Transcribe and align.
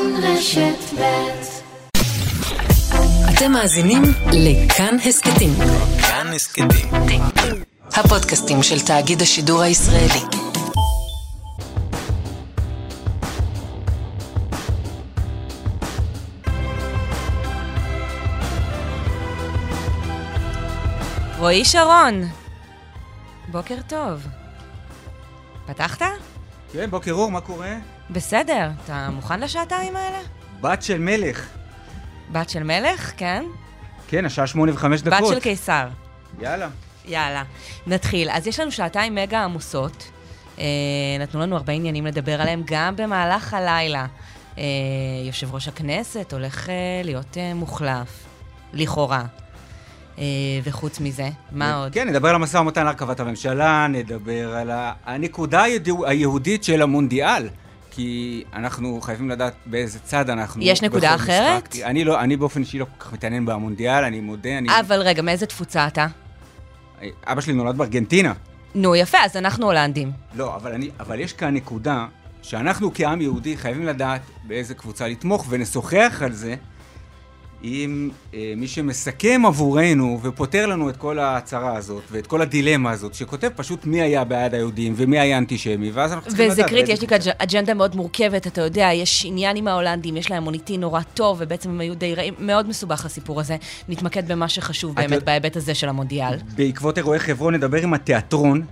כאן 0.00 0.24
רשת 0.24 0.94
ב' 0.98 1.30
אתם 3.34 3.52
מאזינים 3.52 4.02
לכאן 4.32 4.96
הסכתים. 5.04 5.50
כאן 6.00 6.26
הסכתים. 6.34 6.68
הפודקאסטים 7.92 8.62
של 8.62 8.80
תאגיד 8.80 9.22
השידור 9.22 9.62
הישראלי. 9.62 10.20
רועי 21.38 21.64
שרון, 21.64 22.22
בוקר 23.48 23.76
טוב. 23.88 24.26
פתחת? 25.66 26.06
כן, 26.72 26.90
בוקר 26.90 27.12
אור, 27.12 27.30
מה 27.30 27.40
קורה? 27.40 27.99
בסדר. 28.12 28.70
אתה 28.84 29.08
מוכן 29.12 29.40
לשעתיים 29.40 29.96
האלה? 29.96 30.18
בת 30.60 30.82
של 30.82 30.98
מלך. 30.98 31.46
בת 32.32 32.50
של 32.50 32.62
מלך, 32.62 33.12
כן? 33.16 33.44
כן, 34.08 34.24
השעה 34.24 34.46
שמונה 34.46 34.72
וחמש 34.74 35.02
בת 35.02 35.12
דקות. 35.12 35.34
של 35.34 35.40
קיסר. 35.40 35.88
יאללה. 36.40 36.68
יאללה, 37.04 37.42
נתחיל. 37.86 38.30
אז 38.30 38.46
יש 38.46 38.60
לנו 38.60 38.72
שעתיים 38.72 39.14
מגה 39.14 39.44
עמוסות. 39.44 40.10
אה, 40.58 40.64
נתנו 41.20 41.40
לנו 41.40 41.56
הרבה 41.56 41.72
עניינים 41.72 42.06
לדבר 42.06 42.40
עליהם 42.40 42.62
גם 42.64 42.96
במהלך 42.96 43.54
הלילה. 43.54 44.06
אה, 44.58 44.64
יושב 45.26 45.54
ראש 45.54 45.68
הכנסת 45.68 46.32
הולך 46.32 46.68
אה, 46.68 46.74
להיות 47.04 47.36
אה, 47.38 47.54
מוחלף, 47.54 48.26
לכאורה. 48.72 49.24
אה, 50.18 50.24
וחוץ 50.64 51.00
מזה, 51.00 51.28
מה 51.52 51.76
עוד? 51.76 51.92
כן, 51.92 52.08
נדבר 52.08 52.28
על 52.28 52.34
המשא 52.34 52.56
ומתן 52.56 52.84
להרכבת 52.84 53.20
הממשלה, 53.20 53.86
נדבר 53.88 54.54
על 54.56 54.70
הנקודה 55.04 55.62
היהודית 56.06 56.64
של 56.64 56.82
המונדיאל. 56.82 57.48
כי 58.00 58.44
אנחנו 58.52 59.00
חייבים 59.00 59.30
לדעת 59.30 59.54
באיזה 59.66 59.98
צד 59.98 60.30
אנחנו. 60.30 60.62
יש 60.62 60.82
נקודה 60.82 61.14
אחרת? 61.14 61.74
משחק. 61.74 61.84
אני 61.84 62.04
לא, 62.04 62.20
אני 62.20 62.36
באופן 62.36 62.60
אישי 62.60 62.78
לא 62.78 62.84
כל 62.84 63.04
כך 63.04 63.12
מתעניין 63.12 63.46
במונדיאל, 63.46 64.04
אני 64.04 64.20
מודה, 64.20 64.58
אני... 64.58 64.68
אבל 64.80 65.00
רגע, 65.00 65.22
מאיזה 65.22 65.46
תפוצה 65.46 65.86
אתה? 65.86 66.06
אבא 67.24 67.40
שלי 67.40 67.52
נולד 67.52 67.76
בארגנטינה. 67.76 68.32
נו, 68.74 68.96
יפה, 68.96 69.18
אז 69.24 69.36
אנחנו 69.36 69.66
הולנדים. 69.66 70.12
לא, 70.34 70.56
אבל, 70.56 70.72
אני, 70.72 70.90
אבל 71.00 71.20
יש 71.20 71.32
כאן 71.32 71.54
נקודה 71.54 72.06
שאנחנו 72.42 72.90
כעם 72.94 73.20
יהודי 73.20 73.56
חייבים 73.56 73.86
לדעת 73.86 74.20
באיזה 74.44 74.74
קבוצה 74.74 75.08
לתמוך, 75.08 75.46
ונשוחח 75.48 76.22
על 76.24 76.32
זה 76.32 76.54
עם 77.62 78.10
אה, 78.34 78.52
מי 78.56 78.68
שמסכם 78.68 79.42
עבורנו 79.46 80.20
ופותר 80.22 80.66
לנו 80.66 80.90
את 80.90 80.96
כל 80.96 81.18
ההצהרה 81.18 81.76
הזאת 81.76 82.02
ואת 82.10 82.26
כל 82.26 82.42
הדילמה 82.42 82.90
הזאת, 82.90 83.14
שכותב 83.14 83.48
פשוט 83.56 83.86
מי 83.86 84.00
היה 84.00 84.24
בעד 84.24 84.54
היהודים 84.54 84.94
ומי 84.96 85.18
היה 85.18 85.38
אנטישמי, 85.38 85.90
ואז 85.90 86.12
אנחנו 86.12 86.28
צריכים 86.28 86.46
לדעת... 86.46 86.58
וזה 86.58 86.68
קריטי, 86.68 86.92
יש 86.92 87.00
לי 87.00 87.06
כאן 87.06 87.18
אג'נדה 87.38 87.74
מאוד 87.74 87.96
מורכבת, 87.96 88.46
אתה 88.46 88.60
יודע, 88.60 88.90
יש 88.94 89.24
עניין 89.26 89.56
עם 89.56 89.68
ההולנדים, 89.68 90.16
יש 90.16 90.30
להם 90.30 90.42
מוניטין 90.42 90.80
נורא 90.80 91.00
טוב, 91.14 91.36
ובעצם 91.40 91.70
הם 91.70 91.80
היו 91.80 91.94
די 91.94 92.14
רעים, 92.14 92.34
מאוד 92.38 92.68
מסובך 92.68 93.04
הסיפור 93.04 93.40
הזה. 93.40 93.56
נתמקד 93.88 94.32
במה 94.32 94.48
שחשוב 94.48 94.94
באמת 94.94 95.22
בהיבט 95.22 95.56
הזה 95.56 95.74
של 95.74 95.88
המונדיאל. 95.88 96.34
בעקבות 96.54 96.98
אירועי 96.98 97.18
חברון 97.18 97.54
נדבר 97.54 97.82
עם 97.82 97.94
התיאטרון 97.94 98.62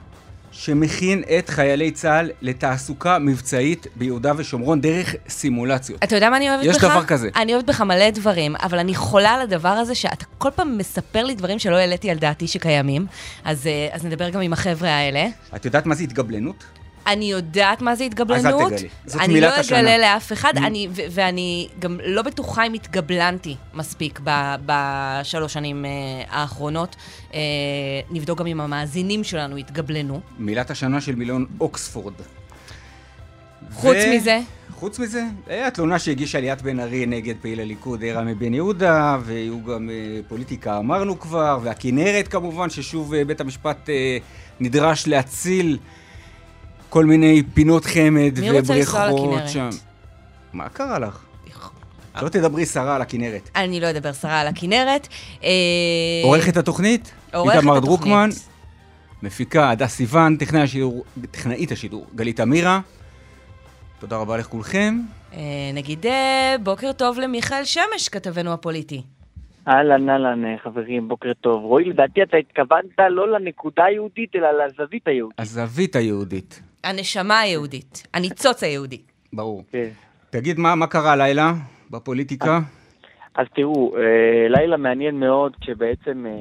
שמכין 0.59 1.23
את 1.39 1.49
חיילי 1.49 1.91
צה"ל 1.91 2.31
לתעסוקה 2.43 3.19
מבצעית 3.19 3.87
ביהודה 3.97 4.33
ושומרון 4.37 4.81
דרך 4.81 5.15
סימולציות. 5.29 6.05
אתה 6.05 6.17
יודע 6.17 6.31
מה 6.31 6.37
אני 6.37 6.51
אוהבת 6.51 6.65
יש 6.65 6.77
בך? 6.77 6.85
דבר 6.85 7.05
כזה. 7.05 7.29
אני 7.37 7.53
אוהבת 7.55 7.67
בך 7.69 7.81
מלא 7.81 8.11
דברים, 8.11 8.57
אבל 8.57 8.79
אני 8.79 8.95
חולה 8.95 9.31
על 9.31 9.41
הדבר 9.41 9.69
הזה 9.69 9.95
שאתה 9.95 10.25
כל 10.39 10.51
פעם 10.55 10.79
מספר 10.79 11.25
לי 11.25 11.35
דברים 11.35 11.59
שלא 11.59 11.77
העליתי 11.77 12.11
על 12.11 12.19
דעתי 12.19 12.47
שקיימים, 12.47 13.07
אז, 13.45 13.67
אה, 13.67 13.89
אז 13.93 14.05
נדבר 14.05 14.29
גם 14.31 14.41
עם 14.41 14.53
החבר'ה 14.53 14.91
האלה. 14.91 15.27
את 15.57 15.65
יודעת 15.65 15.87
מה 15.87 15.95
זה 15.95 16.03
התגבלנות? 16.03 16.65
אני 17.07 17.25
יודעת 17.25 17.83
מה 17.83 17.95
זה 17.95 18.05
התגבלנות. 18.05 18.45
אז 18.45 18.73
אל 18.73 18.77
תגלי. 18.77 18.89
זאת 19.07 19.21
אני 19.21 19.35
מילת 19.35 19.53
לא 19.53 19.61
השנה. 19.61 19.81
אגלה 19.81 19.99
לאף 19.99 20.33
אחד, 20.33 20.53
אני, 20.57 20.89
ו- 20.91 21.01
ואני 21.11 21.69
גם 21.79 21.99
לא 22.05 22.23
בטוחה 22.23 22.67
אם 22.67 22.73
התגבלנתי 22.73 23.57
מספיק 23.75 24.21
בשלוש 24.67 25.53
שנים 25.53 25.85
אה, 25.85 25.91
האחרונות. 26.31 26.97
אה, 27.35 27.41
נבדוק 28.11 28.39
גם 28.39 28.47
אם 28.47 28.61
המאזינים 28.61 29.25
שלנו 29.25 29.57
התגבלנו. 29.57 30.21
מילת 30.39 30.71
השנה 30.71 31.01
של 31.01 31.15
מיליון 31.15 31.47
אוקספורד. 31.61 32.15
חוץ 33.73 33.97
מזה? 34.15 34.41
חוץ 34.71 34.99
מזה, 34.99 35.25
אה, 35.51 35.67
התלונה 35.67 35.99
שהגישה 35.99 36.41
ליאת 36.41 36.63
בן 36.63 36.81
ארי 36.81 37.07
נגד 37.07 37.35
פעיל 37.43 37.61
הליכוד, 37.61 38.05
רמי 38.05 38.35
בן 38.35 38.55
יהודה, 38.55 39.19
והיו 39.25 39.65
גם 39.65 39.91
פוליטיקה 40.29 40.79
אמרנו 40.79 41.21
כבר, 41.21 41.59
והכינרת 41.63 42.29
כמובן, 42.29 42.71
ששוב 42.71 43.17
בית 43.17 43.41
המשפט 43.41 43.89
נדרש 44.61 45.07
להציל 45.07 45.79
כל 46.89 47.05
מיני 47.05 47.43
פינות 47.55 47.85
חמד 47.85 48.41
מי 48.41 48.51
רוצה 48.51 48.75
לנסוע 48.77 49.13
ובריכות? 49.13 49.49
שם. 49.49 49.69
מה 50.53 50.69
קרה 50.69 50.99
לך? 50.99 51.25
לא 52.23 52.29
תדברי 52.29 52.67
סרה 52.67 52.97
על 52.97 53.03
הכינרת. 53.03 53.51
אני 53.57 53.81
לא 53.81 53.91
אדבר 53.91 54.13
סרה 54.13 54.41
על 54.41 54.47
הכנרת. 54.47 55.09
אה, 55.45 55.49
עורכת 56.25 56.57
התוכנית, 56.57 57.13
עורכת 57.35 57.57
איתמר 57.57 57.73
התוכנית. 57.77 58.01
דרוקמן, 58.01 58.29
מפיקה 59.23 59.71
הדס 59.71 59.95
סיוון, 59.95 60.37
טכנאי 60.37 60.63
השידור, 60.63 61.05
טכנאית 61.31 61.73
השידור, 61.73 62.07
גלית 62.15 62.41
אמירה. 62.41 62.81
תודה 64.01 64.17
רבה 64.17 64.37
לכולכם. 64.37 65.01
אה, 65.33 65.41
נגיד 65.75 66.07
אה, 66.07 66.57
בוקר 66.63 66.93
טוב 66.93 67.19
למיכאל 67.19 67.65
שמש, 67.65 68.09
כתבנו 68.09 68.53
הפוליטי. 68.53 69.03
אהלן 69.69 70.09
אהלן 70.09 70.45
אה, 70.45 70.57
חברים, 70.63 71.09
בוקר 71.09 71.33
טוב. 71.41 71.65
רועי, 71.65 71.85
לדעתי 71.85 72.23
אתה 72.23 72.37
התכוונת 72.37 72.99
לא 73.11 73.33
לנקודה 73.33 73.85
היהודית, 73.85 74.37
אלא 74.37 74.49
לזווית 74.53 75.09
היהודית. 75.09 75.41
הזווית 75.41 75.97
היהודית, 75.97 76.63
הנשמה 76.89 77.41
היהודית, 77.41 78.07
הניצוץ 78.15 78.63
היהודי. 78.63 79.03
ברור. 79.33 79.65
כן. 79.71 79.89
תגיד, 80.31 80.59
מה, 80.59 80.75
מה 80.75 80.87
קרה 80.87 81.13
הלילה 81.13 81.53
בפוליטיקה? 81.91 82.61
אז 83.35 83.47
תראו, 83.55 83.97
אה, 83.97 84.49
לילה 84.49 84.77
מעניין 84.77 85.21
מאוד, 85.21 85.57
כשבעצם 85.61 86.27
אה, 86.27 86.33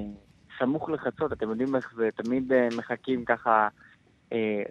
סמוך 0.59 0.89
לחצות, 0.89 1.33
אתם 1.33 1.49
יודעים 1.49 1.75
איך 1.75 1.93
זה, 1.95 2.09
תמיד 2.15 2.53
אה, 2.53 2.67
מחכים 2.77 3.25
ככה 3.25 3.67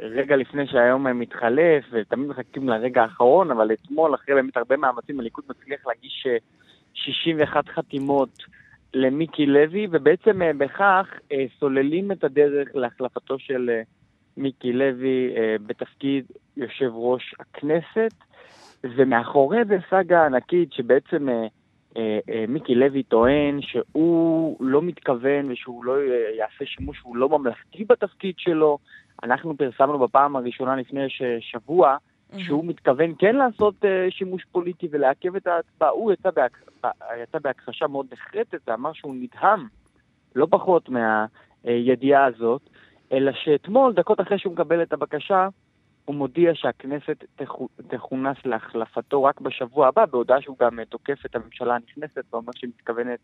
רגע 0.01 0.37
לפני 0.37 0.67
שהיום 0.67 1.19
מתחלף, 1.21 1.85
ותמיד 1.93 2.29
מחכים 2.29 2.69
לרגע 2.69 3.03
האחרון, 3.03 3.51
אבל 3.51 3.73
אתמול, 3.73 4.15
אחרי 4.15 4.35
באמת 4.35 4.57
הרבה 4.57 4.77
מאמצים, 4.77 5.21
הליכוד 5.21 5.45
מצליח 5.51 5.87
להגיש 5.87 6.27
אה, 6.27 6.37
61 6.95 7.69
חתימות 7.69 8.39
למיקי 8.95 9.47
לוי, 9.47 9.87
ובעצם 9.91 10.41
בכך 10.59 11.07
סוללים 11.59 12.13
את 12.13 12.25
הדרך 12.25 12.69
להחלפתו 12.75 13.39
של 13.39 13.71
מיקי 14.37 14.73
לוי 14.73 15.37
אה, 15.37 15.57
בתפקיד 15.67 16.25
יושב 16.57 16.91
ראש 16.93 17.35
הכנסת. 17.41 18.15
ומאחורי 18.85 19.65
זה 19.65 19.79
סאגה 19.91 20.27
ענקית 20.27 20.73
שבעצם 20.73 21.29
אה, 21.29 21.47
אה, 21.97 22.19
אה, 22.31 22.45
מיקי 22.49 22.75
לוי 22.75 23.03
טוען 23.03 23.61
שהוא 23.63 24.57
לא 24.61 24.83
מתכוון 24.83 25.51
ושהוא 25.51 25.85
לא 25.85 25.97
אה, 25.97 26.37
יעשה 26.39 26.65
שימוש, 26.65 27.01
הוא 27.03 27.17
לא 27.17 27.29
ממלכתי 27.29 27.85
בתפקיד 27.85 28.35
שלו. 28.39 28.79
אנחנו 29.23 29.57
פרסמנו 29.57 29.99
בפעם 29.99 30.37
הראשונה 30.37 30.77
לפני 30.77 31.07
שבוע 31.41 31.97
שהוא 32.39 32.65
מתכוון 32.65 33.13
כן 33.19 33.37
לעשות 33.37 33.75
אה, 33.85 34.07
שימוש 34.11 34.45
פוליטי 34.53 34.89
ולעכב 34.91 35.37
את 35.37 35.47
ההצבעה. 35.47 35.91
הוא 35.91 36.13
יצא, 36.13 36.31
בהכ... 36.31 36.53
ב- 36.85 36.89
יצא 37.23 37.39
בהכחשה 37.39 37.87
מאוד 37.87 38.07
נחרצת 38.13 38.59
ואמר 38.67 38.93
שהוא 38.93 39.15
נדהם 39.15 39.67
לא 40.35 40.47
פחות 40.51 40.89
מהידיעה 40.89 42.25
הזאת, 42.25 42.63
אלא 43.13 43.33
שאתמול, 43.45 43.93
דקות 43.93 44.21
אחרי 44.21 44.39
שהוא 44.39 44.53
מקבל 44.53 44.83
את 44.83 44.93
הבקשה, 44.93 45.49
הוא 46.05 46.17
מודיע 46.17 46.51
שהכנסת 46.55 47.25
תכו- 47.37 47.69
תכונס 47.89 48.37
להחלפתו 48.45 49.25
רק 49.25 49.41
בשבוע 49.41 49.89
הבא, 49.89 50.05
בהודעה 50.07 50.43
שהוא 50.43 50.57
גם 50.61 50.85
תוקף 50.85 51.27
את 51.27 51.37
הממשלה 51.37 51.75
הנכנסת 51.75 52.25
ואומר 52.33 52.53
שהיא 52.57 52.71
מתכוונת 52.79 53.19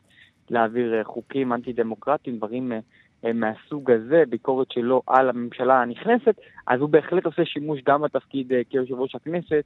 להעביר 0.50 0.94
אה, 0.98 1.04
חוקים 1.04 1.53
אנטי-דמוקרטיים, 1.53 2.37
דברים 2.37 2.72
אה, 2.72 2.78
אה, 3.25 3.32
מהסוג 3.32 3.91
הזה, 3.91 4.22
ביקורת 4.28 4.70
שלו 4.72 5.03
על 5.06 5.28
הממשלה 5.28 5.82
הנכנסת, 5.82 6.34
אז 6.66 6.81
הוא 6.81 6.88
בהחלט 6.88 7.25
עושה 7.26 7.44
שימוש 7.44 7.81
גם 7.87 8.03
בתפקיד 8.03 8.53
כיושב 8.70 8.94
ראש 8.94 9.14
הכנסת, 9.14 9.64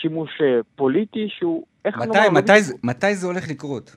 שימוש 0.00 0.30
פוליטי 0.76 1.26
שהוא, 1.28 1.64
איך 1.84 1.96
מתי, 1.98 2.18
לא 2.18 2.30
מתי, 2.32 2.62
זה- 2.62 2.74
מתי 2.84 3.14
זה 3.14 3.26
הולך 3.26 3.50
לקרות? 3.50 3.96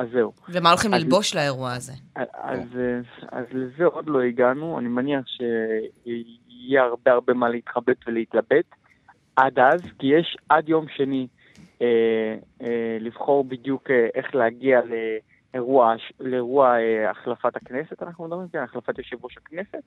אז 0.00 0.08
זהו. 0.12 0.32
ומה 0.48 0.68
הולכים 0.70 0.94
אז- 0.94 1.02
ללבוש 1.02 1.34
לאירוע 1.36 1.72
הזה? 1.72 1.92
אז, 2.16 2.60
אה, 2.78 2.98
אז 3.32 3.44
לזה 3.52 3.84
עוד 3.84 4.06
לא 4.08 4.20
הגענו, 4.22 4.78
אני 4.78 4.88
מניח 4.88 5.24
שיהיה 5.26 6.82
הרבה 6.82 7.12
הרבה 7.12 7.34
מה 7.34 7.48
להתחבט 7.48 7.96
ולהתלבט 8.06 8.64
עד 9.36 9.58
אז, 9.58 9.80
כי 9.98 10.06
יש 10.06 10.36
עד 10.48 10.68
יום 10.68 10.86
שני 10.96 11.26
אה, 11.82 11.86
אה, 12.62 12.96
לבחור 13.00 13.44
בדיוק 13.44 13.90
אה, 13.90 14.08
איך 14.14 14.34
להגיע 14.34 14.80
לאירוע, 15.54 15.94
לאירוע 16.20 16.78
אה, 16.78 17.10
החלפת 17.10 17.56
הכנסת, 17.56 18.02
אנחנו 18.02 18.24
מדברים 18.24 18.48
כאן, 18.48 18.62
החלפת 18.62 18.98
יושב 18.98 19.24
ראש 19.24 19.36
הכנסת, 19.36 19.82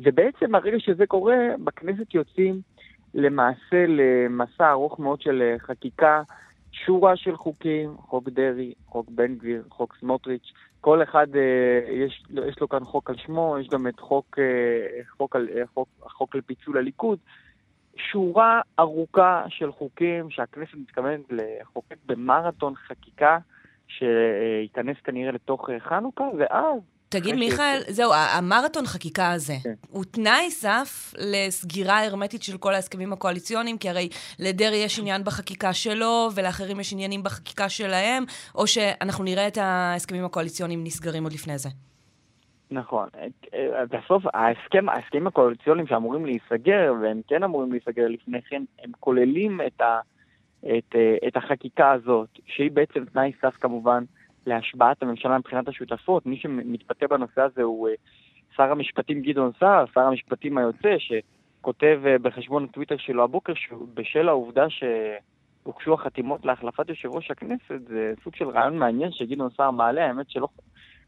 ובעצם 0.00 0.52
ברגע 0.52 0.80
שזה 0.80 1.06
קורה, 1.06 1.36
בכנסת 1.64 2.14
יוצאים 2.14 2.60
למעשה 3.14 3.84
למסע 3.88 4.70
ארוך 4.70 4.98
מאוד 5.00 5.20
של 5.22 5.42
אה, 5.42 5.58
חקיקה, 5.58 6.22
שורה 6.84 7.16
של 7.16 7.36
חוקים, 7.36 7.96
חוק 7.96 8.28
דרעי, 8.28 8.74
חוק 8.86 9.06
בן 9.10 9.34
גביר, 9.34 9.64
חוק 9.68 9.96
סמוטריץ', 10.00 10.52
כל 10.80 11.02
אחד, 11.02 11.26
אה, 11.36 11.92
יש, 11.92 12.22
יש 12.48 12.60
לו 12.60 12.68
כאן 12.68 12.84
חוק 12.84 13.10
על 13.10 13.16
שמו, 13.16 13.56
יש 13.60 13.68
גם 13.68 13.86
את 13.86 14.00
חוק, 14.00 14.38
אה, 14.38 15.02
חוק, 15.16 15.36
על, 15.36 15.48
אה, 15.56 15.66
חוק, 15.74 15.88
החוק 16.06 16.34
לפיצול 16.34 16.78
הליכוד. 16.78 17.18
שורה 17.96 18.60
ארוכה 18.78 19.44
של 19.48 19.72
חוקים 19.72 20.30
שהכנסת 20.30 20.74
מתכוונת 20.74 21.20
לחוקק 21.30 21.96
במרתון 22.06 22.74
חקיקה 22.74 23.38
שייכנס 23.88 24.96
כנראה 25.04 25.32
לתוך 25.32 25.70
חנוכה, 25.78 26.24
ואז 26.38 26.80
תגיד, 27.08 27.34
מיכאל, 27.34 27.80
זהו, 27.88 28.12
המרתון 28.14 28.86
חקיקה 28.86 29.32
הזה, 29.32 29.54
כן. 29.64 29.74
הוא 29.90 30.04
תנאי 30.04 30.50
סף 30.50 31.14
לסגירה 31.18 32.04
הרמטית 32.04 32.42
של 32.42 32.58
כל 32.58 32.74
ההסכמים 32.74 33.12
הקואליציוניים, 33.12 33.78
כי 33.78 33.88
הרי 33.90 34.08
לדרעי 34.38 34.76
יש 34.84 34.98
עניין 34.98 35.24
בחקיקה 35.24 35.72
שלו, 35.72 36.28
ולאחרים 36.34 36.80
יש 36.80 36.92
עניינים 36.92 37.22
בחקיקה 37.22 37.68
שלהם, 37.68 38.24
או 38.54 38.66
שאנחנו 38.66 39.24
נראה 39.24 39.48
את 39.48 39.58
ההסכמים 39.58 40.24
הקואליציוניים 40.24 40.84
נסגרים 40.84 41.22
עוד 41.24 41.32
לפני 41.32 41.58
זה. 41.58 41.68
נכון. 42.70 43.08
בסוף, 43.90 44.22
ההסכם, 44.34 44.88
ההסכמים 44.88 45.26
הקואליציוניים 45.26 45.86
שאמורים 45.86 46.26
להיסגר, 46.26 46.94
והם 47.02 47.20
כן 47.28 47.42
אמורים 47.42 47.72
להיסגר 47.72 48.08
לפני 48.08 48.42
כן, 48.42 48.62
הם 48.82 48.90
כוללים 49.00 49.60
את, 49.66 49.80
ה, 49.80 50.00
את, 50.60 50.94
את 51.28 51.36
החקיקה 51.36 51.92
הזאת, 51.92 52.28
שהיא 52.46 52.70
בעצם 52.70 53.04
תנאי 53.04 53.32
סף 53.42 53.56
כמובן 53.60 54.04
להשבעת 54.46 55.02
הממשלה 55.02 55.38
מבחינת 55.38 55.68
השותפות. 55.68 56.26
מי 56.26 56.36
שמתבטא 56.36 57.06
בנושא 57.06 57.40
הזה 57.40 57.62
הוא 57.62 57.88
אה, 57.88 57.94
שר 58.56 58.70
המשפטים 58.72 59.22
גדעון 59.22 59.50
סער, 59.60 59.84
שר 59.94 60.00
המשפטים 60.00 60.58
היוצא, 60.58 60.96
שכותב 60.98 62.00
אה, 62.06 62.18
בחשבון 62.18 62.64
הטוויטר 62.64 62.96
שלו 62.96 63.24
הבוקר 63.24 63.52
שבשל 63.54 64.28
העובדה 64.28 64.66
שהוגשו 64.70 65.94
החתימות 65.94 66.44
להחלפת 66.44 66.88
יושב 66.88 67.08
ראש 67.08 67.30
הכנסת, 67.30 67.88
זה 67.88 68.14
סוג 68.24 68.36
של 68.36 68.48
רעיון 68.48 68.78
מעניין 68.78 69.12
שגדעון 69.12 69.50
סער 69.56 69.70
מעלה, 69.70 70.06
האמת 70.06 70.30
שלא 70.30 70.48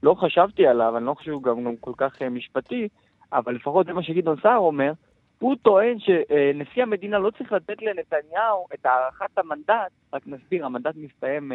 לא 0.02 0.14
חשבתי 0.14 0.66
עליו, 0.66 0.96
אני 0.96 1.06
לא 1.06 1.14
חושב 1.14 1.30
שהוא 1.30 1.42
גם, 1.42 1.64
גם 1.64 1.76
כל 1.76 1.92
כך 1.96 2.22
אה, 2.22 2.28
משפטי, 2.28 2.88
אבל 3.32 3.54
לפחות 3.54 3.86
זה 3.86 3.92
מה 3.92 4.02
שגדעון 4.02 4.36
סער 4.42 4.58
אומר. 4.58 4.92
הוא 5.38 5.56
טוען 5.62 5.98
שנשיא 5.98 6.82
המדינה 6.82 7.18
לא 7.18 7.30
צריך 7.30 7.52
לתת 7.52 7.82
לנתניהו 7.82 8.66
את 8.74 8.86
הארכת 8.86 9.38
המנדט, 9.38 9.92
רק 10.12 10.22
נסביר, 10.26 10.66
המנדט 10.66 10.94
מסתיים 10.96 11.52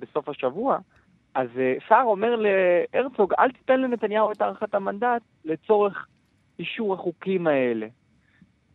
בסוף 0.00 0.28
השבוע, 0.28 0.78
אז 1.34 1.48
אה, 1.58 1.74
סער 1.88 2.04
אומר 2.04 2.36
להרצוג, 2.36 3.32
אל 3.38 3.50
תיתן 3.50 3.80
לנתניהו 3.80 4.32
את 4.32 4.42
הארכת 4.42 4.74
המנדט 4.74 5.22
לצורך 5.44 6.06
אישור 6.58 6.94
החוקים 6.94 7.46
האלה. 7.46 7.86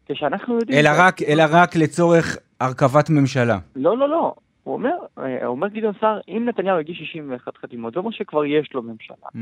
כשאנחנו 0.06 0.58
יודעים... 0.58 0.80
אלא 0.80 0.90
רק, 0.98 1.22
אלא 1.22 1.44
רק 1.52 1.76
לצורך 1.76 2.38
הרכבת 2.60 3.10
ממשלה. 3.10 3.58
לא, 3.76 3.98
לא, 3.98 4.10
לא. 4.10 4.36
הוא 4.64 4.74
אומר, 4.74 4.96
אה, 5.18 5.46
אומר 5.46 5.68
גדעון 5.68 5.94
סער, 6.00 6.20
אם 6.28 6.46
נתניהו 6.50 6.78
הגיש 6.78 6.98
61 6.98 7.58
חתימות, 7.58 7.94
זה 7.94 8.00
אומר 8.00 8.12
שכבר 8.12 8.46
יש 8.46 8.74
לו 8.74 8.82
ממשלה. 8.82 9.28
Mm. 9.36 9.38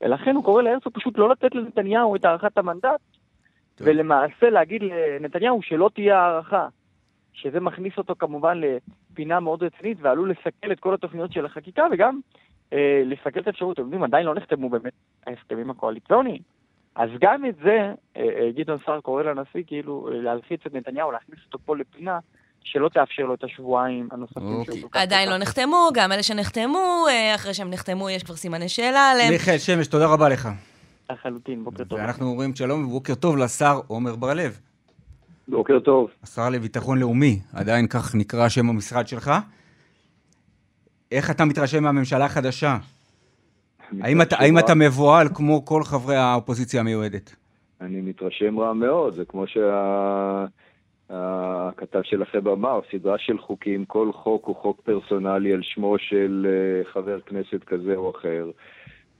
ולכן 0.00 0.34
הוא 0.34 0.44
קורא 0.44 0.62
להרצוג 0.62 0.92
פשוט 0.94 1.18
לא 1.18 1.30
לתת 1.30 1.54
לנתניהו 1.54 2.16
את 2.16 2.24
הארכת 2.24 2.58
המנדט, 2.58 3.00
טוב. 3.74 3.88
ולמעשה 3.88 4.50
להגיד 4.50 4.82
לנתניהו 4.82 5.62
שלא 5.62 5.90
תהיה 5.94 6.18
הארכה. 6.18 6.68
שזה 7.34 7.60
מכניס 7.60 7.92
אותו 7.98 8.14
כמובן 8.18 8.60
לפינה 9.14 9.40
מאוד 9.40 9.62
רצינית 9.62 9.98
ועלול 10.00 10.30
לסכל 10.30 10.72
את 10.72 10.80
כל 10.80 10.94
התוכניות 10.94 11.32
של 11.32 11.46
החקיקה 11.46 11.82
וגם 11.92 12.20
אה, 12.72 13.02
לסכל 13.04 13.40
את 13.40 13.46
האפשרות. 13.46 13.74
אתם 13.74 13.82
יודעים, 13.82 14.02
עדיין 14.02 14.26
לא 14.26 14.34
נחתמו 14.34 14.68
באמת 14.68 14.92
ההסכמים 15.26 15.70
הקואליציוניים. 15.70 16.42
אז 16.94 17.10
גם 17.20 17.46
את 17.46 17.54
זה 17.64 17.92
אה, 18.16 18.22
אה, 18.22 18.50
גדעון 18.56 18.78
סער 18.86 19.00
קורא 19.00 19.22
לנשיא 19.22 19.62
כאילו 19.66 20.08
להלחיץ 20.12 20.60
את 20.66 20.74
נתניהו, 20.74 21.12
להכניס 21.12 21.38
אותו 21.46 21.58
פה 21.64 21.76
לפינה. 21.76 22.18
שלא 22.66 22.88
תאפשר 22.88 23.22
לו 23.22 23.34
את 23.34 23.44
השבועיים 23.44 24.08
הנוספים 24.12 24.60
okay. 24.60 24.64
שהוא 24.64 24.80
כל 24.82 24.88
כך... 24.90 25.00
עדיין 25.00 25.30
לא 25.30 25.38
נחתמו, 25.38 25.90
גם 25.94 26.12
אלה 26.12 26.22
שנחתמו, 26.22 27.06
אה, 27.08 27.34
אחרי 27.34 27.54
שהם 27.54 27.70
נחתמו 27.70 28.10
יש 28.10 28.22
כבר 28.22 28.36
סימני 28.36 28.68
שאלה 28.68 29.10
עליהם. 29.10 29.32
מיכאל 29.32 29.58
שמש, 29.58 29.86
תודה 29.86 30.06
רבה 30.06 30.28
לך. 30.28 30.48
לחלוטין, 31.10 31.64
בוקר 31.64 31.84
טוב. 31.84 31.98
ואנחנו 31.98 32.26
אומרים 32.26 32.54
שלום 32.54 32.84
ובוקר 32.84 33.14
טוב 33.14 33.36
לשר 33.36 33.80
עומר 33.86 34.16
בר-לב. 34.16 34.60
בוקר 35.48 35.80
טוב. 35.80 36.10
השר 36.22 36.50
לביטחון 36.50 36.98
לאומי, 36.98 37.40
עדיין 37.52 37.86
כך 37.86 38.14
נקרא 38.14 38.48
שם 38.48 38.68
המשרד 38.68 39.08
שלך. 39.08 39.30
איך 41.12 41.30
אתה 41.30 41.44
מתרשם 41.44 41.82
מהממשלה 41.82 42.24
החדשה? 42.24 42.76
האם 44.00 44.22
אתה, 44.22 44.36
האם 44.38 44.58
אתה 44.58 44.74
מבוהל 44.74 45.28
כמו 45.34 45.64
כל 45.64 45.82
חברי 45.82 46.16
האופוזיציה 46.16 46.80
המיועדת? 46.80 47.36
אני 47.80 48.00
מתרשם 48.00 48.60
רע 48.60 48.72
מאוד, 48.72 49.14
זה 49.14 49.24
כמו 49.24 49.44
שהכתב 49.46 49.72
שה... 52.02 52.10
שלכם 52.10 52.48
אמר, 52.48 52.80
סדרה 52.92 53.18
של 53.18 53.38
חוקים, 53.38 53.84
כל 53.84 54.12
חוק 54.12 54.46
הוא 54.46 54.56
חוק 54.56 54.80
פרסונלי 54.80 55.52
על 55.52 55.62
שמו 55.62 55.98
של 55.98 56.46
אה, 56.48 56.84
חבר 56.92 57.20
כנסת 57.20 57.64
כזה 57.66 57.96
או 57.96 58.10
אחר. 58.10 58.50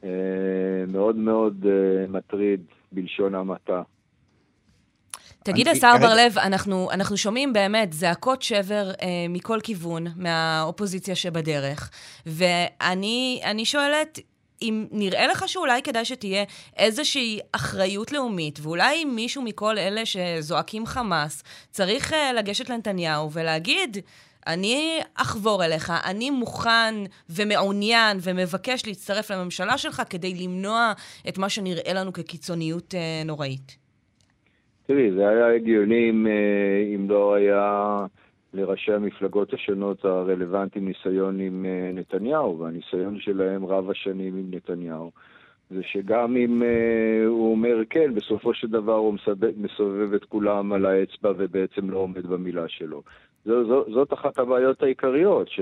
אה, 0.05 0.85
מאוד 0.89 1.17
מאוד 1.17 1.67
אה, 1.67 2.07
מטריד 2.09 2.61
בלשון 2.93 3.35
המעטה. 3.35 3.83
תגיד, 5.45 5.69
השר 5.69 5.95
בר-לב, 6.01 6.39
אנחנו, 6.39 6.91
אנחנו 6.91 7.17
שומעים 7.17 7.53
באמת 7.53 7.93
זעקות 7.93 8.43
שבר 8.43 8.91
אה, 8.91 9.07
מכל 9.29 9.59
כיוון, 9.63 10.07
מהאופוזיציה 10.17 11.15
שבדרך, 11.15 11.91
ואני 12.27 13.65
שואלת, 13.65 14.19
אם 14.63 14.87
נראה 14.91 15.27
לך 15.27 15.49
שאולי 15.49 15.83
כדאי 15.83 16.05
שתהיה 16.05 16.45
איזושהי 16.77 17.39
אחריות 17.53 18.13
לאומית, 18.13 18.59
ואולי 18.63 19.05
מישהו 19.05 19.43
מכל 19.43 19.79
אלה 19.79 20.03
שזועקים 20.07 20.87
חמאס 20.87 21.43
צריך 21.71 22.13
uh, 22.13 22.17
לגשת 22.37 22.71
לנתניהו 22.71 23.33
ולהגיד, 23.33 23.97
אני 24.47 25.01
אחבור 25.15 25.65
אליך, 25.65 25.93
אני 26.05 26.31
מוכן 26.31 26.95
ומעוניין 27.31 28.19
ומבקש 28.23 28.87
להצטרף 28.87 29.31
לממשלה 29.31 29.79
שלך 29.79 30.03
כדי 30.11 30.35
למנוע 30.35 30.93
את 31.29 31.39
מה 31.39 31.49
שנראה 31.49 31.93
לנו 31.93 32.13
כקיצוניות 32.13 32.95
uh, 32.95 33.27
נוראית. 33.27 33.84
תראי, 34.87 35.13
זה 35.13 35.29
היה 35.29 35.55
הגיוני 35.55 36.13
אה, 36.27 36.95
אם 36.95 37.11
לא 37.11 37.35
היה 37.35 38.07
לראשי 38.55 38.93
המפלגות 38.93 39.55
השונות 39.55 40.05
הרלוונטיים 40.05 40.89
ניסיון 40.89 41.41
עם 41.41 41.67
אה, 41.69 41.91
נתניהו, 41.95 42.59
והניסיון 42.59 43.21
שלהם 43.21 43.67
רב 43.67 43.91
השנים 43.91 44.37
עם 44.37 44.47
נתניהו. 44.51 45.11
זה 45.71 45.83
שגם 45.83 46.37
אם 46.37 46.63
uh, 46.63 47.29
הוא 47.29 47.51
אומר 47.51 47.77
כן, 47.91 48.15
בסופו 48.15 48.55
של 48.55 48.69
דבר 48.69 48.95
הוא 48.95 49.15
מסובב 49.57 50.15
את 50.15 50.25
כולם 50.25 50.73
על 50.73 50.87
האצבע 50.87 51.33
ובעצם 51.37 51.91
לא 51.91 51.99
עומד 51.99 52.27
במילה 52.27 52.69
שלו. 52.69 53.03
זו, 53.45 53.67
זו, 53.67 53.85
זאת 53.95 54.13
אחת 54.13 54.39
הבעיות 54.39 54.83
העיקריות. 54.83 55.49
ש... 55.49 55.61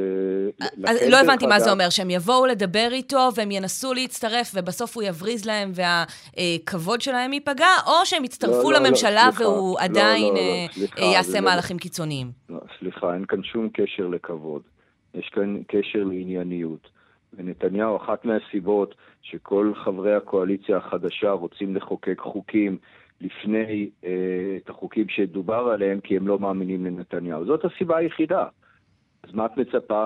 אז 0.87 0.99
לא 1.11 1.17
הבנתי 1.21 1.47
מה 1.47 1.61
זה 1.61 1.73
אומר, 1.73 1.91
שהם 1.91 2.11
יבואו 2.11 2.47
לדבר 2.47 2.89
איתו 2.93 3.29
והם 3.37 3.51
ינסו 3.51 3.95
להצטרף 3.95 4.53
ובסוף 4.55 4.97
הוא 4.97 5.03
יבריז 5.03 5.47
להם 5.47 5.73
והכבוד 5.75 7.01
שלהם 7.01 7.33
ייפגע, 7.33 7.69
או 7.87 7.93
שהם 8.05 8.25
יצטרפו 8.25 8.71
לא, 8.71 8.73
לא, 8.73 8.81
לא 8.81 8.87
לממשלה 8.87 9.29
לא, 9.41 9.45
והוא 9.45 9.79
לא, 9.79 9.85
עדיין 9.85 10.35
לא, 10.35 10.41
לא, 10.41 10.65
לא, 10.67 10.73
סליחה, 10.73 11.01
יעשה 11.01 11.41
מהלכים 11.41 11.77
לא... 11.77 11.81
קיצוניים. 11.81 12.31
לא, 12.51 12.61
סליחה, 12.79 13.15
אין 13.15 13.25
כאן 13.25 13.43
שום 13.43 13.69
קשר 13.73 14.07
לכבוד. 14.07 14.63
יש 15.15 15.29
כאן 15.29 15.63
קשר 15.69 15.99
לענייניות. 15.99 16.89
ונתניהו, 17.37 17.97
אחת 17.97 18.25
מהסיבות 18.25 18.95
שכל 19.23 19.73
חברי 19.85 20.15
הקואליציה 20.15 20.77
החדשה 20.77 21.31
רוצים 21.31 21.77
לחוקק 21.77 22.19
חוקים 22.21 22.79
לפני 23.23 23.91
אה, 24.05 24.11
את 24.57 24.71
החוקים 24.71 25.09
שדובר 25.09 25.71
עליהם, 25.75 26.01
כי 26.01 26.17
הם 26.17 26.29
לא 26.29 26.39
מאמינים 26.39 26.87
לנתניהו. 26.87 27.47
זאת 27.47 27.65
הסיבה 27.65 27.97
היחידה. 27.97 28.47
אז 29.29 29.35
מה 29.35 29.47
את 29.47 29.51
מצפה 29.57 30.05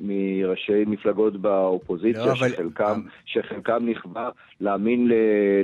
מראשי 0.00 0.84
מפלגות 0.86 1.40
באופוזיציה, 1.40 2.26
לא, 2.26 2.32
אבל... 2.32 2.48
שחלקם, 2.48 3.00
שחלקם 3.24 3.88
נכווה 3.88 4.30
להאמין 4.60 5.10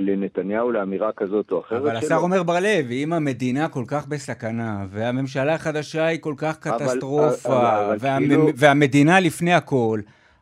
לנתניהו 0.01 0.71
לאמירה 0.71 1.11
כזאת 1.11 1.51
או 1.51 1.59
אחרת 1.59 1.81
אבל 1.81 1.95
השר 1.95 2.15
אומר 2.15 2.43
בר-לב, 2.43 2.91
אם 2.91 3.13
המדינה 3.13 3.69
כל 3.69 3.83
כך 3.87 4.07
בסכנה, 4.07 4.85
והממשלה 4.89 5.53
החדשה 5.53 6.05
היא 6.05 6.19
כל 6.21 6.33
כך 6.37 6.57
קטסטרופה, 6.57 7.49
אבל, 7.49 7.85
אבל, 7.85 7.97
וה... 7.99 8.17
כאילו... 8.17 8.47
והמדינה 8.55 9.19
לפני 9.19 9.53
הכל, 9.53 9.99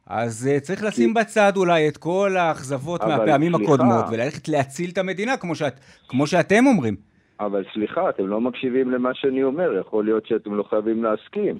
אז 0.09 0.49
uh, 0.49 0.59
צריך 0.59 0.83
לשים 0.83 1.13
בצד 1.13 1.53
אולי 1.57 1.87
את 1.87 1.97
כל 1.97 2.37
האכזבות 2.37 3.01
מהפעמים 3.03 3.55
סליחה, 3.55 3.73
הקודמות, 3.73 4.05
וללכת 4.11 4.47
להציל 4.47 4.89
את 4.89 4.97
המדינה, 4.97 5.37
כמו, 5.37 5.55
שאת, 5.55 5.79
כמו 6.07 6.27
שאתם 6.27 6.67
אומרים. 6.67 6.95
אבל 7.39 7.63
סליחה, 7.73 8.09
אתם 8.09 8.27
לא 8.27 8.41
מקשיבים 8.41 8.91
למה 8.91 9.09
שאני 9.13 9.43
אומר, 9.43 9.77
יכול 9.79 10.05
להיות 10.05 10.25
שאתם 10.25 10.53
לא 10.53 10.63
חייבים 10.63 11.03
להסכים, 11.03 11.59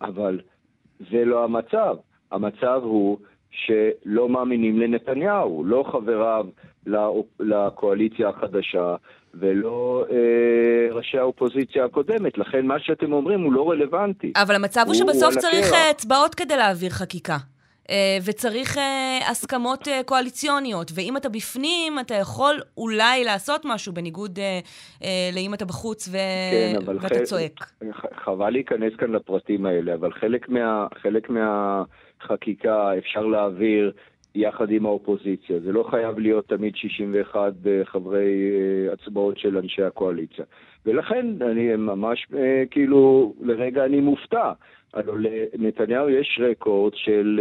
אבל 0.00 0.40
זה 1.10 1.24
לא 1.24 1.44
המצב. 1.44 1.96
המצב 2.32 2.80
הוא 2.82 3.18
שלא 3.50 4.28
מאמינים 4.28 4.80
לנתניהו, 4.80 5.64
לא 5.64 5.84
חבריו 5.92 6.46
לקואליציה 7.40 8.28
החדשה 8.28 8.96
ולא 9.34 10.04
אה, 10.10 10.94
ראשי 10.94 11.18
האופוזיציה 11.18 11.84
הקודמת. 11.84 12.38
לכן 12.38 12.66
מה 12.66 12.80
שאתם 12.80 13.12
אומרים 13.12 13.40
הוא 13.40 13.52
לא 13.52 13.70
רלוונטי. 13.70 14.32
אבל 14.36 14.54
המצב 14.54 14.80
הוא, 14.86 14.94
הוא 14.94 14.94
שבסוף 14.94 15.34
צריך 15.34 15.72
אצבעות 15.90 16.34
כדי 16.34 16.56
להעביר 16.56 16.90
חקיקה. 16.90 17.36
אה, 17.90 18.18
וצריך 18.24 18.78
אה, 18.78 19.18
הסכמות 19.30 19.88
אה, 19.88 20.00
קואליציוניות. 20.04 20.90
ואם 20.94 21.16
אתה 21.16 21.28
בפנים, 21.28 21.98
אתה 21.98 22.14
יכול 22.14 22.60
אולי 22.76 23.24
לעשות 23.24 23.62
משהו, 23.64 23.92
בניגוד 23.92 24.38
לאם 25.32 25.54
אתה 25.54 25.64
בחוץ 25.64 26.08
ו... 26.08 26.12
כן, 26.52 26.78
ואתה 26.86 27.08
חלק, 27.08 27.22
צועק. 27.22 27.52
חבל 28.24 28.50
להיכנס 28.50 28.92
כאן 28.98 29.10
לפרטים 29.10 29.66
האלה, 29.66 29.94
אבל 29.94 30.12
חלק, 30.12 30.48
מה, 30.48 30.86
חלק 31.02 31.30
מהחקיקה 31.30 32.98
אפשר 32.98 33.26
להעביר 33.26 33.92
יחד 34.34 34.70
עם 34.70 34.86
האופוזיציה. 34.86 35.60
זה 35.60 35.72
לא 35.72 35.86
חייב 35.90 36.18
להיות 36.18 36.48
תמיד 36.48 36.76
61 36.76 37.52
אה, 37.66 37.84
חברי 37.84 38.52
הצבעות 38.92 39.38
של 39.38 39.58
אנשי 39.58 39.82
הקואליציה. 39.82 40.44
ולכן 40.86 41.26
אני 41.42 41.76
ממש, 41.76 42.26
כאילו, 42.70 43.34
לרגע 43.40 43.84
אני 43.84 44.00
מופתע. 44.00 44.52
הלוא 44.94 45.14
לנתניהו 45.18 46.10
יש 46.10 46.40
רקורד 46.50 46.92
של 46.96 47.40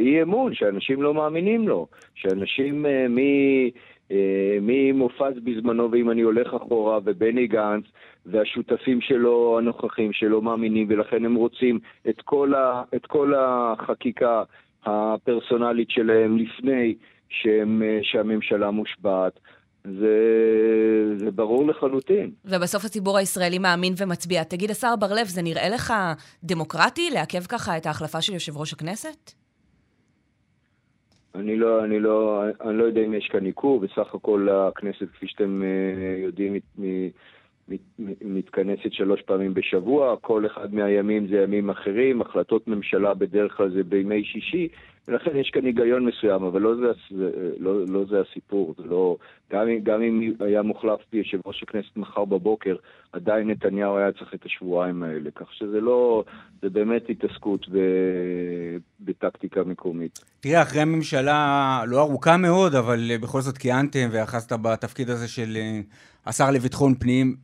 אי 0.00 0.22
אמון, 0.22 0.54
שאנשים 0.54 1.02
לא 1.02 1.14
מאמינים 1.14 1.68
לו, 1.68 1.86
שאנשים 2.14 2.86
מ... 3.08 3.18
ממופז 4.60 5.34
בזמנו, 5.44 5.90
ואם 5.90 6.10
אני 6.10 6.22
הולך 6.22 6.54
אחורה, 6.54 6.98
ובני 7.04 7.46
גנץ, 7.46 7.84
והשותפים 8.26 9.00
שלו, 9.00 9.58
הנוכחים, 9.58 10.12
שלא 10.12 10.42
מאמינים, 10.42 10.86
ולכן 10.90 11.24
הם 11.24 11.34
רוצים 11.34 11.78
את 12.08 12.20
כל, 12.24 12.54
ה, 12.54 12.82
את 12.94 13.06
כל 13.06 13.32
החקיקה 13.36 14.42
הפרסונלית 14.84 15.90
שלהם 15.90 16.38
לפני 16.38 16.94
שהם, 17.28 17.82
שהממשלה 18.02 18.70
מושבעת. 18.70 19.40
זה, 19.84 21.16
זה 21.16 21.30
ברור 21.30 21.66
לחלוטין. 21.66 22.30
ובסוף 22.44 22.84
הציבור 22.84 23.18
הישראלי 23.18 23.58
מאמין 23.58 23.94
ומצביע. 23.96 24.44
תגיד, 24.44 24.70
השר 24.70 24.96
בר-לב, 25.00 25.26
זה 25.26 25.42
נראה 25.42 25.68
לך 25.68 25.92
דמוקרטי 26.44 27.10
לעכב 27.10 27.44
ככה 27.48 27.76
את 27.76 27.86
ההחלפה 27.86 28.20
של 28.20 28.32
יושב 28.32 28.56
ראש 28.56 28.72
הכנסת? 28.72 29.32
אני 31.34 31.56
לא, 31.56 31.84
אני 31.84 32.00
לא, 32.00 32.42
אני 32.60 32.78
לא 32.78 32.84
יודע 32.84 33.00
אם 33.00 33.14
יש 33.14 33.28
כאן 33.32 33.44
עיכוב, 33.44 33.84
בסך 33.84 34.14
הכל 34.14 34.48
הכנסת, 34.50 35.06
כפי 35.12 35.26
שאתם 35.28 35.62
אה, 35.62 36.22
יודעים, 36.22 36.56
מתכנסת 38.20 38.92
שלוש 38.92 39.22
פעמים 39.22 39.54
בשבוע, 39.54 40.16
כל 40.20 40.46
אחד 40.46 40.74
מהימים 40.74 41.28
זה 41.28 41.36
ימים 41.36 41.70
אחרים, 41.70 42.20
החלטות 42.20 42.68
ממשלה 42.68 43.14
בדרך 43.14 43.56
כלל 43.56 43.70
זה 43.70 43.82
בימי 43.82 44.24
שישי, 44.24 44.68
ולכן 45.08 45.36
יש 45.36 45.50
כאן 45.50 45.64
היגיון 45.64 46.06
מסוים, 46.06 46.42
אבל 46.42 46.60
לא 46.60 46.74
זה, 46.74 46.86
לא, 47.58 47.86
לא 47.86 48.04
זה 48.10 48.16
הסיפור. 48.20 48.74
זה 48.78 48.84
לא, 48.84 49.16
גם, 49.52 49.66
גם 49.82 50.02
אם 50.02 50.32
היה 50.40 50.62
מוחלף 50.62 51.00
יושב 51.12 51.38
ראש 51.46 51.62
הכנסת 51.62 51.96
מחר 51.96 52.24
בבוקר, 52.24 52.76
עדיין 53.12 53.50
נתניהו 53.50 53.96
היה 53.96 54.12
צריך 54.12 54.34
את 54.34 54.44
השבועיים 54.44 55.02
האלה. 55.02 55.30
כך 55.30 55.52
שזה 55.52 55.80
לא, 55.80 56.24
זה 56.62 56.70
באמת 56.70 57.10
התעסקות 57.10 57.68
ב, 57.68 57.78
בטקטיקה 59.00 59.64
מקומית. 59.64 60.18
תראה, 60.40 60.62
אחרי 60.62 60.84
ממשלה 60.84 61.80
לא 61.86 62.00
ארוכה 62.00 62.36
מאוד, 62.36 62.74
אבל 62.74 63.10
בכל 63.22 63.40
זאת 63.40 63.58
כיהנתם 63.58 64.08
ואחזת 64.12 64.52
בתפקיד 64.52 65.10
הזה 65.10 65.28
של 65.28 65.56
אה, 65.56 65.80
השר 66.26 66.50
לביטחון 66.50 66.94
פנים, 66.94 67.36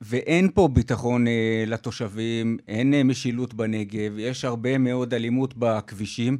ואין 0.00 0.50
פה 0.54 0.68
ביטחון 0.72 1.26
אה, 1.26 1.64
לתושבים, 1.66 2.56
אין 2.68 2.94
אה, 2.94 3.04
משילות 3.04 3.54
בנגב, 3.54 4.18
יש 4.18 4.44
הרבה 4.44 4.78
מאוד 4.78 5.14
אלימות 5.14 5.54
בכבישים. 5.58 6.38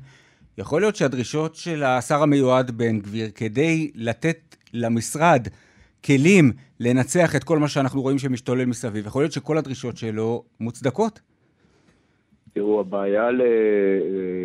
יכול 0.59 0.81
להיות 0.81 0.97
שהדרישות 0.97 1.55
של 1.55 1.83
השר 1.83 2.23
המיועד 2.23 2.71
בן 2.71 2.99
גביר 2.99 3.31
כדי 3.35 3.91
לתת 3.95 4.57
למשרד 4.73 5.49
כלים 6.05 6.53
לנצח 6.81 7.37
את 7.37 7.45
כל 7.45 7.59
מה 7.59 7.69
שאנחנו 7.69 8.03
רואים 8.03 8.19
שמשתולל 8.19 8.65
מסביב, 8.65 9.07
יכול 9.07 9.23
להיות 9.23 9.33
שכל 9.33 9.59
הדרישות 9.59 9.97
שלו 9.97 10.45
מוצדקות? 10.61 11.21
תראו, 12.55 12.81
הבעיה 12.81 13.31
ל... 13.31 13.43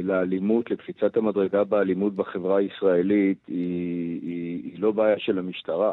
לאלימות, 0.04 0.72
לקפיצת 0.72 1.18
המדרגה 1.18 1.64
באלימות 1.64 2.16
בחברה 2.16 2.58
הישראלית, 2.58 3.38
היא, 3.48 4.20
היא, 4.22 4.62
היא 4.64 4.80
לא 4.80 4.92
בעיה 4.92 5.20
של 5.20 5.40
המשטרה. 5.40 5.92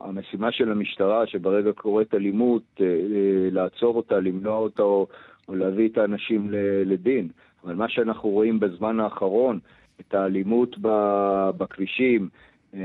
המשימה 0.00 0.52
של 0.52 0.72
המשטרה, 0.72 1.26
שברגע 1.26 1.72
קורית 1.72 2.14
אלימות, 2.14 2.62
אה, 2.80 2.86
אה, 2.86 3.50
לעצור 3.50 3.96
אותה, 3.96 4.20
למנוע 4.20 4.58
אותה 4.58 4.82
או, 4.82 5.06
להביא 5.48 5.88
את 5.88 5.98
האנשים 5.98 6.48
לדין. 6.84 7.28
אבל 7.64 7.74
מה 7.74 7.88
שאנחנו 7.88 8.28
רואים 8.28 8.60
בזמן 8.60 9.00
האחרון, 9.00 9.58
את 10.00 10.14
האלימות 10.14 10.76
בכבישים, 11.58 12.28
אה, 12.74 12.80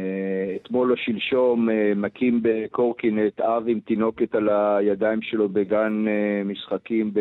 אתמול 0.56 0.92
או 0.92 0.98
שלשום 0.98 1.70
מכים 1.96 2.40
בקורקינט 2.44 3.42
אב 3.42 3.64
עם 3.68 3.80
תינוקת 3.80 4.36
על 4.36 4.50
הידיים 4.50 5.22
שלו 5.22 5.50
בגן 5.50 6.06
משחקים 6.46 7.12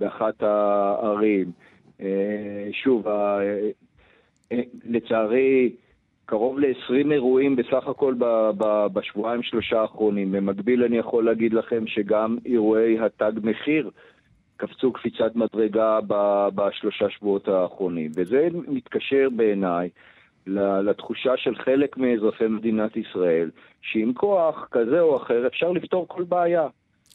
באחת 0.00 0.42
הערים. 0.42 1.50
שוב, 2.72 3.06
לצערי, 4.84 5.72
קרוב 6.26 6.58
ל-20 6.58 7.12
אירועים 7.12 7.56
בסך 7.56 7.88
הכל 7.88 8.14
בשבועיים 8.92 9.42
שלושה 9.42 9.80
האחרונים. 9.80 10.32
במקביל 10.32 10.84
אני 10.84 10.98
יכול 10.98 11.24
להגיד 11.24 11.54
לכם 11.54 11.86
שגם 11.86 12.36
אירועי 12.46 12.98
התג 12.98 13.32
מחיר 13.42 13.90
קפצו 14.56 14.92
קפיצת 14.92 15.36
מדרגה 15.36 15.98
בשלושה 16.54 17.10
שבועות 17.10 17.48
האחרונים. 17.48 18.10
וזה 18.16 18.48
מתקשר 18.52 19.28
בעיניי 19.36 19.88
לתחושה 20.46 21.30
של 21.36 21.54
חלק 21.54 21.96
מאזרחי 21.96 22.46
מדינת 22.46 22.96
ישראל, 22.96 23.50
שעם 23.82 24.12
כוח 24.12 24.68
כזה 24.70 25.00
או 25.00 25.16
אחר 25.16 25.46
אפשר 25.46 25.70
לפתור 25.70 26.06
כל 26.08 26.22
בעיה. 26.22 26.66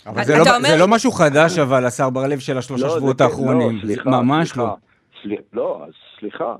אבל 0.06 0.24
זה 0.24 0.34
לא, 0.38 0.56
אומר... 0.56 0.70
זה 0.70 0.78
לא 0.80 0.88
משהו 0.88 1.12
חדש, 1.12 1.60
אבל, 1.60 1.86
השר 1.86 2.10
בר-לב, 2.10 2.40
של 2.40 2.58
השלושה 2.58 2.86
לא, 2.86 2.98
שבועות 2.98 3.22
האחרונים. 3.22 3.76
לא, 3.76 3.82
סליחה, 3.82 4.10
ממש 4.10 4.50
סליחה, 4.50 4.64
לא. 4.64 4.76
סליחה, 5.22 5.42
לא, 5.54 5.84
אז 5.88 5.94
סליחה. 6.20 6.56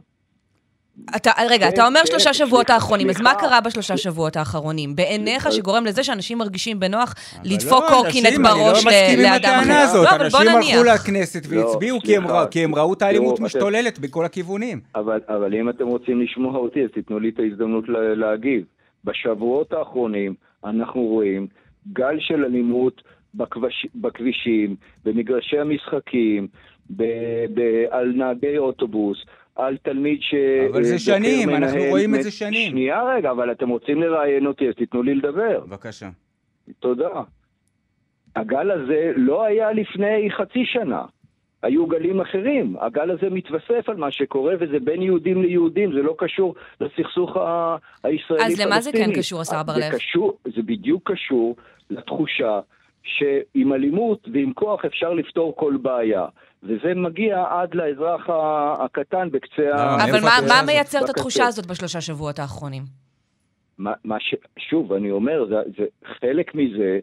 אתה, 1.16 1.32
רגע, 1.50 1.66
כן, 1.66 1.74
אתה 1.74 1.88
אומר 1.88 2.00
כן, 2.00 2.06
שלושה 2.06 2.34
שבועות 2.34 2.70
האחרונים, 2.70 3.10
אז 3.10 3.22
מה 3.22 3.34
קרה 3.36 3.62
בשלושה 3.62 3.98
שבועות 3.98 4.38
האחרונים? 4.38 4.96
בעיניך 4.96 5.52
שגורם 5.52 5.86
לזה 5.86 6.04
שאנשים 6.04 6.38
מרגישים 6.38 6.80
בנוח 6.80 7.14
לדפוק 7.44 7.84
לא, 7.84 7.90
קורקינט 7.90 8.40
בראש 8.44 8.86
לאדם 9.18 9.64
אחר? 9.64 10.02
לא, 10.04 10.10
אבל 10.10 10.30
בוא 10.30 10.40
נניח. 10.40 10.56
אנשים 10.56 10.78
הלכו 10.78 10.84
לכנסת 10.84 11.44
והצביעו 11.50 12.00
כי 12.52 12.64
הם 12.64 12.76
ראו 12.76 12.94
את 12.94 13.02
האלימות 13.02 13.40
משתוללת 13.40 14.00
בכל 14.00 14.26
הכיוונים. 14.26 14.80
אבל 14.96 15.54
אם 15.60 15.70
אתם 15.70 15.88
רוצים 15.88 16.22
לשמוע 16.22 16.58
אותי, 16.58 16.84
אז 16.84 16.90
תיתנו 16.94 17.20
לי 17.20 17.30
את 17.30 17.40
ההזדמנות 17.40 17.84
להגיב. 18.16 18.64
בשבועות 19.04 19.74
האחרונים 19.74 20.34
אנחנו 20.66 21.02
רואים 21.02 21.48
גל 21.94 22.16
של 22.20 22.46
אלימות 22.46 23.02
בכבישים, 23.96 24.76
במגרשי 25.06 25.60
המשחקים, 25.60 26.48
על 27.92 28.12
נהגי 28.16 28.58
אוטובוס, 28.58 29.18
על 29.60 29.78
תלמיד 29.78 30.22
ש... 30.22 30.34
אבל 30.72 30.84
זה 30.84 31.00
שנים, 31.00 31.50
אנחנו 31.50 31.80
רואים 31.90 32.16
את 32.16 32.24
זה 32.24 32.32
שנים. 32.32 32.72
שנייה 32.72 33.04
רגע, 33.04 33.32
אבל 33.32 33.52
אתם 33.52 33.70
רוצים 33.70 34.02
לראיין 34.02 34.46
אותי, 34.46 34.68
אז 34.68 34.74
תיתנו 34.76 35.04
לי 35.04 35.16
לדבר. 35.16 35.60
בבקשה. 35.60 36.10
תודה. 36.80 37.22
הגל 38.36 38.72
הזה 38.72 39.12
לא 39.16 39.44
היה 39.44 39.72
לפני 39.72 40.30
חצי 40.38 40.66
שנה. 40.66 41.02
היו 41.64 41.88
גלים 41.88 42.22
אחרים. 42.22 42.76
הגל 42.82 43.12
הזה 43.12 43.30
מתווסף 43.30 43.90
על 43.90 43.96
מה 43.96 44.12
שקורה, 44.12 44.54
וזה 44.60 44.80
בין 44.80 45.02
יהודים 45.02 45.42
ליהודים, 45.42 45.94
זה 45.94 46.02
לא 46.02 46.16
קשור 46.18 46.56
לסכסוך 46.82 47.38
הישראלי-פלסטיני. 48.04 48.54
אז 48.54 48.62
למה 48.62 48.82
זה 48.82 48.92
כן 48.92 49.12
קשור, 49.16 49.42
השר 49.42 49.64
בר-לב? 49.64 49.92
זה, 49.92 50.52
זה 50.56 50.62
בדיוק 50.62 51.12
קשור 51.12 51.56
לתחושה 51.90 52.60
שעם 53.18 53.74
אלימות 53.74 54.28
ועם 54.34 54.54
כוח 54.54 54.86
אפשר 54.86 55.14
לפתור 55.14 55.56
כל 55.56 55.78
בעיה. 55.82 56.26
וזה 56.64 56.94
מגיע 56.96 57.44
עד 57.50 57.76
לאזרח 57.76 58.30
הקטן 58.80 59.30
בקצה 59.32 59.76
ה... 59.76 59.98
לא, 59.98 60.04
אבל 60.04 60.20
מה, 60.22 60.38
מה 60.48 60.62
מייצר 60.66 61.00
את 61.06 61.10
התחושה 61.10 61.48
הזאת 61.48 61.66
בשלושה 61.66 62.02
שבועות 62.02 62.40
האחרונים? 62.40 62.84
מה, 63.78 63.94
מה 64.04 64.20
ש... 64.20 64.36
שוב, 64.60 64.94
אני 64.94 65.12
אומר, 65.12 65.46
זה, 65.50 65.56
זה, 65.78 65.86
חלק 66.20 66.56
מזה 66.56 67.00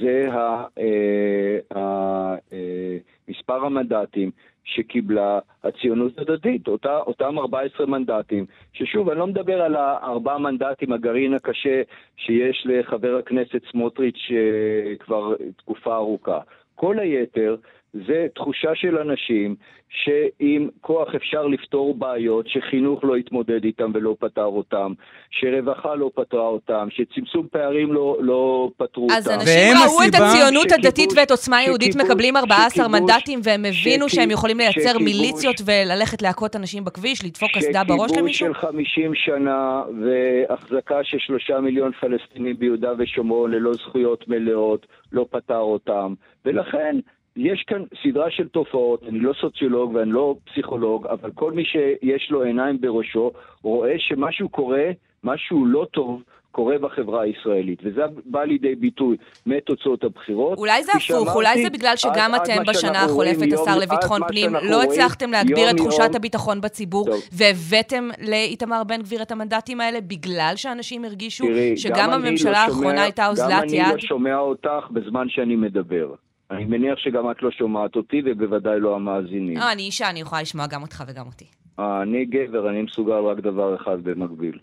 זה 0.00 0.28
ה, 0.32 0.64
אה, 0.78 1.78
ה, 1.78 2.34
אה, 2.52 2.96
מספר 3.28 3.64
המנדטים 3.64 4.30
שקיבלה 4.74 5.38
הציונות 5.64 6.18
הדתית, 6.18 6.68
אותה, 6.68 6.96
אותם 6.98 7.38
14 7.38 7.86
מנדטים, 7.86 8.46
ששוב, 8.72 9.08
אני 9.10 9.18
לא 9.18 9.26
מדבר 9.26 9.62
על 9.62 9.76
הארבעה 9.76 10.38
מנדטים, 10.38 10.92
הגרעין 10.92 11.34
הקשה 11.34 11.82
שיש 12.16 12.66
לחבר 12.66 13.16
הכנסת 13.18 13.60
סמוטריץ' 13.70 14.30
אה, 14.30 14.96
כבר 14.96 15.34
תקופה 15.56 15.96
ארוכה. 15.96 16.40
כל 16.74 16.98
היתר 16.98 17.56
זה 17.92 18.26
תחושה 18.34 18.74
של 18.74 18.98
אנשים 18.98 19.56
שעם 19.88 20.68
כוח 20.80 21.14
אפשר 21.14 21.46
לפתור 21.46 21.94
בעיות, 21.94 22.48
שחינוך 22.48 23.04
לא 23.04 23.16
התמודד 23.16 23.64
איתם 23.64 23.90
ולא 23.94 24.16
פתר 24.20 24.44
אותם, 24.44 24.92
שרווחה 25.30 25.94
לא 25.94 26.10
פתרה 26.14 26.46
אותם, 26.46 26.88
שצמצום 26.90 27.46
פערים 27.50 27.92
לא, 27.92 28.16
לא 28.20 28.70
פתרו 28.76 29.06
אז 29.10 29.28
אותם. 29.28 29.40
אז 29.40 29.48
אנשים 29.48 29.74
ראו 29.86 30.02
את 30.08 30.14
הציונות 30.14 30.68
שכיבוש, 30.68 30.86
הדתית 30.86 31.10
ואת 31.16 31.30
עוצמה 31.30 31.62
יהודית 31.62 31.96
מקבלים 31.96 32.36
14 32.36 32.70
שכיבוש, 32.70 33.00
מנדטים, 33.00 33.40
והם 33.44 33.64
הבינו 33.64 34.08
שהם 34.08 34.30
יכולים 34.30 34.58
לייצר 34.58 34.80
שכיבוש, 34.80 35.02
מיליציות 35.02 35.56
וללכת 35.66 36.22
להכות 36.22 36.56
אנשים 36.56 36.84
בכביש, 36.84 37.24
לדפוק 37.24 37.50
קסדה 37.54 37.84
בראש 37.84 38.10
למישהו? 38.18 38.46
שכיבוש 38.46 38.60
של 38.60 38.66
50 38.66 39.14
שנה 39.14 39.82
והחזקה 40.00 41.04
של 41.04 41.18
שלושה 41.18 41.60
מיליון 41.60 41.92
פלסטינים 41.92 42.58
ביהודה 42.58 42.92
ושומרון 42.98 43.50
ללא 43.50 43.74
זכויות 43.74 44.28
מלאות, 44.28 44.86
לא 45.12 45.26
פתר 45.30 45.58
אותם. 45.58 46.14
ולכן... 46.44 46.96
יש 47.36 47.64
כאן 47.66 47.82
סדרה 48.02 48.30
של 48.30 48.48
תופעות, 48.48 49.02
אני 49.08 49.18
לא 49.20 49.32
סוציולוג 49.40 49.94
ואני 49.94 50.12
לא 50.12 50.34
פסיכולוג, 50.52 51.06
אבל 51.06 51.30
כל 51.34 51.52
מי 51.52 51.64
שיש 51.64 52.30
לו 52.30 52.42
עיניים 52.42 52.80
בראשו 52.80 53.30
רואה 53.62 53.94
שמשהו 53.98 54.48
קורה, 54.48 54.84
משהו 55.24 55.66
לא 55.66 55.86
טוב, 55.92 56.22
קורה 56.52 56.78
בחברה 56.78 57.22
הישראלית, 57.22 57.78
וזה 57.84 58.00
בא 58.24 58.44
לידי 58.44 58.74
ביטוי 58.74 59.16
מתוצאות 59.46 60.04
הבחירות. 60.04 60.58
אולי 60.58 60.82
זה 60.84 60.92
הפוך, 60.96 61.34
אולי 61.36 61.62
זה 61.62 61.70
בגלל 61.70 61.96
שגם 61.96 62.30
עד- 62.34 62.40
אתם 62.40 62.52
עד 62.60 62.68
בשנה 62.68 63.04
החולפת, 63.04 63.52
השר 63.52 63.78
לביטחון 63.78 64.20
פנים, 64.28 64.54
לא 64.54 64.82
הצלחתם 64.82 65.30
להגביר 65.30 65.58
יום- 65.58 65.68
את 65.70 65.76
תחושת 65.76 65.98
יום- 66.04 66.14
הביטחון 66.16 66.60
בציבור, 66.60 67.06
טוב. 67.06 67.20
והבאתם 67.32 68.08
לאיתמר 68.28 68.84
בן 68.84 69.02
גביר 69.02 69.22
את 69.22 69.30
המנדטים 69.32 69.80
האלה 69.80 70.00
בגלל 70.00 70.52
שאנשים 70.56 71.04
הרגישו 71.04 71.44
תראי, 71.46 71.76
שגם 71.76 72.10
הממשלה 72.10 72.52
לא 72.52 72.56
האחרונה 72.56 73.02
הייתה 73.02 73.28
אוזלת 73.28 73.50
גם 73.50 73.62
אני 73.62 73.72
יד? 73.76 73.86
לא 73.92 73.98
שומע 73.98 74.36
אותך 74.38 74.90
בזמן 74.90 75.28
שאני 75.28 75.56
מדבר. 75.56 76.14
אני 76.50 76.64
מניח 76.64 76.98
שגם 76.98 77.30
את 77.30 77.42
לא 77.42 77.50
שומעת 77.50 77.96
אותי, 77.96 78.22
ובוודאי 78.24 78.80
לא 78.80 78.96
המאזינים. 78.96 79.56
לא, 79.56 79.72
אני 79.72 79.82
אישה, 79.82 80.10
אני 80.10 80.20
יכולה 80.20 80.42
לשמוע 80.42 80.66
גם 80.66 80.82
אותך 80.82 81.04
וגם 81.08 81.26
אותי. 81.26 81.44
אה, 81.78 82.02
אני 82.02 82.24
גבר, 82.24 82.70
אני 82.70 82.82
מסוגל 82.82 83.12
רק 83.12 83.38
דבר 83.38 83.76
אחד 83.76 84.02
במקביל. 84.02 84.58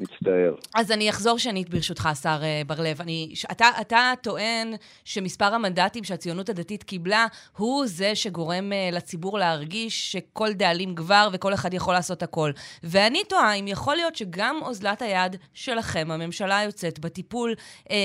מצטער. 0.00 0.54
אז 0.74 0.92
אני 0.92 1.10
אחזור 1.10 1.38
שנית 1.38 1.68
ברשותך, 1.70 2.06
השר 2.06 2.38
אה, 2.42 2.62
בר-לב. 2.66 3.00
אני, 3.00 3.32
אתה, 3.52 3.66
אתה 3.80 4.12
טוען 4.22 4.72
שמספר 5.04 5.54
המנדטים 5.54 6.04
שהציונות 6.04 6.48
הדתית 6.48 6.82
קיבלה 6.82 7.26
הוא 7.56 7.86
זה 7.86 8.14
שגורם 8.14 8.72
אה, 8.72 8.88
לציבור 8.92 9.38
להרגיש 9.38 10.12
שכל 10.12 10.52
דאלים 10.52 10.94
גבר 10.94 11.28
וכל 11.32 11.54
אחד 11.54 11.74
יכול 11.74 11.94
לעשות 11.94 12.22
הכל. 12.22 12.50
ואני 12.82 13.24
תוהה 13.24 13.54
אם 13.54 13.68
יכול 13.68 13.96
להיות 13.96 14.16
שגם 14.16 14.56
אוזלת 14.62 15.02
היד 15.02 15.36
שלכם, 15.54 16.08
הממשלה 16.10 16.58
היוצאת, 16.58 16.98
בטיפול 16.98 17.54
אה, 17.90 17.96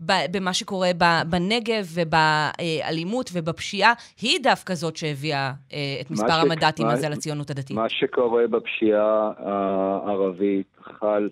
ב- 0.00 0.26
במה 0.36 0.52
שקורה 0.52 0.90
ב- 0.98 1.22
בנגב 1.26 1.86
ובאלימות 1.94 3.30
ובפשיעה, 3.32 3.92
היא 4.20 4.38
דווקא 4.42 4.74
זאת 4.74 4.96
שהביאה 4.96 5.52
אה, 5.72 5.78
את 6.00 6.10
מספר 6.10 6.28
ש- 6.40 6.42
המנדטים 6.44 6.86
מה- 6.86 6.92
הזה 6.92 7.08
לציונות 7.08 7.50
הדתית. 7.50 7.76
מה 7.76 7.88
שקורה 7.88 8.42
בפשיעה 8.50 9.30
הערבית 9.38 10.66
חל 11.00 11.28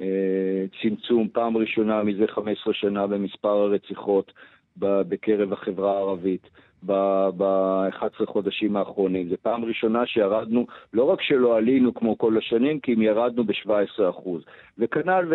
אה, 0.00 0.64
צמצום 0.82 1.28
פעם 1.32 1.56
ראשונה 1.56 2.02
מזה 2.02 2.26
15 2.26 2.74
שנה 2.74 3.06
במספר 3.06 3.48
הרציחות 3.48 4.32
בקרב 4.76 5.52
החברה 5.52 5.92
הערבית 5.92 6.50
ב-11 6.82 8.26
חודשים 8.26 8.76
האחרונים. 8.76 9.28
זו 9.28 9.36
פעם 9.42 9.64
ראשונה 9.64 10.06
שירדנו, 10.06 10.66
לא 10.92 11.04
רק 11.04 11.22
שלא 11.22 11.56
עלינו 11.56 11.94
כמו 11.94 12.18
כל 12.18 12.38
השנים, 12.38 12.80
כי 12.80 12.94
אם 12.94 13.02
ירדנו 13.02 13.44
ב-17%. 13.44 14.28
וכנ"ל, 14.78 15.32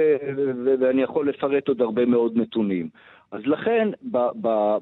ואני 0.79 1.01
יכול 1.01 1.29
לפרט 1.29 1.67
עוד 1.67 1.82
הרבה 1.82 2.05
מאוד 2.05 2.38
נתונים. 2.38 2.89
אז 3.32 3.41
לכן, 3.46 3.89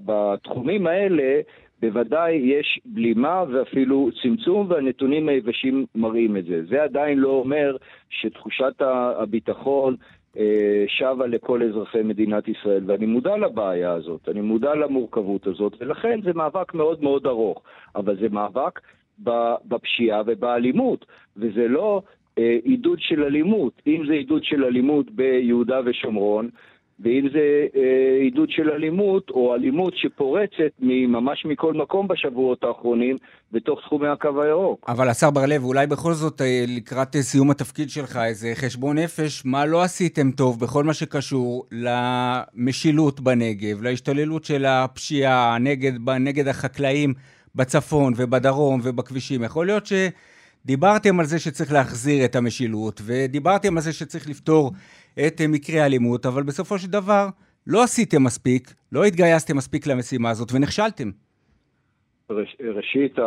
בתחומים 0.06 0.88
האלה, 0.88 1.42
בוודאי 1.84 2.34
יש 2.34 2.80
בלימה 2.86 3.44
ואפילו 3.52 4.10
צמצום, 4.22 4.68
והנתונים 4.70 5.30
היבשים 5.30 5.86
מראים 5.96 6.38
את 6.38 6.46
זה. 6.46 6.66
זה 6.70 6.84
עדיין 6.84 7.18
לא 7.20 7.30
אומר 7.30 7.78
שתחושת 8.10 8.82
הביטחון 9.22 9.96
אה, 10.38 10.86
שבה 10.88 11.28
לכל 11.28 11.63
אזרחי 11.63 12.02
מדינת 12.04 12.48
ישראל, 12.48 12.84
ואני 12.88 13.06
מודע 13.06 13.38
לבעיה 13.38 13.92
הזאת, 13.92 14.30
אני 14.30 14.42
מודע 14.42 14.75
למורכבות 14.75 15.48
הזאת, 15.48 15.74
ולכן 15.80 16.20
זה 16.22 16.34
מאבק 16.34 16.74
מאוד 16.74 17.04
מאוד 17.04 17.28
ארוך. 17.28 17.62
אבל 17.96 18.16
זה 18.20 18.30
מאבק 18.30 18.80
בפשיעה 19.66 20.22
ובאלימות, 20.25 21.06
וזה 21.38 21.68
לא 21.68 22.02
אה, 22.38 22.58
עידוד 22.63 23.00
של 23.02 23.24
אלימות. 23.24 23.82
אם 23.88 24.04
זה 24.08 24.13
עידוד 24.13 24.44
של 24.44 24.66
אלימות 24.66 25.12
ביהודה 25.12 25.80
ושומרון, 25.86 26.50
ואם 27.04 27.28
זה 27.34 27.66
אה, 27.76 28.18
עידוד 28.22 28.50
של 28.50 28.70
אלימות, 28.70 29.30
או 29.30 29.56
אלימות 29.56 29.94
שפורצת 29.96 30.72
ממש 30.80 31.46
מכל 31.46 31.74
מקום 31.74 32.08
בשבועות 32.08 32.64
האחרונים 32.64 33.18
בתוך 33.52 33.80
תחומי 33.80 34.08
הקו 34.08 34.42
הירוק. 34.44 34.86
אבל 34.88 35.10
השר 35.10 35.32
בר-לב, 35.32 35.64
אולי 35.64 35.88
בכל 35.88 36.14
זאת, 36.14 36.42
אה, 36.42 36.66
לקראת 36.68 37.16
אה, 37.16 37.22
סיום 37.22 37.52
התפקיד 37.52 37.90
שלך, 37.90 38.20
איזה 38.26 38.52
חשבון 38.56 38.98
נפש, 38.98 39.46
מה 39.46 39.66
לא 39.66 39.82
עשיתם 39.84 40.32
טוב 40.32 40.60
בכל 40.60 40.84
מה 40.84 40.94
שקשור 40.94 41.66
למשילות 41.72 43.20
בנגב, 43.20 43.82
להשתוללות 43.82 44.44
של 44.44 44.66
הפשיעה 44.66 45.58
נגד, 45.60 46.10
נגד 46.20 46.48
החקלאים 46.48 47.14
בצפון 47.56 48.14
ובדרום 48.18 48.80
ובכבישים. 48.84 49.44
יכול 49.44 49.66
להיות 49.66 49.86
שדיברתם 49.86 51.20
על 51.20 51.26
זה 51.26 51.40
שצריך 51.40 51.74
להחזיר 51.74 52.26
את 52.26 52.36
המשילות, 52.36 53.02
ודיברתם 53.06 53.78
על 53.78 53.84
זה 53.84 53.94
שצריך 53.94 54.30
לפתור 54.30 54.72
את 55.20 55.41
אה, 55.41 55.48
מקרי 55.48 55.79
האלימות, 55.79 56.25
אבל 56.25 56.43
בסופו 56.43 56.77
של 56.79 56.88
דבר 56.88 57.27
לא 57.67 57.84
עשיתם 57.84 58.24
מספיק, 58.24 58.74
לא 58.91 59.03
התגייסתם 59.03 59.58
מספיק 59.58 59.88
למשימה 59.88 60.29
הזאת 60.29 60.51
ונכשלתם. 60.53 61.10
ראש, 62.29 62.55
ראשית, 62.75 63.20
ה- 63.20 63.24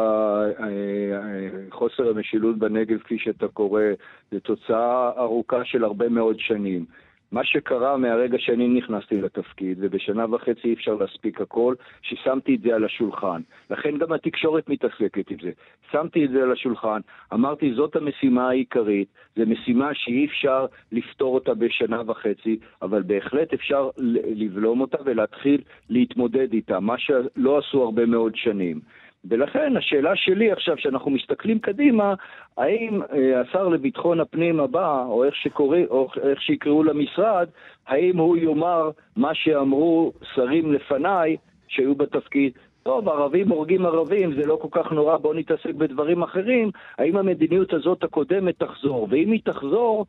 ה- 0.58 1.70
חוסר 1.70 2.08
המשילות 2.10 2.58
בנגב, 2.58 2.98
כפי 2.98 3.18
שאתה 3.18 3.48
קורא, 3.48 3.82
זה 4.30 4.40
תוצאה 4.40 5.10
ארוכה 5.18 5.64
של 5.64 5.84
הרבה 5.84 6.08
מאוד 6.08 6.36
שנים. 6.38 6.84
מה 7.32 7.44
שקרה 7.44 7.96
מהרגע 7.96 8.38
שאני 8.38 8.68
נכנסתי 8.68 9.20
לתפקיד, 9.20 9.78
ובשנה 9.80 10.34
וחצי 10.34 10.60
אי 10.64 10.74
אפשר 10.74 10.94
להספיק 10.94 11.40
הכל, 11.40 11.74
ששמתי 12.02 12.54
את 12.54 12.60
זה 12.60 12.74
על 12.74 12.84
השולחן. 12.84 13.40
לכן 13.70 13.98
גם 13.98 14.12
התקשורת 14.12 14.68
מתעסקת 14.68 15.30
עם 15.30 15.36
זה. 15.42 15.50
שמתי 15.92 16.24
את 16.24 16.30
זה 16.30 16.42
על 16.42 16.52
השולחן, 16.52 17.00
אמרתי, 17.34 17.74
זאת 17.74 17.96
המשימה 17.96 18.48
העיקרית, 18.48 19.08
זו 19.36 19.42
משימה 19.46 19.90
שאי 19.94 20.26
אפשר 20.26 20.66
לפתור 20.92 21.34
אותה 21.34 21.54
בשנה 21.54 22.02
וחצי, 22.06 22.58
אבל 22.82 23.02
בהחלט 23.02 23.52
אפשר 23.52 23.90
לבלום 24.36 24.80
אותה 24.80 24.98
ולהתחיל 25.04 25.60
להתמודד 25.90 26.52
איתה, 26.52 26.80
מה 26.80 26.98
שלא 26.98 27.58
עשו 27.58 27.82
הרבה 27.82 28.06
מאוד 28.06 28.36
שנים. 28.36 28.80
ולכן 29.28 29.76
השאלה 29.76 30.16
שלי 30.16 30.52
עכשיו, 30.52 30.78
שאנחנו 30.78 31.10
מסתכלים 31.10 31.58
קדימה, 31.58 32.14
האם 32.56 33.02
אה, 33.02 33.40
השר 33.40 33.68
לביטחון 33.68 34.20
הפנים 34.20 34.60
הבא, 34.60 35.04
או 35.04 35.24
איך, 35.24 35.34
שקורא, 35.34 35.78
או 35.90 36.08
איך 36.22 36.42
שיקראו 36.42 36.82
למשרד, 36.82 37.48
האם 37.86 38.18
הוא 38.18 38.36
יאמר 38.36 38.90
מה 39.16 39.34
שאמרו 39.34 40.12
שרים 40.34 40.72
לפניי 40.72 41.36
שהיו 41.68 41.94
בתפקיד, 41.94 42.52
טוב, 42.82 43.08
ערבים 43.08 43.48
הורגים 43.48 43.86
ערבים, 43.86 44.34
זה 44.34 44.46
לא 44.46 44.58
כל 44.62 44.68
כך 44.70 44.92
נורא, 44.92 45.16
בואו 45.16 45.34
נתעסק 45.34 45.74
בדברים 45.74 46.22
אחרים, 46.22 46.70
האם 46.98 47.16
המדיניות 47.16 47.72
הזאת 47.72 48.04
הקודמת 48.04 48.58
תחזור? 48.58 49.08
ואם 49.10 49.32
היא 49.32 49.40
תחזור, 49.44 50.06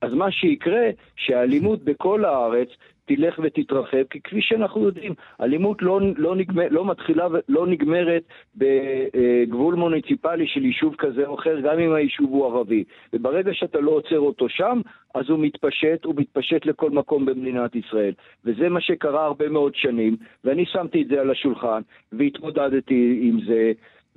אז 0.00 0.12
מה 0.12 0.30
שיקרה, 0.30 0.90
שהאלימות 1.16 1.84
בכל 1.84 2.24
הארץ 2.24 2.68
תלך 3.08 3.40
ותתרחב, 3.42 4.02
כי 4.10 4.20
כפי 4.20 4.42
שאנחנו 4.42 4.84
יודעים, 4.84 5.14
אלימות 5.40 5.82
לא, 5.82 6.00
לא, 6.16 6.36
נגמר, 6.36 6.66
לא 6.70 6.84
מתחילה 6.84 7.26
ולא 7.30 7.66
נגמרת 7.66 8.22
בגבול 8.56 9.74
מוניציפלי 9.74 10.46
של 10.46 10.64
יישוב 10.64 10.94
כזה 10.98 11.26
או 11.26 11.34
אחר, 11.34 11.60
גם 11.60 11.78
אם 11.78 11.92
היישוב 11.92 12.30
הוא 12.30 12.46
ערבי. 12.46 12.84
וברגע 13.12 13.54
שאתה 13.54 13.80
לא 13.80 13.90
עוצר 13.90 14.18
אותו 14.18 14.48
שם, 14.48 14.80
אז 15.14 15.30
הוא 15.30 15.38
מתפשט, 15.38 16.04
הוא 16.04 16.14
מתפשט 16.16 16.66
לכל 16.66 16.90
מקום 16.90 17.26
במדינת 17.26 17.76
ישראל. 17.76 18.12
וזה 18.44 18.68
מה 18.68 18.80
שקרה 18.80 19.24
הרבה 19.24 19.48
מאוד 19.48 19.74
שנים, 19.74 20.16
ואני 20.44 20.66
שמתי 20.66 21.02
את 21.02 21.08
זה 21.08 21.20
על 21.20 21.30
השולחן, 21.30 21.80
והתמודדתי 22.12 23.18
עם 23.22 23.40
זה. 23.46 23.72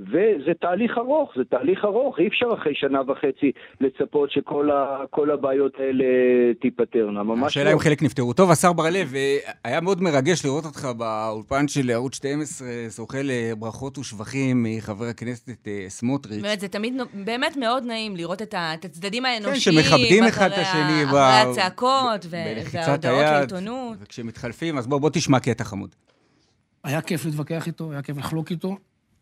וזה 0.08 0.52
תהליך 0.62 0.98
ארוך, 0.98 1.32
זה 1.36 1.44
תהליך 1.50 1.86
ארוך, 1.86 2.20
אי 2.20 2.28
אפשר 2.28 2.46
אחרי 2.54 2.76
שנה 2.76 3.02
וחצי 3.08 3.52
לצפות 3.82 4.32
שכל 4.32 4.72
ה, 4.72 5.06
הבעיות 5.34 5.74
האלה 5.80 6.06
תיפטרנה, 6.62 7.24
ממש 7.24 7.48
השאלה 7.48 7.70
לא. 7.70 7.74
אם 7.74 7.80
חלק 7.80 8.04
נפתרו. 8.04 8.34
טוב, 8.34 8.52
השר 8.52 8.74
בר-לב, 8.74 9.16
אה, 9.16 9.38
היה 9.64 9.82
מאוד 9.82 10.02
מרגש 10.02 10.46
לראות 10.46 10.66
אותך 10.66 10.88
באולפן 10.98 11.68
של 11.68 11.92
ערוץ 11.92 12.16
12, 12.16 12.68
זוכה 12.88 13.18
לברכות 13.24 13.98
ושבחים 13.98 14.64
מחבר 14.64 15.06
הכנסת 15.06 15.68
אה, 15.68 15.86
סמוטריץ'. 15.88 16.42
באמת, 16.42 16.60
זה 16.60 16.68
תמיד 16.68 16.94
באמת 17.26 17.58
מאוד 17.58 17.84
נעים 17.86 18.16
לראות 18.16 18.42
את 18.42 18.56
הצדדים 18.86 19.26
האנושיים. 19.26 19.54
כן, 19.54 19.84
שמכבדים 19.84 20.24
אחד 20.24 20.52
את 20.52 20.58
השני 20.58 21.04
אחרי 21.06 21.52
הצעקות 21.52 22.26
וההודעות 22.30 23.22
לעיתונות. 23.22 23.98
וכשמתחלפים, 24.02 24.78
אז 24.78 24.88
בוא, 24.88 24.98
בוא 24.98 25.10
תשמע 25.10 25.40
קטע 25.40 25.64
חמוד. 25.64 25.96
היה 26.84 27.02
כיף 27.02 27.26
להתווכח 27.26 27.68
איתו, 27.68 27.92
היה 27.92 28.02
כיף 28.02 28.18
לחלוק 28.18 28.52
איתו. 28.52 28.78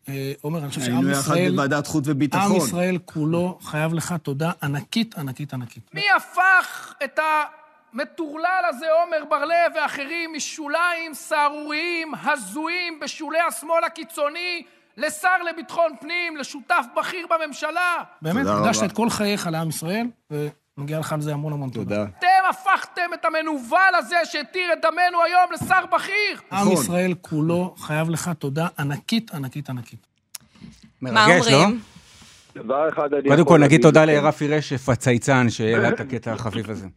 אה, 0.10 0.34
עומר, 0.42 0.60
אני 0.60 0.70
חושב 0.70 0.82
שעם 0.82 0.94
היינו 0.94 1.10
יחד 1.10 1.22
ישראל, 1.22 1.52
בוועדת 1.52 1.88
חוץ 1.88 2.08
עם 2.08 2.12
וביטחון. 2.16 2.56
ישראל 2.56 2.98
כולו 3.06 3.58
חייב 3.62 3.94
לך 3.94 4.14
תודה 4.24 4.52
ענקית, 4.64 5.18
ענקית, 5.18 5.54
ענקית. 5.54 5.84
מי 5.94 6.04
הפך 6.18 6.94
את 7.04 7.20
המטורלל 7.94 8.64
הזה, 8.70 8.86
עומר 8.92 9.30
בר-לב 9.30 9.72
ואחרים, 9.76 10.34
משוליים 10.36 11.14
סהרוריים, 11.14 12.12
הזויים, 12.24 13.00
בשולי 13.00 13.40
השמאל 13.40 13.84
הקיצוני, 13.86 14.64
לשר 14.98 15.44
לביטחון 15.50 15.92
פנים, 16.02 16.38
לשותף 16.38 16.86
בכיר 16.96 17.28
בממשלה? 17.30 17.98
באמת, 18.22 18.46
הקדשת. 18.48 18.84
את 18.84 18.92
כל 18.92 19.10
חייך 19.10 19.48
לעם 19.48 19.70
ישראל, 19.70 20.08
ומגיע 20.80 21.00
לך 21.00 21.14
על 21.14 21.22
זה 21.22 21.34
המון 21.34 21.54
המון 21.54 21.70
תודה. 21.70 21.96
תודה. 21.96 22.08
אתם 22.20 22.28
הפכתם 22.50 23.14
את 23.14 23.26
המנוול 23.26 23.96
הזה 23.98 24.16
שהתיר 24.24 24.74
את 24.74 24.78
דמנו 24.82 25.24
היום 25.26 25.52
לשר 25.54 25.86
בכיר. 25.94 26.38
עם 26.52 26.58
נכון. 26.62 26.74
ישראל 26.74 27.14
כולו 27.22 27.76
חייב 27.78 28.10
לך 28.10 28.30
תודה 28.40 28.68
ענקית, 28.80 29.34
ענקית, 29.34 29.70
ענקית. 29.70 30.08
מרגש, 31.02 31.48
לא? 31.52 31.66
דבר 32.56 32.90
אחד 32.90 33.14
אני 33.14 33.30
קודם 33.30 33.42
יכול 33.42 33.58
כל 33.58 33.64
נגיד 33.64 33.82
תודה. 33.82 34.06
לרפי 34.06 34.48
רשף, 34.48 34.90
הצייצן, 34.90 35.50
שהעלה 35.50 35.90
את 35.90 36.00
הקטע 36.00 36.32
החביב 36.32 36.70
הזה. 36.70 36.88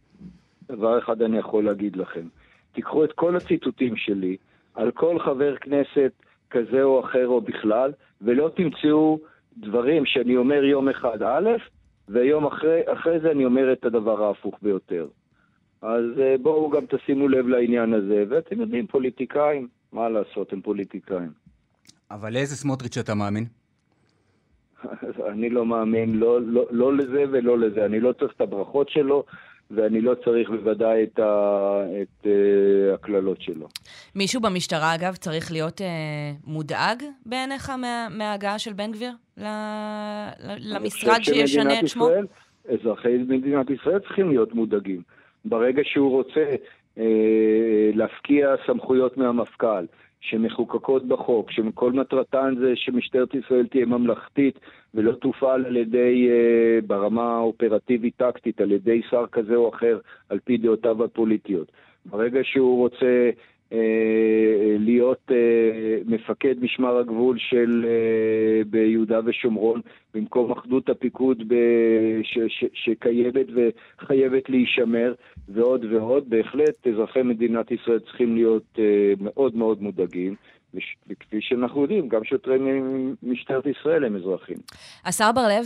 דבר 0.67 0.99
אחד 0.99 1.21
אני 1.21 1.37
יכול 1.37 1.65
להגיד 1.65 1.95
לכם. 1.95 2.27
תיקחו 2.73 3.03
את 3.03 3.11
כל 3.15 3.35
הציטוטים 3.35 3.95
שלי 3.97 4.37
על 4.75 4.91
כל 4.91 5.19
חבר 5.19 5.55
כנסת 5.61 6.11
כזה 6.51 6.83
או 6.83 7.05
אחר 7.05 7.27
או 7.27 7.41
בכלל, 7.41 7.91
ולא 8.21 8.49
תמצאו 8.55 9.19
דברים 9.57 10.05
שאני 10.05 10.37
אומר 10.37 10.63
יום 10.63 10.89
אחד 10.89 11.21
א', 11.21 11.49
ויום 12.09 12.45
אחרי, 12.45 12.81
אחרי 12.93 13.19
זה 13.19 13.31
אני 13.31 13.45
אומר 13.45 13.73
את 13.73 13.85
הדבר 13.85 14.23
ההפוך 14.23 14.55
ביותר. 14.61 15.07
אז 15.81 16.03
אה, 16.21 16.35
בואו 16.41 16.69
גם 16.69 16.85
תשימו 16.85 17.27
לב 17.27 17.47
לעניין 17.47 17.93
הזה, 17.93 18.23
ואתם 18.29 18.61
יודעים, 18.61 18.87
פוליטיקאים, 18.87 19.67
מה 19.91 20.09
לעשות, 20.09 20.53
הם 20.53 20.61
פוליטיקאים. 20.61 21.29
אבל 22.11 22.33
לאיזה 22.33 22.55
סמוטריץ' 22.55 22.97
אתה 22.97 23.15
מאמין? 23.15 23.45
אני 25.31 25.49
לא 25.49 25.65
מאמין 25.65 26.15
לא, 26.15 26.41
לא, 26.41 26.65
לא 26.71 26.97
לזה 26.97 27.23
ולא 27.31 27.59
לזה. 27.59 27.85
אני 27.85 27.99
לא 27.99 28.13
צריך 28.13 28.33
את 28.35 28.41
הברכות 28.41 28.89
שלו, 28.89 29.23
ואני 29.75 30.01
לא 30.01 30.13
צריך 30.25 30.49
בוודאי 30.49 31.03
את, 31.03 31.19
ה, 31.19 31.83
את 32.01 32.25
uh, 32.25 32.93
הקללות 32.93 33.41
שלו. 33.41 33.67
מישהו 34.15 34.41
במשטרה, 34.41 34.95
אגב, 34.95 35.15
צריך 35.15 35.51
להיות 35.51 35.81
uh, 35.81 35.83
מודאג 36.47 37.03
בעיניך 37.25 37.69
מה, 37.69 38.07
מההגעה 38.11 38.59
של 38.59 38.73
בן 38.73 38.91
גביר 38.91 39.11
ל, 39.37 39.43
ל, 39.43 40.75
למשרד 40.75 41.21
שישנה 41.21 41.79
את 41.79 41.87
שמו? 41.87 42.05
ישראל, 42.05 42.25
אזרחי 42.69 43.17
מדינת 43.17 43.69
ישראל 43.69 43.99
צריכים 43.99 44.29
להיות 44.29 44.53
מודאגים. 44.53 45.01
ברגע 45.45 45.81
שהוא 45.85 46.11
רוצה 46.11 46.55
אה, 46.97 47.89
להפקיע 47.93 48.55
סמכויות 48.67 49.17
מהמפכ"ל, 49.17 49.85
שמחוקקות 50.29 51.07
בחוק, 51.07 51.51
שכל 51.51 51.91
מטרתן 51.91 52.55
זה 52.59 52.71
שמשטרת 52.75 53.35
ישראל 53.35 53.67
תהיה 53.67 53.85
ממלכתית 53.85 54.59
ולא 54.93 55.11
תופעל 55.11 55.65
על 55.65 55.77
ידי, 55.77 56.29
אה, 56.29 56.79
ברמה 56.87 57.35
האופרטיבית-טקטית, 57.35 58.61
על 58.61 58.71
ידי 58.71 59.01
שר 59.09 59.25
כזה 59.31 59.55
או 59.55 59.69
אחר, 59.69 59.99
על 60.29 60.39
פי 60.39 60.57
דעותיו 60.57 61.03
הפוליטיות. 61.03 61.71
ברגע 62.05 62.39
שהוא 62.43 62.77
רוצה 62.77 63.29
להיות 64.79 65.31
אה, 65.31 65.97
מפקד 66.05 66.55
משמר 66.61 66.97
הגבול 66.97 67.37
של 67.39 67.85
אה, 67.87 68.63
ביהודה 68.69 69.19
ושומרון 69.25 69.81
במקום 70.13 70.51
אחדות 70.51 70.89
הפיקוד 70.89 71.43
ב, 71.47 71.55
ש, 72.23 72.37
ש, 72.47 72.65
שקיימת 72.73 73.45
וחייבת 73.55 74.49
להישמר 74.49 75.13
ועוד 75.49 75.85
ועוד. 75.85 76.29
בהחלט 76.29 76.87
אזרחי 76.87 77.21
מדינת 77.21 77.71
ישראל 77.71 77.99
צריכים 77.99 78.35
להיות 78.35 78.79
מאוד 79.19 79.55
מאוד 79.55 79.81
מודאגים. 79.81 80.35
וכפי 81.07 81.37
שאנחנו 81.41 81.81
יודעים, 81.81 82.09
גם 82.09 82.23
שוטרי 82.23 82.57
משטרת 83.23 83.65
ישראל 83.65 84.05
הם 84.05 84.15
אזרחים. 84.15 84.57
השר 85.05 85.31
בר-לב, 85.35 85.65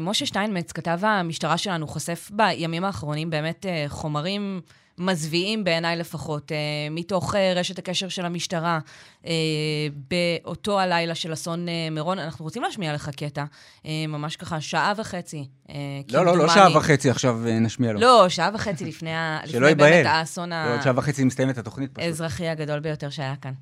משה 0.00 0.26
שטיינמץ, 0.26 0.72
כתב 0.72 0.98
המשטרה 1.02 1.58
שלנו, 1.58 1.86
חושף 1.86 2.30
בימים 2.30 2.84
האחרונים 2.84 3.30
באמת 3.30 3.66
חומרים 3.88 4.60
מזוויעים 4.98 5.64
בעיניי 5.64 5.96
לפחות, 5.96 6.52
אה, 6.52 6.56
מתוך 6.90 7.34
אה, 7.34 7.52
רשת 7.56 7.78
הקשר 7.78 8.08
של 8.08 8.24
המשטרה 8.24 8.78
אה, 9.26 9.32
באותו 10.10 10.80
הלילה 10.80 11.14
של 11.14 11.32
אסון 11.32 11.68
אה, 11.68 11.88
מירון. 11.90 12.18
אנחנו 12.18 12.44
רוצים 12.44 12.62
להשמיע 12.62 12.94
לך 12.94 13.10
קטע, 13.16 13.44
אה, 13.86 13.90
ממש 14.08 14.36
ככה, 14.36 14.60
שעה 14.60 14.92
וחצי. 14.96 15.48
אה, 15.70 15.74
לא, 16.12 16.24
לא, 16.24 16.38
לא 16.38 16.48
שעה 16.48 16.76
וחצי 16.76 17.10
עכשיו 17.10 17.34
אה, 17.46 17.58
נשמיע 17.60 17.92
לו. 17.92 18.00
לא, 18.00 18.28
שעה 18.28 18.50
וחצי 18.54 18.84
לפני, 18.84 19.10
לפני 19.46 19.74
באמת 19.74 20.06
האסון 20.06 20.50
לא, 20.50 20.82
שעה 20.84 20.92
וחצי 20.96 21.24
מסתיימת 21.24 21.58
התוכנית 21.58 21.90
פשוט. 21.90 22.04
האזרחי 22.04 22.48
הגדול 22.48 22.80
ביותר 22.80 23.10
שהיה 23.10 23.34
כאן. 23.42 23.52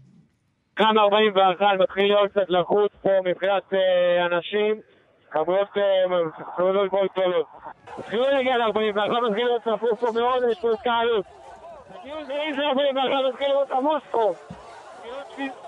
כאן 0.76 0.98
41 0.98 1.66
מתחיל 1.80 2.04
להיות 2.04 2.30
קצת 2.30 2.48
לחוץ 2.48 2.92
פה 3.02 3.10
מבחינת 3.24 3.62
אה, 3.72 4.26
אנשים. 4.26 4.91
כמויות 5.32 5.68
מאוד 6.58 6.74
מאוד 6.92 7.08
גדולות. 7.12 7.46
התחילו 7.98 8.22
להגיע 8.22 8.56
ל-41, 8.56 9.20
מתחיל 9.28 9.44
להיות 9.44 9.62
צפוף 9.62 10.00
פה 10.00 10.06
מאוד, 10.20 10.42
יש 10.50 10.60
פה 10.60 10.72
התקהלות. 10.72 11.24
תגיעו 12.00 12.24
זרים 12.24 12.54
של 12.54 12.62
41, 12.62 13.32
מתחיל 13.32 13.48
להיות 13.48 13.70
עמוס 13.70 14.02
פה. 14.10 14.32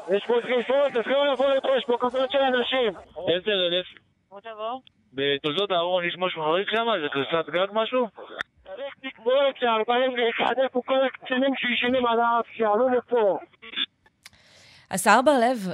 יש 0.09 0.27
פה 0.27 0.35
דחיפות, 0.41 0.93
תתחילו 0.95 1.25
לבוא 1.25 1.47
לפה, 1.47 1.69
יש 1.77 1.85
פה 1.85 1.97
כמויות 1.99 2.31
של 2.31 2.39
אנשים. 2.39 2.93
איזה 3.29 3.51
אלף? 3.51 3.87
בוא 4.31 4.41
תבוא. 4.41 4.81
בתולדות 5.13 5.71
הארון 5.71 6.05
יש 6.05 6.15
משהו 6.19 6.43
חריג 6.43 6.69
שם? 6.71 6.87
זה 7.03 7.09
קריסת 7.09 7.49
גג 7.49 7.67
משהו? 7.73 8.07
צריך 8.65 8.95
לקבוע 9.05 9.49
את 9.49 9.57
ש-41 9.57 10.63
איפה 10.63 10.81
כל 10.87 11.05
הקצינים 11.05 11.55
שישנים 11.57 12.07
על 12.07 12.21
האף, 12.21 12.47
שעלו 12.53 12.89
לפה. 12.89 13.39
השר 14.91 15.21
בר-לב, 15.25 15.73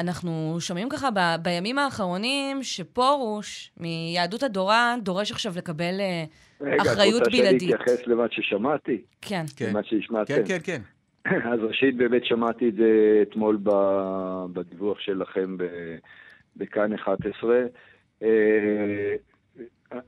אנחנו 0.00 0.56
שומעים 0.60 0.88
ככה 0.88 1.10
ב, 1.10 1.18
בימים 1.42 1.78
האחרונים 1.78 2.62
שפרוש 2.62 3.70
מיהדות 3.76 4.42
התורה 4.42 4.94
דורש 5.02 5.32
עכשיו 5.32 5.52
לקבל 5.56 6.00
אה, 6.00 6.24
רגע, 6.60 6.82
אחריות 6.82 7.22
בלעדית. 7.22 7.62
רגע, 7.62 7.74
את 7.74 7.80
רוצה 7.80 7.96
שאני 7.96 7.96
אתייחס 7.96 8.06
למה 8.06 8.24
ששמעתי? 8.30 9.02
כן. 9.22 9.44
כן. 9.56 9.70
למה 9.70 9.80
שהשמעתם? 9.84 10.34
כן, 10.34 10.42
כן, 10.46 10.58
כן. 10.64 10.80
אז 11.52 11.60
ראשית, 11.62 11.96
באמת 11.96 12.24
שמעתי 12.24 12.68
את 12.68 12.74
זה 12.74 13.22
אתמול 13.22 13.58
בדיווח 14.52 15.00
שלכם 15.00 15.56
בכאן 16.56 16.92
11. 16.92 17.56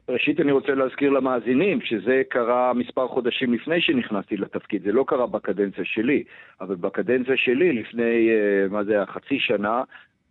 ראשית 0.09 0.41
אני 0.41 0.53
רוצה 0.53 0.75
להזכיר 0.75 1.11
למאזינים 1.11 1.81
שזה 1.81 2.23
קרה 2.29 2.73
מספר 2.73 3.09
חודשים 3.09 3.55
לפני 3.55 3.81
שנכנסתי 3.81 4.37
לתפקיד, 4.37 4.83
זה 4.83 4.93
לא 4.93 5.05
קרה 5.09 5.27
בקדנציה 5.27 5.85
שלי, 5.85 6.25
אבל 6.61 6.75
בקדנציה 6.75 7.37
שלי 7.37 7.73
לפני, 7.73 8.29
אה, 8.31 8.69
מה 8.71 8.85
זה 8.85 8.93
היה, 8.93 9.07
חצי 9.07 9.39
שנה, 9.39 9.83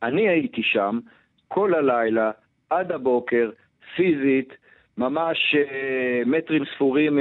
אני 0.03 0.29
הייתי 0.29 0.63
שם 0.63 0.99
כל 1.47 1.73
הלילה, 1.73 2.31
עד 2.69 2.91
הבוקר, 2.91 3.49
פיזית, 3.95 4.53
ממש 4.97 5.55
אה, 5.55 6.21
מטרים 6.25 6.63
ספורים 6.75 7.19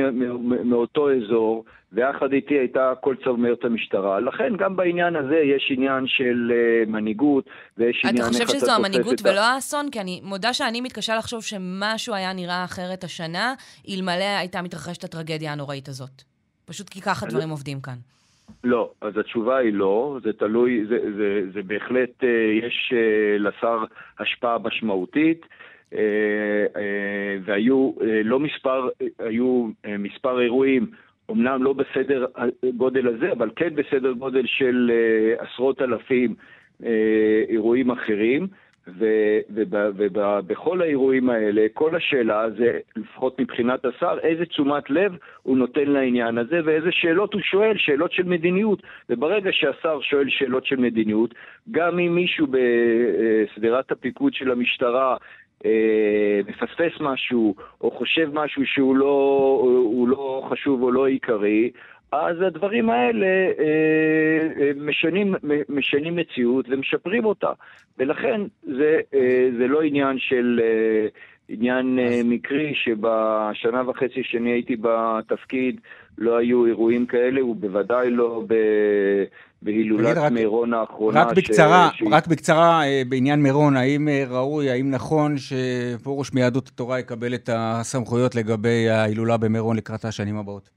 מאותו 0.65 1.09
אזור, 1.13 1.65
ויחד 1.93 2.33
איתי 2.33 2.55
הייתה 2.55 2.93
כל 3.01 3.15
צמרת 3.25 3.65
המשטרה. 3.65 4.21
לכן 4.21 4.57
גם 4.57 4.77
בעניין 4.77 5.17
הזה 5.17 5.37
יש 5.37 5.73
עניין 5.77 6.07
של 6.07 6.53
uh, 6.53 6.91
מנהיגות, 6.91 7.45
ויש 7.79 8.05
עניין 8.05 8.17
איך 8.17 8.27
אתה 8.27 8.39
תופס 8.39 8.47
את 8.47 8.53
ה... 8.53 8.55
אתה 8.55 8.55
חושב 8.55 8.67
שזו 8.67 8.73
המנהיגות 8.73 9.21
ולא 9.25 9.41
האסון? 9.41 9.91
כי 9.91 10.01
אני 10.01 10.21
מודה 10.25 10.53
שאני 10.53 10.81
מתקשה 10.81 11.17
לחשוב 11.17 11.43
שמשהו 11.43 12.15
היה 12.15 12.33
נראה 12.33 12.65
אחרת 12.65 13.05
השנה, 13.05 13.55
אלמלא 13.89 14.39
הייתה 14.39 14.63
מתרחשת 14.63 15.05
הטרגדיה 15.05 15.53
הנוראית 15.53 15.89
הזאת. 15.89 16.23
פשוט 16.65 16.89
כי 16.89 17.01
ככה 17.01 17.27
דברים 17.27 17.49
עובדים 17.49 17.81
כאן. 17.81 17.97
לא, 18.65 18.91
אז 19.01 19.17
התשובה 19.17 19.57
היא 19.57 19.73
לא, 19.73 20.19
זה 20.25 20.33
תלוי, 20.33 20.85
זה, 20.89 20.99
זה, 21.03 21.13
זה, 21.17 21.41
זה 21.55 21.63
בהחלט, 21.63 22.23
uh, 22.23 22.27
יש 22.67 22.93
לשר 23.39 23.85
השפעה 24.19 24.59
משמעותית. 24.59 25.47
Uh, 25.93 25.95
uh, 25.95 26.79
והיו 27.45 27.93
uh, 27.99 28.03
לא 28.25 28.41
מספר, 28.41 28.89
היו 29.19 29.69
מספר 29.99 30.41
אירועים 30.41 30.87
אמנם 31.31 31.63
לא 31.63 31.73
בסדר 31.73 32.27
גודל 32.77 33.09
הזה, 33.09 33.33
אבל 33.33 33.51
כן 33.57 33.75
בסדר 33.75 34.13
גודל 34.13 34.47
של 34.47 34.93
עשרות 35.39 35.83
אלפים 35.83 36.35
אירועים 37.49 37.91
אחרים, 37.91 38.47
ובכל 38.89 40.83
האירועים 40.83 41.31
האלה, 41.31 41.67
כל 41.75 41.97
השאלה 41.97 42.51
זה, 42.51 42.79
לפחות 42.97 43.41
מבחינת 43.41 43.85
השר, 43.85 44.19
איזה 44.23 44.45
תשומת 44.45 44.91
לב 44.91 45.17
הוא 45.43 45.57
נותן 45.57 45.89
לעניין 45.89 46.39
הזה 46.39 46.61
ואיזה 46.65 46.89
שאלות 46.93 47.35
הוא 47.35 47.43
שואל, 47.43 47.77
שאלות 47.77 48.13
של 48.13 48.23
מדיניות. 48.23 48.83
וברגע 49.11 49.51
שהשר 49.53 50.01
שואל 50.01 50.29
שאלות 50.29 50.67
של 50.67 50.77
מדיניות, 50.77 51.35
גם 51.71 51.99
אם 51.99 52.15
מישהו 52.15 52.47
בשדרת 52.47 53.93
הפיקוד 53.93 54.35
של 54.35 54.51
המשטרה 54.51 55.13
אה, 55.13 55.17
מפספס 56.49 57.01
משהו, 57.01 57.55
או 57.81 57.91
חושב 57.91 58.31
משהו 58.33 58.67
שהוא 58.67 58.97
לא, 58.97 60.07
לא 60.09 60.47
חשוב 60.51 60.83
או 60.83 60.93
לא 60.93 61.07
עיקרי, 61.07 61.71
אז 62.13 62.37
הדברים 62.41 62.91
האלה 62.91 63.27
אה, 63.27 63.63
אה, 64.61 64.71
משנים, 64.77 65.35
משנים 65.69 66.17
מציאות 66.17 66.67
ומשפרים 66.69 67.25
אותה. 67.25 67.53
ולכן 67.99 68.41
זה, 68.63 69.01
אה, 69.15 69.49
זה 69.59 69.67
לא 69.67 69.83
עניין 69.83 70.19
של... 70.19 70.61
עניין 71.49 71.99
אה, 71.99 72.05
אז... 72.05 72.25
מקרי 72.25 72.73
שבשנה 72.75 73.89
וחצי 73.91 74.23
שאני 74.23 74.51
הייתי 74.51 74.77
בתפקיד 74.81 75.81
לא 76.19 76.37
היו 76.37 76.67
אירועים 76.67 77.07
כאלה, 77.07 77.45
ובוודאי 77.45 78.11
לא 78.11 78.43
ב... 78.47 78.55
בהילולת 79.63 80.17
רק, 80.17 80.33
מירון 80.33 80.75
האחרונה. 80.75 81.23
רק 81.23 81.37
בקצרה, 81.37 81.91
ש... 81.95 82.03
רק 82.11 82.27
בקצרה 82.27 82.85
אה, 82.85 83.03
בעניין 83.09 83.43
מירון, 83.43 83.77
האם 83.77 84.09
אה, 84.09 84.25
ראוי, 84.31 84.71
האם 84.71 84.91
נכון 84.91 85.35
שפרוש 85.37 86.33
מיהדות 86.33 86.69
התורה 86.69 86.99
יקבל 86.99 87.35
את 87.35 87.51
הסמכויות 87.53 88.35
לגבי 88.35 88.89
ההילולה 88.89 89.37
במירון 89.37 89.77
לקראת 89.77 90.05
השנים 90.05 90.37
הבאות? 90.37 90.71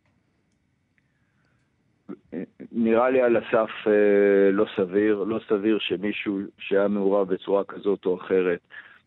נראה 2.71 3.09
לי 3.09 3.21
על 3.21 3.37
הסף 3.37 3.69
לא 4.51 4.65
סביר, 4.75 5.23
לא 5.23 5.39
סביר 5.49 5.77
שמישהו 5.79 6.39
שהיה 6.57 6.87
מעורב 6.87 7.33
בצורה 7.33 7.63
כזאת 7.63 8.05
או 8.05 8.17
אחרת 8.17 8.59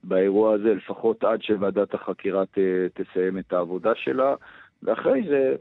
באירוע 0.05 0.55
הזה, 0.55 0.75
לפחות 0.75 1.25
עד 1.25 1.43
שוועדת 1.43 1.95
החקירה 1.95 2.47
ת, 2.47 2.59
תסיים 2.95 3.39
את 3.39 3.53
העבודה 3.53 3.93
שלה, 3.95 4.35
ואחרי 4.83 5.23
זה 5.29 5.55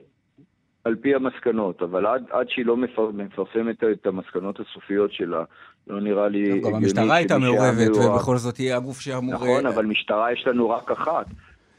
על 0.83 0.95
פי 0.95 1.15
המסקנות, 1.15 1.81
אבל 1.81 2.05
עד, 2.05 2.23
עד 2.31 2.49
שהיא 2.49 2.65
לא 2.65 2.77
מפר, 2.77 3.11
מפרסמת 3.13 3.83
את 3.83 4.05
המסקנות 4.05 4.59
הסופיות 4.59 5.13
שלה, 5.13 5.43
לא 5.87 6.01
נראה 6.01 6.27
לי... 6.27 6.61
גם 6.61 6.75
המשטרה 6.75 7.15
הייתה 7.15 7.37
מעורבת, 7.37 7.95
ובכל 7.95 8.37
זאת 8.37 8.57
היא 8.57 8.73
הגוף 8.73 8.99
שאמור... 8.99 9.33
נכון, 9.33 9.65
אבל 9.65 9.85
משטרה 9.85 10.33
יש 10.33 10.47
לנו 10.47 10.69
רק 10.69 10.91
אחת. 10.91 11.25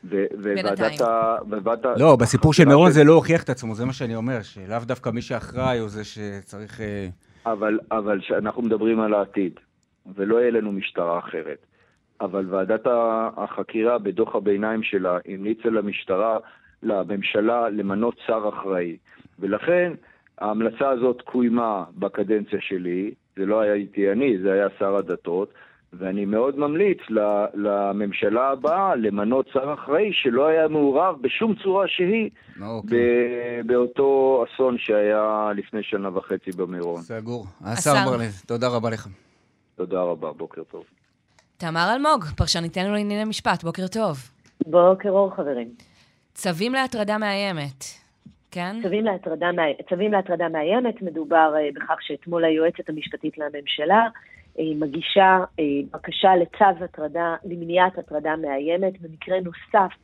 וועדת 0.04 1.00
ה... 1.00 1.94
לא, 1.96 2.16
בסיפור 2.16 2.52
של 2.52 2.64
מירון 2.64 2.90
זה 2.90 3.04
לא 3.04 3.12
הוכיח 3.12 3.42
את 3.42 3.50
עצמו, 3.50 3.74
זה 3.74 3.84
מה 3.84 3.92
שאני 3.92 4.14
אומר, 4.14 4.42
שלאו 4.42 4.78
דווקא 4.82 5.10
מי 5.10 5.22
שאחראי 5.22 5.78
הוא 5.78 5.88
זה 5.88 6.04
שצריך... 6.04 6.80
אה, 6.80 7.08
אבל, 7.46 7.78
אבל 7.90 8.20
אנחנו 8.38 8.62
מדברים 8.62 9.00
על 9.00 9.14
העתיד, 9.14 9.52
ולא 10.16 10.40
יהיה 10.40 10.50
לנו 10.50 10.72
משטרה 10.72 11.18
אחרת. 11.18 11.66
אבל 12.20 12.46
ועדת 12.48 12.86
החקירה 13.36 13.98
בדוח 13.98 14.34
הביניים 14.34 14.82
שלה 14.82 15.18
המליצה 15.28 15.68
למשטרה 15.68 16.38
לממשלה 16.82 17.68
למנות 17.68 18.14
שר 18.26 18.48
אחראי. 18.48 18.96
ולכן 19.38 19.92
ההמלצה 20.38 20.88
הזאת 20.88 21.22
קוימה 21.22 21.84
בקדנציה 21.96 22.58
שלי, 22.60 23.10
זה 23.36 23.46
לא 23.46 23.60
הייתי 23.60 24.12
אני, 24.12 24.38
זה 24.38 24.52
היה 24.52 24.66
שר 24.78 24.96
הדתות, 24.96 25.52
ואני 25.92 26.24
מאוד 26.24 26.58
ממליץ 26.58 26.98
לממשלה 27.54 28.48
הבאה 28.48 28.94
למנות 28.96 29.46
שר 29.52 29.74
אחראי 29.74 30.10
שלא 30.12 30.46
היה 30.46 30.68
מעורב 30.68 31.16
בשום 31.20 31.54
צורה 31.54 31.88
שהיא 31.88 32.30
okay. 32.30 32.62
אוקיי. 32.62 33.62
באותו 33.66 34.44
אסון 34.44 34.78
שהיה 34.78 35.50
לפני 35.56 35.82
שנה 35.82 36.18
וחצי 36.18 36.50
במירון. 36.56 37.00
סגור. 37.00 37.46
השר 37.64 37.94
בר-לב, 38.06 38.32
תודה 38.46 38.68
רבה 38.68 38.90
לך. 38.90 39.08
תודה 39.76 40.02
רבה, 40.02 40.32
בוקר 40.32 40.62
טוב. 40.64 40.84
תמר 41.60 41.94
אלמוג, 41.94 42.24
פרשניתנו 42.36 42.92
לענייני 42.92 43.24
משפט, 43.24 43.64
בוקר 43.64 43.86
טוב. 43.86 44.16
בוקר 44.66 45.10
אור, 45.10 45.34
חברים. 45.36 45.68
צווים 46.34 46.72
להטרדה 46.72 47.18
מאיימת, 47.18 47.84
כן? 48.50 48.76
צווים 48.82 49.04
להטרדה, 49.04 49.46
צווים 49.88 50.12
להטרדה 50.12 50.48
מאיימת, 50.48 51.02
מדובר 51.02 51.54
uh, 51.54 51.76
בכך 51.76 51.96
שאתמול 52.00 52.44
היועצת 52.44 52.88
המשפטית 52.88 53.38
לממשלה 53.38 54.06
uh, 54.56 54.60
מגישה 54.76 55.38
uh, 55.40 55.62
בקשה 55.92 56.36
לצו 56.36 56.84
הטרדה, 56.84 57.36
למניעת 57.44 57.98
הטרדה 57.98 58.36
מאיימת, 58.36 59.00
במקרה 59.00 59.36
נוסף 59.40 59.96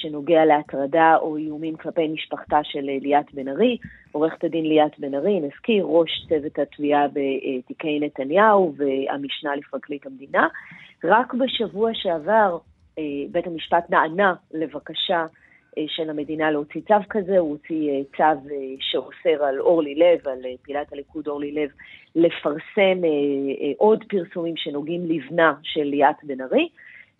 שנוגע 0.00 0.44
להטרדה 0.44 1.16
או 1.20 1.36
איומים 1.36 1.76
כלפי 1.76 2.08
משפחתה 2.08 2.60
של 2.62 2.80
ליאת 2.80 3.34
בן 3.34 3.48
ארי. 3.48 3.78
עורכת 4.12 4.44
הדין 4.44 4.64
ליאת 4.64 4.98
בן 4.98 5.14
ארי, 5.14 5.40
נזכיר, 5.40 5.84
ראש 5.84 6.26
צוות 6.28 6.58
התביעה 6.58 7.06
בתיקי 7.08 8.00
נתניהו 8.00 8.74
והמשנה 8.76 9.56
לפרקליט 9.56 10.06
המדינה. 10.06 10.48
רק 11.04 11.34
בשבוע 11.34 11.90
שעבר 11.94 12.58
בית 13.30 13.46
המשפט 13.46 13.90
נענה 13.90 14.34
לבקשה 14.52 15.26
אה, 15.78 15.84
של 15.88 16.10
המדינה 16.10 16.50
להוציא 16.50 16.80
צו 16.88 16.94
כזה, 17.10 17.38
הוא 17.38 17.50
הוציא 17.50 17.90
אה, 17.90 18.00
צו 18.16 18.50
אה, 18.50 18.56
שאוסר 18.80 19.44
על 19.44 19.60
אורלי 19.60 19.94
לב, 19.94 20.28
על 20.28 20.38
פעילת 20.62 20.92
הליכוד 20.92 21.28
אורלי 21.28 21.52
לב, 21.52 21.70
לפרסם 22.14 23.00
עוד 23.76 24.04
פרסומים 24.08 24.56
שנוגעים 24.56 25.06
לבנה 25.06 25.54
של 25.62 25.82
ליאת 25.82 26.16
בן 26.22 26.40
ארי, 26.40 26.68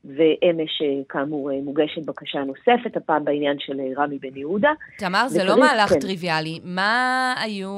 ואמש, 0.05 0.83
כאמור, 1.09 1.51
מוגשת 1.63 2.05
בקשה 2.05 2.39
נוספת, 2.39 2.97
הפעם 2.97 3.25
בעניין 3.25 3.57
של 3.59 3.81
רמי 3.97 4.19
בן 4.19 4.37
יהודה. 4.37 4.71
תמר, 4.99 5.29
זה 5.29 5.45
לא 5.45 5.61
מהלך 5.61 5.89
כן. 5.89 6.01
טריוויאלי. 6.01 6.61
מה 6.65 7.35
היו, 7.45 7.71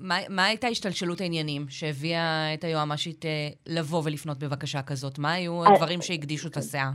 מה, 0.00 0.14
מה 0.28 0.44
הייתה 0.44 0.66
השתלשלות 0.66 1.20
העניינים 1.20 1.62
שהביאה 1.68 2.54
את 2.54 2.64
היועמ"שית 2.64 3.24
לבוא 3.66 4.02
ולפנות 4.04 4.38
בבקשה 4.38 4.82
כזאת? 4.82 5.18
מה 5.18 5.32
היו 5.32 5.64
הדברים 5.66 6.02
שהקדישו 6.02 6.48
את 6.48 6.56
הסאה? 6.56 6.90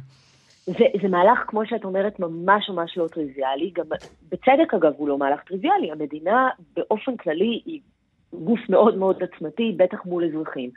זה, 0.68 0.86
זה 1.02 1.08
מהלך, 1.08 1.40
כמו 1.48 1.66
שאת 1.66 1.86
אומרת, 1.86 2.20
ממש 2.20 2.70
ממש 2.70 2.98
לא 2.98 3.08
טריוויאלי. 3.08 3.72
גם 3.76 3.86
בצדק, 4.32 4.74
אגב, 4.74 4.94
הוא 4.98 5.08
לא 5.08 5.18
מהלך 5.18 5.42
טריוויאלי. 5.42 5.92
המדינה 5.92 6.50
באופן 6.76 7.18
כללי 7.18 7.62
היא 7.66 7.80
גוף 8.34 8.60
מאוד 8.70 8.98
מאוד 8.98 9.24
עצמתי, 9.24 9.76
בטח 9.78 10.06
מול 10.06 10.26
אזרחים. 10.26 10.70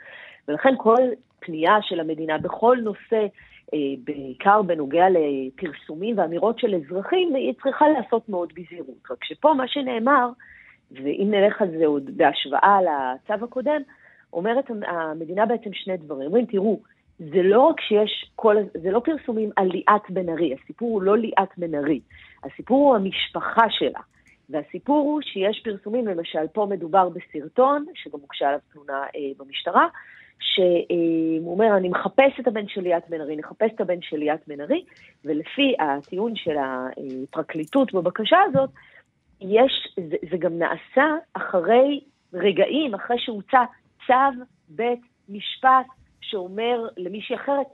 ולכן 0.47 0.73
כל 0.77 0.97
פנייה 1.39 1.77
של 1.81 1.99
המדינה 1.99 2.37
בכל 2.37 2.77
נושא, 2.83 3.15
אה, 3.15 3.27
בעיקר 4.03 4.61
בנוגע 4.61 5.05
לפרסומים 5.09 6.17
ואמירות 6.17 6.59
של 6.59 6.75
אזרחים, 6.75 7.35
היא 7.35 7.53
צריכה 7.63 7.85
לעשות 7.89 8.29
מאוד 8.29 8.53
בזהירות. 8.55 9.11
רק 9.11 9.23
שפה 9.23 9.53
מה 9.53 9.67
שנאמר, 9.67 10.29
ואם 10.91 11.27
נלך 11.31 11.61
על 11.61 11.67
זה 11.77 11.85
עוד 11.85 12.17
בהשוואה 12.17 12.77
לצו 12.81 13.45
הקודם, 13.45 13.81
אומרת 14.33 14.65
המדינה 14.87 15.45
בעצם 15.45 15.73
שני 15.73 15.97
דברים. 15.97 16.27
אומרים, 16.27 16.45
תראו, 16.45 16.79
זה 17.19 17.43
לא 17.43 17.61
רק 17.61 17.81
שיש 17.81 18.31
כל, 18.35 18.55
זה 18.73 18.91
לא 18.91 18.99
פרסומים 18.99 19.49
על 19.55 19.67
ליאת 19.67 20.09
בן 20.09 20.29
ארי, 20.29 20.53
הסיפור 20.53 20.89
הוא 20.91 21.01
לא 21.01 21.17
ליאת 21.17 21.57
בן 21.57 21.75
ארי, 21.75 21.99
הסיפור 22.43 22.87
הוא 22.87 22.95
המשפחה 22.95 23.69
שלה. 23.69 23.99
והסיפור 24.49 24.97
הוא 24.97 25.21
שיש 25.21 25.61
פרסומים, 25.63 26.07
למשל, 26.07 26.47
פה 26.53 26.67
מדובר 26.69 27.09
בסרטון, 27.09 27.85
שגם 27.95 28.19
הוגשה 28.19 28.47
עליו 28.47 28.59
תלונה 28.73 29.03
אה, 29.15 29.31
במשטרה, 29.37 29.87
שהוא 30.41 31.53
אומר, 31.53 31.77
אני 31.77 31.89
מחפש 31.89 32.39
את 32.39 32.47
הבן 32.47 32.67
של 32.67 32.81
ליאת 32.81 33.09
בן 33.09 33.21
ארי, 33.21 33.35
נחפש 33.35 33.71
את 33.75 33.81
הבן 33.81 34.01
של 34.01 34.17
ליאת 34.17 34.47
בן 34.47 34.61
ארי, 34.61 34.85
ולפי 35.25 35.75
הטיעון 35.79 36.35
של 36.35 36.55
הפרקליטות 36.57 37.93
בבקשה 37.93 38.37
הזאת, 38.49 38.69
יש, 39.41 39.95
זה, 40.09 40.15
זה 40.31 40.37
גם 40.37 40.59
נעשה 40.59 41.15
אחרי 41.33 42.01
רגעים, 42.33 42.93
אחרי 42.95 43.19
שהוצא 43.19 43.59
צו 44.07 44.43
בית 44.69 45.01
משפט 45.29 45.85
שאומר 46.21 46.87
למישהי 46.97 47.35
אחרת, 47.35 47.67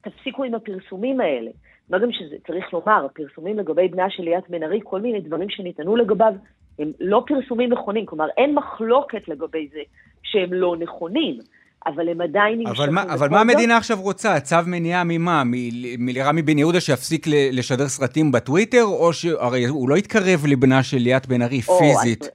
תפסיקו 0.00 0.44
עם 0.44 0.54
הפרסומים 0.54 1.20
האלה. 1.20 1.50
מה 1.90 1.98
גם 1.98 2.12
שזה, 2.12 2.36
צריך 2.46 2.72
לומר, 2.72 3.04
הפרסומים 3.04 3.58
לגבי 3.58 3.88
בנה 3.88 4.10
של 4.10 4.22
ליאת 4.22 4.50
בן 4.50 4.62
ארי, 4.62 4.80
כל 4.84 5.00
מיני 5.00 5.20
דברים 5.20 5.50
שנטענו 5.50 5.96
לגביו, 5.96 6.34
הם 6.78 6.92
לא 7.00 7.24
פרסומים 7.26 7.72
נכונים. 7.72 8.06
כלומר, 8.06 8.26
אין 8.36 8.54
מחלוקת 8.54 9.28
לגבי 9.28 9.68
זה 9.72 9.80
שהם 10.22 10.52
לא 10.52 10.76
נכונים. 10.76 11.38
אבל 11.86 12.08
הם 12.08 12.20
עדיין 12.20 12.58
נמשכו. 12.58 12.84
אבל, 12.84 12.90
מה, 12.92 13.02
אבל 13.02 13.28
מה 13.28 13.40
המדינה 13.40 13.76
עכשיו 13.76 14.00
רוצה? 14.00 14.40
צו 14.40 14.56
מניעה 14.66 15.02
ממה? 15.04 15.42
מרמי 15.98 16.42
בן 16.42 16.58
יהודה 16.58 16.80
שיפסיק 16.80 17.26
לשדר 17.52 17.88
סרטים 17.88 18.32
בטוויטר? 18.32 18.84
או 18.84 19.12
שהרי 19.12 19.64
הוא 19.64 19.88
לא 19.88 19.96
יתקרב 19.96 20.46
לבנה 20.48 20.82
של 20.82 20.96
ליאת 20.96 21.26
בן 21.26 21.42
ארי 21.42 21.62
פיזית. 21.62 22.22
אז, 22.22 22.30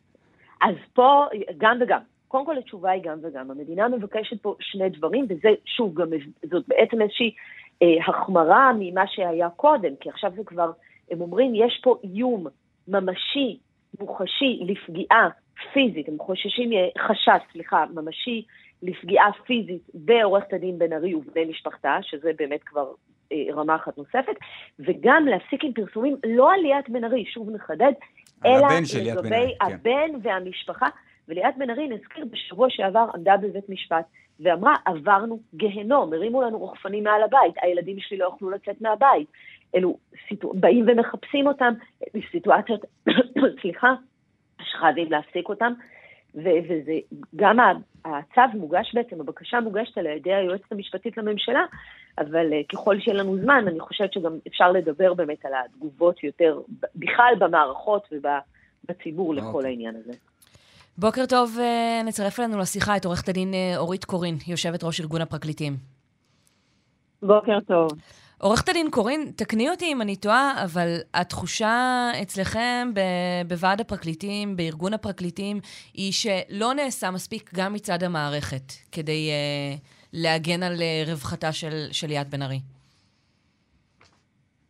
אז 0.61 0.75
פה, 0.93 1.25
גם 1.57 1.77
וגם. 1.81 1.99
קודם 2.27 2.45
כל 2.45 2.57
התשובה 2.57 2.91
היא 2.91 3.01
גם 3.03 3.17
וגם. 3.23 3.51
המדינה 3.51 3.87
מבקשת 3.87 4.41
פה 4.41 4.55
שני 4.59 4.89
דברים, 4.89 5.25
וזה, 5.29 5.49
שוב, 5.65 5.93
גם 5.93 6.07
זאת 6.51 6.63
בעצם 6.67 7.01
איזושהי 7.01 7.31
אה, 7.81 7.87
החמרה 8.07 8.71
ממה 8.79 9.07
שהיה 9.07 9.49
קודם, 9.49 9.95
כי 9.99 10.09
עכשיו 10.09 10.31
זה 10.35 10.43
כבר, 10.45 10.71
הם 11.11 11.21
אומרים, 11.21 11.55
יש 11.55 11.79
פה 11.83 11.95
איום 12.03 12.47
ממשי, 12.87 13.57
מוחשי, 13.99 14.59
לפגיעה 14.61 15.29
פיזית, 15.73 16.07
הם 16.09 16.17
חוששים, 16.19 16.71
אה, 16.73 17.07
חשש, 17.07 17.51
סליחה, 17.51 17.85
ממשי, 17.93 18.45
לפגיעה 18.85 19.31
פיזית 19.45 19.81
בעורכת 19.93 20.53
הדין 20.53 20.79
בן 20.79 20.93
ארי 20.93 21.15
ובני 21.15 21.45
משפחתה, 21.45 21.97
שזה 22.01 22.31
באמת 22.37 22.63
כבר 22.63 22.91
אה, 23.31 23.37
רמה 23.53 23.75
אחת 23.75 23.97
נוספת, 23.97 24.35
וגם 24.79 25.25
להפסיק 25.27 25.63
עם 25.63 25.73
פרסומים 25.73 26.15
לא 26.25 26.53
על 26.53 26.59
ליאת 26.59 26.89
בן 26.89 27.03
ארי, 27.03 27.25
שוב 27.25 27.49
נחדד, 27.49 27.91
אלא 28.45 28.67
לגבי 29.05 29.55
כן. 29.59 29.65
הבן 29.65 30.09
והמשפחה. 30.21 30.87
וליאת 31.27 31.57
בן 31.57 31.69
ארי, 31.69 31.87
נזכיר, 31.87 32.25
בשבוע 32.31 32.67
שעבר 32.69 33.05
עמדה 33.15 33.37
בבית 33.37 33.69
משפט 33.69 34.05
ואמרה, 34.39 34.75
עברנו 34.85 35.39
גיהנום, 35.55 36.13
הרימו 36.13 36.41
לנו 36.41 36.65
רחפנים 36.65 37.03
מעל 37.03 37.23
הבית, 37.23 37.55
הילדים 37.61 37.99
שלי 37.99 38.17
לא 38.17 38.25
יוכלו 38.25 38.49
לצאת 38.49 38.81
מהבית. 38.81 39.27
אלו 39.75 39.97
סיטו... 40.27 40.51
באים 40.53 40.85
ומחפשים 40.87 41.47
אותם, 41.47 41.73
סיטואציות, 42.31 42.85
סליחה, 43.61 43.93
שחייבים 44.61 45.11
להפסיק 45.11 45.49
אותם, 45.49 45.73
וזה, 46.35 46.93
גם 47.35 47.57
הצו 48.05 48.57
מוגש 48.57 48.91
בעצם, 48.93 49.21
הבקשה 49.21 49.59
מוגשת 49.59 49.97
על 49.97 50.05
ידי 50.05 50.33
היועצת 50.33 50.71
המשפטית 50.71 51.17
לממשלה, 51.17 51.65
אבל 52.17 52.49
uh, 52.51 52.75
ככל 52.75 52.99
שיהיה 52.99 53.17
לנו 53.17 53.37
זמן, 53.37 53.65
אני 53.67 53.79
חושבת 53.79 54.13
שגם 54.13 54.37
אפשר 54.47 54.71
לדבר 54.71 55.13
באמת 55.13 55.45
על 55.45 55.51
התגובות 55.65 56.23
יותר, 56.23 56.59
בכלל 56.95 57.33
במערכות 57.39 58.07
ובציבור 58.11 59.35
לכל 59.35 59.47
אוקיי. 59.47 59.69
העניין 59.69 59.95
הזה. 59.95 60.13
בוקר 60.97 61.25
טוב, 61.25 61.57
אה, 61.59 62.01
נצרף 62.05 62.39
אלינו 62.39 62.59
לשיחה 62.59 62.97
את 62.97 63.05
עורכת 63.05 63.29
הדין 63.29 63.53
אה, 63.53 63.77
אורית 63.77 64.05
קורין, 64.05 64.37
יושבת 64.47 64.83
ראש 64.83 65.01
ארגון 65.01 65.21
הפרקליטים. 65.21 65.73
בוקר 67.21 67.59
טוב. 67.67 67.89
עורכת 68.41 68.69
הדין 68.69 68.91
קורין, 68.91 69.31
תקני 69.37 69.69
אותי 69.69 69.85
אם 69.91 70.01
אני 70.01 70.15
טועה, 70.15 70.63
אבל 70.63 70.87
התחושה 71.13 72.07
אצלכם 72.21 72.87
בוועד 73.47 73.81
הפרקליטים, 73.81 74.55
בארגון 74.55 74.93
הפרקליטים, 74.93 75.57
היא 75.93 76.11
שלא 76.11 76.73
נעשה 76.73 77.11
מספיק 77.11 77.49
גם 77.55 77.73
מצד 77.73 78.03
המערכת 78.03 78.73
כדי 78.91 79.29
uh, 79.29 79.79
להגן 80.13 80.63
על 80.63 80.73
uh, 80.73 81.09
רווחתה 81.09 81.51
של, 81.51 81.87
של 81.91 82.07
ליאת 82.07 82.29
בן 82.29 82.41
ארי. 82.41 82.59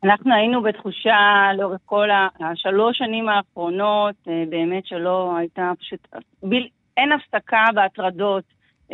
אנחנו 0.04 0.34
היינו 0.36 0.62
בתחושה 0.62 1.49
לאורך 1.58 1.82
כל 1.86 2.10
השלוש 2.39 2.97
שנים 2.97 3.30
האחרונות, 3.30 4.15
אה, 4.28 4.43
באמת 4.49 4.86
שלא 4.86 5.38
הייתה 5.38 5.71
פשוט, 5.80 6.08
bil, 6.43 6.67
אין 6.97 7.12
הפסקה 7.12 7.63
בהטרדות 7.75 8.43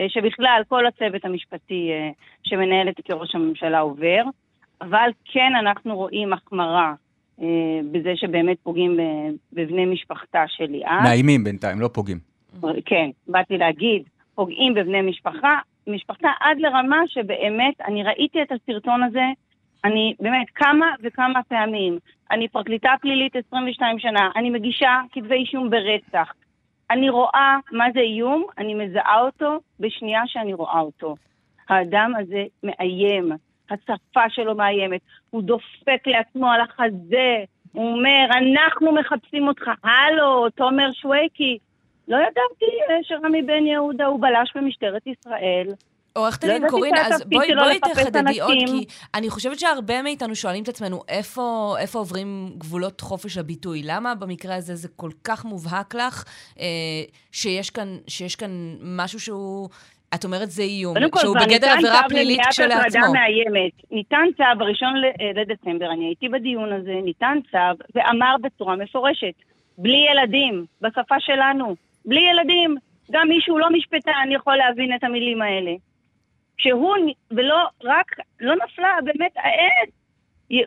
שבכלל 0.07 0.61
כל 0.67 0.85
הצוות 0.85 1.25
המשפטי 1.25 1.89
שמנהל 2.43 2.89
את 2.89 3.11
ראש 3.11 3.35
הממשלה 3.35 3.79
עובר, 3.79 4.23
אבל 4.81 5.09
כן 5.25 5.51
אנחנו 5.59 5.95
רואים 5.95 6.33
החמרה 6.33 6.93
בזה 7.91 8.15
שבאמת 8.15 8.57
פוגעים 8.63 8.99
בבני 9.53 9.85
משפחתה 9.85 10.43
של 10.47 10.65
ליאת. 10.65 11.03
מאיימים 11.03 11.43
בינתיים, 11.43 11.79
לא 11.79 11.87
פוגעים. 11.87 12.19
כן, 12.85 13.09
באתי 13.27 13.57
להגיד, 13.57 14.03
פוגעים 14.35 14.73
בבני 14.73 15.01
משפחה, 15.01 15.59
משפחתה 15.87 16.29
עד 16.39 16.59
לרמה 16.59 17.01
שבאמת, 17.07 17.81
אני 17.87 18.03
ראיתי 18.03 18.41
את 18.41 18.51
הסרטון 18.51 19.03
הזה, 19.03 19.25
אני 19.85 20.13
באמת 20.19 20.47
כמה 20.55 20.85
וכמה 21.03 21.43
פעמים, 21.47 21.99
אני 22.31 22.47
פרקליטה 22.47 22.89
פלילית 23.01 23.35
22 23.35 23.99
שנה, 23.99 24.29
אני 24.35 24.49
מגישה 24.49 24.99
כתבי 25.11 25.35
אישום 25.35 25.69
ברצח. 25.69 26.33
אני 26.91 27.09
רואה 27.09 27.57
מה 27.71 27.85
זה 27.93 27.99
איום, 27.99 28.45
אני 28.57 28.73
מזהה 28.73 29.21
אותו 29.21 29.59
בשנייה 29.79 30.21
שאני 30.25 30.53
רואה 30.53 30.79
אותו. 30.79 31.15
האדם 31.69 32.11
הזה 32.19 32.43
מאיים, 32.63 33.31
השפה 33.71 34.29
שלו 34.29 34.55
מאיימת, 34.55 35.01
הוא 35.29 35.43
דופק 35.43 36.07
לעצמו 36.07 36.51
על 36.51 36.61
החזה, 36.61 37.43
הוא 37.71 37.91
אומר, 37.91 38.25
אנחנו 38.37 38.91
מחפשים 38.91 39.47
אותך, 39.47 39.67
הלו, 39.83 40.49
תומר 40.49 40.91
שווקי. 40.93 41.57
לא 42.07 42.17
ידעתי 42.17 42.65
אה, 42.89 42.95
שרמי 43.03 43.41
בן 43.41 43.65
יהודה 43.65 44.05
הוא 44.05 44.21
בלש 44.21 44.51
במשטרת 44.55 45.07
ישראל. 45.07 45.67
עורכת 46.13 46.43
לא 46.43 46.51
הדין 46.51 46.69
קורין, 46.69 46.95
אז 46.97 47.23
בואי, 47.29 47.47
לחפש 47.51 48.03
תחדדי 48.03 48.41
עוד. 48.41 48.57
כי 48.67 48.85
אני 49.13 49.29
חושבת 49.29 49.59
שהרבה 49.59 50.01
מאיתנו 50.01 50.35
שואלים 50.35 50.63
את 50.63 50.69
עצמנו 50.69 51.01
איפה, 51.07 51.75
איפה 51.79 51.99
עוברים 51.99 52.53
גבולות 52.57 53.01
חופש 53.01 53.37
הביטוי. 53.37 53.81
למה 53.83 54.15
במקרה 54.15 54.55
הזה 54.55 54.75
זה 54.75 54.87
כל 54.95 55.09
כך 55.23 55.45
מובהק 55.45 55.95
לך 55.95 56.23
אה, 56.59 56.65
שיש, 57.31 57.69
כאן, 57.69 57.97
שיש 58.07 58.35
כאן 58.35 58.75
משהו 58.81 59.19
שהוא, 59.19 59.69
את 60.15 60.25
אומרת 60.25 60.49
זה 60.51 60.63
איום, 60.63 60.95
שהוא 61.19 61.35
בגדר 61.35 61.53
ניתן 61.67 61.77
עבירה 61.77 62.01
צו 62.03 62.09
פלילית 62.09 62.39
למניעת 62.39 62.47
הטרדה 62.53 62.89
כשלעצמו. 62.89 63.13
מאיימת. 63.13 63.71
ניתן 63.91 64.25
צו 64.37 64.43
בראשון 64.57 64.95
ל- 64.95 65.05
אה, 65.05 65.31
לדצמבר, 65.35 65.91
אני 65.91 66.05
הייתי 66.05 66.29
בדיון 66.29 66.73
הזה, 66.73 66.93
ניתן 67.03 67.37
צו, 67.51 67.83
ואמר 67.95 68.35
בצורה 68.41 68.75
מפורשת, 68.75 69.33
בלי 69.77 70.05
ילדים, 70.11 70.65
בשפה 70.81 71.15
שלנו, 71.19 71.75
בלי 72.05 72.21
ילדים. 72.21 72.75
גם 73.11 73.27
מי 73.27 73.37
שהוא 73.41 73.59
לא 73.59 73.69
משפטן 73.69 74.29
יכול 74.31 74.55
להבין 74.55 74.95
את 74.95 75.03
המילים 75.03 75.41
האלה. 75.41 75.71
שהוא, 76.57 76.95
ולא 77.31 77.57
רק, 77.83 78.05
לא 78.39 78.55
נפלה 78.65 78.89
באמת 79.03 79.31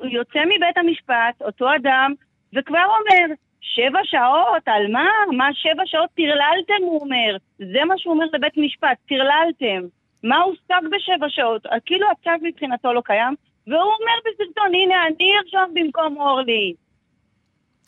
הוא 0.01 0.09
יוצא 0.11 0.39
מבית 0.45 0.77
המשפט, 0.77 1.43
אותו 1.43 1.75
אדם, 1.75 2.15
וכבר 2.55 2.85
אומר, 2.85 3.35
שבע 3.65 3.99
שעות, 4.05 4.63
על 4.67 4.93
מה? 4.93 5.09
מה 5.37 5.49
שבע 5.53 5.83
שעות? 5.87 6.11
טרללתם, 6.17 6.81
הוא 6.81 7.01
אומר. 7.01 7.37
זה 7.59 7.85
מה 7.89 7.95
שהוא 7.99 8.15
אומר 8.15 8.25
לבית 8.33 8.57
משפט, 8.57 8.99
טרללתם. 9.09 9.87
מה 10.23 10.37
הושג 10.39 10.89
בשבע 10.93 11.27
שעות? 11.29 11.67
כאילו 11.87 12.07
הצו 12.11 12.31
מבחינתו 12.43 12.93
לא 12.93 13.03
קיים, 13.05 13.35
והוא 13.67 13.79
אומר 13.83 14.17
בסרטון, 14.25 14.75
הנה, 14.75 14.95
אני 15.07 15.33
ארשום 15.39 15.75
במקום 15.75 16.17
אורלי. 16.21 16.75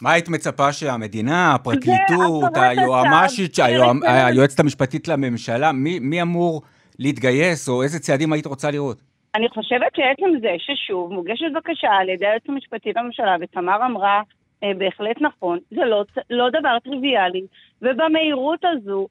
מה 0.02 0.12
היית 0.12 0.28
מצפה 0.28 0.72
שהמדינה, 0.72 1.54
הפרקליטות, 1.54 2.56
היועמ"שית, 2.56 3.56
כן, 3.56 3.62
כן. 4.02 4.26
היועצת 4.26 4.60
המשפטית 4.60 5.08
לממשלה, 5.08 5.72
מי 5.72 5.98
מי 5.98 6.22
אמור 6.22 6.62
להתגייס, 6.98 7.68
או 7.68 7.82
איזה 7.82 7.98
צעדים 7.98 8.32
היית 8.32 8.46
רוצה 8.46 8.70
לראות? 8.70 9.00
אני 9.34 9.48
חושבת 9.48 9.92
שעצם 9.96 10.30
זה 10.40 10.54
ששוב 10.58 11.12
מוגשת 11.12 11.46
בקשה 11.56 11.88
על 12.00 12.08
ידי 12.08 12.26
היועץ 12.26 12.42
המשפטי 12.48 12.92
לממשלה, 12.96 13.36
ותמר 13.40 13.86
אמרה 13.86 14.22
בהחלט 14.62 15.16
נכון, 15.20 15.58
זה 15.70 15.84
לא, 15.84 16.04
לא 16.30 16.50
דבר 16.50 16.78
טריוויאלי, 16.84 17.42
ובמהירות 17.82 18.60
הזו 18.64 19.08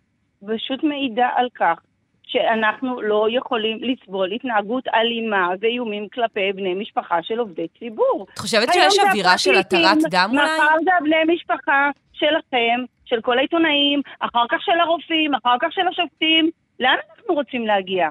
פשוט 0.48 0.84
מעידה 0.84 1.30
על 1.36 1.48
כך 1.56 1.80
שאנחנו 2.28 3.02
לא 3.02 3.28
יכולים 3.32 3.78
לסבול 3.82 4.32
התנהגות 4.32 4.88
אלימה 4.88 5.50
ואיומים 5.60 6.08
כלפי 6.14 6.54
בני 6.54 6.74
משפחה 6.74 7.24
של 7.24 7.40
עובדי 7.40 7.68
ציבור. 7.80 8.28
את 8.34 8.40
חושבת 8.40 8.74
שיש 8.74 9.00
אווירה 9.08 9.38
של 9.38 9.56
התרת 9.56 9.98
דם 10.12 10.30
אולי? 10.32 10.44
מחר 10.44 10.76
זה 10.84 10.92
הבני 11.00 11.34
משפחה 11.34 11.90
שלכם, 12.14 12.80
של 13.06 13.22
כל 13.22 13.38
העיתונאים, 13.38 14.02
אחר 14.20 14.46
כך 14.50 14.62
של 14.62 14.80
הרופאים, 14.80 15.36
אחר 15.36 15.56
כך 15.62 15.68
של 15.72 15.88
השופטים. 15.88 16.50
לאן 16.80 16.96
אנחנו 17.10 17.36
רוצים 17.36 17.68
להגיע? 17.68 18.10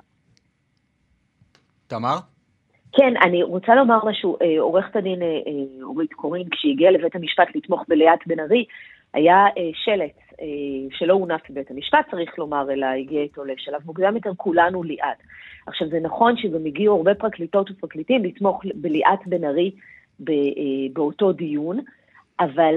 תמר? 1.86 2.16
כן, 2.96 3.14
אני 3.22 3.42
רוצה 3.42 3.74
לומר 3.74 3.98
משהו. 4.04 4.36
אה, 4.42 4.60
עורכת 4.60 4.96
הדין 4.96 5.22
אה, 5.22 5.26
אה, 5.26 5.82
אורית 5.82 6.12
קורין, 6.12 6.48
כשהיא 6.50 6.72
הגיעה 6.72 6.92
לבית 6.92 7.14
המשפט 7.14 7.48
לתמוך 7.54 7.84
בליאת 7.88 8.18
בן 8.26 8.40
ארי, 8.40 8.64
היה 9.14 9.46
שלט 9.72 10.18
שלא 10.90 11.12
הונף 11.12 11.40
בבית 11.50 11.70
המשפט, 11.70 12.10
צריך 12.10 12.38
לומר, 12.38 12.72
אלא 12.72 12.86
הגיע 12.86 13.22
איתו 13.22 13.44
לשלב 13.44 13.80
מוקדם 13.84 14.16
יותר, 14.16 14.30
כולנו 14.36 14.82
ליאת. 14.82 15.18
עכשיו, 15.66 15.88
זה 15.88 16.00
נכון 16.00 16.36
שגם 16.36 16.66
הגיעו 16.66 16.96
הרבה 16.96 17.14
פרקליטות 17.14 17.70
ופרקליטים 17.70 18.24
לתמוך 18.24 18.62
בליאת 18.74 19.18
בן 19.26 19.44
ארי 19.44 19.70
באותו 20.92 21.32
דיון, 21.32 21.80
אבל 22.40 22.74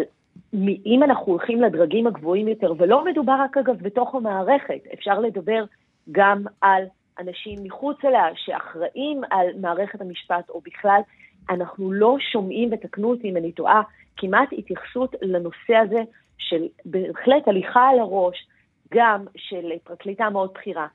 אם 0.85 0.99
אנחנו 1.03 1.31
הולכים 1.31 1.61
לדרגים 1.61 2.07
הגבוהים 2.07 2.47
יותר, 2.47 2.73
ולא 2.77 3.05
מדובר 3.05 3.35
רק 3.39 3.57
אגב 3.57 3.75
בתוך 3.81 4.15
המערכת, 4.15 4.79
אפשר 4.93 5.19
לדבר 5.19 5.63
גם 6.11 6.43
על 6.61 6.83
אנשים 7.19 7.63
מחוץ 7.63 7.97
אליה 8.05 8.25
שאחראים 8.35 9.21
על 9.31 9.47
מערכת 9.61 10.01
המשפט, 10.01 10.49
או 10.49 10.61
בכלל, 10.61 11.01
אנחנו 11.49 11.91
לא 11.91 12.17
שומעים, 12.31 12.69
ותקנו 12.71 13.09
אותי 13.09 13.29
אם 13.29 13.37
אני 13.37 13.51
טועה, 13.51 13.81
כמעט 14.17 14.49
התייחסות 14.51 15.15
לנושא 15.21 15.75
הזה 15.75 16.01
של 16.37 16.67
בהחלט 16.85 17.47
הליכה 17.47 17.89
על 17.89 17.99
הראש, 17.99 18.47
גם 18.93 19.25
של 19.37 19.71
פרקליטה 19.83 20.29
מאוד 20.29 20.53
בכירה, 20.53 20.87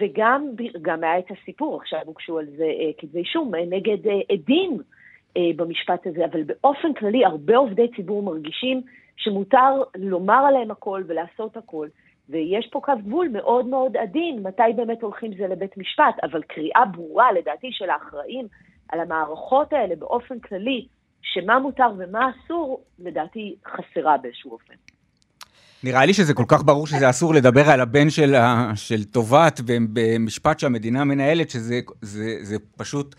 וגם 0.00 0.46
גם 0.82 1.04
היה 1.04 1.18
את 1.18 1.30
הסיפור, 1.30 1.80
עכשיו 1.80 2.00
הוגשו 2.06 2.38
על 2.38 2.46
זה 2.56 2.64
אה, 2.64 2.90
כתבי 2.98 3.18
אישום 3.18 3.54
אה, 3.54 3.60
נגד 3.70 4.06
אה, 4.06 4.20
עדים 4.32 4.78
אה, 5.36 5.42
במשפט 5.56 6.06
הזה, 6.06 6.24
אבל 6.24 6.42
באופן 6.42 6.92
כללי 6.94 7.24
הרבה 7.24 7.56
עובדי 7.56 7.88
ציבור 7.96 8.22
מרגישים 8.22 8.82
שמותר 9.16 9.82
לומר 9.96 10.44
עליהם 10.48 10.70
הכל 10.70 11.02
ולעשות 11.06 11.56
הכל. 11.56 11.88
ויש 12.28 12.68
פה 12.72 12.80
קו 12.80 12.92
גבול 13.04 13.28
מאוד 13.28 13.66
מאוד 13.66 13.96
עדין, 13.96 14.42
מתי 14.42 14.62
באמת 14.76 15.02
הולכים 15.02 15.30
זה 15.38 15.46
לבית 15.46 15.76
משפט, 15.78 16.14
אבל 16.22 16.42
קריאה 16.42 16.84
ברורה, 16.92 17.32
לדעתי, 17.32 17.68
של 17.72 17.90
האחראים 17.90 18.46
על 18.88 19.00
המערכות 19.00 19.72
האלה 19.72 19.96
באופן 19.96 20.38
כללי, 20.40 20.86
שמה 21.22 21.58
מותר 21.58 21.88
ומה 21.98 22.30
אסור, 22.30 22.84
לדעתי 22.98 23.56
חסרה 23.66 24.16
באיזשהו 24.16 24.52
אופן. 24.52 24.74
נראה 25.84 26.06
לי 26.06 26.14
שזה 26.14 26.34
כל 26.34 26.44
כך 26.48 26.64
ברור 26.64 26.86
שזה 26.86 27.10
אסור 27.10 27.34
לדבר 27.34 27.70
על 27.70 27.80
הבן 27.80 28.10
של, 28.10 28.34
של 28.74 29.04
טובת 29.04 29.60
במשפט 29.92 30.58
שהמדינה 30.58 31.04
מנהלת, 31.04 31.50
שזה 31.50 31.80
זה, 32.02 32.36
זה 32.42 32.56
פשוט... 32.76 33.14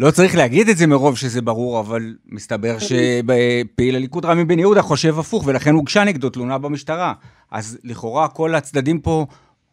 לא 0.00 0.10
צריך 0.10 0.36
להגיד 0.36 0.68
את 0.68 0.76
זה 0.76 0.86
מרוב 0.86 1.16
שזה 1.16 1.42
ברור, 1.42 1.80
אבל 1.80 2.02
מסתבר 2.26 2.78
שפעיל 2.78 3.96
הליכוד 3.96 4.24
רמי 4.24 4.44
בן 4.44 4.58
יהודה 4.58 4.82
חושב 4.82 5.18
הפוך, 5.18 5.46
ולכן 5.46 5.74
הוגשה 5.74 6.04
נגדו 6.04 6.30
תלונה 6.30 6.58
במשטרה. 6.58 7.12
אז 7.50 7.80
לכאורה 7.84 8.28
כל 8.28 8.54
הצדדים 8.54 9.00
פה, 9.00 9.26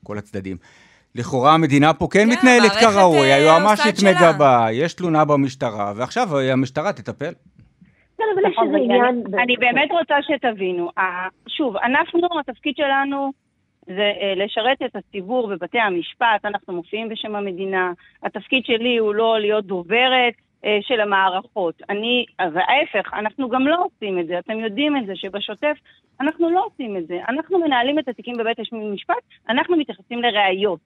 כל 0.04 0.18
הצדדים, 0.18 0.58
לכאורה 1.16 1.54
המדינה 1.54 1.94
פה 1.94 2.08
כן, 2.12 2.20
כן, 2.20 2.30
מתנהלת 2.30 2.72
כראוי, 2.72 3.32
אה, 3.32 3.36
היועמ"שית. 3.36 3.96
מגבה, 4.04 4.68
יש 4.72 4.94
תלונה 4.94 5.26
במשטרה, 5.26 5.94
ועכשיו 5.96 6.40
המשטרה 6.40 6.94
תטפל. 6.94 7.34
עניין... 8.76 9.24
אני 9.44 9.56
באמת 9.58 9.92
רוצה 9.92 10.16
שתבינו. 10.22 10.90
שוב, 11.48 11.78
אנחנו, 11.78 12.20
התפקיד 12.40 12.74
שלנו 12.78 13.32
זה 13.86 14.12
אה, 14.22 14.34
לשרת 14.36 14.82
את 14.86 14.96
הציבור 14.96 15.48
בבתי 15.48 15.80
המשפט, 15.80 16.46
אנחנו 16.46 16.74
מופיעים 16.74 17.10
בשם 17.10 17.36
המדינה. 17.36 17.92
התפקיד 18.24 18.66
שלי 18.66 18.98
הוא 18.98 19.16
לא 19.16 19.40
להיות 19.40 19.66
דוברת 19.66 20.34
אה, 20.66 20.78
של 20.82 21.02
המערכות. 21.02 21.82
אני, 21.90 22.26
וההפך, 22.40 23.14
אנחנו 23.14 23.50
גם 23.50 23.68
לא 23.68 23.86
עושים 23.86 24.20
את 24.20 24.28
זה. 24.28 24.40
אתם 24.40 24.60
יודעים 24.60 24.98
את 24.98 25.06
זה, 25.06 25.16
שבשוטף 25.16 25.78
אנחנו 26.22 26.50
לא 26.50 26.66
עושים 26.66 26.98
את 26.98 27.08
זה. 27.08 27.20
אנחנו 27.30 27.60
מנהלים 27.60 28.00
את 28.00 28.08
התיקים 28.08 28.38
בבית 28.38 28.58
המשפט, 28.72 29.16
אנחנו 29.50 29.78
מתייחסים 29.78 30.22
לראיות, 30.22 30.80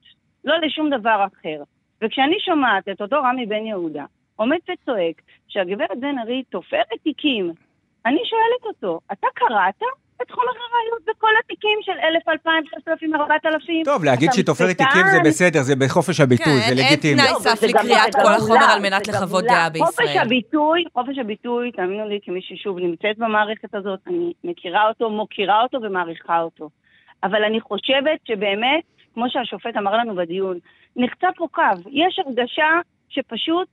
לא 0.45 0.55
לשום 0.57 0.89
דבר 0.89 1.25
אחר. 1.25 1.63
וכשאני 2.01 2.39
שומעת 2.39 2.89
את 2.89 3.01
אותו 3.01 3.15
רמי 3.21 3.45
בן 3.45 3.65
יהודה, 3.65 4.05
עומד 4.35 4.57
וצועק 4.71 5.21
שהגברת 5.47 5.99
בן 5.99 6.19
ארי 6.19 6.43
תופרת 6.49 6.88
תיקים, 7.03 7.51
אני 8.05 8.19
שואלת 8.25 8.75
אותו, 8.75 8.99
אתה 9.12 9.27
קראת 9.33 9.81
את 10.21 10.32
חומר 10.32 10.47
הראיות 10.47 11.01
בכל 11.17 11.27
התיקים 11.43 11.79
של 11.82 11.91
אלף, 11.91 12.27
אלפיים, 12.27 12.63
שלושת 12.69 12.88
אלפים, 12.88 13.15
ארבעת 13.15 13.45
אלפים? 13.45 13.86
טוב, 13.86 14.03
להגיד 14.03 14.29
שהיא 14.34 14.45
תופרת? 14.45 14.77
תיקים 14.77 15.01
זה 15.12 15.17
בסדר, 15.29 15.62
זה 15.62 15.75
בחופש 15.75 16.19
הביטוי, 16.19 16.45
כן, 16.45 16.60
זה 16.60 16.65
אין- 16.65 16.77
לגיטימי. 16.77 17.21
אין 17.21 17.34
לא, 17.34 17.39
תנאי 17.43 17.55
סף 17.55 17.63
לקריאת 17.63 18.13
זה 18.13 18.19
כל 18.23 18.27
גם 18.27 18.34
החומר 18.36 18.65
על 18.73 18.82
מנת 18.82 19.08
לחוות. 19.08 19.43
דעה 19.43 19.67
חופש 19.77 19.99
בישראל. 19.99 20.17
הביטוי, 20.25 20.84
חופש 20.93 21.17
הביטוי, 21.17 21.71
תאמינו 21.71 22.08
לי, 22.10 22.19
כמי 22.23 22.41
ששוב 22.41 22.79
נמצאת 22.79 23.17
במערכת 23.17 23.75
הזאת, 23.75 23.99
אני 24.08 24.34
מכירה 24.43 24.88
אותו, 24.89 25.10
מוקירה 25.10 25.63
אותו 25.63 25.77
ומעריכה 25.82 26.41
אותו. 26.41 26.69
אבל 27.23 27.43
אני 27.43 27.62
חושבת 27.62 28.19
שבאמת, 28.27 28.84
כמו 29.13 29.25
שהשופט 29.29 29.77
אמר 29.77 29.97
לנו 29.97 30.15
בדיון, 30.15 30.58
נחצה 30.95 31.27
פה 31.38 31.47
קו. 31.51 31.62
יש 31.91 32.19
הרגשה 32.25 32.69
שפשוט 33.10 33.67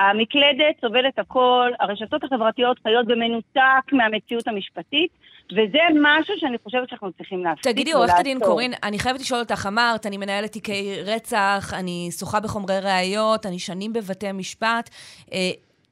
המקלדת 0.00 0.80
סובלת 0.80 1.18
הכל, 1.18 1.70
הרשתות 1.80 2.24
החברתיות 2.24 2.78
חיות 2.82 3.06
במנותק 3.06 3.92
מהמציאות 3.92 4.48
המשפטית, 4.48 5.10
וזה 5.52 5.78
משהו 6.02 6.34
שאני 6.38 6.56
חושבת 6.64 6.88
שאנחנו 6.88 7.12
צריכים 7.12 7.44
להפסיק 7.44 7.72
תגידי, 7.72 7.92
עורכת 7.92 8.14
הדין 8.18 8.36
ולעצור. 8.36 8.52
קורין, 8.52 8.72
אני 8.82 8.98
חייבת 8.98 9.20
לשאול 9.20 9.40
אותך, 9.40 9.66
אמרת, 9.66 10.06
אני 10.06 10.16
מנהלת 10.16 10.52
תיקי 10.52 11.02
רצח, 11.04 11.72
אני 11.76 12.08
שוחה 12.18 12.40
בחומרי 12.40 12.80
ראיות, 12.80 13.46
אני 13.46 13.58
שנים 13.58 13.92
בבתי 13.92 14.32
משפט. 14.32 14.90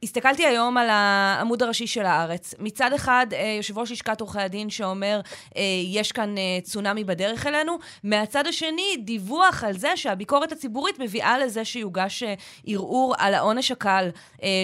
הסתכלתי 0.03 0.47
היום 0.47 0.77
על 0.77 0.89
העמוד 0.91 1.63
הראשי 1.63 1.87
של 1.87 2.07
הארץ. 2.07 2.55
מצד 2.59 2.93
אחד, 2.93 3.27
אה, 3.33 3.55
יושב 3.57 3.79
ראש 3.79 3.93
לשכת 3.93 4.21
עורכי 4.21 4.41
הדין 4.41 4.71
שאומר, 4.71 5.21
אה, 5.57 5.63
יש 5.85 6.13
כאן 6.13 6.39
אה, 6.39 6.43
צונאמי 6.63 7.05
בדרך 7.05 7.47
אלינו. 7.47 7.79
מהצד 8.05 8.47
השני, 8.47 8.97
דיווח 9.05 9.65
על 9.65 9.79
זה 9.79 9.97
שהביקורת 9.97 10.53
הציבורית 10.53 10.99
מביאה 10.99 11.39
לזה 11.39 11.65
שיוגש 11.65 12.23
ערעור 12.67 13.15
על 13.19 13.35
העונש 13.35 13.71
הקל 13.71 14.09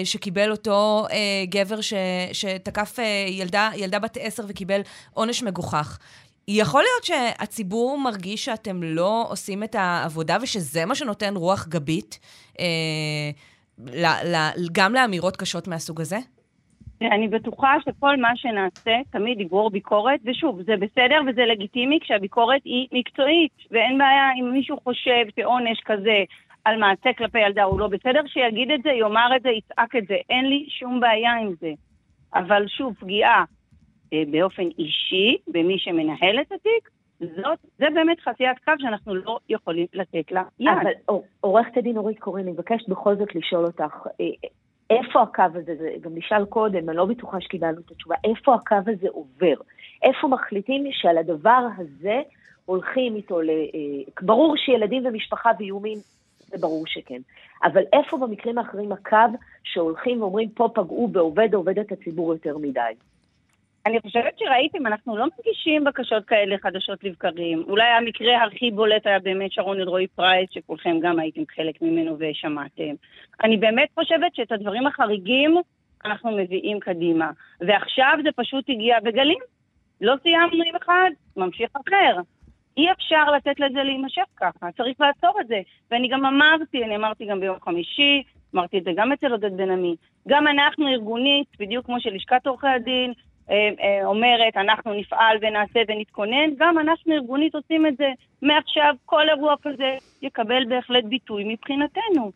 שקיבל 0.03 0.51
אותו 0.51 1.07
גבר 1.49 1.81
ש, 1.81 1.93
שתקף 2.33 2.97
ילדה, 3.27 3.69
ילדה 3.75 3.99
בת 3.99 4.17
עשר 4.21 4.43
וקיבל 4.47 4.81
עונש 5.13 5.43
מגוחך. 5.43 5.97
יכול 6.47 6.83
להיות 6.83 7.03
שהציבור 7.03 7.97
מרגיש 7.99 8.45
שאתם 8.45 8.83
לא 8.83 9.25
עושים 9.29 9.63
את 9.63 9.75
העבודה 9.75 10.37
ושזה 10.41 10.85
מה 10.85 10.95
שנותן 10.95 11.35
רוח 11.35 11.67
גבית 11.67 12.19
אה, 12.59 12.65
ל, 13.79 14.05
ל, 14.05 14.35
גם 14.71 14.93
לאמירות 14.93 15.37
קשות 15.37 15.67
מהסוג 15.67 16.01
הזה? 16.01 16.17
אני 17.01 17.27
בטוחה 17.27 17.75
שכל 17.85 18.17
מה 18.17 18.31
שנעשה 18.35 18.91
תמיד 19.11 19.41
יגרור 19.41 19.71
ביקורת, 19.71 20.19
ושוב, 20.25 20.61
זה 20.61 20.73
בסדר 20.79 21.21
וזה 21.27 21.41
לגיטימי 21.45 21.99
כשהביקורת 22.01 22.61
היא 22.65 22.87
מקצועית, 22.91 23.51
ואין 23.71 23.97
בעיה 23.97 24.29
אם 24.39 24.51
מישהו 24.53 24.77
חושב 24.83 25.25
שעונש 25.35 25.81
כזה 25.85 26.23
על 26.65 26.79
מעשה 26.79 27.13
כלפי 27.17 27.39
ילדה 27.39 27.63
הוא 27.63 27.79
לא 27.79 27.87
בסדר, 27.87 28.21
שיגיד 28.27 28.71
את 28.71 28.83
זה, 28.83 28.89
יאמר 28.89 29.35
את 29.35 29.41
זה, 29.41 29.49
יצעק 29.49 29.95
את 29.95 30.07
זה, 30.07 30.15
אין 30.29 30.45
לי 30.45 30.65
שום 30.69 30.99
בעיה 30.99 31.33
עם 31.33 31.53
זה. 31.61 31.71
אבל 32.35 32.67
שוב, 32.67 32.93
פגיעה 32.99 33.43
אה, 34.13 34.23
באופן 34.31 34.63
אישי 34.79 35.37
במי 35.47 35.79
שמנהל 35.79 36.41
את 36.41 36.51
התיק, 36.51 36.89
זאת, 37.19 37.59
זה 37.79 37.85
באמת 37.93 38.19
חציית 38.19 38.59
קו 38.65 38.71
שאנחנו 38.79 39.15
לא 39.15 39.39
יכולים 39.49 39.85
לתת 39.93 40.31
לה 40.31 40.43
יד. 40.59 40.67
אבל 40.81 40.91
עור- 41.05 41.25
עורכת 41.41 41.77
הדין 41.77 41.97
אורית 41.97 42.19
קורן, 42.19 42.41
אני 42.41 42.51
מבקשת 42.51 42.89
בכל 42.89 43.15
זאת 43.15 43.35
לשאול 43.35 43.65
אותך, 43.65 44.07
אה, 44.21 44.25
איפה 44.89 45.21
הקו 45.21 45.43
הזה, 45.53 45.75
זה 45.75 45.89
גם 46.01 46.11
נשאל 46.15 46.45
קודם, 46.45 46.89
אני 46.89 46.97
לא 46.97 47.05
בטוחה 47.05 47.41
שקיבלנו 47.41 47.79
את 47.85 47.91
התשובה, 47.91 48.15
איפה 48.23 48.55
הקו 48.55 48.75
הזה 48.87 49.07
עובר? 49.09 49.55
איפה 50.03 50.27
מחליטים 50.27 50.83
שעל 50.91 51.17
הדבר 51.17 51.67
הזה 51.77 52.21
הולכים 52.65 53.15
איתו 53.15 53.41
ל... 53.41 53.49
אה, 53.49 54.11
ברור 54.21 54.57
שילדים 54.57 55.05
ומשפחה 55.05 55.51
ואיומים, 55.59 55.97
זה 56.39 56.57
ברור 56.57 56.87
שכן. 56.87 57.21
אבל 57.63 57.83
איפה 57.93 58.17
במקרים 58.17 58.57
האחרים 58.57 58.91
הקו 58.91 59.37
שהולכים 59.63 60.21
ואומרים, 60.21 60.49
פה 60.49 60.69
פגעו 60.73 61.07
בעובד 61.07 61.53
או 61.53 61.59
עובדת 61.59 61.91
הציבור 61.91 62.33
יותר 62.33 62.57
מדי? 62.57 62.93
אני 63.85 64.01
חושבת 64.01 64.39
שראיתם, 64.39 64.87
אנחנו 64.87 65.17
לא 65.17 65.25
מגישים 65.39 65.83
בקשות 65.83 66.25
כאלה 66.25 66.55
חדשות 66.61 67.03
לבקרים. 67.03 67.63
אולי 67.67 67.87
המקרה 67.87 68.43
הכי 68.43 68.71
בולט 68.71 69.07
היה 69.07 69.19
באמת 69.19 69.51
שרון 69.51 69.79
אלרועי 69.79 70.07
פרייס, 70.07 70.49
שכולכם 70.51 70.99
גם 71.01 71.19
הייתם 71.19 71.41
חלק 71.55 71.81
ממנו 71.81 72.15
ושמעתם. 72.19 72.93
אני 73.43 73.57
באמת 73.57 73.89
חושבת 73.95 74.35
שאת 74.35 74.51
הדברים 74.51 74.87
החריגים 74.87 75.57
אנחנו 76.05 76.31
מביאים 76.37 76.79
קדימה. 76.79 77.31
ועכשיו 77.61 78.17
זה 78.23 78.29
פשוט 78.35 78.69
הגיע 78.69 78.99
בגלים. 78.99 79.39
לא 80.01 80.15
סיימנו 80.23 80.63
עם 80.65 80.75
אחד, 80.75 81.09
ממשיך 81.37 81.69
אחר. 81.87 82.21
אי 82.77 82.91
אפשר 82.91 83.31
לתת 83.31 83.59
לזה 83.59 83.83
להימשך 83.83 84.25
ככה, 84.37 84.71
צריך 84.77 85.01
לעצור 85.01 85.41
את 85.41 85.47
זה. 85.47 85.61
ואני 85.91 86.07
גם 86.07 86.25
אמרתי, 86.25 86.83
אני 86.83 86.95
אמרתי 86.95 87.25
גם 87.25 87.39
ביום 87.39 87.57
חמישי, 87.61 88.23
אמרתי 88.55 88.77
את 88.77 88.83
זה 88.83 88.91
גם 88.95 89.11
אצל 89.11 89.31
עודד 89.31 89.57
בן 89.57 89.71
עמי, 89.71 89.95
גם 90.27 90.47
אנחנו 90.47 90.87
ארגונית, 90.87 91.47
בדיוק 91.59 91.85
כמו 91.85 91.99
שלשכת 91.99 92.47
עורכי 92.47 92.67
הדין 92.67 93.13
אומרת, 94.03 94.57
אנחנו 94.57 94.93
נפעל 94.93 95.37
ונעשה 95.41 95.79
ונתכונן, 95.87 96.49
גם 96.57 96.79
אנחנו 96.79 97.13
ארגונית 97.13 97.55
עושים 97.55 97.87
את 97.87 97.97
זה. 97.97 98.07
מעכשיו 98.41 98.95
כל 99.05 99.29
אירוע 99.29 99.55
כזה 99.63 99.97
יקבל 100.21 100.65
בהחלט 100.69 101.03
ביטוי 101.03 101.43
מבחינתנו. 101.47 102.31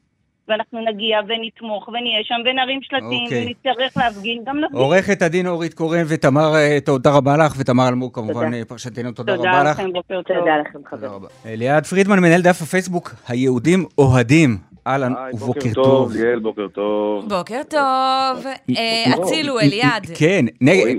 ואנחנו 0.49 0.85
נגיע 0.85 1.19
ונתמוך 1.27 1.87
ונהיה 1.87 2.23
שם 2.23 2.35
ונרים 2.45 2.79
שלטים 2.81 3.23
אוקיי. 3.23 3.45
ונצטרך 3.45 3.97
להפגין, 3.97 4.43
גם 4.45 4.57
נפגין. 4.59 4.79
עורכת 4.79 5.21
הדין 5.21 5.47
אורית 5.47 5.73
קורן 5.73 6.03
ותמר, 6.07 6.55
אה, 6.55 6.77
תודה 6.85 7.11
רבה 7.11 7.37
לך, 7.37 7.53
ותמר 7.57 7.87
אלמוג 7.87 8.15
כמובן 8.15 8.53
אה, 8.53 8.65
פרשתנו, 8.67 9.11
תודה 9.11 9.33
רבה 9.33 9.43
תודה 9.43 9.63
לך. 9.63 9.79
לכם, 9.79 9.93
בוקר 9.93 10.21
טוב. 10.21 10.37
תודה 10.37 10.57
לכם, 10.57 10.79
חברים. 10.89 11.21
ליעד 11.45 11.85
פרידמן, 11.85 12.19
מנהל 12.19 12.41
דף 12.41 12.61
הפייסבוק, 12.61 13.15
היהודים 13.27 13.85
אוהדים. 13.97 14.68
אהלן 14.89 15.13
ובוקר 15.33 15.59
טוב. 15.73 16.13
ליאל, 16.15 16.39
בוקר 16.39 16.67
טוב. 16.67 17.29
בוקר 17.29 17.61
טוב. 17.69 18.45
אה, 18.77 19.13
הצילו, 19.13 19.59
אליעד. 19.59 20.07
כן, 20.15 20.45
נגד- 20.61 20.95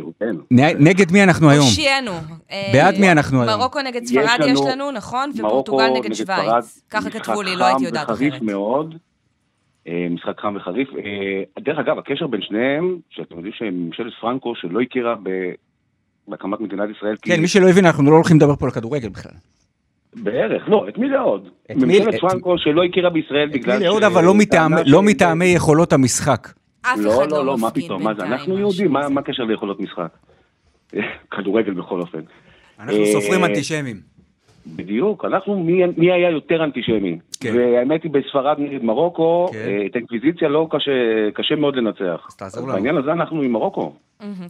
נ- 0.50 0.88
נגד 0.88 1.12
מי 1.12 1.22
אנחנו 1.22 1.50
היום? 1.50 1.64
הושיענו. 1.64 2.12
אה, 2.52 2.70
בעד 2.72 2.98
מי 2.98 3.12
אנחנו 3.12 3.42
היום? 3.42 3.60
מרוקו 3.60 3.80
נגד 3.82 4.02
יש 4.02 4.08
ספרד 4.10 4.40
יש 4.48 4.60
לנו 4.72 4.90
נכון? 4.90 5.30
ופורטוגל 5.38 5.88
נגד 5.96 6.12
שווייץ. 6.14 6.82
ככה 6.90 7.10
כתבו 7.10 7.42
לי, 7.42 7.56
לא 7.56 7.64
הייתי 7.64 7.84
יודעת 7.84 8.10
אחרת. 8.10 8.32
אה, 9.88 10.06
משחק 10.10 10.40
חם 10.40 10.54
וחריף. 10.56 10.88
דרך 11.60 11.78
אגב, 11.78 11.98
הקשר 11.98 12.26
בין 12.26 12.40
שניהם, 12.42 12.98
שאתם 13.10 13.34
יודעים 13.36 13.54
שממשלת 13.58 14.12
פרנקו, 14.20 14.52
שלא 14.56 14.80
הכירה 14.80 15.14
ב- 15.22 15.52
בהקמת 16.28 16.60
מדינת 16.60 16.88
ישראל, 16.98 17.16
כי- 17.16 17.30
כן, 17.30 17.40
מי 17.40 17.48
שלא 17.48 17.68
הבין, 17.68 17.86
אנחנו 17.86 18.10
לא 18.10 18.16
הולכים 18.16 18.36
לדבר 18.36 18.56
פה 18.56 18.66
על 18.66 18.72
כדורגל 18.72 19.08
בכלל. 19.08 19.32
בערך, 20.16 20.68
לא, 20.68 20.86
את 20.88 20.98
מי 20.98 21.08
לעוד? 21.08 21.48
את 21.70 21.76
מי- 21.76 21.84
ממשלת 21.98 22.14
את- 22.14 22.20
פרנקו 22.20 22.58
שלא 22.58 22.84
הכירה 22.84 23.10
בישראל 23.10 23.48
בגלל 23.48 23.78
מי 23.78 23.84
לעוד, 23.84 24.02
אבל 24.04 24.24
לא 24.24 24.34
מטעמי- 24.34 24.80
לא 24.86 25.00
ש- 25.02 25.04
מטעמי 25.06 25.44
יכולות 25.46 25.92
המשחק. 25.92 26.48
אף 26.82 26.98
לא, 26.98 27.10
אחד 27.22 27.30
לא, 27.30 27.38
לא 27.38 27.46
לא, 27.46 27.58
מה 27.58 27.66
מפגין 27.68 27.84
פתאום, 27.84 28.02
מה 28.02 28.14
זה, 28.14 28.22
אנחנו 28.22 28.58
יהודים, 28.58 28.92
מה. 28.92 29.08
מה 29.08 29.20
הקשר 29.20 29.42
ליכולות 29.42 29.80
משחק? 29.80 30.08
כדורגל 31.36 31.72
בכל 31.74 32.00
אופן. 32.00 32.20
אנחנו 32.80 33.00
אה, 33.00 33.06
סופרים 33.12 33.44
אנטישמים. 33.44 33.96
בדיוק, 34.66 35.24
אנחנו, 35.24 35.60
מי, 35.60 35.82
מי 35.96 36.12
היה 36.12 36.30
יותר 36.30 36.64
אנטישמי? 36.64 37.18
כן. 37.40 37.54
והאמת 37.56 38.02
היא, 38.02 38.10
בספרד 38.10 38.56
נגד 38.58 38.84
מרוקו, 38.84 39.48
כן. 39.52 39.58
אה, 39.58 39.86
את 39.86 39.96
האינקוויזיציה 39.96 40.48
לא 40.48 40.68
קשה, 40.70 40.90
קשה 41.34 41.54
מאוד 41.54 41.76
לנצח. 41.76 42.26
אז 42.28 42.36
תעזור 42.36 42.64
לנו. 42.68 42.72
בעניין 42.74 42.96
הזה 42.96 43.12
אנחנו 43.12 43.42
עם 43.42 43.52
מרוקו, 43.52 43.92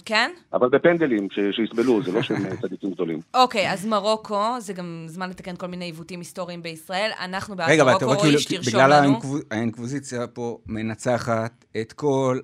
כן? 0.04 0.30
אבל 0.52 0.68
בפנדלים, 0.68 1.28
ש- 1.30 1.56
שיסבלו, 1.56 2.02
זה 2.02 2.12
לא 2.12 2.22
שהם 2.22 2.46
אה, 2.46 2.56
צדיקים 2.62 2.90
גדולים. 2.90 3.18
אוקיי, 3.42 3.72
אז 3.72 3.86
מרוקו, 3.86 4.44
זה 4.58 4.72
גם 4.72 5.04
זמן 5.06 5.30
לתקן 5.30 5.56
כל 5.56 5.66
מיני 5.66 5.84
עיוותים 5.84 6.18
היסטוריים 6.18 6.62
בישראל. 6.62 7.10
אנחנו 7.24 7.56
בעד 7.56 7.68
מרוקו, 7.78 7.98
כאילו, 7.98 8.12
רועי, 8.20 8.38
שתרשום 8.38 8.72
בגלל 8.80 8.90
לנו. 9.02 9.12
האינקו- 9.14 9.44
האינקוויזיציה 9.50 10.26
פה 10.26 10.58
מנצחת 10.66 11.64
את 11.80 11.92
כל 11.92 12.38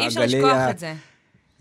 אי 0.00 0.06
אפשר 0.06 0.20
הגלי 0.22 0.36
לשכוח 0.38 0.70
את 0.70 0.78
זה. 0.78 0.92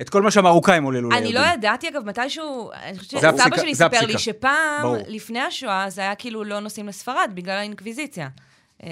את 0.01 0.09
כל 0.09 0.21
מה 0.21 0.31
שהמרוקאים 0.31 0.83
עוללו 0.83 1.09
אני 1.11 1.33
לא 1.33 1.39
לירדן. 1.41 1.53
ידעתי, 1.53 1.89
אגב, 1.89 2.05
מתישהו, 2.05 2.69
אני 2.85 2.97
חושבת 2.97 3.19
שסבא 3.19 3.29
הפסיקה- 3.29 3.59
שלי 3.59 3.75
זה 3.75 3.85
סיפר 3.91 4.05
לי. 4.05 4.17
שפעם, 4.17 4.51
ברור. 4.81 4.95
לפני 5.07 5.39
השואה, 5.39 5.89
זה 5.89 6.01
היה 6.01 6.15
כאילו 6.15 6.43
לא 6.43 6.59
נוסעים 6.59 6.87
לספרד, 6.87 7.31
בגלל 7.33 7.57
האינקוויזיציה. 7.57 8.27
אה, 8.83 8.89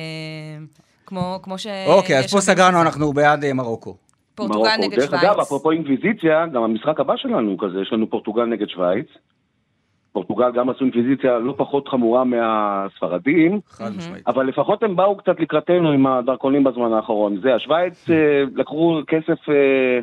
כמו 1.06 1.40
כמו 1.44 1.58
ש... 1.58 1.68
אוקיי, 1.88 2.20
אז 2.20 2.34
פה 2.34 2.42
סגרנו. 2.42 2.82
אנחנו 2.82 3.14
בעד 3.14 3.44
אה, 3.44 3.54
מרוקו. 3.54 3.96
פורטוגל. 4.36 4.70
נגד 4.80 5.00
דרך 5.00 5.14
אגב, 5.14 5.22
שווייץ. 5.22 5.40
אפרופו 5.48 5.72
אינקוויזיציה, 5.72 6.46
גם 6.54 6.64
המשחק 6.64 7.00
הבא 7.00 7.14
שלנו 7.18 7.50
הוא 7.52 7.58
כזה, 7.60 7.82
יש 7.82 7.94
לנו 7.94 8.10
פורטוגל 8.10 8.46
נגד 8.46 8.70
שווייץ. 8.70 9.08
פורטוגל 10.12 10.52
גם 10.52 10.70
עשו 10.70 10.84
אינקוויזיציה 10.84 11.40
לא 11.40 11.54
פחות 11.58 11.88
חמורה 11.88 12.24
מהספרדים, 12.24 13.60
חד 13.70 13.92
משמעית. 13.98 14.28
אבל 14.28 14.46
לפחות 14.46 14.84
הם 14.84 14.96
באו 14.96 15.18
קצת 15.18 15.40
לקראתנו 15.40 15.92
עם 15.92 16.08
הדרכונים 16.08 16.64
בזמן 16.64 16.94
האחרון. 16.94 17.40
זה, 17.42 17.56
השווייץ 17.56 18.10
אה, 18.10 18.16
לקחו 18.56 19.02
כסף 19.08 19.50
אה, 19.50 20.00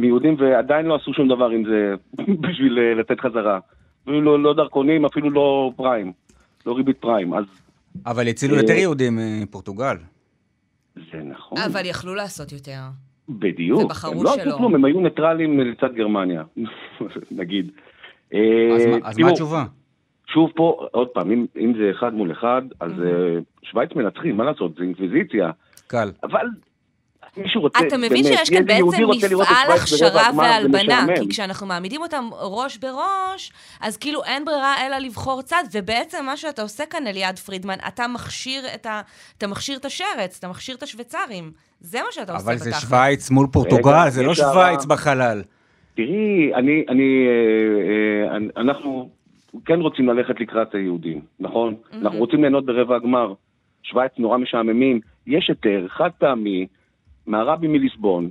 מיהודים 0.00 0.36
ועדיין 0.38 0.86
לא 0.86 0.94
עשו 0.94 1.12
שום 1.14 1.28
דבר 1.28 1.48
עם 1.48 1.64
זה 1.64 1.94
בשביל 2.48 2.78
אה, 2.78 2.94
לתת 2.94 3.20
חזרה. 3.20 3.58
אפילו 4.02 4.20
לא, 4.20 4.42
לא 4.42 4.54
דרכונים, 4.54 5.04
אפילו 5.04 5.30
לא 5.30 5.72
פריים. 5.76 6.12
לא 6.66 6.72
ריבית 6.76 6.98
פריים. 6.98 7.34
אז 7.34 7.44
אבל 8.06 8.28
הצילו 8.28 8.54
אה, 8.56 8.60
יותר 8.60 8.72
יהודים 8.72 9.18
מפורטוגל. 9.42 9.96
זה 10.96 11.22
נכון. 11.24 11.58
אבל 11.58 11.86
יכלו 11.86 12.14
לעשות 12.14 12.52
יותר. 12.52 12.80
בדיוק. 13.28 13.80
ובחרו 13.84 14.12
הם 14.18 14.24
לא 14.24 14.32
שלא. 14.34 14.42
עשו 14.42 14.58
כלום, 14.58 14.74
הם 14.74 14.84
היו 14.84 15.00
ניטרלים 15.00 15.60
לצד 15.60 15.94
גרמניה, 15.94 16.42
נגיד. 17.40 17.70
אז 18.30 18.36
אה, 18.86 18.86
מה- 19.00 19.08
אז 19.08 19.18
מה 19.18 19.28
התשובה? 19.28 19.64
שוב 20.26 20.50
פה, 20.56 20.86
עוד 20.90 21.08
פעם, 21.08 21.30
אם, 21.30 21.46
אם 21.60 21.72
זה 21.78 21.90
אחד 21.90 22.14
מול 22.14 22.32
אחד, 22.32 22.62
אז 22.80 22.92
אה, 22.92 23.38
שווייץ 23.62 23.90
מנצחים, 23.96 24.36
מה 24.36 24.44
לעשות, 24.44 24.74
זה 24.74 24.82
אינקוויזיציה. 24.82 25.50
קל. 25.86 26.10
אבל 26.22 26.46
מישהו 27.36 27.60
רוצה, 27.60 27.78
אתה 27.88 27.96
מבין 27.96 28.10
באמת, 28.10 28.24
שיש 28.24 28.50
כאן 28.50 28.66
בעצם 28.66 28.84
מפעל 29.10 29.72
הכשרה 29.72 30.30
והלבנה. 30.36 31.06
כי 31.20 31.28
כשאנחנו 31.28 31.66
מעמידים 31.66 32.02
אותם 32.02 32.24
ראש 32.32 32.78
בראש, 32.78 33.52
אז 33.80 33.96
כאילו 33.96 34.24
אין 34.24 34.44
ברירה 34.44 34.86
אלא 34.86 34.98
לבחור 34.98 35.42
צד, 35.42 35.64
ובעצם 35.72 36.24
מה 36.26 36.36
שאתה 36.36 36.62
עושה 36.62 36.86
כאן, 36.86 37.06
אליעד 37.06 37.38
פרידמן, 37.38 37.76
אתה 37.88 38.06
מכשיר 38.08 38.62
את, 38.74 38.86
ה... 38.86 39.00
אתה 39.38 39.46
מכשיר 39.46 39.76
את 39.76 39.84
השרץ, 39.84 40.36
אתה 40.38 40.48
מכשיר 40.48 40.76
את 40.76 40.82
השוויצרים. 40.82 41.50
זה 41.80 41.98
מה 41.98 42.08
שאתה 42.10 42.32
עושה 42.32 42.44
אבל 42.44 42.54
בתכל'ס. 42.54 42.74
זה 42.74 42.80
שווייץ 42.80 43.30
מול 43.30 43.46
פורטוגל, 43.52 44.08
זה 44.08 44.22
לא. 44.22 44.34
שווייץ 44.34 44.84
בחלל. 44.84 45.42
תראי, 45.94 46.54
אני, 46.54 46.84
אני, 46.88 47.26
אה, 47.28 48.32
אה, 48.32 48.62
אנחנו 48.62 49.10
כן 49.64 49.80
רוצים 49.80 50.08
ללכת 50.08 50.40
לקראת 50.40 50.74
היהודים, 50.74 51.20
נכון? 51.40 51.74
אנחנו 51.92 52.18
רוצים 52.18 52.40
ליהנות 52.40 52.66
ברבע 52.66 52.96
הגמר. 52.96 53.34
שווייץ 53.82 54.12
נורא 54.18 54.38
משעממים. 54.38 55.00
יש 55.26 55.48
היתר 55.48 55.86
חד 55.88 56.10
פעמי 56.18 56.66
מהרבי 57.30 57.68
מליסבון, 57.68 58.30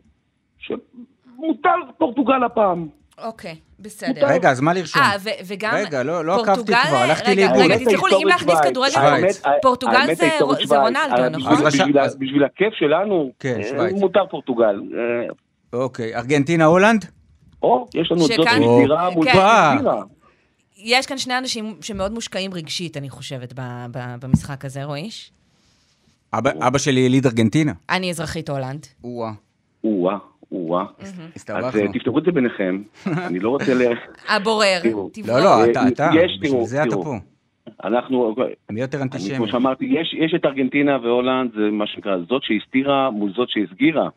שמוטל 0.60 1.70
פורטוגל 1.98 2.44
הפעם. 2.46 2.88
אוקיי, 3.24 3.56
בסדר. 3.80 4.28
רגע, 4.28 4.52
אז 4.52 4.60
מה 4.62 4.74
לרשום? 4.74 5.02
אה, 5.02 5.12
וגם 5.48 5.72
רגע, 5.76 6.04
לא- 6.04 6.26
לא 6.26 6.42
עקבתי 6.44 6.72
כבר, 6.88 6.98
הלכתי 6.98 7.32
רגע, 7.32 7.42
לאיבוד. 7.42 7.72
רגע, 7.72 7.78
תסלחו 7.78 8.08
לי, 8.08 8.16
אם 8.24 8.28
להכניס. 8.28 8.60
כדורגל. 8.64 8.96
האמת- 8.98 9.42
פורטוגל 9.62 10.14
זה. 10.16 10.40
רונלדו, 10.42 11.38
נכון? 11.40 11.66
בשביל 11.66 11.98
ה- 11.98 12.02
אז- 12.04 12.16
בשביל 12.16 12.44
הכיף 12.44 12.74
שלנו, 12.74 13.32
כן, 13.40 13.60
אה. 13.80 13.88
מותר 14.00 14.26
פורטוגל. 14.32 14.66
אה, 14.94 15.34
אוקיי, 15.80 16.16
ארגנטינה, 16.16 16.66
הולנד? 16.66 17.06
או, 17.64 17.86
יש 17.96 18.12
לנו 18.12 18.22
את 18.26 18.28
זאת 18.28 18.46
שהסדירה 18.46 19.10
מול 19.10 19.26
כן. 19.26 19.34
שהסדירה. 19.34 20.02
יש 20.78 21.06
כאן 21.06 21.18
שני 21.18 21.38
אנשים 21.38 21.76
שמאוד 21.82 22.12
מושקעים 22.14 22.54
רגשית, 22.54 22.98
אני 22.98 23.10
חושבת, 23.10 23.54
ב- 23.56 23.86
ב- 23.92 24.16
במשחק 24.26 24.66
הזה, 24.66 24.84
רואיש. 24.84 25.32
אבא 26.34 26.50
אבא 26.68 26.78
שלי 26.78 27.00
יליד 27.00 27.26
ארגנטינה. 27.26 27.72
אני 27.90 28.10
אזרחית 28.10 28.50
הולנד. 28.50 28.88
או-אה, 29.04 29.32
או-אה, 29.84 30.18
או-אה. 30.52 30.86
אז. 31.00 31.22
אה, 31.50 31.94
תפתרו 31.94 32.20
את 32.20 32.24
זה 32.24 32.32
ביניכם. 32.32 32.82
אני 33.28 33.40
לא 33.40 33.50
רוצה 33.50 33.74
ל... 33.74 33.82
הבורר. 34.30 34.82
לא, 35.28 35.40
לא, 35.40 35.60
אה, 35.60 35.72
אתה, 35.72 35.88
אתה, 35.88 36.10
יש, 36.16 36.40
בשביל 36.42 36.66
זה 36.66 36.84
אתה. 36.84 36.96
פה. 36.96 37.16
אנחנו, 37.84 38.36
מי 38.70 38.82
יותר 38.82 39.02
אנטישמי? 39.02 39.38
כמו 39.38 39.48
שאמרתי, 39.48 39.86
יש, 39.86 40.16
יש 40.26 40.34
את 40.36 40.46
ארגנטינה 40.46 40.98
והולנד, 41.04 41.52
זה 41.52 41.72
מה 41.72 41.88
שנקרא, 41.88 42.18
זאת 42.30 42.44
שהסתירה 42.44 43.10
מול 43.10 43.34
זאת 43.36 43.50
שהסגירה. 43.50 44.10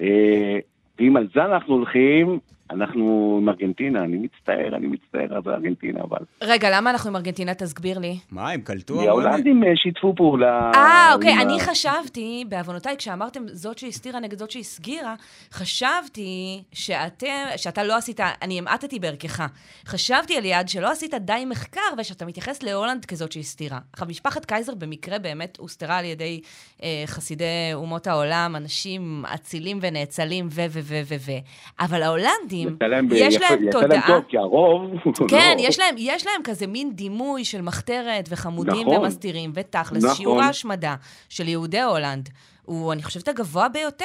אה, 0.00 0.58
ואם 0.98 1.16
על 1.16 1.28
זה 1.34 1.44
אנחנו 1.44 1.74
הולכים, 1.74 2.38
אנחנו 2.70 3.38
עם 3.42 3.48
ארגנטינה, 3.48 4.04
אני 4.04 4.16
מצטער, 4.16 4.76
אני 4.76 4.86
מצטער 4.86 5.36
על 5.36 5.54
ארגנטינה, 5.54 6.00
אבל... 6.00 6.18
רגע, 6.42 6.68
למה 6.72 6.90
אנחנו 6.90 7.10
עם 7.10 7.16
ארגנטינה? 7.16 7.54
תסביר 7.54 7.98
לי. 7.98 8.16
מה, 8.30 8.50
הם 8.50 8.60
קלטו? 8.60 8.98
כי 9.00 9.08
ההולנדים 9.08 9.64
אה, 9.64 9.76
שיתפו 9.76 10.14
פעולה... 10.16 10.70
אה, 10.74 11.14
אוקיי, 11.14 11.32
אני 11.42 11.60
חשבתי, 11.60 12.44
בעוונותיי, 12.48 12.96
כשאמרתם 12.96 13.42
זאת 13.46 13.78
שהסתירה 13.78 14.20
נגד 14.20 14.38
זאת 14.38 14.50
שהסגירה, 14.50 15.14
חשבתי 15.52 16.62
שאתם, 16.72 17.26
שאתה 17.56 17.84
לא 17.84 17.96
עשית, 17.96 18.20
אני 18.42 18.58
המעטתי 18.58 18.98
בערכך. 18.98 19.46
חשבתי, 19.86 20.38
אליעד, 20.38 20.68
שלא 20.68 20.90
עשית 20.90 21.14
די 21.14 21.44
מחקר 21.50 21.80
ושאתה 21.98 22.26
מתייחס 22.26 22.62
להולנד 22.62 23.04
כזאת 23.04 23.32
שהסתירה. 23.32 23.78
עכשיו, 23.92 24.08
משפחת 24.08 24.44
קייזר 24.44 24.74
במקרה 24.74 25.18
באמת 25.18 25.56
הוסתרה 25.58 25.98
על 25.98 26.04
ידי 26.04 26.40
אה, 26.82 27.02
חסידי 27.06 27.44
אומות 27.74 28.06
העולם, 28.06 28.56
אנשים 28.56 29.24
אצילים 29.34 29.78
ונאצלים 29.80 30.46
ו 30.50 30.60
ו 30.70 30.78
ו 30.82 31.00
ו 31.04 31.14
ו. 31.26 31.32
אבל 31.80 32.02
ההולנדים, 32.02 32.53
יצא 32.54 32.84
להם 32.86 33.08
ב- 33.08 33.12
יש 33.12 33.40
להם 33.40 33.68
יצא 33.68 33.80
תודעה... 33.80 33.88
להם 33.88 34.00
טוב, 34.06 34.22
כי 34.28 34.38
הרוב... 34.38 34.90
כן, 35.30 35.54
לא. 35.58 35.62
יש 35.62 35.78
להם, 35.78 35.94
יש 35.98 36.26
להם 36.26 36.42
כזה 36.44 36.66
מין 36.66 36.92
דימוי 36.94 37.44
של 37.44 37.62
מחתרת 37.62 38.28
וחמודים 38.30 38.86
נכון. 38.88 38.96
ומסתירים, 39.04 39.50
ותכלס, 39.54 40.04
נכון. 40.04 40.16
שיעור 40.16 40.42
ההשמדה 40.42 40.94
של 41.28 41.48
יהודי 41.48 41.80
הולנד 41.82 42.28
הוא, 42.64 42.92
אני 42.92 43.02
חושבת, 43.02 43.28
הגבוה 43.28 43.68
ביותר. 43.68 44.04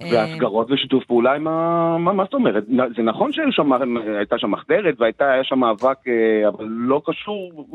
אה, 0.00 0.08
והסגרות 0.12 0.70
ושיתוף 0.70 1.04
פעולה 1.04 1.32
עם 1.32 1.48
ה... 1.48 1.96
מה, 1.98 2.12
מה 2.12 2.24
זאת 2.24 2.34
אומרת? 2.34 2.64
זה 2.96 3.02
נכון 3.02 3.32
שהייתה 3.32 4.38
שם 4.38 4.50
מחתרת 4.50 4.94
והיה 4.98 5.44
שם 5.44 5.58
מאבק, 5.58 5.96
אה, 6.08 6.48
אבל 6.48 6.64
לא 6.68 7.02
קשור 7.06 7.66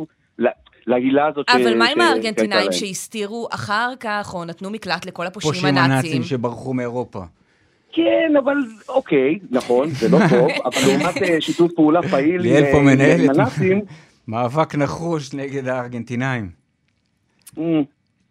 להילה 0.88 1.28
הזאת 1.28 1.50
ש- 1.50 1.56
אבל 1.56 1.78
מה 1.78 1.88
ש- 1.88 1.92
עם 1.92 2.02
הארגנטינאים. 2.02 2.72
שהסתירו 2.72 3.48
אחר 3.52 3.94
כך, 4.00 4.32
או 4.34 4.46
נתנו 4.46 4.70
מקלט 4.70 5.06
לכל 5.06 5.28
הפושעים 5.28 5.54
פושעים 5.54 5.78
הנאצים? 5.78 5.92
הנאצים 5.92 6.24
שברחו 6.24 6.74
מאירופה. 6.74 7.20
כן, 7.94 8.34
אבל 8.44 8.56
אוקיי, 8.90 9.40
נכון, 9.52 9.90
זה 9.90 10.10
לא 10.10 10.18
טוב, 10.30 10.48
אבל 10.66 10.82
לעומת 10.88 11.22
אה, 11.22 11.42
שיתוף 11.42 11.72
פעולה 11.76 12.02
פעיל 12.10 12.46
אה, 12.46 12.78
עם 12.78 12.88
הנאצים, 12.88 13.82
מאבק 14.28 14.76
נחוש 14.76 15.34
נגד 15.34 15.68
הארגנטינאים. 15.68 16.50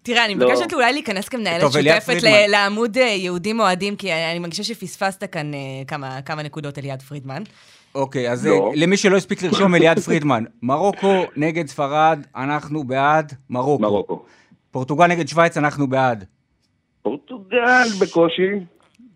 תראה, 0.02 0.24
אני 0.24 0.34
לא. 0.34 0.48
מבקשת 0.48 0.72
אולי 0.74 0.92
להיכנס 0.92 1.28
כמנהלת 1.28 1.72
שותפת 1.72 2.16
לעמוד 2.48 2.98
אה, 2.98 3.02
יהודים 3.02 3.61
אוהדים, 3.61 3.96
כי 3.96 4.12
אני 4.12 4.38
מרגישה 4.38 4.64
שפספסת 4.64 5.24
כאן 5.24 5.50
כמה- 5.86 6.22
כמה 6.22 6.42
נקודות, 6.42 6.78
אליעד 6.78 7.02
פרידמן. 7.02 7.42
אוקיי, 7.94 8.32
אז 8.32 8.46
לא. 8.46 8.72
למי 8.74 8.96
שלא 8.96 9.16
הספיק 9.16 9.42
לרשום, 9.42 9.74
אליעד 9.74 9.98
פרידמן. 9.98 10.44
מרוקו 10.62 11.24
נגד 11.36 11.66
ספרד, 11.66 12.26
אנחנו 12.36 12.84
בעד 12.84 13.32
מרוקו. 13.50 13.82
מרוקו. 13.82 14.22
פורטוגל 14.70 15.06
נגד 15.06 15.28
שווייץ, 15.28 15.56
אנחנו 15.56 15.86
בעד. 15.86 16.24
פורטוגל 17.02 17.88
בקושי. 18.00 18.50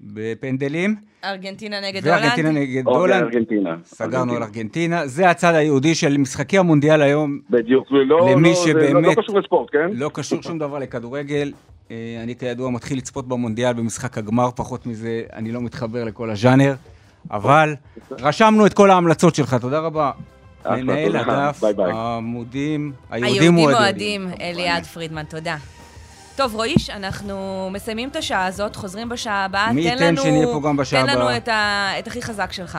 בפנדלים. 0.02 0.96
ארגנטינה 1.24 1.80
נגד 1.80 2.06
הולנד. 2.06 2.22
וארגנטינה 2.22 2.50
נגד 2.50 2.86
אוקיי, 2.86 3.00
הולנד. 3.00 3.22
ארגנטינה. 3.22 3.76
סגרנו 3.84 4.36
על 4.36 4.42
ארגנטינה. 4.42 5.06
זה 5.06 5.30
הצד 5.30 5.54
היהודי 5.54 5.94
של 5.94 6.18
משחקי 6.18 6.58
המונדיאל 6.58 7.02
היום. 7.02 7.38
בדיוק, 7.50 7.90
ולא 7.90 8.30
למי 8.30 8.48
לא, 8.48 8.54
זה 8.54 8.60
שבאמת... 8.60 9.04
לא, 9.04 9.12
לא 9.16 9.22
קשור 9.22 9.40
לספורט, 9.40 9.68
כן? 9.72 9.88
לא 9.92 10.10
קשור 10.14 10.42
שום 10.42 10.58
דבר 10.58 10.78
לכדורגל. 10.78 11.52
אה, 11.90 12.20
אני 12.22 12.36
כידוע 12.36 12.70
מתחיל 12.70 12.98
לצפות 12.98 13.28
במונדיאל 13.28 13.72
במשחק 13.72 14.18
הגמר, 14.18 14.50
פחות 14.56 14.86
מזה 14.86 15.22
אני 15.32 15.52
לא 15.52 15.60
מתחבר 15.60 16.04
לכל 16.04 16.30
הז'אנר. 16.30 16.74
אבל 17.30 17.74
רשמנו 18.10 18.66
את 18.66 18.74
כל 18.74 18.90
ההמלצות 18.90 19.34
שלך, 19.34 19.54
תודה 19.54 19.78
רבה. 19.78 20.10
מנהל 20.70 21.12
ביי. 21.60 21.92
העמודים, 21.92 22.92
היהודים 23.10 23.56
היהודים 23.56 23.74
אוהדים, 23.74 24.28
אליעד 24.40 24.84
פרידמן, 24.84 25.24
תודה. 25.24 25.56
טוב, 26.36 26.54
רועיש, 26.54 26.90
אנחנו 26.90 27.68
מסיימים 27.72 28.08
את 28.08 28.16
השעה 28.16 28.46
הזאת, 28.46 28.76
חוזרים 28.76 29.08
בשעה 29.08 29.44
הבאה. 29.44 29.72
מי 29.72 29.82
תן 29.82 29.90
ייתן 29.90 30.16
שנהיה 30.16 30.46
פה 30.46 30.60
גם 30.64 30.76
בשעה 30.76 31.02
תן 31.02 31.08
לנו 31.08 31.22
הבאה. 31.22 31.36
את, 31.36 31.48
ה... 31.48 31.90
את 31.98 32.06
הכי 32.06 32.22
חזק 32.22 32.52
שלך. 32.52 32.78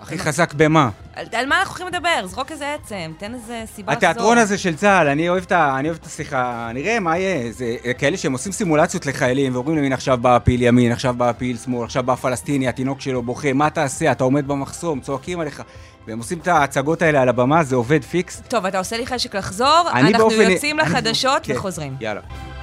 הכי 0.00 0.18
חזק 0.18 0.54
במה? 0.54 0.90
על, 1.18 1.26
על 1.32 1.46
מה 1.46 1.60
אנחנו 1.60 1.70
הולכים 1.84 1.86
לדבר? 1.86 2.26
זרוק 2.26 2.52
איזה 2.52 2.74
עצם, 2.74 3.12
תן 3.18 3.34
איזה 3.34 3.62
סיבה 3.74 3.92
התיאטרון 3.92 4.38
הזה 4.38 4.58
של 4.58 4.76
צה"ל, 4.76 5.08
אני 5.08 5.28
אוהב 5.28 5.42
את 5.42 5.52
אני 5.52 5.88
אוהב 5.88 5.98
את 6.00 6.06
השיחה, 6.06 6.70
נראה 6.74 7.00
מה 7.00 7.18
יהיה. 7.18 7.52
זה 7.52 7.64
כאלה 7.98 8.16
שהם 8.16 8.32
עושים 8.32 8.52
סימולציות 8.52 9.06
לחיילים 9.06 9.54
ואומרים 9.54 9.82
להם, 9.82 9.92
עכשיו 9.92 10.18
בא 10.18 10.36
הפיל 10.36 10.62
ימין, 10.62 10.92
עכשיו 10.92 11.14
בא 11.14 11.28
הפיל 11.28 11.56
שמאל, 11.56 11.84
עכשיו 11.84 12.02
בא 12.02 12.12
הפלסטיני, 12.12 12.68
התינוק 12.68 13.00
שלו 13.00 13.22
בוכה, 13.22 13.52
מה 13.52 13.70
תעשה? 13.70 14.12
אתה 14.12 14.24
עומד 14.24 14.48
במחסום, 14.48 15.00
צועקים 15.00 15.40
עליך. 15.40 15.62
והם 16.06 16.18
עושים 16.18 16.38
את 16.38 16.48
ההצגות 16.48 17.02
האלה 17.02 17.22
על 17.22 17.28
הבמה, 17.28 17.64
זה 17.64 17.76
עובד 17.76 18.04
פיקס. 18.04 18.42
טוב, 18.48 18.66
אתה 18.66 18.78
עושה 18.78 18.96
לי 18.96 19.06
חשק 19.06 19.34
לחזור, 19.36 19.82
אני 19.92 20.00
אנחנו 20.12 20.18
באופן- 20.28 20.50
יוצאים 20.50 20.80
אני- 20.80 20.88
לחדשות 20.88 21.42
כן, 21.46 21.52
וחוזרים. 21.56 21.96
יאללה. 22.00 22.20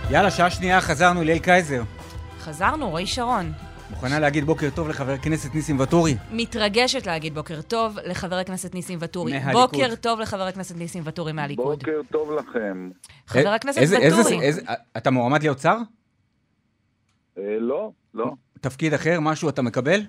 יאללה, 0.09 0.31
שעה 0.31 0.49
שנייה, 0.49 0.81
חזרנו, 0.81 1.23
ליאל 1.23 1.39
קייזר. 1.39 1.81
חזרנו, 2.43 2.89
רועי 2.89 3.07
שרון. 3.07 3.51
מוכנה 3.89 4.19
להגיד 4.19 4.43
בוקר 4.43 4.69
טוב 4.75 4.89
לחבר 4.89 5.11
הכנסת 5.11 5.55
ניסים 5.55 5.79
ואטורי? 5.79 6.15
מתרגשת 6.31 7.07
להגיד 7.07 7.33
בוקר 7.35 7.61
טוב 7.61 7.97
לחבר 8.05 8.35
הכנסת 8.35 8.73
ניסים 8.75 8.99
ואטורי. 9.01 9.31
מהליכוד. 9.39 9.53
בוקר 9.71 9.95
טוב 10.01 10.19
לחבר 10.19 10.41
הכנסת 10.41 10.77
ניסים 10.77 11.03
ואטורי 11.05 11.31
מהליכוד. 11.31 11.79
בוקר 11.79 12.01
טוב 12.11 12.31
לכם. 12.31 12.89
חבר 13.27 13.49
הכנסת 13.49 13.77
איזה- 13.77 13.97
איזה- 13.97 14.17
ואטורי. 14.17 14.41
איזה- 14.41 14.61
אתה 14.97 15.11
מועמד 15.11 15.41
להיות 15.41 15.59
שר? 15.59 15.77
אה, 17.37 17.57
לא, 17.59 17.91
לא. 18.13 18.31
תפקיד 18.61 18.93
אחר, 18.93 19.19
משהו 19.19 19.49
אתה 19.49 19.61
מקבל? 19.61 19.99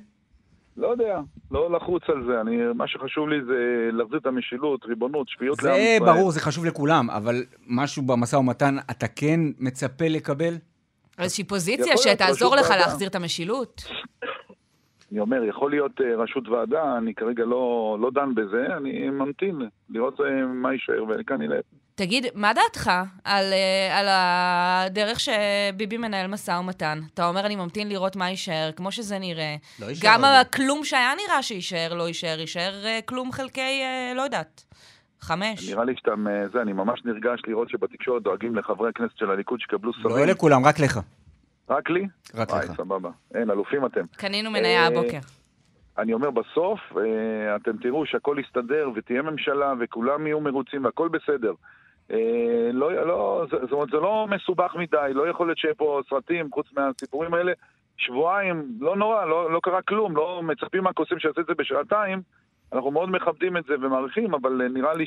לא 0.76 0.86
יודע, 0.88 1.20
לא 1.50 1.72
לחוץ 1.76 2.02
על 2.08 2.24
זה. 2.26 2.40
אני, 2.40 2.56
מה 2.74 2.88
שחשוב 2.88 3.28
לי 3.28 3.36
זה 3.46 3.54
להחזיר 3.92 4.18
את 4.18 4.26
המשילות, 4.26 4.84
ריבונות, 4.84 5.28
שפיות 5.28 5.62
לעם 5.62 5.74
זה 5.74 5.80
ישראל. 5.80 6.12
ברור, 6.14 6.30
זה 6.30 6.40
חשוב 6.40 6.64
לכולם, 6.64 7.10
אבל 7.10 7.44
משהו 7.66 8.02
במשא 8.02 8.36
ומתן 8.36 8.76
אתה 8.90 9.08
כן 9.08 9.40
מצפה 9.58 10.08
לקבל? 10.08 10.54
איזושהי 11.18 11.44
פוזיציה 11.44 11.96
שתעזור 11.96 12.56
לך 12.56 12.70
ועדה. 12.70 12.76
להחזיר 12.76 13.08
את 13.08 13.14
המשילות. 13.14 13.82
אני 15.12 15.20
אומר, 15.20 15.44
יכול 15.44 15.70
להיות 15.70 16.00
אה, 16.00 16.16
ראשות 16.16 16.48
ועדה, 16.48 16.96
אני 16.98 17.14
כרגע 17.14 17.44
לא, 17.44 17.96
לא 18.00 18.10
דן 18.14 18.34
בזה, 18.34 18.66
אני 18.76 19.10
ממתין 19.10 19.58
לראות 19.90 20.20
אה, 20.20 20.46
מה 20.46 20.72
יישאר, 20.72 21.04
וכאן 21.08 21.42
נלך. 21.42 21.64
תגיד, 21.94 22.26
מה 22.34 22.52
דעתך 22.52 22.90
על, 23.24 23.52
אה, 23.52 23.98
על 23.98 24.06
הדרך 24.08 25.20
שביבי 25.20 25.96
מנהל 25.96 26.26
משא 26.26 26.50
ומתן? 26.50 27.00
אתה 27.14 27.28
אומר, 27.28 27.46
אני 27.46 27.56
ממתין 27.56 27.88
לראות 27.88 28.16
מה 28.16 28.30
יישאר, 28.30 28.70
כמו 28.76 28.92
שזה 28.92 29.18
נראה. 29.18 29.56
לא 29.80 29.86
יישאר 29.86 30.10
גם. 30.12 30.24
הכלום 30.24 30.84
שהיה 30.84 31.12
נראה 31.26 31.42
שיישאר, 31.42 31.94
לא 31.94 32.08
יישאר, 32.08 32.40
יישאר 32.40 32.72
כלום 33.04 33.32
חלקי, 33.32 33.82
לא 34.16 34.22
יודעת, 34.22 34.64
חמש. 35.26 35.70
נראה 35.70 35.84
לי 35.84 35.94
שאתה, 35.96 36.14
זה, 36.52 36.62
אני 36.62 36.72
ממש 36.72 37.04
נרגש 37.04 37.40
לראות 37.46 37.68
שבתקשורת 37.68 38.22
דואגים 38.22 38.56
לחברי 38.56 38.88
הכנסת 38.88 39.16
של 39.18 39.30
הליכוד 39.30 39.60
שיקבלו 39.60 39.92
שרים. 39.92 40.16
לא 40.16 40.24
לכולם, 40.24 40.64
רק 40.64 40.78
לך. 40.80 41.00
רק 41.70 41.90
לי? 41.90 42.06
רק 42.34 42.50
וואי, 42.50 42.64
לך. 42.64 42.76
סבבה. 42.76 43.10
אין, 43.34 43.50
אלופים 43.50 43.86
אתם. 43.86 44.04
קנינו 44.16 44.50
מניה 44.50 44.82
אה, 44.82 44.86
הבוקר. 44.86 45.18
אני 45.98 46.12
אומר, 46.12 46.30
בסוף 46.30 46.80
אה, 46.96 47.56
אתם 47.56 47.76
תראו 47.76 48.06
שהכל 48.06 48.36
יסתדר 48.46 48.90
ותהיה 48.94 49.22
ממשלה 49.22 49.72
וכולם 49.80 50.26
יהיו 50.26 50.40
מרוצים 50.40 50.84
והכל 50.84 51.08
בסדר. 51.08 51.52
אה, 52.10 52.70
לא, 52.72 53.06
לא, 53.06 53.46
זאת 53.50 53.72
אומרת, 53.72 53.88
זה 53.90 53.96
לא 53.96 54.26
מסובך 54.30 54.74
מדי, 54.78 55.10
לא 55.14 55.28
יכול 55.28 55.46
להיות 55.46 55.58
שיהיה 55.58 55.74
פה 55.74 56.00
סרטים 56.10 56.48
חוץ 56.52 56.66
מהסיפורים 56.76 57.34
האלה. 57.34 57.52
שבועיים, 57.98 58.64
לא 58.80 58.96
נורא, 58.96 59.24
לא, 59.24 59.52
לא 59.52 59.60
קרה 59.62 59.82
כלום, 59.82 60.16
לא 60.16 60.42
מצפים 60.42 60.84
מהקוסם 60.84 61.18
שיעשה 61.18 61.40
את 61.40 61.46
זה 61.46 61.54
בשעתיים. 61.58 62.22
אנחנו 62.72 62.90
מאוד 62.90 63.10
מכבדים 63.10 63.56
את 63.56 63.64
זה 63.64 63.74
ומעריכים, 63.82 64.34
אבל 64.34 64.62
אה, 64.62 64.68
נראה 64.68 64.94
לי 64.94 65.04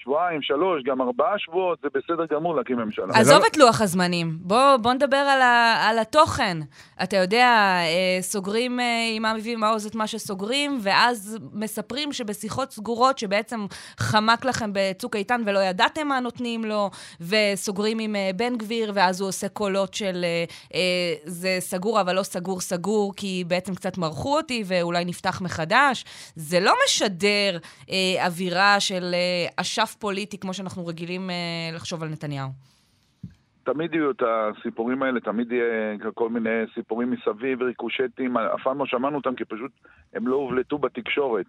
ששבועיים, 0.00 0.42
שלוש, 0.42 0.82
גם 0.84 1.00
ארבעה 1.00 1.38
שבועות, 1.38 1.78
זה 1.82 1.88
בסדר 1.94 2.36
גמור 2.36 2.56
להקים 2.56 2.76
ממשלה. 2.76 3.14
עזוב 3.14 3.42
את 3.50 3.56
לוח 3.56 3.80
הזמנים, 3.80 4.38
בוא, 4.40 4.76
בוא 4.76 4.92
נדבר 4.92 5.16
על, 5.16 5.42
ה, 5.42 5.76
על 5.88 5.98
התוכן. 5.98 6.58
אתה 7.02 7.16
יודע, 7.16 7.46
אה, 7.82 8.18
סוגרים 8.20 8.80
אה, 8.80 8.84
עם 9.16 9.26
אבי 9.26 9.56
מעוז 9.56 9.86
את 9.86 9.94
מה 9.94 10.06
שסוגרים, 10.06 10.78
ואז 10.82 11.38
מספרים 11.52 12.12
שבשיחות 12.12 12.72
סגורות, 12.72 13.18
שבעצם 13.18 13.66
חמק 13.96 14.44
לכם 14.44 14.70
בצוק 14.72 15.16
איתן 15.16 15.42
ולא 15.46 15.58
ידעתם 15.58 16.08
מה 16.08 16.20
נותנים 16.20 16.64
לו, 16.64 16.90
וסוגרים 17.20 17.98
עם 17.98 18.16
אה, 18.16 18.30
בן 18.36 18.56
גביר, 18.56 18.92
ואז 18.94 19.20
הוא 19.20 19.28
עושה 19.28 19.48
קולות 19.48 19.94
של 19.94 20.24
זה 21.24 21.56
סגור 21.60 22.00
אבל 22.00 22.16
לא 22.16 22.22
סגור 22.22 22.60
סגור, 22.60 23.12
כי 23.16 23.44
בעצם 23.46 23.74
קצת 23.74 23.98
מרחו 23.98 24.36
אותי 24.36 24.62
ואולי 24.66 25.04
נפתח 25.04 25.40
מחדש. 25.40 26.04
זה 26.36 26.60
לא 26.60 26.72
משדר 26.86 27.58
אווירה 28.20 28.80
של 28.80 29.14
אה, 29.14 29.46
אשף 29.90 29.94
פוליטי, 29.98 30.38
כמו 30.38 30.54
שאנחנו 30.54 30.86
רגילים 30.86 31.30
אה, 31.30 31.70
לחשוב 31.74 32.02
על 32.02 32.08
נתניהו. 32.08 32.48
תמיד 33.62 33.94
יהיו 33.94 34.10
את 34.10 34.22
הסיפורים 34.22 35.02
האלה, 35.02 35.20
תמיד 35.20 35.52
יהיה 35.52 35.96
כל 36.14 36.28
מיני 36.28 36.64
סיפורים 36.74 37.10
מסביב, 37.10 37.62
ריקושטים, 37.62 38.36
אף 38.36 38.62
פעם 38.62 38.78
לא 38.78 38.86
שמענו 38.86 39.16
אותם 39.16 39.34
כי 39.34 39.44
פשוט 39.44 39.70
הם 40.14 40.26
לא 40.26 40.36
הובלטו 40.36 40.78
בתקשורת. 40.78 41.46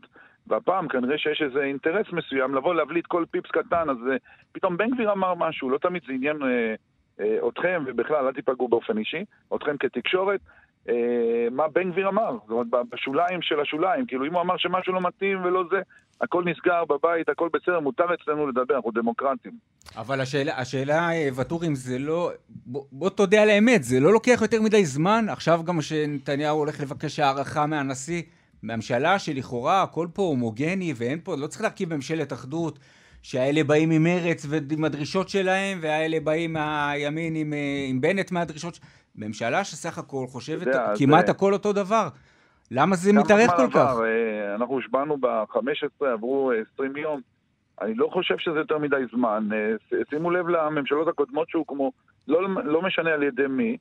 והפעם 0.47 0.87
כנראה 0.87 1.17
שיש 1.17 1.41
איזה 1.41 1.63
אינטרס 1.63 2.05
מסוים 2.11 2.55
לבוא 2.55 2.73
להבליט 2.73 3.05
כל 3.07 3.25
פיפס 3.31 3.51
קטן, 3.51 3.89
אז 3.89 3.97
אה, 4.11 4.15
פתאום 4.51 4.77
בן 4.77 4.89
גביר 4.89 5.11
אמר 5.11 5.33
משהו, 5.35 5.69
לא 5.69 5.77
תמיד 5.77 6.01
זה 6.07 6.13
עניין 6.13 6.43
אה, 6.43 6.75
אה, 7.19 7.47
אתכם, 7.47 7.83
ובכלל 7.87 8.25
אל 8.25 8.33
תיפגעו 8.33 8.67
באופן 8.67 8.97
אישי, 8.97 9.25
אתכם 9.55 9.77
כתקשורת. 9.77 10.39
אה, 10.89 11.47
מה 11.51 11.67
בן 11.67 11.91
גביר 11.91 12.09
אמר, 12.09 12.31
זאת 12.31 12.51
אומרת, 12.51 12.85
בשוליים 12.91 13.41
של 13.41 13.59
השוליים, 13.59 14.05
כאילו 14.05 14.25
אם 14.25 14.33
הוא 14.33 14.41
אמר 14.41 14.57
שמשהו 14.57 14.93
לא 14.93 15.01
מתאים 15.01 15.43
ולא 15.43 15.63
זה, 15.71 15.81
הכל 16.21 16.43
נסגר 16.45 16.85
בבית, 16.85 17.29
הכל 17.29 17.49
בסדר, 17.53 17.79
מותר 17.79 18.05
אצלנו 18.13 18.47
לדבר, 18.47 18.75
אנחנו 18.75 18.91
דמוקרטים. 18.91 19.51
אבל 19.97 20.21
השאלה, 20.21 20.57
השאלה 20.57 21.11
אה, 21.11 21.29
ואטורי, 21.33 21.75
זה 21.75 21.99
לא... 21.99 22.31
בוא, 22.49 22.85
בוא 22.91 23.09
תודה 23.09 23.41
על 23.41 23.49
האמת, 23.49 23.83
זה 23.83 23.99
לא 23.99 24.13
לוקח 24.13 24.39
יותר 24.41 24.61
מדי 24.61 24.85
זמן. 24.85 25.25
עכשיו 25.29 25.63
גם 25.63 25.81
שנתניהו 25.81 26.57
הולך 26.57 26.81
לבקש 26.81 27.19
הערכה 27.19 27.65
מהנשיא, 27.65 28.21
ממשלה 28.63 29.19
שלכאורה 29.19 29.83
הכל 29.83 30.07
פה 30.13 30.21
הומוגני 30.21 30.93
ואין 30.95 31.19
פה, 31.23 31.35
לא 31.37 31.47
צריך 31.47 31.61
להרכיב 31.61 31.95
ממשלת 31.95 32.33
אחדות. 32.33 32.79
שהאלה 33.23 33.63
באים 33.63 33.89
ממרץ 33.89 34.45
ועם 34.49 34.83
הדרישות 34.83 35.29
שלהם, 35.29 35.79
והאלה 35.81 36.19
באים 36.19 36.53
מהימין 36.53 37.35
עם, 37.35 37.53
אה, 37.53 37.85
עם 37.89 38.01
בנט 38.01 38.31
מהדרישות 38.31 38.75
שלהם. 38.75 38.89
ממשלה 39.15 39.63
שסך 39.63 39.97
הכל 39.97 40.25
חושבת 40.27 40.67
יודע, 40.67 40.93
כמעט 40.97 41.25
זה... 41.25 41.31
הכל 41.31 41.53
אותו 41.53 41.73
דבר. 41.73 42.07
למה 42.71 42.95
זה 42.95 43.13
מתארך 43.13 43.51
כל 43.55 43.67
כך? 43.73 43.95
אה, 44.03 44.55
אנחנו 44.55 44.73
הושבענו 44.75 45.17
ב-15, 45.17 46.05
עברו 46.05 46.51
20 46.73 46.97
יום. 46.97 47.21
אני 47.81 47.93
לא 47.95 48.09
חושב 48.13 48.37
שזה 48.37 48.59
יותר 48.59 48.77
מדי 48.77 48.95
זמן. 49.15 49.49
אה, 49.53 49.97
שימו 50.09 50.31
לב 50.31 50.47
לממשלות 50.47 51.07
הקודמות 51.07 51.49
שהוקמו, 51.49 51.91
לא, 52.27 52.41
לא 52.63 52.81
משנה 52.81 53.09
על 53.09 53.23
ידי 53.23 53.47
מי, 53.47 53.77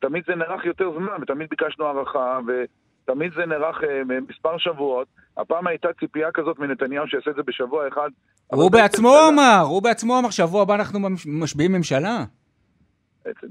תמיד 0.00 0.22
זה 0.26 0.34
נערך 0.34 0.64
יותר 0.64 0.90
זמן, 0.98 1.22
ותמיד 1.22 1.50
ביקשנו 1.50 1.84
הערכה, 1.86 2.38
ותמיד 2.46 3.32
זה 3.36 3.46
נערך 3.46 3.80
מספר 4.28 4.58
שבועות. 4.58 5.08
הפעם 5.36 5.66
הייתה 5.66 5.88
ציפייה 6.00 6.28
כזאת 6.34 6.58
מנתניהו 6.58 7.08
שיעשה 7.08 7.30
את 7.30 7.36
זה 7.36 7.42
בשבוע 7.46 7.88
אחד. 7.88 8.08
הוא 8.46 8.70
בעצמו 8.70 9.16
אמר, 9.28 9.60
הוא 9.68 9.82
בעצמו 9.82 10.18
אמר, 10.18 10.30
שבוע 10.30 10.62
הבא 10.62 10.74
אנחנו 10.74 10.98
משביעים 11.26 11.72
ממשלה. 11.72 12.24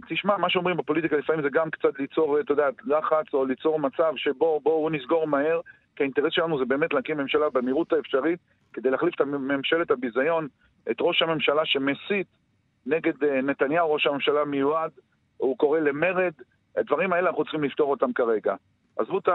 תשמע, 0.10 0.38
מה 0.38 0.50
שאומרים 0.50 0.78
בפוליטיקה 0.78 1.18
לפעמים 1.18 1.42
זה 1.42 1.50
גם 1.50 1.70
קצת 1.70 2.00
ליצור, 2.00 2.40
אתה 2.40 2.52
יודע, 2.52 2.70
לחץ 2.86 3.34
או 3.34 3.46
ליצור 3.46 3.80
מצב 3.80 4.14
שבו 4.16 4.60
בואו 4.64 4.90
נסגור 4.90 5.28
מהר, 5.28 5.62
כי 5.96 6.04
האינטרס 6.04 6.34
שלנו 6.34 6.60
זה 6.60 6.66
באמת 6.66 6.94
להקים 6.94 7.18
ממשלה 7.18 7.50
במהירות 7.50 7.94
האפשרית 7.94 8.40
כדי 8.74 8.90
להחליף 8.90 9.16
את 9.16 9.22
ממשלת 9.22 9.92
הביזיון, 9.92 10.48
את 10.92 10.96
ראש 11.02 11.22
הממשלה 11.22 11.66
שמסית 11.66 12.28
נגד 12.86 13.24
אה, 13.24 13.42
נתניהו, 13.42 13.94
ראש 13.94 14.08
הממשלה 14.08 14.46
מיועד, 14.46 14.92
הוא 15.38 15.58
קורא 15.58 15.80
למרד, 15.80 16.34
הדברים 16.78 17.14
האלה 17.14 17.30
אנחנו 17.30 17.44
צריכים 17.44 17.64
לפתור 17.64 17.92
אותם 17.92 18.14
כרגע. 18.14 18.56
עזבו 19.00 19.18
את 19.18 19.30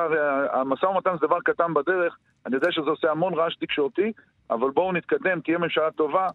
המשא 0.52 0.86
ומתן 0.86 1.10
זה 1.20 1.26
דבר 1.26 1.40
קטן 1.40 1.74
בדרך, 1.74 2.18
אני 2.46 2.54
יודע 2.54 2.72
שזה 2.72 2.90
עושה 2.90 3.10
המון 3.10 3.34
רעש 3.34 3.56
תקשורתי, 3.56 4.12
אבל 4.50 4.70
בואו 4.70 4.92
נתקדם, 4.92 5.40
תהיה 5.40 5.58
ממשלה 5.58 5.90
טובה, 5.90 6.28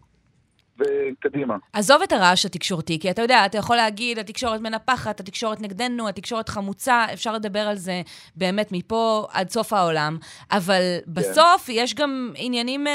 וקדימה. 0.78 1.56
עזוב 1.72 2.02
את 2.02 2.12
הרעש 2.12 2.46
התקשורתי, 2.46 2.98
כי 2.98 3.10
אתה 3.10 3.22
יודע, 3.22 3.46
אתה 3.46 3.58
יכול 3.58 3.76
להגיד, 3.76 4.18
התקשורת 4.18 4.60
מנפחת, 4.60 5.20
התקשורת 5.20 5.60
נגדנו, 5.60 6.08
התקשורת 6.08 6.48
חמוצה, 6.48 7.04
אפשר 7.12 7.32
לדבר 7.32 7.60
על 7.60 7.76
זה 7.76 8.02
באמת 8.36 8.72
מפה 8.72 9.26
עד 9.32 9.50
סוף 9.50 9.72
העולם, 9.72 10.18
אבל 10.50 10.82
כן. 11.04 11.14
בסוף 11.14 11.68
יש 11.68 11.94
גם 11.94 12.32
עניינים 12.36 12.86
uh, 12.86 12.90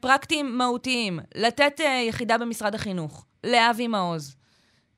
פרקטיים 0.00 0.58
מהותיים. 0.58 1.18
לתת 1.34 1.80
uh, 1.80 2.08
יחידה 2.08 2.38
במשרד 2.38 2.74
החינוך, 2.74 3.26
לאבי 3.44 3.86
מעוז. 3.86 4.36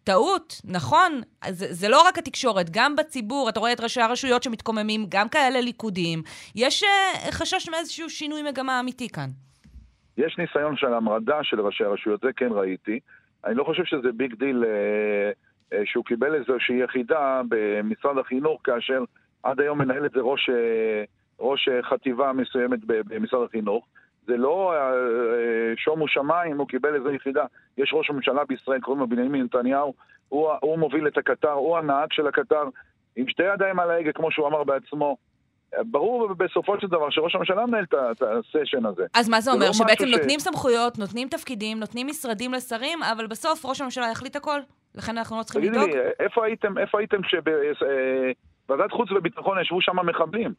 טעות, 0.05 0.61
נכון, 0.65 1.21
זה, 1.51 1.67
זה 1.71 1.89
לא 1.89 2.03
רק 2.03 2.19
התקשורת, 2.19 2.71
גם 2.71 2.97
בציבור, 2.97 3.49
אתה 3.49 3.61
רואה 3.61 3.73
את 3.73 3.81
ראשי 3.81 4.01
הרשויות 4.01 4.43
שמתקוממים, 4.43 5.07
גם 5.09 5.29
כאלה 5.29 5.61
ליכודיים. 5.61 6.23
יש 6.55 6.83
אה, 6.83 6.87
חשש 7.31 7.69
מאיזשהו 7.69 8.11
שינוי 8.11 8.43
מגמה 8.43 8.81
אמיתי 8.81 9.09
כאן. 9.09 9.48
יש 10.19 10.39
ניסיון 10.39 10.77
של 10.77 10.95
המרדה 10.95 11.45
של 11.45 11.61
ראשי 11.61 11.85
הרשויות, 11.85 12.21
זה 12.21 12.33
כן 12.37 12.49
ראיתי. 12.51 13.01
אני 13.45 13.55
לא 13.55 13.65
חושב 13.65 13.85
שזה 13.85 14.13
big 14.13 14.35
deal 14.35 14.65
אה, 14.65 15.31
אה, 15.73 15.83
שהוא 15.87 16.05
קיבל 16.05 16.35
איזושהי 16.35 16.85
יחידה 16.85 17.43
במשרד 17.49 18.19
החינוך, 18.19 18.61
כאשר 18.65 19.05
עד 19.43 19.61
היום 19.61 19.79
מנהל 19.79 20.07
את 20.07 20.11
זה 20.11 20.21
ראש, 20.21 20.51
אה, 20.51 21.05
ראש 21.41 21.69
חטיבה 21.83 22.33
מסוימת 22.33 22.79
במשרד 22.85 23.49
החינוך. 23.49 23.87
זה 24.27 24.37
לא 24.37 24.73
אה, 24.73 24.93
אה, 24.93 25.73
שומו 25.77 26.09
שמיים, 26.09 26.59
הוא 26.59 26.69
קיבל 26.69 26.95
איזו 26.95 27.11
יחידה. 27.11 27.45
יש 27.79 27.91
ראש 27.95 28.11
הממשלה 28.11 28.45
בישראל, 28.45 28.81
קוראים 28.81 29.01
לו 29.01 29.07
בנימין 29.07 29.43
נתניהו, 29.43 29.95
הוא, 30.29 30.51
הוא 30.61 30.79
מוביל 30.79 31.07
את 31.09 31.19
הקטר, 31.19 31.53
הוא 31.53 31.79
הנהג 31.79 32.13
של 32.13 32.27
הקטר, 32.27 32.65
עם 33.17 33.29
שתי 33.29 33.43
ידיים 33.43 33.79
על 33.79 33.91
ההגה, 33.91 34.13
כמו 34.13 34.31
שהוא 34.31 34.47
אמר 34.49 34.65
בעצמו. 34.65 35.17
ברור 35.77 36.35
בסופו 36.35 36.81
של 36.81 36.87
דבר 36.87 37.11
שראש 37.11 37.35
הממשלה 37.35 37.67
מנהל 37.67 37.85
את 37.91 38.23
הסשן 38.23 38.87
הזה. 38.87 39.03
אז 39.15 39.29
מה 39.29 39.41
זה 39.41 39.53
אומר? 39.53 39.67
לא 39.67 39.73
שבעצם 39.73 40.07
ש... 40.07 40.11
נותנים 40.11 40.41
סמכויות, 40.41 40.99
נותנים 40.99 41.29
תפקידים, 41.29 41.81
נותנים 41.81 42.07
משרדים 42.07 42.53
לשרים, 42.53 43.03
אבל 43.03 43.27
בסוף 43.27 43.67
ראש 43.67 43.81
הממשלה 43.81 44.07
יחליט 44.13 44.37
הכל? 44.37 44.61
לכן 44.95 45.19
אנחנו 45.19 45.39
לא 45.39 45.43
צריכים 45.43 45.63
לדאוג? 45.63 45.85
תגידי 45.85 45.99
לי, 45.99 46.11
איפה 46.21 46.45
הייתם, 46.45 46.79
איפה 46.79 46.99
הייתם 46.99 47.17
כשבוועדת 47.23 48.93
חוץ 48.93 49.13
וביטחון 49.13 49.61
ישבו 49.61 49.81
שם 49.81 50.07
מחבלים? 50.07 50.53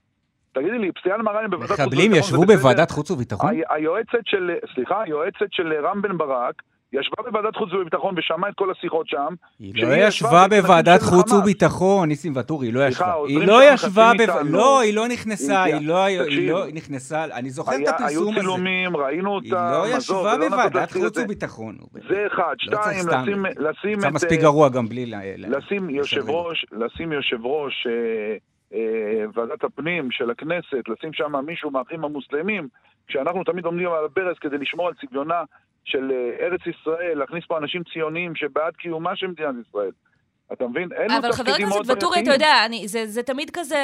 תגידי 0.51 0.78
לי, 0.78 0.91
פסיאן 0.91 1.22
מראני 1.22 1.47
בוועדת 1.47 1.70
חוץ 1.70 1.80
וביטחון... 1.80 1.97
מחבלים 1.97 2.12
ישבו 2.16 2.45
בוועדת 2.45 2.91
חוץ 2.91 3.12
וביטחון? 3.12 3.53
היועצת 3.70 4.26
של, 4.26 4.51
סליחה, 4.74 5.01
היועצת 5.01 5.51
של 5.51 5.74
רם 5.86 6.01
בן 6.01 6.18
ברק, 6.18 6.62
ישבה 6.93 7.23
בוועדת 7.23 7.55
חוץ 7.55 7.73
וביטחון 7.73 8.15
ושמעה 8.17 8.49
את 8.49 8.55
כל 8.55 8.71
השיחות 8.71 9.07
שם. 9.07 9.33
היא 9.59 9.83
לא 9.83 9.93
ישבה 10.07 10.47
בוועדת 10.49 11.01
חוץ 11.01 11.31
וביטחון, 11.31 12.07
ניסים 12.07 12.33
ואטורי, 12.35 12.67
היא 12.67 12.73
לא 12.73 12.87
ישבה. 12.87 13.13
היא 13.27 13.47
לא 13.47 13.73
ישבה, 13.73 14.11
לא, 14.49 14.79
היא 14.79 14.95
לא 14.95 15.07
נכנסה, 15.07 15.63
היא 15.63 15.87
לא 15.87 16.65
נכנסה, 16.73 17.25
אני 17.25 17.49
זוכר 17.49 17.71
את 17.71 17.87
הפרסום 17.87 18.05
הזה. 18.05 18.19
היו 18.19 18.33
צילומים, 18.33 18.97
ראינו 18.97 19.35
אותה. 19.35 19.83
היא 19.83 19.91
לא 19.91 19.97
ישבה 19.97 20.37
לא 20.37 20.49
בוועדת 20.49 20.91
חוץ 20.91 21.17
וביטחון. 21.17 21.77
זה 22.09 22.27
אחד. 22.27 22.55
לא 22.67 22.77
שתיים, 22.81 23.05
לשים 23.57 23.95
את... 23.95 24.01
זה 24.01 24.09
מספיק 24.09 24.41
גרוע 24.41 24.69
גם 24.69 24.85
בלי... 24.85 25.11
לשים 26.71 27.11
יושב 27.11 27.45
ראש 27.45 27.87
אה, 27.87 28.37
אה, 28.73 29.25
ועדת 29.33 29.63
הפנים 29.63 30.11
של 30.11 30.29
הכנסת, 30.29 30.83
לשים 30.87 31.13
שם 31.13 31.33
מישהו 31.45 31.71
מהאחים 31.71 32.05
המוסלמים, 32.05 32.67
כשאנחנו 33.07 33.43
תמיד 33.43 33.65
עומדים 33.65 33.87
על 33.87 34.05
הברז 34.05 34.35
כדי 34.41 34.57
לשמור 34.57 34.87
על 34.87 34.93
צביונה 34.93 35.43
של 35.86 36.11
אה, 36.11 36.45
ארץ 36.45 36.61
ישראל, 36.67 37.17
להכניס 37.17 37.43
פה 37.47 37.57
אנשים 37.57 37.84
ציוניים 37.93 38.36
שבעד 38.36 38.73
קיומה 38.75 39.15
של 39.15 39.27
מדינת 39.27 39.55
ישראל. 39.67 39.91
אתה 40.53 40.67
מבין? 40.67 40.89
אין 40.91 41.11
לו 41.11 41.32
תפקידים 41.32 41.32
מאוד 41.32 41.32
אבל 41.32 41.32
חבר 41.32 41.51
הכנסת 41.51 41.89
ואטורי, 41.89 42.21
אתה 42.21 42.34
יודע, 42.34 42.65
אני, 42.65 42.88
זה, 42.88 43.07
זה 43.07 43.23
תמיד 43.23 43.49
כזה 43.49 43.77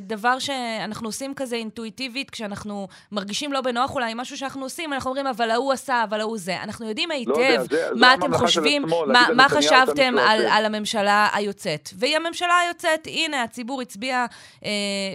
דבר 0.00 0.38
שאנחנו 0.38 1.08
עושים 1.08 1.34
כזה 1.34 1.56
אינטואיטיבית, 1.56 2.30
כשאנחנו 2.30 2.88
מרגישים 3.12 3.52
לא 3.52 3.60
בנוח 3.60 3.94
אולי 3.94 4.10
עם 4.10 4.20
משהו 4.20 4.36
שאנחנו 4.36 4.62
עושים, 4.62 4.92
אנחנו 4.92 5.10
אומרים, 5.10 5.26
אבל 5.26 5.50
ההוא 5.50 5.72
עשה, 5.72 6.04
אבל 6.04 6.20
ההוא 6.20 6.38
זה. 6.38 6.62
אנחנו 6.62 6.88
יודעים 6.88 7.08
לא 7.08 7.14
היטב 7.14 7.60
לא 7.60 7.62
זה, 7.62 7.88
מה 7.96 8.14
אתם 8.14 8.34
חושבים, 8.34 8.82
מה, 9.06 9.26
מה 9.36 9.48
חשבתם 9.48 10.14
על, 10.18 10.46
על 10.50 10.64
הממשלה 10.64 11.28
היוצאת. 11.32 11.88
והיא 11.98 12.16
הממשלה 12.16 12.58
היוצאת, 12.58 13.06
הנה, 13.06 13.42
הציבור 13.42 13.82
הצביע 13.82 14.26
אה, 14.64 14.70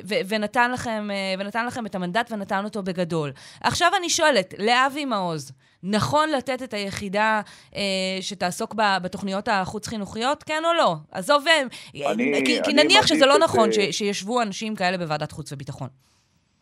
ו, 0.05 0.15
ונתן, 0.27 0.71
לכם, 0.71 1.07
אה, 1.11 1.35
ונתן 1.39 1.65
לכם 1.65 1.85
את 1.85 1.95
המנדט 1.95 2.31
ונתן 2.31 2.63
אותו 2.63 2.83
בגדול. 2.83 3.31
עכשיו 3.61 3.91
אני 3.99 4.09
שואלת, 4.09 4.53
לאבי 4.59 5.05
מעוז, 5.05 5.51
נכון 5.83 6.29
לתת 6.37 6.63
את 6.63 6.73
היחידה 6.73 7.41
אה, 7.75 7.81
שתעסוק 8.21 8.75
בתוכניות 9.03 9.47
החוץ-חינוכיות, 9.47 10.43
כן 10.43 10.63
או 10.65 10.73
לא? 10.73 10.95
עזוב, 11.11 11.45
אה, 11.47 12.11
אני, 12.11 12.41
כי, 12.45 12.63
כי 12.63 12.73
נניח 12.73 13.07
שזה 13.07 13.25
לא 13.25 13.39
נכון 13.39 13.71
ש, 13.71 13.79
שישבו 13.91 14.41
אנשים 14.41 14.75
כאלה 14.75 14.97
בוועדת 14.97 15.31
חוץ 15.31 15.53
וביטחון. 15.53 15.87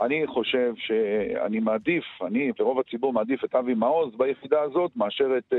אני 0.01 0.27
חושב 0.27 0.73
שאני 0.77 1.59
מעדיף, 1.59 2.03
אני 2.27 2.51
ורוב 2.59 2.79
הציבור 2.79 3.13
מעדיף 3.13 3.43
את 3.45 3.55
אבי 3.55 3.73
מעוז 3.73 4.13
ביחידה 4.17 4.61
הזאת, 4.61 4.91
מאשר 4.95 5.25
את 5.37 5.53
uh, 5.53 5.55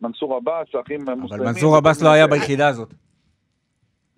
מנסור 0.00 0.36
עבאס, 0.36 0.66
האחים 0.74 1.08
המוסלמים. 1.08 1.42
אבל 1.42 1.52
מנסור 1.52 1.76
עבאס 1.76 2.02
לא 2.02 2.08
היה 2.08 2.26
ביחידה 2.26 2.68
הזאת. 2.68 2.94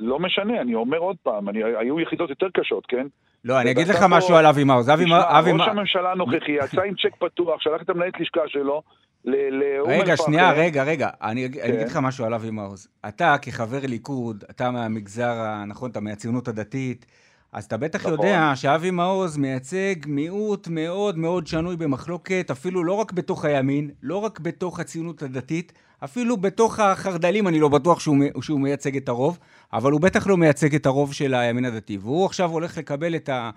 לא 0.00 0.18
משנה, 0.18 0.60
אני 0.60 0.74
אומר 0.74 0.98
עוד 0.98 1.16
פעם, 1.22 1.48
אני, 1.48 1.64
היו 1.64 2.00
יחידות 2.00 2.30
יותר 2.30 2.46
קשות, 2.54 2.86
כן? 2.86 3.06
לא, 3.44 3.60
אני 3.60 3.70
אגיד 3.70 3.88
לך 3.88 4.04
משהו 4.08 4.36
על 4.36 4.46
אבי 4.46 4.64
מעוז. 4.64 4.90
אבי 4.90 5.04
מעוז... 5.04 5.22
ראש 5.46 5.68
הממשלה 5.68 6.12
הנוכחי 6.12 6.52
יצא 6.52 6.82
עם 6.82 6.94
צ'ק 6.94 7.16
פתוח, 7.18 7.60
שלח 7.60 7.82
את 7.82 7.90
המנהלת 7.90 8.20
לשכה 8.20 8.40
שלו 8.46 8.82
לאום 9.24 9.90
רגע, 9.90 10.16
שנייה, 10.16 10.52
רגע, 10.52 10.82
רגע. 10.82 11.08
אני 11.22 11.46
אגיד 11.46 11.62
כן. 11.62 11.86
לך 11.86 11.96
משהו 11.96 12.24
על 12.24 12.34
אבי 12.34 12.50
מעוז. 12.50 12.88
אתה 13.08 13.36
כחבר 13.42 13.78
ליכוד, 13.82 14.44
אתה 14.50 14.70
מהמגזר, 14.70 15.64
נכון, 15.66 15.90
אתה 15.90 16.00
מהציונות 16.00 16.48
הדתית, 16.48 17.06
אז 17.52 17.64
אתה 17.64 17.76
בטח 17.76 18.00
נכון. 18.00 18.12
יודע 18.12 18.52
שאבי 18.54 18.90
מעוז 18.90 19.36
מייצג 19.36 19.94
מיעוט 20.06 20.68
מאוד 20.68 21.18
מאוד 21.18 21.46
שנוי 21.46 21.76
במחלוקת, 21.76 22.50
אפילו 22.50 22.84
לא 22.84 22.92
רק 22.92 23.12
בתוך 23.12 23.44
הימין, 23.44 23.90
לא 24.02 24.16
רק 24.16 24.40
בתוך 24.40 24.80
הציונות 24.80 25.22
הדתית, 25.22 25.72
אפילו 26.04 26.36
בתוך 26.36 26.80
החרד"לים 26.80 27.48
אני 27.48 27.60
לא 27.60 27.68
בטוח 27.68 28.00
שהוא, 28.00 28.16
שהוא 28.42 28.60
מייצג 28.60 28.96
את 28.96 29.08
הרוב, 29.08 29.38
אבל 29.72 29.92
הוא 29.92 30.00
בטח 30.00 30.26
לא 30.26 30.36
מייצג 30.36 30.74
את 30.74 30.86
הרוב 30.86 31.12
של 31.12 31.34
הימין 31.34 31.64
הדתי. 31.64 31.98
והוא 31.98 32.26
עכשיו 32.26 32.50
הולך 32.50 32.78
לקבל, 32.78 33.16
את 33.16 33.28
ה, 33.28 33.50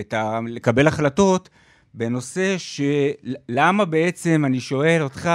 את 0.00 0.12
ה, 0.12 0.40
לקבל 0.46 0.86
החלטות 0.86 1.48
בנושא 1.94 2.54
שלמה 2.58 3.84
בעצם, 3.84 4.42
אני 4.46 4.60
שואל 4.60 5.02
אותך, 5.02 5.30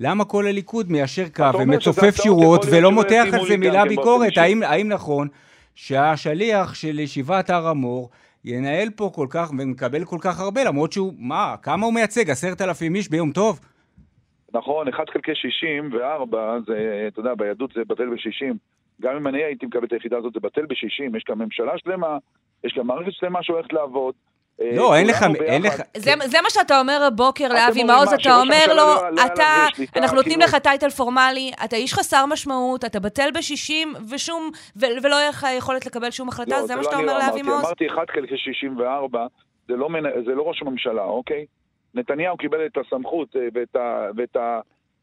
למה 0.00 0.24
כל 0.24 0.46
הליכוד 0.46 0.92
מיישר 0.92 1.28
קו 1.28 1.44
ומצופף 1.58 2.16
שורות 2.22 2.64
ולא 2.70 2.92
מותח 2.92 3.24
על 3.32 3.46
זה 3.48 3.56
מילה 3.56 3.84
ביקורת? 3.84 4.38
האם, 4.38 4.62
האם 4.62 4.88
נכון 4.88 5.28
שהשליח 5.74 6.74
של 6.74 6.98
ישיבת 6.98 7.50
הר 7.50 7.68
המור 7.68 8.10
ינהל 8.44 8.90
פה 8.90 9.10
כל 9.14 9.26
כך 9.30 9.50
ומקבל 9.50 10.04
כל 10.04 10.18
כך 10.20 10.40
הרבה, 10.40 10.64
למרות 10.64 10.92
שהוא, 10.92 11.12
מה, 11.18 11.54
כמה 11.62 11.86
הוא 11.86 11.94
מייצג? 11.94 12.30
עשרת 12.30 12.62
אלפים 12.62 12.94
איש 12.94 13.08
ביום 13.08 13.32
טוב? 13.32 13.60
נכון, 14.54 14.88
1 14.88 15.10
חלקי 15.10 15.34
64, 15.34 16.58
זה, 16.66 17.04
אתה 17.08 17.20
יודע, 17.20 17.34
ביהדות 17.34 17.70
זה 17.74 17.80
בטל 17.86 18.06
ב-60. 18.08 18.54
גם 19.02 19.16
אם 19.16 19.26
אני 19.26 19.44
הייתי 19.44 19.66
מקבל 19.66 19.84
את 19.84 19.92
היחידה 19.92 20.18
הזאת, 20.18 20.32
זה 20.32 20.40
בטל 20.40 20.66
בשישים. 20.66 21.16
יש 21.16 21.22
כאן 21.22 21.38
ממשלה 21.38 21.72
שלמה, 21.78 22.18
יש 22.64 22.72
כאן 22.72 22.82
מערכת 22.86 23.12
שלמה 23.12 23.42
שהולכת 23.42 23.72
לעבוד. 23.72 24.14
אה, 24.60 24.70
לא, 24.76 24.96
אין 24.96 25.06
לך, 25.06 25.22
אין. 25.44 25.62
לך... 25.62 25.74
זה, 25.96 26.10
זה 26.24 26.38
מה 26.42 26.50
שאתה 26.50 26.80
אומר 26.80 27.02
הבוקר 27.06 27.48
לאבי 27.48 27.84
מעוז, 27.84 28.12
אתה 28.12 28.40
אומר 28.40 28.64
לו, 28.68 28.74
לא- 28.76 29.10
לא 29.10 29.26
אתה, 29.26 29.66
שליטה, 29.74 30.00
אנחנו 30.00 30.16
נותנים 30.16 30.38
כאילו- 30.40 30.46
לך 30.56 30.62
טייטל 30.62 30.90
פורמלי, 30.90 31.50
אתה 31.64 31.76
איש 31.76 31.94
חסר 31.94 32.26
משמעות, 32.26 32.84
אתה 32.84 33.00
בטל 33.00 33.28
בשישים, 33.34 33.92
ושום, 34.10 34.50
ולא 34.76 35.14
יהיה 35.16 35.28
לך 35.28 35.46
יכולת 35.58 35.86
לקבל 35.86 36.10
שום 36.10 36.28
החלטה, 36.28 36.60
לא, 36.60 36.66
זה 36.66 36.74
מה 36.74 36.80
לא 36.80 36.84
שאתה 36.84 36.96
אומר 36.96 37.18
לא 37.18 37.18
לאבי. 37.26 37.42
מעוז? 37.42 37.64
אמרתי 37.64 37.86
1 37.88 38.10
חלקי 38.10 38.36
64, 38.36 39.26
זה 39.68 39.76
לא, 39.76 39.88
מנ- 39.88 40.24
זה 40.26 40.34
לא 40.34 40.42
ראש 40.42 40.62
הממשלה, 40.62 41.02
אוקיי? 41.02 41.46
נתניהו 41.94 42.36
קיבל 42.36 42.66
את 42.66 42.78
הסמכות 42.78 43.36
אה, 43.36 43.48
ואת 43.54 43.76
ה- 43.76 44.10
ואת 44.16 44.36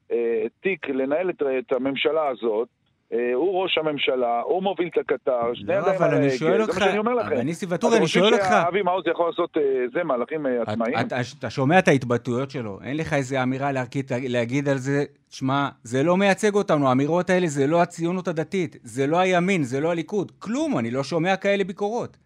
התיק 0.10 0.90
לנהל 0.90 1.30
את, 1.30 1.42
את 1.60 1.72
הממשלה 1.72 2.28
הזאת. 2.28 2.68
אה, 3.14 3.34
הוא 3.34 3.64
ראש 3.64 3.78
הממשלה, 3.78 4.42
הוא 4.42 4.64
מוביל 4.64 4.88
את 4.88 4.98
הקטר, 4.98 5.54
שני 5.54 5.68
לא, 5.68 5.74
ידיים 5.74 5.96
אבל 5.96 6.06
על 6.08 6.14
אני 6.14 6.26
ההגה, 6.26 6.38
זה 6.38 6.68
מה 6.68 6.80
שאני 6.80 6.98
אומר 6.98 7.14
לכם. 7.14 7.28
אבל 7.28 7.42
ניסים 7.42 7.70
ואטורי, 7.72 7.98
אני 7.98 8.08
שואל 8.08 8.34
אותך... 8.34 8.44
חושבים 8.44 8.62
שאבי 8.64 8.82
מעוז 8.82 9.04
יכול 9.12 9.28
לעשות 9.30 9.58
אה, 9.58 9.62
זה 9.94 10.04
מהלכים 10.04 10.46
אה, 10.48 10.62
עצמאיים? 10.62 11.00
אתה, 11.00 11.16
אתה 11.40 11.50
שומע 11.50 11.80
את 11.80 11.88
ההתבטאויות 11.88 12.52
שלו, 12.52 12.80
אין 12.84 12.98
לך 12.98 13.14
איזה 13.14 13.44
אמירה 13.44 13.72
להגיד, 13.72 14.12
להגיד 14.30 14.70
על 14.70 14.78
זה, 14.78 15.04
שמע, 15.30 15.70
זה 15.84 16.04
לא 16.04 16.18
מייצג 16.18 16.56
אותנו, 16.56 16.90
האמירות 16.90 17.30
האלה 17.30 17.48
זה 17.48 17.68
לא 17.68 17.82
הציונות 17.82 18.28
הדתית, 18.28 18.76
זה 18.84 19.08
לא 19.08 19.18
הימין, 19.18 19.64
זה 19.64 19.80
לא 19.80 19.92
הליכוד, 19.92 20.32
כלום, 20.40 20.78
אני 20.80 20.92
לא 20.92 21.04
שומע 21.04 21.36
כאלה 21.36 21.64
ביקורות. 21.64 22.18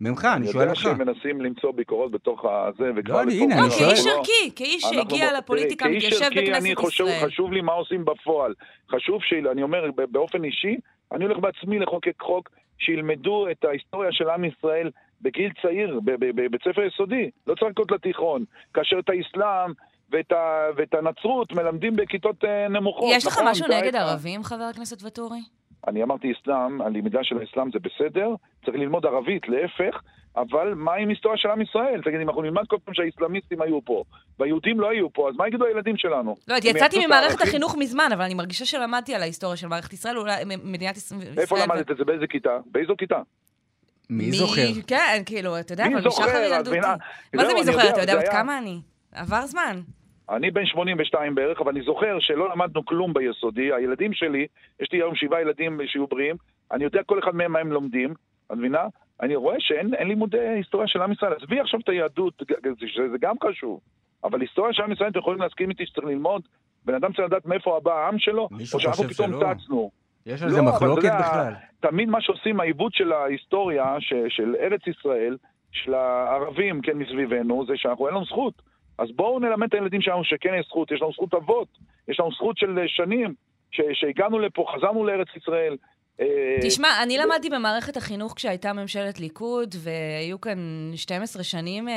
ממך, 0.00 0.28
אני 0.36 0.46
שואל 0.46 0.56
יודע 0.60 0.70
אותך. 0.70 0.80
שהם 0.82 0.98
מנסים 0.98 1.40
למצוא 1.40 1.72
ביקורות 1.72 2.10
בתוך 2.10 2.44
הזה, 2.44 2.90
וכבר... 2.96 3.14
לא, 3.14 3.22
אני- 3.22 3.34
לפה 3.34 3.44
הנה, 3.44 3.54
אני 3.54 3.62
לא, 3.62 3.70
שואל- 3.70 3.88
כאיש 3.90 4.06
לא- 4.06 4.12
ערכי, 4.18 4.50
כאיש 4.56 4.82
שהגיע 4.82 5.38
לפוליטיקה, 5.38 5.84
כאיש 5.84 6.04
מתיישב 6.04 6.24
ערכי, 6.24 6.38
אני 6.52 6.74
בכנסת 6.74 6.86
חשוב, 6.88 7.08
ישראל. 7.08 7.54
לי 7.54 7.60
מה 7.60 7.72
עושים 7.72 8.04
בפועל. 8.04 8.54
חשוב 8.90 9.22
ש... 9.22 9.32
אני 9.52 9.62
אומר, 9.62 9.90
ב- 9.96 10.04
באופן 10.12 10.44
אישי, 10.44 10.76
אני 11.12 11.24
הולך 11.24 11.38
בעצמי 11.38 11.78
לחוקק 11.78 12.22
חוק 12.22 12.48
שילמדו 12.78 13.46
את 13.50 13.64
ההיסטוריה 13.64 14.12
של 14.12 14.30
עם 14.30 14.44
ישראל 14.44 14.90
בגיל 15.22 15.50
צעיר, 15.62 16.00
ב- 16.04 16.10
ב- 16.10 16.40
בבית 16.42 16.60
ספר 16.68 16.82
יסודי. 16.82 17.30
לא 17.46 17.54
צריך 17.54 17.70
לחכות 17.70 17.90
לתיכון. 17.92 18.44
כאשר 18.74 18.98
את 18.98 19.08
האסלאם 19.08 19.72
ואת, 20.12 20.32
ה... 20.32 20.36
ואת 20.76 20.94
הנצרות 20.94 21.52
מלמדים 21.52 21.96
בכיתות 21.96 22.44
אה, 22.44 22.68
נמוכות. 22.68 23.08
יש 23.12 23.26
לך 23.26 23.32
נכון, 23.32 23.48
משהו 23.48 23.66
נגד 23.68 23.94
ערבים, 23.96 24.42
חבר 24.42 24.62
הכנסת 24.74 25.02
ואטורי? 25.02 25.38
אני 25.88 26.02
אמרתי 26.02 26.32
אסלאם, 26.32 26.80
הלמידה 26.82 27.18
של 27.22 27.38
האסלאם 27.38 27.70
זה 27.72 27.78
בסדר, 27.78 28.28
צריך 28.64 28.76
ללמוד 28.76 29.06
ערבית, 29.06 29.48
להפך, 29.48 30.00
אבל 30.36 30.74
מה 30.74 30.94
עם 30.94 31.08
היסטוריה 31.08 31.38
של 31.38 31.48
עם 31.48 31.60
ישראל? 31.60 32.00
תגיד, 32.04 32.20
אם 32.20 32.28
אנחנו 32.28 32.42
נלמד 32.42 32.62
כל 32.68 32.76
פעם 32.84 32.94
שהאסלאמיסטים 32.94 33.62
היו 33.62 33.84
פה, 33.84 34.02
והיהודים 34.38 34.80
לא 34.80 34.90
היו 34.90 35.12
פה, 35.12 35.28
אז 35.28 35.34
מה 35.36 35.48
יגידו 35.48 35.64
הילדים 35.64 35.96
שלנו? 35.96 36.36
לא, 36.48 36.54
יצאתי 36.64 37.06
ממערכת 37.06 37.28
הערכים? 37.30 37.48
החינוך 37.48 37.76
מזמן, 37.78 38.08
אבל 38.14 38.22
אני 38.24 38.34
מרגישה 38.34 38.64
שלמדתי 38.64 39.14
על 39.14 39.22
ההיסטוריה 39.22 39.56
של 39.56 39.68
מערכת 39.68 39.92
ישראל, 39.92 40.18
אולי 40.18 40.34
מדינת 40.64 40.96
ישראל... 40.96 41.20
איפה 41.38 41.58
למדת 41.58 41.90
את 41.90 41.96
זה? 41.96 42.04
באיזה 42.04 42.26
כיתה? 42.26 42.58
באיזו 42.66 42.94
כיתה? 42.98 43.22
מי 44.10 44.32
זוכר? 44.32 44.62
כן, 44.86 45.22
כאילו, 45.26 45.60
אתה 45.60 45.72
יודע, 45.72 45.88
מי 45.88 45.94
אבל? 45.94 46.06
משחר 46.06 46.42
ילדותי. 46.46 46.78
מה 46.80 46.96
זה 47.34 47.44
זהו, 47.48 47.54
מי 47.58 47.64
זוכר? 47.64 47.88
אתה 47.90 48.00
יודע 48.00 48.18
היה- 48.18 48.30
כמה 48.32 48.58
אני? 48.58 48.80
עבר 49.12 49.46
זמן. 49.46 49.80
אני 50.30 50.50
בן 50.50 50.66
82 50.66 51.34
בערך, 51.34 51.60
אבל 51.60 51.72
אני 51.72 51.82
זוכר 51.82 52.18
שלא 52.20 52.50
למדנו 52.50 52.84
כלום 52.84 53.14
ביסודי. 53.14 53.72
הילדים 53.72 54.12
שלי, 54.12 54.46
יש 54.80 54.92
לי 54.92 54.98
היום 54.98 55.14
שבעה 55.14 55.40
ילדים 55.40 55.80
שיהיו 55.86 56.06
בריאים, 56.06 56.36
אני 56.72 56.84
יודע 56.84 57.02
כל 57.02 57.18
אחד 57.18 57.34
מהם 57.34 57.52
מה 57.52 57.58
הם 57.58 57.72
לומדים, 57.72 58.14
את 58.46 58.52
מבינה? 58.52 58.82
אני 59.22 59.36
רואה 59.36 59.56
שאין 59.58 59.94
אין 59.94 60.08
לימודי 60.08 60.48
היסטוריה 60.48 60.88
של 60.88 61.02
עם 61.02 61.12
ישראל. 61.12 61.32
עזבי 61.32 61.60
עכשיו 61.60 61.80
את 61.80 61.88
היהדות, 61.88 62.42
שזה 62.86 63.18
גם 63.20 63.34
חשוב, 63.44 63.80
אבל 64.24 64.40
היסטוריה 64.40 64.72
של 64.72 64.82
עם 64.82 64.92
ישראל, 64.92 65.10
אתם 65.10 65.18
יכולים 65.18 65.40
להסכים 65.40 65.70
איתי 65.70 65.86
שצריך 65.86 66.06
ללמוד? 66.06 66.42
בן 66.84 66.94
אדם 66.94 67.12
צריך 67.12 67.28
לדעת 67.28 67.46
מאיפה 67.46 67.76
הבא 67.76 67.92
העם 67.92 68.18
שלו, 68.18 68.48
או 68.74 68.80
שאנחנו 68.80 69.04
פתאום. 69.04 69.54
צצנו. 69.54 69.90
יש 70.26 70.42
על 70.42 70.50
זה 70.50 70.62
לא, 70.62 70.68
אתה 70.68 70.76
מחלוקת 70.76 71.04
יודע, 71.04 71.18
בכלל. 71.18 71.52
תמיד 71.80 72.08
מה 72.08 72.20
שעושים, 72.20 72.60
העיוות 72.60 72.94
של 72.94 73.12
ההיסטוריה 73.12 73.96
ש, 74.00 74.12
של 74.28 74.54
ארץ 74.60 74.86
ישראל, 74.86 75.36
של 75.72 75.94
הערבים, 75.94 76.80
כן, 76.82 76.98
מסביבנו, 76.98 77.66
זה 77.66 77.72
שאנחנו, 77.76 78.06
אין 78.06 78.14
לנו 78.14 78.24
זכות. 78.24 78.62
אז 78.98 79.08
בואו 79.16 79.38
נלמד 79.38 79.68
את 79.68 79.74
הילדים 79.74 80.00
שלנו 80.00 80.24
שכן 80.24 80.54
יש 80.60 80.66
זכות, 80.66 80.90
יש 80.90 81.02
לנו 81.02 81.12
זכות 81.12 81.34
אבות, 81.34 81.68
יש 82.08 82.20
לנו 82.20 82.30
זכות 82.32 82.58
של 82.58 82.78
שנים, 82.86 83.34
ש, 83.70 83.80
שהגענו 83.92 84.38
לפה, 84.38 84.64
חזרנו 84.74 85.06
לארץ 85.06 85.28
ישראל. 85.36 85.76
אה, 86.20 86.56
תשמע, 86.62 86.88
אני 87.02 87.18
למדתי 87.18 87.50
במערכת 87.50 87.96
החינוך 87.96 88.32
כשהייתה 88.36 88.72
ממשלת 88.72 89.20
ליכוד, 89.20 89.74
והיו 89.84 90.40
כאן 90.40 90.58
12 90.94 91.42
שנים 91.42 91.88
אה, 91.88 91.94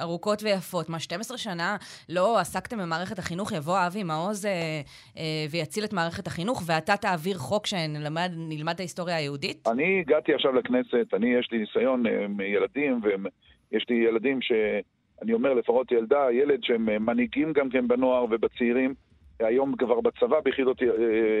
ארוכות 0.00 0.42
ויפות. 0.42 0.88
מה, 0.88 0.98
12 0.98 1.38
שנה 1.38 1.76
לא 2.08 2.38
עסקתם 2.38 2.78
במערכת 2.78 3.18
החינוך? 3.18 3.52
יבוא 3.52 3.86
אבי 3.86 4.02
מעוז 4.02 4.46
אה, 4.46 4.80
אה, 5.18 5.22
ויציל 5.50 5.84
את 5.84 5.92
מערכת 5.92 6.26
החינוך, 6.26 6.62
ואתה 6.66 6.96
תעביר 6.96 7.38
חוק 7.38 7.66
שנלמד 7.66 8.30
נלמד 8.36 8.74
את 8.74 8.80
ההיסטוריה 8.80 9.16
היהודית? 9.16 9.68
אני 9.68 10.00
הגעתי 10.00 10.34
עכשיו 10.34 10.52
לכנסת, 10.52 11.14
אני, 11.14 11.34
יש 11.34 11.48
לי 11.52 11.58
ניסיון 11.58 12.06
אה, 12.06 12.24
עם 12.24 12.40
ילדים, 12.40 13.00
ויש 13.02 13.86
לי 13.88 13.96
ילדים 13.96 14.42
ש... 14.42 14.52
אני 15.22 15.32
אומר, 15.32 15.54
לפחות 15.54 15.92
ילדה, 15.92 16.32
ילד 16.32 16.64
שהם 16.64 16.88
אה, 16.88 16.98
מנהיגים 16.98 17.52
גם 17.52 17.70
כן 17.70 17.88
בנוער 17.88 18.24
ובצעירים, 18.24 18.94
היום 19.40 19.76
כבר 19.76 20.00
בצבא 20.00 20.40
ביחידות 20.40 20.82
אה, 20.82 20.88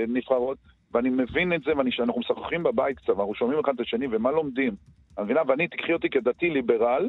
נבחרות, 0.08 0.58
ואני 0.92 1.10
מבין 1.10 1.52
את 1.52 1.62
זה, 1.62 1.72
ואנחנו 1.76 2.20
משחקים 2.20 2.62
בבית 2.62 2.96
קצת, 2.96 3.08
אנחנו 3.08 3.34
שומעים 3.34 3.58
אחד 3.58 3.74
את 3.74 3.80
השני, 3.80 4.06
ומה 4.10 4.30
לומדים? 4.30 4.72
את 5.14 5.18
מבינה? 5.18 5.40
ואני, 5.46 5.68
תקחי 5.68 5.92
אותי 5.92 6.10
כדתי 6.10 6.50
ליברל, 6.50 7.08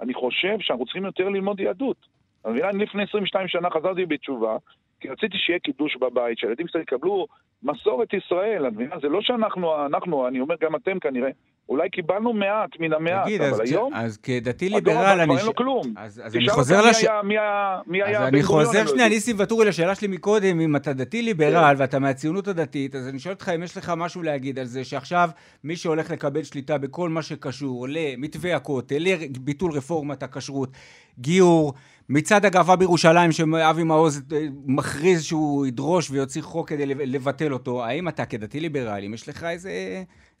אני 0.00 0.14
חושב 0.14 0.56
שאנחנו 0.60 0.84
צריכים 0.84 1.04
יותר 1.04 1.28
ללמוד 1.28 1.60
יהדות. 1.60 1.96
את 2.40 2.46
מבינה? 2.46 2.70
אני 2.70 2.84
לפני 2.84 3.02
22 3.02 3.48
שנה 3.48 3.70
חזרתי 3.70 4.06
בתשובה, 4.06 4.56
כי 5.00 5.08
רציתי 5.08 5.38
שיהיה 5.38 5.58
קידוש 5.58 5.96
בבית, 5.96 6.38
שהילדים 6.38 6.68
שלי 6.68 6.82
יקבלו 6.82 7.26
מסורת 7.62 8.14
ישראל, 8.14 8.68
את 8.68 8.72
מבינה? 8.72 8.96
זה 9.02 9.08
לא 9.08 9.22
שאנחנו, 9.22 9.86
אנחנו, 9.86 10.28
אני 10.28 10.40
אומר 10.40 10.54
גם 10.60 10.76
אתם 10.76 10.98
כנראה, 10.98 11.30
אולי 11.68 11.90
קיבלנו 11.90 12.32
מעט 12.32 12.70
מן 12.80 12.92
המעט, 12.92 13.24
תגיד, 13.24 13.40
אבל 13.42 13.52
אז, 13.52 13.60
היום... 13.70 13.94
אז 13.94 14.16
כדתי 14.16 14.68
ליברל, 14.68 15.20
אני... 15.20 15.36
אין 15.38 15.46
לו 15.46 15.54
כלום. 15.54 15.94
אז, 15.96 16.22
אז 16.24 16.36
אני 16.36 16.48
חוזר 16.48 16.86
לש... 16.86 17.04
מי 17.24 17.38
היה- 17.38 17.80
מי 17.86 18.02
היה 18.02 18.22
אז 18.22 18.28
אני 18.28 18.42
חוזר 18.42 18.86
שנייה. 18.86 19.08
ניסים 19.08 19.36
ואטורי, 19.38 19.66
לשאלה 19.66 19.94
שלי 19.94 20.08
מקודם, 20.08 20.60
אם 20.60 20.76
אתה 20.76 20.92
דתי 20.92 21.22
ליברל 21.22 21.74
ואתה 21.78 21.98
מהציונות 21.98 22.48
הדתית, 22.48 22.94
אז 22.94 23.08
אני 23.08 23.18
שואל 23.18 23.34
אותך 23.34 23.48
אם 23.54 23.62
יש 23.62 23.76
לך 23.76 23.92
משהו 23.96 24.22
להגיד 24.22 24.58
על 24.58 24.64
זה 24.66 24.84
שעכשיו 24.84 25.30
מי 25.64 25.76
שהולך 25.76 26.10
לקבל 26.10 26.42
שליטה 26.42 26.78
בכל 26.78 27.08
מה 27.08 27.22
שקשור 27.22 27.86
למתווה 27.88 28.56
הכותל, 28.56 28.98
לביטול 28.98 29.72
רפורמת 29.72 30.22
הכשרות, 30.22 30.70
גיור, 31.18 31.74
מצעד 32.08 32.44
הגאווה 32.46 32.76
בירושלים, 32.76 33.32
שאבי 33.32 33.82
מעוז 33.82 34.22
אה, 34.32 34.46
מכריז 34.66 35.22
שהוא 35.22 35.66
ידרוש 35.66 36.10
ויוציא 36.10 36.42
חוק 36.42 36.68
כדי 36.68 36.86
לבטל 36.86 37.52
אותו, 37.52 37.84
האם 37.84 38.08
אתה 38.08 38.24
כדתי 38.24 38.60
ליברל, 38.60 39.02
אם 39.06 39.14
יש 39.14 39.28
לך 39.28 39.44
איזה... 39.44 39.70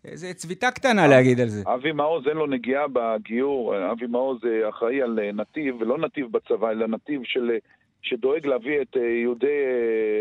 איזה 0.04 0.34
צביטה 0.34 0.70
קטנה 0.70 1.06
להגיד 1.06 1.40
על 1.40 1.48
זה. 1.48 1.62
אבי 1.66 1.92
מעוז 1.92 2.28
אין 2.28 2.36
לו 2.36 2.46
נגיעה 2.46 2.84
בגיור, 2.92 3.74
אבי 3.92 4.06
מעוז 4.06 4.38
אה, 4.44 4.68
אחראי 4.68 5.02
על 5.02 5.18
אה, 5.22 5.32
נתיב, 5.32 5.76
ולא 5.80 5.98
נתיב 5.98 6.26
בצבא, 6.32 6.70
אלא 6.70 6.86
נתיב 6.86 7.20
של, 7.24 7.50
אה, 7.50 7.56
שדואג 8.02 8.46
להביא 8.46 8.80
את 8.82 8.96
יהודי 9.22 9.46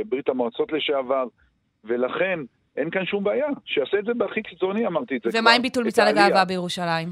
ברית 0.06 0.30
המועצות 0.30 0.72
לשעבר, 0.72 1.26
ולכן 1.84 2.40
אין 2.78 2.90
כאן 2.90 3.06
שום 3.06 3.24
בעיה, 3.24 3.48
שיעשה 3.66 4.00
את 4.00 4.06
זה 4.06 4.14
בהכי 4.14 4.42
קיצוני, 4.44 4.88
אמרתי 4.88 5.18
את 5.18 5.22
זה 5.32 5.40
ומה 5.40 5.52
עם 5.52 5.62
ביטול 5.62 5.84
מצעד. 5.88 6.08
הגאווה 6.08 6.46
בירושלים? 6.46 7.10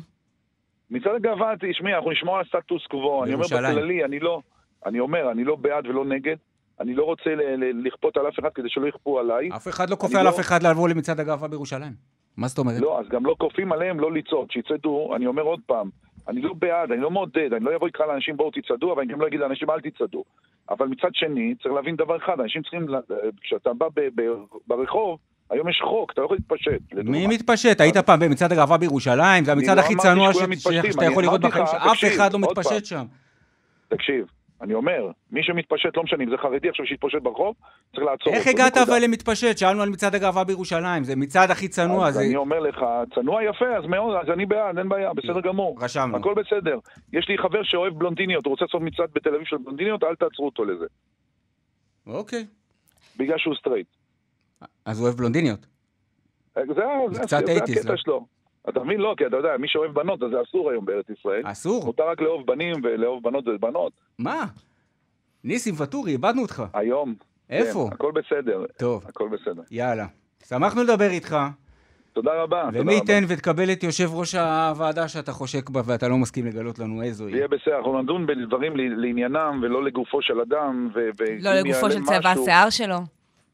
מצעד 0.91 1.15
הגאווה, 1.15 1.53
תשמעי, 1.59 1.95
אנחנו 1.95 2.11
נשמור 2.11 2.35
על 2.35 2.41
הסטטוס 2.45 2.87
קוו, 2.87 3.23
אני 3.23 3.33
אומר. 3.33 3.45
בכללי, 3.45 4.05
אני 4.05 4.19
לא, 4.19 4.41
אני 4.85 4.99
אומר, 4.99 5.31
אני 5.31 5.43
לא 5.43 5.55
בעד 5.55 5.87
ולא 5.87 6.05
נגד, 6.05 6.35
אני 6.79 6.95
לא 6.95 7.03
רוצה 7.03 7.29
לכפות 7.83 8.17
על 8.17 8.27
אף 8.27 8.39
אחד 8.39 8.49
כדי 8.55 8.69
שלא 8.69 8.87
יכפו 8.87 9.19
עליי. 9.19 9.49
אף 9.55 9.67
אחד 9.67 9.89
לא 9.89 9.95
כופה 9.95 10.19
על 10.19 10.27
אף 10.27 10.39
אחד 10.39 10.63
לבוא 10.63 10.89
למצעד 10.89 11.19
הגאווה 11.19 11.47
בירושלים. 11.47 12.18
מה 12.39 12.47
זאת 12.47 12.57
אומרת? 12.57 12.81
לא, 12.81 12.99
אז 12.99 13.05
גם 13.09 13.25
לא 13.25 13.35
כופים 13.39 13.71
עליהם 13.71 13.99
לא 13.99 14.11
לצעוד, 14.13 14.51
שיצעדו, 14.51 15.15
אני 15.15 15.27
אומר 15.27 15.43
עוד 15.43 15.59
פעם, 15.65 15.89
אני 16.27 16.41
לא 16.41 16.53
בעד, 16.53 16.91
אני 16.91 17.01
לא 17.01 17.11
מעודד, 17.11 17.53
אני 17.53 17.65
לא 17.65 17.75
אבוא 17.75 17.87
לקרוא 17.87 18.07
לאנשים 18.07 18.37
בואו 18.37 18.51
תצעדו, 18.51 18.93
אבל 18.93 19.01
אני 19.01 19.13
גם 19.13 19.21
לא 19.21 19.27
אגיד 19.27 19.39
לאנשים 19.39 19.69
אל 19.69 19.81
תצעדו. 19.81 20.23
אבל 20.69 20.87
מצד 20.87 21.09
שני, 21.13 21.55
צריך 21.63 21.73
להבין 21.75 21.95
דבר 21.95 22.17
אחד, 22.17 22.39
אנשים 22.39 22.61
צריכים, 22.61 22.89
ל- 22.89 22.95
כשאתה 23.41 23.73
בא 23.73 23.87
ב- 23.95 24.21
ב- 24.21 24.33
ברחוב, 24.67 25.17
היום 25.49 25.69
יש 25.69 25.81
חוק, 25.83 26.11
אתה 26.13 26.21
לא 26.21 26.25
יכול 26.25 26.37
להתפשט. 26.37 26.93
לדוגמה. 26.93 27.11
מי 27.11 27.27
מתפשט? 27.27 27.81
היית 27.81 27.97
פעם 27.97 28.19
במצעד 28.19 28.51
הגאווה 28.51 28.77
בירושלים? 28.77 29.45
זה 29.45 29.51
המצעד 29.51 29.77
הכי 29.77 29.95
צנוע 29.95 30.33
שאתה 30.33 31.05
יכול 31.05 31.23
לראות 31.23 31.41
בחיים, 31.41 31.65
שאף 31.65 32.03
אחד 32.15 32.33
לא. 32.33 32.39
מתפשט 32.39 32.85
שם. 32.85 33.05
תקשיב, 33.87 34.25
אני 34.61 34.73
אומר, 34.73 35.11
מי 35.31 35.43
שמתפשט, 35.43 35.97
לא 35.97 36.03
משנה 36.03 36.23
אם 36.23 36.29
זה 36.29 36.37
חרדי 36.37 36.69
עכשיו 36.69 36.85
שיתפשט 36.85 37.21
ברחוב, 37.21 37.55
צריך 37.91 38.03
לעצור 38.03 38.33
איך 38.33 38.47
אותו, 38.47 38.57
הגעת 38.57 38.77
נקודה. 38.77 38.95
אבל 38.95 39.03
למתפשט? 39.03 39.57
שאלנו 39.57 39.81
על 39.81 39.89
מצעד 39.89 40.15
הגאווה 40.15 40.43
בירושלים, 40.43 41.03
זה 41.03 41.15
מצעד 41.15 41.51
הכי 41.51 41.67
צנוע, 41.67 42.07
אז 42.07 42.13
זה... 42.13 42.21
אני 42.21 42.35
אומר 42.35 42.59
לך, 42.59 42.85
צנוע 43.15 43.43
יפה, 43.43 43.77
אז 43.77 43.85
מאוד, 43.85 44.17
אז 44.21 44.29
אני 44.33 44.45
בעד, 44.45 44.77
אין 44.77 44.89
בעיה, 44.89 45.13
בסדר 45.13 45.41
גמור. 45.41 45.77
רשמנו. 45.81 46.17
הכל 46.17 46.33
בסדר. 46.33 46.79
יש 47.13 47.29
לי 47.29 47.37
חבר 47.37 47.63
שאוהב 47.63 47.93
בלונדיניות, 47.93 48.45
הוא 48.45 48.51
רוצה 48.51 48.65
לעשות 48.65 48.81
מצעד 48.81 49.09
בתל 49.13 49.35
אביב 49.35 49.45
של 49.45 49.57
בלונדיניות, 49.57 50.03
אל 50.03 50.15
תעצרו 50.15 50.45
אותו 50.45 50.65
לזה. 50.65 50.85
אוקיי. 52.07 52.45
בגלל 53.17 53.37
שהוא 53.37 53.55
סטרייט. 53.55 53.87
אז 54.85 54.99
הוא 54.99 55.05
אוהב 55.07 55.17
בלונדיניות. 55.17 55.65
זה, 56.55 56.61
זה, 56.67 56.73
זה 56.73 57.13
זה, 57.13 57.23
זה 57.27 57.37
הקטע 57.37 57.89
לא? 57.91 57.97
שלו. 57.97 58.38
אתה 58.69 58.79
מבין? 58.83 58.99
לא, 58.99 59.13
כי 59.17 59.25
אתה 59.25 59.37
יודע, 59.37 59.57
מי 59.59 59.67
שאוהב 59.67 59.91
בנות, 59.91 60.23
אז 60.23 60.29
זה 60.29 60.37
אסור 60.49 60.71
היום 60.71 60.85
בארץ 60.85 61.05
ישראל. 61.19 61.41
אסור? 61.45 61.85
מותר 61.85 62.03
רק 62.09 62.21
לאהוב 62.21 62.45
בנים 62.47 62.75
ולאהוב 62.83 63.23
בנות 63.23 63.43
זה 63.43 63.51
בנות. 63.59 63.93
מה? 64.19 64.45
ניסים 65.43 65.73
ואטורי, 65.77 66.11
איבדנו 66.11 66.41
אותך. 66.41 66.63
היום. 66.73 67.15
איפה? 67.49 67.87
כן, 67.89 67.93
הכל 67.95 68.11
בסדר. 68.11 68.65
טוב. 68.77 69.05
הכל 69.07 69.29
בסדר. 69.29 69.61
יאללה. 69.71 70.05
שמחנו 70.47 70.83
לדבר 70.83 71.09
איתך. 71.09 71.37
תודה 72.13 72.43
רבה. 72.43 72.69
ומי 72.73 72.93
ייתן 72.93 73.23
ותקבל 73.27 73.71
את 73.71 73.83
יושב 73.83 74.09
ראש 74.13 74.35
הוועדה 74.35 75.07
שאתה 75.07 75.31
חושק 75.31 75.69
בה 75.69 75.81
ואתה 75.85 76.07
לא 76.07 76.17
מסכים 76.17 76.45
לגלות 76.45 76.79
לנו 76.79 77.01
איזו 77.01 77.27
היא. 77.27 77.35
יהיה 77.35 77.47
בסדר, 77.47 77.77
אנחנו 77.77 78.01
נדון 78.01 78.25
בדברים 78.27 78.73
לעניינם 78.77 79.59
ולא 79.63 79.83
לגופו 79.83 80.21
של 80.21 80.41
אדם. 80.41 80.89
ו- 80.95 80.99
לא 81.41 81.53
לגופו 81.53 81.91
של 81.91 82.03
צבע 82.03 82.29
השיער 82.29 82.69
שלו. 82.69 82.97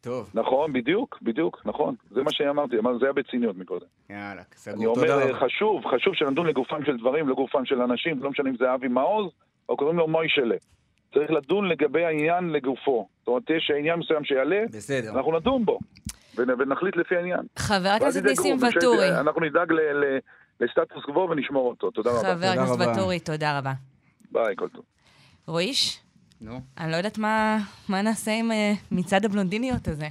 טוב. 0.06 0.30
נכון, 0.34 0.74
בדיוק, 0.74 1.18
בדיוק, 1.22 1.62
נכון. 1.66 1.96
זה 2.12 2.24
מה 2.24 2.32
שאמרתי, 2.34 2.78
אמר- 2.80 2.98
זה 3.00 3.06
היה 3.06 3.14
בציניות 3.14 3.58
מקודם. 3.58 3.86
יאללה, 4.10 4.32
אני 4.32 4.44
סגור. 4.56 4.96
תודה 4.96 5.14
אומר, 5.16 5.28
רבה. 5.30 5.40
חשוב, 5.46 5.82
חשוב 5.96 6.14
שנדון 6.16 6.48
לגופם 6.48 6.86
של 6.86 6.98
דברים, 6.98 7.30
לגופם 7.30 7.66
של 7.66 7.82
אנשים, 7.82 8.24
לא 8.24 8.30
משנה 8.30 8.50
אם 8.50 8.56
זה 8.60 8.74
אבי 8.74 8.88
מעוז, 8.88 9.32
או 9.70 9.78
קוראים 9.78 9.98
לו 9.98 10.08
מוישלה. 10.08 10.56
צריך 11.14 11.32
לדון 11.32 11.68
לגבי 11.70 12.06
העניין 12.06 12.50
לגופו. 12.50 13.08
זאת 13.20 13.28
אומרת, 13.28 13.50
יש 13.50 13.72
עניין 13.80 14.00
מסוים 14.00 14.24
שיעלה, 14.24 14.64
בסדר. 14.72 15.12
אנחנו 15.16 15.38
נדון 15.40 15.66
בו, 15.66 15.80
ונ- 16.36 16.50
ונחליט 16.60 16.96
לפי 16.98 17.16
העניין. 17.16 17.40
חבר 17.60 17.90
הכנסת 17.90 18.24
ניסים 18.24 18.58
ואטורי. 18.62 19.20
אנחנו 19.20 19.42
נדאג 19.42 19.72
ל- 19.72 19.80
ל- 20.06 20.18
לסטטוס 20.60 21.04
קוו 21.06 21.30
ונשמור 21.30 21.70
אותו. 21.70 21.92
תודה 21.92 22.10
רבה. 22.10 22.20
חבר 22.36 22.48
הכנסת 22.48 22.80
ואטורי, 22.80 23.20
תודה 23.20 23.58
רבה. 23.60 23.74
ביי, 24.32 24.56
כל 24.56 24.68
טוב. 24.70 24.84
רועיש? 25.48 26.02
נו. 26.42 26.62
אני 26.78 26.92
לא 26.92 26.98
יודעת 26.98 27.18
מה, 27.18 27.58
מה 27.90 28.02
נעשה 28.02 28.32
עם 28.32 28.52
אה, 28.52 28.74
מצעד 28.92 29.26
הבלונדיניות 29.26 29.88
הזה. 29.88 30.08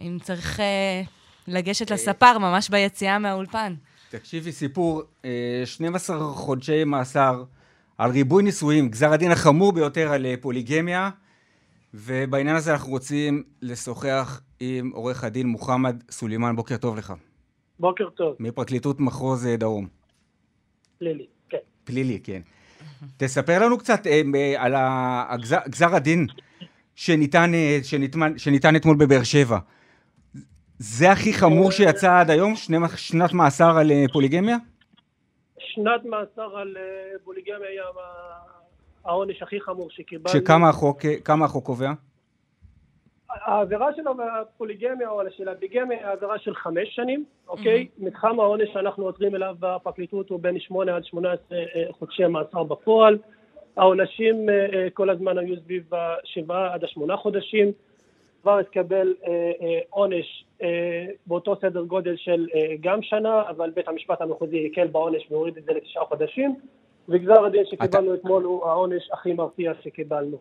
אם 0.00 0.18
צריך 0.22 0.60
אה, 0.60 1.02
לגשת 1.48 1.90
לספר 1.90 2.38
ממש 2.38 2.70
ביציאה 2.70 3.18
מהאולפן. 3.18 3.74
תקשיבי, 4.10 4.52
סיפור, 4.52 5.02
אה, 5.24 5.62
12 5.64 6.32
חודשי 6.32 6.84
מאסר 6.84 7.44
על 7.98 8.10
ריבוי 8.10 8.42
נישואים, 8.42 8.88
גזר 8.88 9.12
הדין 9.12 9.30
החמור 9.30 9.72
ביותר 9.72 10.12
על 10.12 10.26
אה, 10.26 10.34
פוליגמיה, 10.40 11.10
ובעניין 11.94 12.56
הזה 12.56 12.72
אנחנו 12.72 12.90
רוצים 12.90 13.42
לשוחח 13.62 14.40
עם 14.60 14.90
עורך 14.94 15.24
הדין 15.24 15.46
מוחמד 15.46 16.02
סולימאן. 16.10 16.56
בוקר 16.56 16.76
טוב 16.76 16.96
לך. 16.96 17.12
בוקר 17.78 18.10
טוב, 18.10 18.36
מפרקליטות 18.40 19.00
מחוז 19.00 19.46
אה, 19.46 19.56
דרום. 19.56 19.88
לילי. 21.00 21.26
כן. 21.48 21.58
פלילי, 21.84 22.20
כן. 22.24 22.40
תספר 23.16 23.64
לנו 23.64 23.78
קצת 23.78 24.06
אה, 24.06 24.22
אה, 24.34 24.54
על 24.64 24.74
הגזר, 24.76 25.58
גזר 25.68 25.94
הדין 25.94 26.26
שניתן, 26.94 27.54
אה, 27.54 27.78
שניתן, 27.82 28.38
שניתן 28.38 28.76
אתמול 28.76 28.96
בבאר 28.96 29.22
שבע. 29.22 29.58
זה 30.78 31.10
הכי 31.12 31.32
חמור 31.34 31.70
שיצא 31.70 32.18
עד 32.20 32.30
היום? 32.30 32.54
שנת 32.96 33.32
מאסר 33.32 33.78
על 33.78 33.90
אה, 33.92 34.04
פוליגמיה? 34.12 34.56
שנת 35.58 36.04
מאסר 36.04 36.56
על 36.56 36.76
אה, 36.76 36.82
פוליגמיה 37.24 37.68
היה 37.68 37.82
ה- 37.82 38.46
העונש 39.08 39.42
הכי 39.42 39.60
חמור 39.60 39.88
שקיבלנו. 39.90 40.38
שכמה 40.38 40.68
החוק, 40.68 41.04
אה, 41.04 41.14
החוק 41.44 41.66
קובע? 41.66 41.92
העבירה 43.44 43.94
של 43.96 44.02
הפוליגמיה 44.08 45.10
או 45.10 45.20
של 45.36 45.48
הביגמיה 45.48 45.98
היא 45.98 46.06
עבירה 46.06 46.38
של 46.38 46.54
חמש 46.54 46.94
שנים, 46.94 47.24
אוקיי? 47.48 47.86
מתחם 47.98 48.40
העונש 48.40 48.68
שאנחנו 48.72 49.04
עותרים 49.04 49.34
אליו 49.34 49.54
בפרקליטות 49.60 50.30
הוא 50.30 50.40
בין 50.40 50.60
שמונה 50.60 50.96
עד 50.96 51.04
שמונה 51.04 51.32
עשרה 51.32 51.58
אה, 51.58 51.84
חודשי 51.90 52.26
מאסר 52.26 52.62
בפועל. 52.62 53.18
העונשים 53.76 54.48
אה, 54.48 54.66
אה, 54.74 54.90
כל 54.90 55.10
הזמן 55.10 55.38
היו 55.38 55.56
סביב 55.64 55.90
השבעה 55.94 56.74
עד 56.74 56.84
השמונה 56.84 57.16
חודשים. 57.16 57.72
כבר 58.42 58.58
התקבל 58.58 59.14
עונש 59.90 60.44
באותו 61.26 61.56
סדר 61.60 61.82
גודל 61.82 62.16
של 62.16 62.46
גם 62.80 63.02
שנה, 63.02 63.42
אבל 63.48 63.70
בית 63.70 63.88
המשפט 63.88 64.20
המחוזי 64.20 64.68
הקל 64.72 64.86
בעונש 64.86 65.26
והוריד 65.30 65.56
את 65.56 65.64
זה 65.64 65.72
לתשעה 65.72 66.04
חודשים, 66.04 66.54
וגזר 67.08 67.44
הדין 67.44 67.64
שקיבלנו 67.64 68.14
אתמול 68.14 68.42
הוא 68.42 68.66
העונש 68.66 69.10
הכי 69.12 69.32
מרתיע 69.32 69.72
שקיבלנו. 69.82 70.36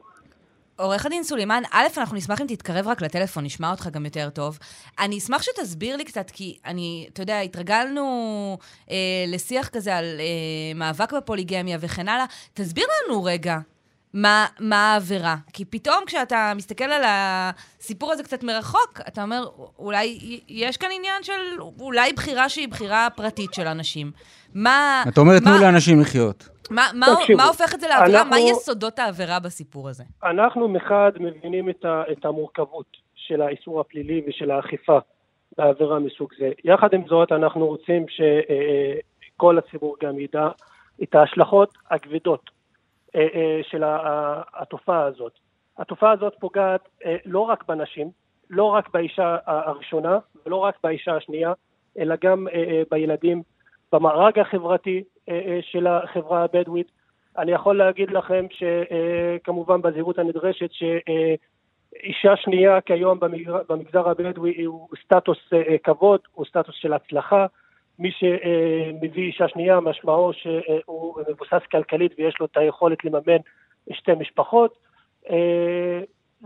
עורך 0.78 1.06
הדין 1.06 1.24
סולימאן, 1.24 1.64
א', 1.72 1.86
אנחנו 1.98 2.18
נשמח 2.18 2.42
אם 2.42 2.48
תתקרב 2.48 2.88
רק 2.88 3.02
לטלפון, 3.02 3.44
נשמע 3.46 3.72
אותך 3.72 3.88
גם 3.92 4.06
יותר 4.06 4.30
טוב. 4.30 4.60
אני 5.00 5.18
אשמח 5.18 5.42
שתסביר 5.42 5.96
לי 5.96 6.04
קצת, 6.04 6.32
כי 6.32 6.58
אני, 6.66 7.08
אתה 7.14 7.22
יודע, 7.22 7.40
התרגלנו 7.40 8.58
אה, 8.92 8.96
לשיח 9.28 9.68
כזה 9.68 9.96
על 9.96 10.06
אה, 10.20 10.26
מאבק 10.76 11.14
בפוליגמיה 11.14 11.78
וכן 11.82 12.10
הלאה. 12.10 12.26
תסביר 12.54 12.86
לנו 13.08 13.24
רגע 13.24 13.58
מה, 14.14 14.46
מה 14.60 14.94
העבירה. 14.94 15.36
כי 15.54 15.66
פתאום 15.66 16.04
כשאתה 16.08 16.54
מסתכל 16.56 16.84
על 16.84 17.02
הסיפור 17.06 18.12
הזה 18.12 18.24
קצת 18.24 18.44
מרחוק, 18.44 19.00
אתה 19.08 19.22
אומר, 19.24 19.48
אולי 19.80 20.20
יש 20.48 20.78
כאן 20.78 20.90
עניין 20.98 21.24
של 21.24 21.32
אולי 21.80 22.14
בחירה 22.14 22.50
שהיא 22.50 22.68
בחירה 22.68 23.08
פרטית 23.16 23.54
של 23.54 23.68
אנשים. 23.68 24.12
מה... 24.54 25.04
אתה 25.08 25.22
אומר, 25.22 25.40
תנו 25.40 25.50
מה- 25.52 25.62
לאנשים 25.62 26.02
לחיות. 26.02 26.48
מה, 26.72 26.82
מה, 26.94 27.06
תקשיבו, 27.20 27.38
מה 27.38 27.48
הופך 27.48 27.76
את 27.76 27.80
זה 27.80 27.88
לעבירה? 27.88 28.22
אנחנו- 28.22 28.32
מה 28.32 28.40
יסודות 28.40 29.00
העבירה 29.00 29.40
בסיפור 29.40 29.90
הזה? 29.90 30.04
אנחנו 30.24 30.68
מחד 30.68 31.12
מבינים 31.20 31.70
את, 31.70 31.86
ה, 31.86 32.04
את 32.12 32.26
המורכבות 32.26 32.86
של 33.16 33.42
האיסור 33.42 33.80
הפלילי 33.80 34.22
ושל 34.28 34.52
האכיפה 34.52 34.98
בעבירה 35.58 36.00
מסוג 36.00 36.30
זה. 36.40 36.52
יחד 36.64 36.94
עם 36.94 37.08
זאת, 37.08 37.32
אנחנו 37.32 37.68
רוצים 37.68 38.06
שכל 38.08 39.58
הציבור 39.58 39.96
גם 40.04 40.20
ידע 40.20 40.48
את 41.04 41.16
ההשלכות 41.16 41.74
הכבדות 41.92 42.50
אה, 43.16 43.22
אה, 43.22 43.60
של 43.64 43.84
התופעה 44.54 45.04
הזאת. 45.06 45.32
התופעה 45.78 46.12
הזאת 46.12 46.34
פוגעת 46.40 46.82
אה, 47.06 47.16
לא 47.26 47.40
רק 47.40 47.64
בנשים, 47.68 48.10
לא 48.50 48.64
רק 48.64 48.90
באישה 48.94 49.38
הראשונה 49.46 50.18
ולא 50.46 50.56
רק 50.56 50.76
באישה 50.84 51.16
השנייה, 51.16 51.54
אלא 52.00 52.16
גם 52.24 52.48
אה, 52.48 52.54
אה, 52.54 52.82
בילדים, 52.92 53.44
במארג 53.92 54.40
החברתי 54.40 54.92
אה, 54.98 54.98
אה, 54.98 55.15
של 55.62 55.88
החברה 55.88 56.44
הבדואית. 56.44 56.92
אני 57.38 57.52
יכול 57.52 57.78
להגיד 57.78 58.12
לכם 58.12 58.46
שכמובן 58.50 59.82
בזהירות 59.82 60.20
הנדרשת 60.20 60.70
שאישה 60.72 62.36
שנייה 62.36 62.82
כיום 62.82 63.20
במגזר, 63.70 64.10
הבדואי 64.10 64.64
הוא 64.64 64.88
סטטוס 65.04 65.38
אה, 65.54 65.78
כבוד, 65.84 66.20
הוא 66.34 66.46
סטטוס 66.46 66.76
של 66.76 66.94
הצלחה. 66.94 67.46
מי 68.00 68.12
שמביא 68.12 69.24
אישה 69.24 69.48
שנייה 69.48 69.80
משמעו 69.80 70.34
שהוא 70.34 71.22
מבוסס 71.30 71.66
כלכלית 71.72 72.12
ויש 72.18 72.36
לו 72.40 72.46
את 72.46 72.58
היכולת 72.58 73.06
לממן 73.06 73.42
שתי 73.92 74.12
משפחות. 74.20 74.78
אה, 75.30 76.00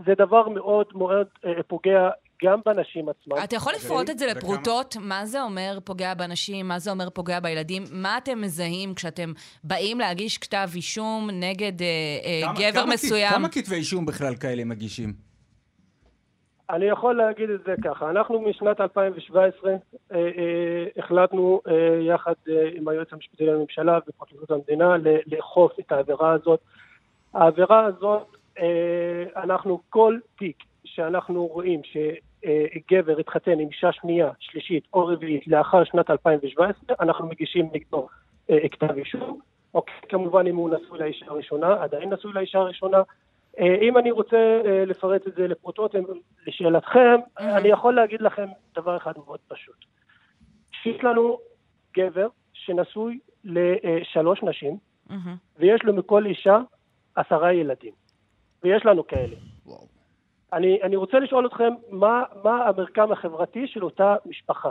זה 0.06 0.14
דבר 0.14 0.48
מאוד 0.48 0.86
מאוד 0.94 1.26
אה, 1.46 1.62
פוגע 1.66 2.10
גם 2.44 2.60
בנשים 2.66 3.08
עצמן. 3.08 3.36
אתה 3.44 3.56
יכול 3.56 3.72
לפרוט 3.72 4.10
את 4.10 4.18
זה 4.18 4.26
לפרוטות? 4.26 4.96
מה 5.00 5.26
זה 5.26 5.42
אומר 5.42 5.78
פוגע 5.84 6.14
באנשים? 6.14 6.68
מה 6.68 6.78
זה 6.78 6.90
אומר 6.90 7.10
פוגע 7.10 7.40
בילדים? 7.40 7.82
מה 7.92 8.18
אתם 8.18 8.40
מזהים 8.40 8.94
כשאתם 8.94 9.32
באים 9.64 9.98
להגיש 9.98 10.38
כתב 10.38 10.68
אישום 10.74 11.28
נגד 11.32 11.82
אה, 11.82 11.86
אה, 12.24 12.52
גבר 12.54 12.82
כמה 12.82 12.92
מסוים? 12.92 13.32
כמה 13.32 13.48
כתבי 13.48 13.74
אישום 13.74 14.06
בכלל 14.06 14.34
כאלה 14.36 14.64
מגישים? 14.64 15.30
אני 16.70 16.86
יכול 16.86 17.16
להגיד 17.16 17.50
את 17.50 17.60
זה 17.66 17.74
ככה, 17.84 18.10
אנחנו 18.10 18.40
משנת 18.40 18.80
2017 18.80 19.70
אה, 19.70 19.76
אה, 20.12 20.22
החלטנו 20.96 21.60
אה, 21.68 21.98
יחד 22.00 22.32
אה, 22.48 22.68
עם 22.74 22.88
היועץ 22.88 23.12
המשפטי 23.12 23.46
לממשלה 23.46 23.98
ופרקליטות 24.08 24.50
המדינה 24.50 24.96
לאכוף 25.26 25.72
את 25.80 25.92
העבירה 25.92 26.32
הזאת. 26.32 26.60
העבירה 27.34 27.84
הזאת, 27.84 28.26
אה, 28.58 29.42
אנחנו 29.42 29.80
כל 29.88 30.18
תיק 30.38 30.56
שאנחנו 30.84 31.46
רואים 31.46 31.80
שגבר 32.44 33.18
התחתן 33.18 33.60
עם 33.60 33.68
אישה 33.68 33.92
שנייה, 33.92 34.30
שלישית 34.38 34.84
או 34.92 35.06
רביעית 35.06 35.46
לאחר 35.46 35.84
שנת 35.84 36.10
2017, 36.10 36.96
אנחנו 37.00 37.26
מגישים 37.26 37.70
נגדו 37.72 38.08
אה, 38.50 38.68
כתב 38.68 38.96
אישום. 38.96 39.40
אוקיי, 39.74 39.94
כמובן 40.08 40.46
אם 40.46 40.56
הוא 40.56 40.70
נשוי 40.70 40.98
לאישה 40.98 41.26
הראשונה, 41.28 41.82
עדיין 41.82 42.12
נשוי 42.12 42.32
לאישה 42.32 42.58
הראשונה. 42.58 43.02
אה, 43.58 43.76
אם 43.82 43.98
אני 43.98 44.10
רוצה 44.10 44.36
אה, 44.64 44.84
לפרט 44.84 45.26
את 45.26 45.34
זה 45.34 45.48
לפרוטות, 45.48 45.94
אה, 45.94 46.00
לשאלתכם, 46.46 47.16
אני 47.38 47.68
יכול 47.68 47.94
להגיד 47.94 48.22
לכם 48.22 48.46
דבר 48.74 48.96
אחד 48.96 49.12
מאוד 49.24 49.40
פשוט. 49.48 49.84
יש 50.86 51.04
לנו 51.04 51.38
גבר 51.96 52.28
שנשוי 52.52 53.18
לשלוש 53.44 54.42
נשים. 54.42 54.76
ויש 55.58 55.82
לו 55.84 55.94
מכל 55.94 56.26
אישה 56.26 56.58
עשרה 57.14 57.52
ילדים. 57.52 57.92
ויש 58.62 58.86
לנו 58.86 59.06
כאלה. 59.06 59.36
אני, 60.52 60.82
אני 60.82 60.96
רוצה 60.96 61.18
לשאול 61.18 61.46
אתכם, 61.46 61.72
מה, 61.90 62.22
מה 62.44 62.68
המרקם 62.68 63.12
החברתי 63.12 63.66
של 63.66 63.84
אותה 63.84 64.16
משפחה? 64.26 64.70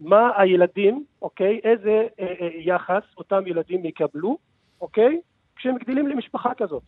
מה 0.00 0.30
הילדים, 0.36 1.04
אוקיי? 1.22 1.60
איזה 1.64 2.06
אה, 2.20 2.26
אה, 2.40 2.48
יחס 2.54 3.02
אותם 3.18 3.46
ילדים 3.46 3.84
יקבלו, 3.84 4.38
אוקיי? 4.80 5.20
כשהם 5.56 5.76
גדלים 5.76 6.06
למשפחה 6.06 6.54
כזאת. 6.54 6.82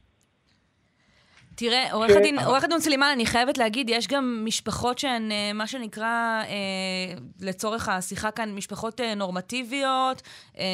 תראה, 1.56 1.92
עורך. 1.92 2.10
הדין, 2.16 2.38
עורך 2.38 2.64
הדין 2.64 2.80
סלימאן, 2.80 3.08
אני 3.14 3.26
חייבת 3.26 3.58
להגיד, 3.58 3.90
יש 3.90 4.08
גם 4.08 4.42
משפחות 4.44 4.98
שהן, 4.98 5.32
אה, 5.32 5.52
מה 5.54 5.66
שנקרא, 5.66 6.42
אה, 6.48 7.14
לצורך 7.40 7.88
השיחה 7.88 8.30
כאן, 8.30 8.54
משפחות 8.54 9.00
אה, 9.00 9.14
נורמטיביות, 9.14 10.22
אה, 10.58 10.64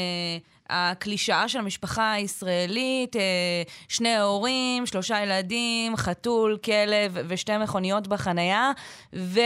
הקלישאה 0.73 1.49
של 1.49 1.59
המשפחה 1.59 2.13
הישראלית, 2.13 3.17
אה, 3.17 3.23
שני 3.89 4.17
הורים, 4.17 4.87
שלושה 4.87 5.23
ילדים, 5.23 5.97
חתול, 5.97 6.59
כלב 6.65 7.17
ושתי 7.29 7.53
מכוניות 7.63 8.09
בחנייה, 8.09 8.71
ו, 9.15 9.41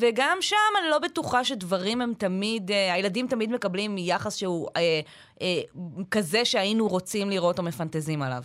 וגם 0.00 0.36
שם 0.40 0.56
אני 0.82 0.90
לא 0.90 0.98
בטוחה 0.98 1.44
שדברים 1.44 2.00
הם 2.00 2.12
תמיד, 2.18 2.70
אה, 2.70 2.94
הילדים 2.94 3.26
תמיד 3.26 3.52
מקבלים 3.52 3.98
יחס 3.98 4.36
שהוא 4.36 4.68
אה, 4.76 5.00
אה, 5.42 5.60
כזה 6.10 6.44
שהיינו 6.44 6.88
רוצים 6.88 7.30
לראות 7.30 7.58
או 7.58 7.64
מפנטזים 7.64 8.22
עליו. 8.22 8.42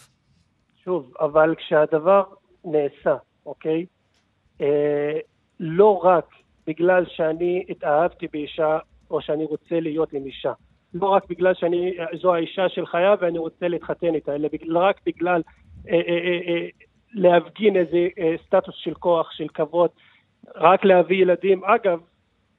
שוב, 0.84 1.11
אבל 1.19 1.55
כשהדבר 1.57 2.24
נעשה, 2.65 3.15
אוקיי? 3.45 3.86
אה, 4.61 5.19
לא 5.59 5.99
רק 6.03 6.26
בגלל 6.67 7.05
שאני 7.07 7.65
התאהבתי 7.69 8.28
באישה 8.28 8.78
או 9.11 9.21
שאני 9.21 9.45
רוצה 9.45 9.80
להיות 9.80 10.13
עם 10.13 10.26
אישה. 10.26 10.53
לא 10.93 11.07
רק 11.07 11.23
בגלל 11.29 11.53
שאני, 11.53 11.97
זו 12.21 12.33
האישה 12.33 12.69
של 12.69 12.85
חייו 12.85 13.17
ואני 13.21 13.37
רוצה 13.37 13.67
להתחתן 13.67 14.15
איתה, 14.15 14.35
אלא 14.35 14.49
בגלל, 14.53 14.77
רק 14.77 14.99
בגלל 15.05 15.41
אה, 15.89 15.93
אה, 15.93 15.99
אה, 15.99 16.39
אה, 16.47 16.67
להפגין 17.13 17.77
איזה 17.77 18.07
אה, 18.19 18.35
סטטוס 18.45 18.75
של 18.77 18.93
כוח, 18.93 19.31
של 19.31 19.47
כבוד, 19.47 19.89
רק 20.55 20.85
להביא 20.85 21.21
ילדים. 21.21 21.63
אגב, 21.63 21.99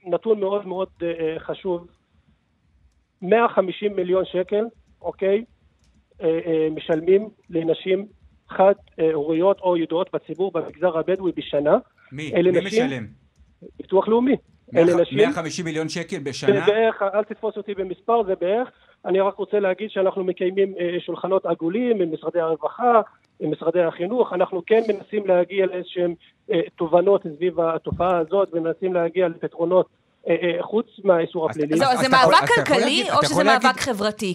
נתון 0.07 0.41
מאוד 0.41 0.67
מאוד 0.67 0.89
אה, 1.03 1.09
אה 1.09 1.41
חשוב, 1.41 1.87
150 3.23 3.97
מיליון 3.97 4.25
שקל, 4.25 4.65
אוקיי, 5.03 5.45
אה, 6.23 6.39
אה, 6.47 6.69
משלמים 6.71 7.29
לנשים 7.51 8.07
חד-הוריות 8.49 9.61
או 9.61 9.77
ידועות 9.77 10.15
בציבור 10.15 10.53
במגזר 10.53 10.99
הבדואי 10.99 11.33
בשנה. 11.37 11.79
מי? 12.13 12.33
מי 12.33 12.43
נשים, 12.43 12.87
משלם? 12.87 13.07
ביטוח 13.79 14.09
לאומי. 14.09 14.37
150 14.75 15.65
מיליון 15.65 15.89
שקל 15.89 16.19
בשנה? 16.19 16.53
זה 16.53 16.73
בערך, 16.73 17.03
אל 17.03 17.25
תתפוס 17.25 17.57
אותי 17.57 17.75
במספר, 17.75 18.23
זה 18.23 18.35
בערך. 18.41 18.71
אני 19.05 19.21
רק 19.21 19.35
רוצה 19.35 19.61
להגיד 19.61 19.91
שאנחנו 19.91 20.25
מקיימים 20.25 20.75
אה, 20.81 21.01
שולחנות 21.01 21.47
עגולים 21.47 22.01
עם 22.01 22.13
משרדי 22.13 22.41
הרווחה, 22.41 23.01
עם 23.41 23.51
משרדי 23.51 23.83
החינוך. 23.83 24.33
אנחנו 24.33 24.63
כן 24.67 24.81
מנסים 24.89 25.27
להגיע 25.27 25.67
לאיזשהם 25.67 26.15
אה, 26.53 26.61
תובנות 26.77 27.23
סביב 27.37 27.61
התופעה 27.61 28.19
הזאת, 28.19 28.49
ומנסים 28.53 28.95
להגיע 28.95 29.29
לפתרונות 29.29 29.87
חוץ 30.61 30.87
מהאיסור 31.05 31.51
הפלילי. 31.51 31.77
זהו, 31.77 31.97
זה 31.97 32.09
מאבק 32.09 32.49
כלכלי 32.55 33.03
או 33.17 33.25
שזה 33.25 33.45
מאבק 33.45 33.81
חברתי? 33.81 34.35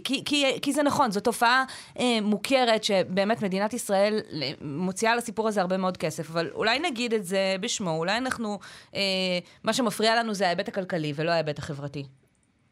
כי 0.61 0.71
זה 0.73 0.83
נכון, 0.83 1.11
זו 1.11 1.19
תופעה 1.19 1.63
אה, 1.99 2.05
מוכרת 2.21 2.83
שבאמת 2.83 3.43
מדינת 3.43 3.73
ישראל 3.73 4.19
מוציאה 4.61 5.15
לסיפור 5.15 5.47
הזה 5.47 5.61
הרבה 5.61 5.77
מאוד 5.77 5.97
כסף, 5.97 6.29
אבל 6.29 6.49
אולי 6.53 6.79
נגיד 6.79 7.13
את 7.13 7.23
זה 7.23 7.55
בשמו, 7.61 7.97
אולי 7.97 8.17
אנחנו, 8.17 8.57
מה 9.63 9.73
שמפריע 9.73 10.15
לנו 10.15 10.33
זה 10.33 10.47
ההיבט 10.47 10.67
הכלכלי 10.67 11.11
ולא 11.15 11.31
ההיבט 11.31 11.59
החברתי. 11.59 12.03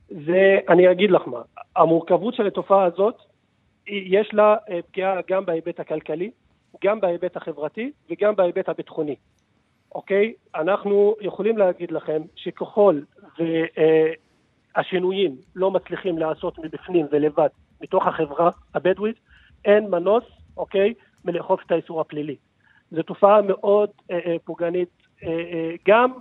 זה, 0.09 0.57
אני 0.69 0.91
אגיד 0.91 1.11
לך 1.11 1.21
מה, 1.27 1.41
המורכבות 1.75 2.35
של 2.35 2.47
התופעה 2.47 2.85
הזאת, 2.85 3.15
יש 3.87 4.29
לה 4.33 4.55
פגיעה 4.91 5.13
גם 5.29 5.45
בהיבט 5.45 5.79
הכלכלי, 5.79 6.31
גם 6.83 6.99
בהיבט 6.99 7.37
החברתי 7.37 7.91
וגם 8.09 8.35
בהיבט 8.35 8.69
הביטחוני. 8.69 9.15
אוקיי? 9.95 10.33
אנחנו 10.55 11.15
יכולים 11.21 11.57
להגיד 11.57 11.91
לכם 11.91 12.21
שככל 12.35 12.99
והשינויים 14.75 15.35
לא 15.55 15.71
מצליחים 15.71 16.17
להיעשות 16.17 16.59
מבפנים 16.59 17.05
ולבד 17.11 17.49
מתוך 17.81 18.07
החברה 18.07 18.49
הבדואית, 18.73 19.15
אין 19.65 19.89
מנוס, 19.89 20.23
אוקיי? 20.57 20.93
מלאכוף 21.25 21.61
את 21.65 21.71
האיסור 21.71 22.01
הפלילי. 22.01 22.35
זו 22.91 23.03
תופעה 23.03 23.41
מאוד 23.41 23.89
אה, 24.11 24.19
אה, 24.25 24.35
פוגענית 24.45 24.89
אה, 25.23 25.29
אה, 25.29 25.75
גם 25.87 26.11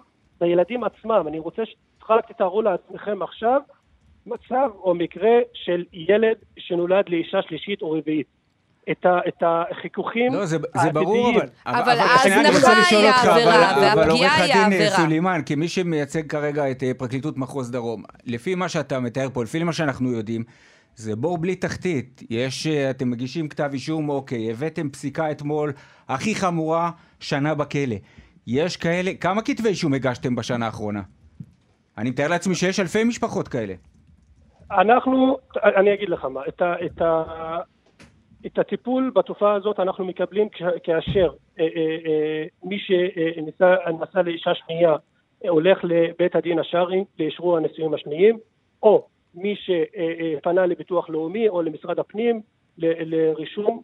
בילדים 0.40 0.84
עצמם. 0.84 1.24
אני 1.28 1.38
רוצה 1.38 1.62
שרק 2.06 2.32
תתארו 2.32 2.62
לעצמכם 2.62 3.22
עכשיו 3.22 3.60
מצב 4.26 4.70
או 4.74 4.94
מקרה 4.94 5.38
של 5.54 5.84
ילד 5.92 6.36
שנולד 6.58 7.08
לאישה 7.08 7.42
שלישית 7.42 7.82
או 7.82 7.90
רביעית. 7.90 8.35
את, 8.90 9.06
ה, 9.06 9.18
את 9.28 9.42
החיכוכים 9.46 10.32
לא, 10.32 10.46
זה, 10.46 10.56
זה 10.82 10.92
ברור, 10.92 11.30
אבל... 11.30 11.46
אבל 11.66 11.98
ההזנחה 11.98 12.72
היא 12.90 13.08
העבירה, 13.08 13.76
והפגיעה 13.80 13.82
היא 13.82 13.82
העבירה. 13.82 13.92
אבל 13.92 14.10
עורך 14.10 14.38
הדין 14.38 14.88
סולימאן, 14.90 15.40
כמי 15.46 15.68
שמייצג 15.68 16.30
כרגע 16.30 16.70
את 16.70 16.82
אה, 16.82 16.92
פרקליטות 16.94 17.38
מחוז 17.38 17.70
דרום, 17.70 18.02
לפי 18.26 18.54
מה 18.54 18.68
שאתה 18.68 19.00
מתאר 19.00 19.28
פה, 19.32 19.42
לפי 19.42 19.64
מה 19.64 19.72
שאנחנו 19.72 20.12
יודעים, 20.12 20.44
זה 20.96 21.16
בור 21.16 21.38
בלי 21.38 21.54
תחתית. 21.56 22.22
יש, 22.30 22.66
אה, 22.66 22.90
אתם 22.90 23.10
מגישים 23.10 23.48
כתב 23.48 23.70
אישום, 23.72 24.08
אוקיי, 24.08 24.50
הבאתם 24.50 24.90
פסיקה 24.90 25.30
אתמול, 25.30 25.72
הכי 26.08 26.34
חמורה, 26.34 26.90
שנה 27.20 27.54
בכלא. 27.54 27.96
יש 28.46 28.76
כאלה, 28.76 29.14
כמה 29.14 29.42
כתבי 29.42 29.68
אישום 29.68 29.94
הגשתם 29.94 30.36
בשנה 30.36 30.66
האחרונה? 30.66 31.02
אני 31.98 32.10
מתאר 32.10 32.28
לעצמי 32.28 32.54
שיש 32.54 32.80
אלפי 32.80 33.04
משפחות 33.04 33.48
כאלה. 33.48 33.74
אנחנו, 34.70 35.38
אני 35.64 35.94
אגיד 35.94 36.08
לך 36.08 36.24
מה, 36.24 36.40
את 36.48 36.62
ה... 36.62 36.74
את 36.86 37.02
ה... 37.02 37.24
את 38.46 38.58
הטיפול 38.58 39.10
בתופעה 39.14 39.54
הזאת 39.54 39.80
אנחנו 39.80 40.04
מקבלים 40.04 40.48
כאשר 40.82 41.30
אה, 41.60 41.64
אה, 41.64 41.96
אה, 42.06 42.44
מי 42.64 42.78
שנשא 42.78 44.18
לאישה 44.24 44.54
שנייה 44.54 44.96
הולך 45.48 45.78
לבית 45.84 46.36
הדין 46.36 46.58
השרעי 46.58 47.04
לאשרור 47.18 47.56
הנישואים 47.56 47.94
השניים, 47.94 48.38
או 48.82 49.06
מי 49.34 49.56
שפנה 49.56 50.66
לביטוח 50.66 51.08
לאומי 51.08 51.48
או 51.48 51.62
למשרד 51.62 51.98
הפנים 51.98 52.40
לרישום 52.78 53.82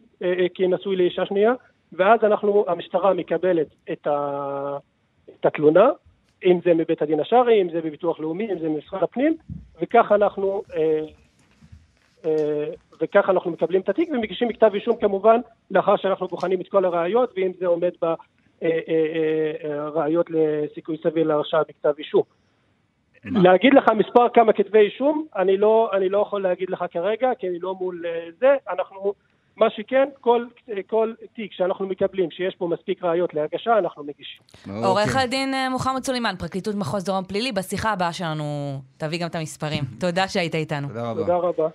כנשוי 0.53 0.95
לאישה 0.95 1.25
שנייה, 1.25 1.53
ואז 1.93 2.19
אנחנו, 2.23 2.65
המשטרה 2.67 3.13
מקבלת 3.13 3.67
את, 3.91 4.07
ה, 4.07 4.77
את 5.39 5.45
התלונה, 5.45 5.89
אם 6.45 6.59
זה 6.65 6.73
מבית 6.73 7.01
הדין 7.01 7.19
השרעי, 7.19 7.61
אם 7.61 7.69
זה 7.69 7.81
בביטוח 7.81 8.19
לאומי, 8.19 8.51
אם 8.51 8.59
זה 8.59 8.69
ממשרד 8.69 9.03
הפנים, 9.03 9.37
וכך 9.81 10.11
אנחנו 10.11 10.61
וככה 13.01 13.31
אנחנו 13.31 13.51
מקבלים 13.51 13.81
את 13.81 13.89
התיק 13.89 14.09
ומגישים 14.11 14.47
מכתב 14.47 14.71
אישום 14.73 14.97
כמובן 14.97 15.39
לאחר 15.71 15.97
שאנחנו 15.97 16.27
בוחנים 16.27 16.61
את 16.61 16.69
כל 16.69 16.85
הראיות 16.85 17.33
ואם 17.35 17.51
זה 17.59 17.65
עומד 17.65 17.91
בראיות 18.01 18.25
אה, 20.31 20.37
אה, 20.37 20.39
אה, 20.39 20.63
לסיכוי 20.63 20.97
סביר 21.03 21.27
להרשעה 21.27 21.61
בכתב 21.69 21.93
אישום. 21.99 22.23
להגיד 23.25 23.73
לך 23.73 23.89
מספר 23.89 24.29
כמה 24.33 24.53
כתבי 24.53 24.79
אישום, 24.79 25.25
אני 25.35 25.57
לא, 25.57 25.91
אני 25.93 26.09
לא 26.09 26.17
יכול 26.17 26.43
להגיד 26.43 26.69
לך 26.69 26.85
כרגע, 26.91 27.29
כי 27.39 27.49
אני 27.49 27.59
לא 27.59 27.75
מול 27.75 28.05
זה, 28.39 28.55
אנחנו, 28.69 29.13
מה 29.55 29.69
שכן, 29.69 30.09
כל, 30.21 30.45
כל 30.87 31.13
תיק 31.35 31.53
שאנחנו 31.53 31.87
מקבלים, 31.87 32.31
שיש 32.31 32.55
פה 32.55 32.67
מספיק 32.67 33.03
ראיות 33.03 33.33
להגשה, 33.33 33.77
אנחנו 33.77 34.03
מגישים. 34.03 34.41
אוקיי. 34.67 34.83
עורך 34.83 35.15
הדין 35.15 35.53
מוחמד 35.71 36.03
סולימאן, 36.03 36.35
פרקליטות 36.39 36.75
מחוז 36.75 37.03
דרום 37.03 37.23
פלילי, 37.23 37.51
בשיחה 37.51 37.91
הבאה 37.91 38.13
שלנו 38.13 38.43
תביא 38.97 39.19
גם 39.19 39.27
את 39.27 39.35
המספרים. 39.35 39.83
תודה 39.99 40.27
שהיית 40.27 40.55
איתנו. 40.55 40.87
תודה 40.87 41.11
רבה. 41.11 41.21
תודה 41.21 41.35
רבה. 41.35 41.67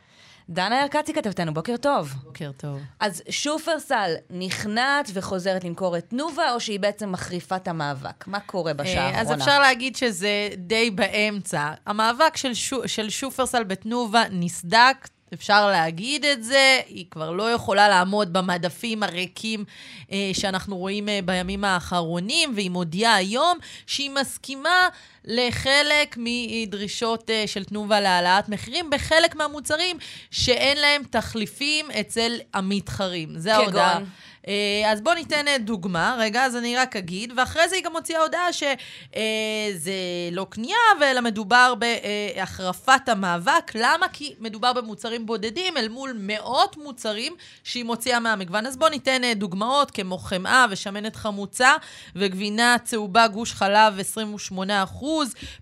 דנה 0.49 0.81
ירקצי 0.81 1.13
כתבתנו, 1.13 1.55
בוקר 1.55 1.77
טוב. 1.77 2.15
בוקר 2.25 2.51
טוב. 2.57 2.81
אז 3.01 3.23
שופרסל 3.31 4.15
נכנעת 4.31 5.11
וחוזרת 5.15 5.65
למכור 5.65 5.99
את 5.99 6.05
תנובה, 6.09 6.53
או 6.53 6.61
שהיא 6.61 6.81
בעצם 6.81 7.13
מחריפה 7.13 7.57
את 7.57 7.69
המאבק? 7.69 8.27
מה 8.27 8.41
קורה 8.41 8.73
בשעה 8.73 8.97
אה, 8.97 9.07
האחרונה? 9.07 9.35
אז 9.35 9.41
אפשר 9.41 9.59
להגיד 9.59 9.97
שזה 9.97 10.49
די 10.57 10.91
באמצע. 10.91 11.73
המאבק 11.87 12.37
של, 12.37 12.55
שו, 12.55 12.89
של 12.89 13.11
שופרסל 13.11 13.65
בתנובה 13.65 14.23
נסדק, 14.31 15.09
אפשר 15.35 15.67
להגיד 15.67 16.25
את 16.25 16.45
זה, 16.45 16.81
היא 16.87 17.05
כבר 17.11 17.31
לא 17.31 17.53
יכולה 17.53 17.89
לעמוד 17.89 18.33
במדפים 18.33 19.03
הריקים 19.03 19.65
אה, 20.13 20.31
שאנחנו 20.33 20.77
רואים 20.77 21.09
אה, 21.09 21.21
בימים 21.25 21.65
האחרונים, 21.65 22.53
והיא 22.55 22.71
מודיעה 22.71 23.15
היום 23.15 23.59
שהיא 23.87 24.11
מסכימה 24.11 24.89
לחלק 25.25 26.17
מדרישות 26.19 27.31
אה, 27.31 27.45
של 27.47 27.65
תנובה 27.65 28.01
להעלאת 28.01 28.49
מחירים 28.49 28.91
בחלק 28.91 29.35
מהמוצרים 29.37 29.99
שאין 30.31 30.79
להם 30.79 31.03
תחליפים 31.11 31.91
אצל 31.91 32.33
המתחרים. 32.55 33.39
זה 33.39 33.55
ההודעה. 33.55 33.95
כגון? 33.95 34.09
אה, 34.49 34.93
אז 34.93 35.01
בואו 35.01 35.15
ניתן 35.15 35.49
אה, 35.49 35.59
דוגמה, 35.59 36.17
רגע, 36.19 36.45
אז 36.45 36.57
אני 36.57 36.77
רק 36.77 36.97
אגיד, 36.97 37.33
ואחרי 37.37 37.69
זה 37.69 37.77
היא 37.77 37.85
גם 37.85 37.93
מוציאה 37.93 38.23
הודעה 38.23 38.53
שזה 38.53 39.91
אה, 39.91 40.29
לא 40.33 40.47
קנייה, 40.51 40.77
אלא 41.03 41.21
מדובר 41.21 41.75
בהחרפת 41.75 43.09
המאבק. 43.09 43.73
למה? 43.75 44.07
כי 44.13 44.35
מדובר 44.41 44.73
במוצרים 44.73 45.27
בודדים 45.27 45.77
אל 45.77 45.89
מול 45.89 46.13
מאות 46.21 46.77
מוצרים 46.77 47.37
שהיא 47.65 47.85
מוציאה 47.85 48.21
מהמגוון. 48.21 48.67
אז 48.67 48.77
בואו 48.77 48.91
ניתן 48.91 49.33
דוגמאות, 49.33 49.91
כמו 49.91 50.19
חמאה 50.19 50.67
ושמנת 50.71 51.17
חמוצה, 51.17 51.73
וגבינה 52.17 52.77
צהובה 52.85 53.29
גוש 53.29 53.53
חלב 53.53 54.01
28 54.01 54.85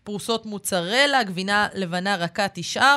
פרוסות 0.04 0.46
מוצרלה, 0.46 1.22
גבינה 1.22 1.68
לבנה 1.74 2.16
רכה 2.16 2.46
9 2.54 2.96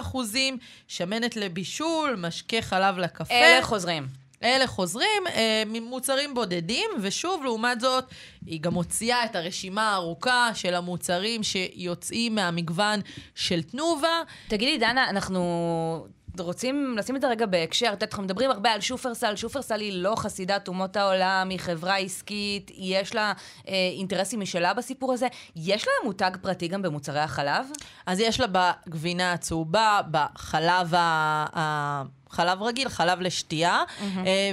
שמנת 0.87 1.35
לבישול, 1.35 2.15
משקה 2.17 2.61
חלב 2.61 2.97
לקפה. 2.97 3.33
אלה 3.33 3.63
חוזרים. 3.63 4.18
אלה 4.43 4.67
חוזרים 4.67 5.27
אה, 5.27 5.63
ממוצרים 5.67 6.33
בודדים, 6.33 6.89
ושוב, 7.01 7.43
לעומת 7.43 7.81
זאת, 7.81 8.05
היא 8.45 8.61
גם 8.61 8.73
מוציאה 8.73 9.25
את 9.25 9.35
הרשימה 9.35 9.91
הארוכה 9.91 10.49
של 10.53 10.75
המוצרים 10.75 11.43
שיוצאים 11.43 12.35
מהמגוון 12.35 12.99
של 13.35 13.63
תנובה. 13.63 14.21
תגידי, 14.47 14.77
דנה, 14.77 15.09
אנחנו 15.09 16.07
רוצים 16.37 16.95
לשים 16.97 17.15
את 17.15 17.21
זה 17.21 17.27
רגע 17.27 17.45
בהקשר, 17.45 17.85
את 17.87 17.91
יודעת, 17.91 18.09
אנחנו 18.09 18.23
מדברים 18.23 18.51
הרבה 18.51 18.71
על 18.71 18.81
שופרסל, 18.81 19.35
שופרסל 19.35 19.79
היא 19.79 19.93
לא 20.03 20.15
חסידת 20.17 20.67
אומות 20.67 20.97
העולם, 20.97 21.47
היא 21.49 21.59
חברה 21.59 21.97
עסקית, 21.97 22.71
יש 22.75 23.15
לה 23.15 23.33
אה, 23.67 23.73
אינטרסים 23.97 24.39
משלה 24.39 24.73
בסיפור 24.73 25.13
הזה. 25.13 25.27
יש 25.55 25.87
לה 25.87 25.93
מותג 26.03 26.31
פרטי 26.41 26.67
גם 26.67 26.81
במוצרי 26.81 27.19
החלב? 27.19 27.65
אז 28.05 28.19
יש 28.19 28.39
לה 28.39 28.45
בגבינה 28.51 29.33
הצהובה, 29.33 29.99
בחלב 30.11 30.95
ה... 30.95 32.18
חלב 32.31 32.63
רגיל, 32.63 32.89
חלב 32.89 33.21
לשתייה, 33.21 33.83
mm-hmm. 33.87 34.03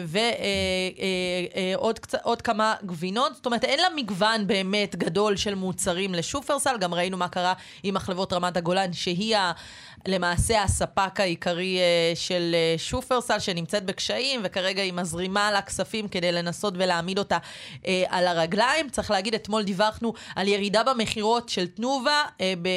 ועוד 0.07 1.99
אה, 2.15 2.19
אה, 2.31 2.37
כמה 2.37 2.75
גבינות. 2.87 3.35
זאת 3.35 3.47
אומרת, 3.47 3.65
אין 3.65 3.81
לה 3.81 3.89
מגוון 3.97 4.47
באמת 4.47 4.97
גדול 4.97 5.37
של 5.37 5.55
מוצרים 5.55 6.15
לשופרסל. 6.15 6.77
גם 6.81 6.95
ראינו 6.95 7.17
מה 7.17 7.29
קרה 7.29 7.53
עם 7.83 7.95
מחלבות 7.95 8.33
רמת 8.33 8.57
הגולן, 8.57 8.93
שהיא 8.93 9.37
למעשה 10.09 10.63
הספק 10.63 11.21
העיקרי 11.21 11.79
אה, 11.79 12.13
של 12.15 12.55
אה, 12.55 12.75
שופרסל, 12.79 13.39
שנמצאת 13.39 13.85
בקשיים, 13.85 14.41
וכרגע 14.45 14.83
היא 14.83 14.93
מזרימה 14.93 15.53
לה 15.53 15.63
כספים 15.63 16.09
כדי 16.09 16.33
לנסות 16.33 16.75
ולהעמיד 16.77 17.19
אותה 17.19 17.39
אה, 17.87 18.05
על 18.09 18.27
הרגליים. 18.27 18.89
צריך 18.89 19.11
להגיד, 19.11 19.35
אתמול 19.35 19.63
דיווחנו 19.63 20.13
על 20.37 20.49
ירידה 20.49 20.83
במכירות 20.83 21.49
של 21.49 21.67
תנובה, 21.67 22.23
ב, 22.63 22.69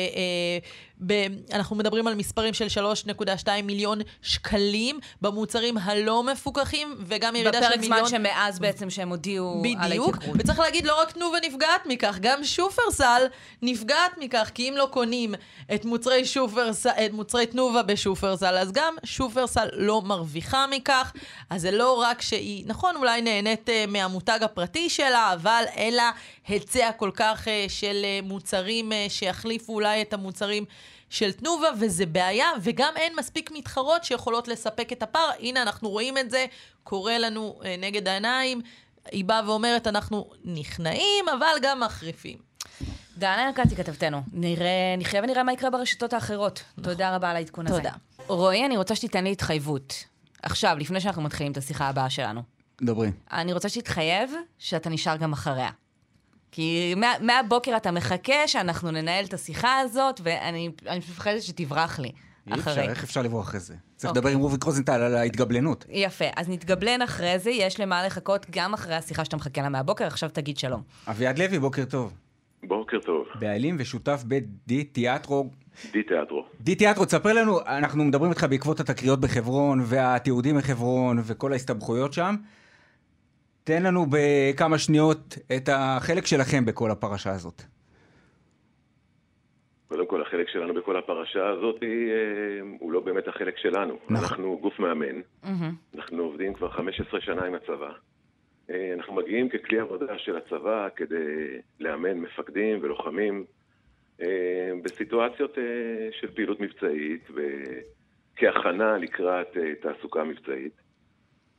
ב, 1.07 1.13
אנחנו 1.53 1.75
מדברים 1.75 2.07
על 2.07 2.15
מספרים 2.15 2.53
של 2.53 2.67
3.2 3.07 3.49
מיליון 3.63 3.99
שקלים 4.21 4.99
במוצרים 5.21 5.77
הלא 5.77 6.23
מפוקחים, 6.23 6.95
וגם 6.99 7.35
ירידה 7.35 7.61
של 7.61 7.67
בפרק 7.67 7.79
מיליון... 7.79 8.07
זמן 8.07 8.19
שמאז 8.19 8.59
בעצם 8.59 8.89
שהם 8.89 9.09
הודיעו 9.09 9.63
על 9.79 9.89
בדיוק, 9.89 10.15
ההתייקרות. 10.15 10.37
וצריך 10.39 10.59
להגיד, 10.59 10.85
לא 10.85 11.01
רק 11.01 11.11
תנובה 11.11 11.37
נפגעת 11.47 11.85
מכך, 11.85 12.17
גם 12.21 12.43
שופרסל 12.43 13.21
נפגעת 13.61 14.11
מכך, 14.17 14.51
כי 14.53 14.69
אם 14.69 14.73
לא 14.77 14.87
קונים 14.91 15.35
את 15.73 15.85
מוצרי, 15.85 16.25
שופרסל, 16.25 16.89
את 17.05 17.13
מוצרי 17.19 17.45
תנובה 17.45 17.83
בשופרסל, 17.83 18.57
אז 18.57 18.71
גם 18.71 18.95
שופרסל 19.03 19.67
לא 19.73 20.01
מרוויחה 20.01 20.65
מכך. 20.67 21.13
אז 21.49 21.61
זה 21.61 21.71
לא 21.71 21.93
רק 22.01 22.21
שהיא, 22.21 22.63
נכון, 22.67 22.95
אולי 22.95 23.21
נהנית 23.21 23.69
uh, 23.69 23.71
מהמותג 23.87 24.39
הפרטי 24.41 24.89
שלה, 24.89 25.33
אבל 25.33 25.63
אין 25.67 25.95
לה 25.95 26.11
היצע 26.47 26.91
כל 26.91 27.11
כך 27.13 27.45
uh, 27.45 27.71
של 27.71 28.05
uh, 28.05 28.25
מוצרים 28.25 28.91
uh, 28.91 28.95
שיחליפו 29.09 29.73
אולי 29.73 30.01
את 30.01 30.13
המוצרים 30.13 30.65
של 31.09 31.31
תנובה, 31.31 31.67
וזה 31.79 32.05
בעיה, 32.05 32.47
וגם 32.61 32.93
אין 32.95 33.13
מספיק 33.17 33.51
מתחרות 33.51 34.03
שיכולות 34.03 34.47
לספק 34.47 34.91
את 34.91 35.03
הפער. 35.03 35.29
הנה, 35.39 35.61
אנחנו 35.61 35.89
רואים 35.89 36.17
את 36.17 36.31
זה, 36.31 36.45
קורה 36.83 37.17
לנו 37.17 37.59
uh, 37.61 37.65
נגד 37.79 38.07
העיניים. 38.07 38.61
היא 39.11 39.25
באה 39.25 39.41
ואומרת, 39.45 39.87
אנחנו 39.87 40.29
נכנעים, 40.43 41.29
אבל 41.29 41.55
גם 41.61 41.79
מחריפים. 41.79 42.48
דנה 43.19 43.51
ירקתי, 43.57 43.75
כתבתנו. 43.75 44.21
נראה, 44.33 44.95
נחיה 44.97 45.21
ונראה 45.23 45.43
מה 45.43 45.53
יקרה 45.53 45.69
ברשתות 45.69 46.13
האחרות. 46.13 46.63
תודה 46.81 47.15
רבה 47.15 47.29
על 47.29 47.35
העדכון 47.35 47.67
הזה. 47.67 47.77
תודה. 47.77 47.91
רועי, 48.27 48.65
אני 48.65 48.77
רוצה 48.77 48.95
שתיתן 48.95 49.23
לי 49.23 49.31
התחייבות. 49.31 50.03
עכשיו, 50.43 50.77
לפני 50.79 51.01
שאנחנו 51.01 51.21
מתחילים 51.21 51.51
את 51.51 51.57
השיחה 51.57 51.89
הבאה 51.89 52.09
שלנו. 52.09 52.41
דברי. 52.81 53.11
אני 53.31 53.53
רוצה 53.53 53.69
שתתחייב 53.69 54.31
שאתה 54.57 54.89
נשאר 54.89 55.15
גם 55.15 55.33
אחריה. 55.33 55.69
כי 56.51 56.93
מה, 56.97 57.13
מהבוקר 57.21 57.77
אתה 57.77 57.91
מחכה 57.91 58.47
שאנחנו 58.47 58.91
ננהל 58.91 59.25
את 59.25 59.33
השיחה 59.33 59.79
הזאת, 59.79 60.21
ואני 60.23 60.69
מפחדת 60.97 61.41
שתברח 61.41 61.99
לי 61.99 62.11
אי 62.47 62.53
אפשר, 62.53 62.71
אחרי. 62.71 62.89
איך 62.89 63.03
אפשר 63.03 63.21
לברוח 63.21 63.47
אחרי 63.47 63.59
זה? 63.59 63.75
צריך 63.95 64.09
אוקיי. 64.09 64.19
לדבר 64.21 64.29
עם 64.29 64.39
רוביק 64.39 64.63
רוזנטל 64.63 65.01
על 65.01 65.15
ההתגבלנות. 65.15 65.85
יפה, 65.89 66.25
אז 66.35 66.49
נתגבלן 66.49 67.01
אחרי 67.01 67.39
זה, 67.39 67.49
יש 67.49 67.79
למה 67.79 68.05
לחכות 68.05 68.45
גם 68.49 68.73
אחרי 68.73 68.95
השיחה 68.95 69.25
שאתה 69.25 69.35
מחכה 69.35 69.61
לה 69.61 69.69
מהבוקר, 69.69 70.07
עכשיו 70.07 70.29
תגיד 70.29 70.57
שלום. 70.57 70.81
אביעד 71.07 71.39
לוי, 71.39 71.59
בוקר 71.59 71.85
טוב. 71.85 72.13
בוקר 72.63 72.99
טוב. 72.99 73.27
בעלים 73.39 73.75
ושותף 73.79 74.23
בדי 74.27 74.83
תיאטרו. 74.83 75.49
די 75.91 76.03
תיאטרו. 76.03 76.45
די 76.61 76.75
תיאטרו, 76.75 77.05
תספר 77.05 77.33
לנו, 77.33 77.59
אנחנו 77.67 78.03
מדברים 78.03 78.31
איתך 78.31 78.45
בעקבות 78.49 78.79
התקריות 78.79 79.19
בחברון 79.19 79.79
והתיעודים 79.85 80.57
בחברון 80.57 81.17
וכל 81.27 81.51
ההסתבכויות 81.51 82.13
שם. 82.13 82.35
תן 83.63 83.83
לנו 83.83 84.05
בכמה 84.09 84.77
שניות 84.77 85.37
את 85.55 85.69
החלק 85.71 86.25
שלכם 86.25 86.65
בכל 86.65 86.91
הפרשה 86.91 87.31
הזאת. 87.31 87.61
קודם 89.87 90.07
כל, 90.07 90.21
החלק 90.21 90.49
שלנו 90.49 90.73
בכל 90.73 90.97
הפרשה 90.97 91.47
הזאת 91.47 91.83
אה, 91.83 91.89
הוא 92.79 92.91
לא 92.91 92.99
באמת 92.99 93.27
החלק 93.27 93.57
שלנו. 93.57 93.93
נכון. 94.09 94.15
אנחנו 94.15 94.59
גוף 94.61 94.79
מאמן, 94.79 95.21
אנחנו 95.95 96.23
עובדים 96.23 96.53
כבר 96.53 96.69
15 96.69 97.21
שנה 97.21 97.45
עם 97.45 97.55
הצבא. 97.55 97.91
אה, 98.69 98.93
אנחנו 98.93 99.13
מגיעים 99.13 99.49
ככלי 99.49 99.79
עבודה 99.79 100.17
של 100.17 100.37
הצבא 100.37 100.87
כדי 100.95 101.57
לאמן 101.79 102.17
מפקדים 102.17 102.79
ולוחמים 102.81 103.45
אה, 104.21 104.71
בסיטואציות 104.83 105.57
אה, 105.57 105.63
של 106.11 106.31
פעילות 106.35 106.59
מבצעית 106.59 107.27
וכהכנה 107.29 108.97
לקראת 108.97 109.47
תעסוקה 109.81 110.23
מבצעית. 110.23 110.73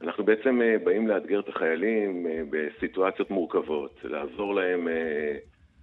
אנחנו 0.01 0.25
בעצם 0.25 0.61
באים 0.85 1.09
לאתגר 1.09 1.41
את 1.41 1.49
החיילים 1.49 2.27
בסיטואציות 2.51 3.31
מורכבות, 3.31 4.01
לעזור 4.05 4.55
להם 4.55 4.89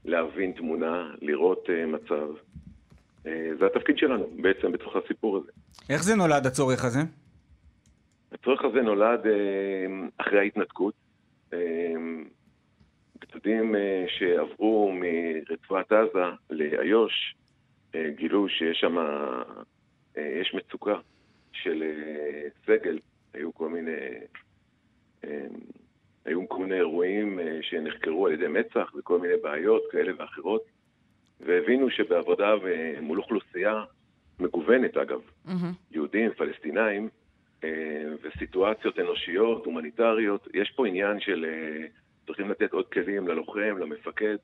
להבין 0.05 0.51
תמונה, 0.51 1.11
לראות 1.21 1.69
מצב. 1.87 2.27
זה 3.59 3.65
התפקיד 3.65 3.97
שלנו 3.97 4.29
בעצם 4.41 4.71
בתוך 4.71 4.95
הסיפור 4.95 5.37
הזה. 5.37 5.51
איך 5.89 6.03
זה 6.03 6.15
נולד 6.15 6.45
הצורך 6.45 6.85
הזה? 6.85 6.99
הצורך 8.31 8.65
הזה 8.65 8.81
נולד 8.81 9.19
אחרי 10.17 10.39
ההתנתקות. 10.39 11.06
אה, 11.53 11.93
גדודים 13.21 13.75
אה, 13.75 14.05
שעברו 14.07 14.91
מרצועת 14.91 15.91
עזה 15.91 16.25
לאיו"ש 16.49 17.35
אה, 17.95 18.09
גילו 18.09 18.49
שיש 18.49 18.79
שם, 18.79 18.97
אה, 18.97 20.21
יש 20.41 20.53
מצוקה 20.53 20.99
של 21.51 21.83
סגל. 22.65 22.99
היו 23.33 23.53
כל 23.53 23.69
מיני, 23.69 23.91
היו 26.25 26.49
כל 26.49 26.59
מיני 26.59 26.75
אירועים 26.75 27.39
שנחקרו 27.61 28.27
על 28.27 28.33
ידי 28.33 28.47
מצ"ח 28.47 28.91
וכל 28.95 29.19
מיני 29.19 29.33
בעיות 29.43 29.81
כאלה 29.91 30.11
ואחרות, 30.17 30.61
והבינו 31.39 31.89
שבעבודה 31.89 32.53
מול 33.01 33.17
אוכלוסייה 33.17 33.83
מגוונת 34.39 34.97
אגב, 34.97 35.21
יהודים, 35.91 36.31
פלסטינאים, 36.37 37.09
וסיטואציות 38.23 38.99
אנושיות, 38.99 39.65
הומניטריות, 39.65 40.47
יש 40.53 40.73
פה 40.75 40.87
עניין 40.87 41.19
של 41.19 41.45
אה, 41.45 41.87
צריכים 42.27 42.49
לתת 42.49 42.73
עוד 42.73 42.85
כלים 42.93 43.27
ללוחם, 43.27 43.77
למפקד. 43.79 44.35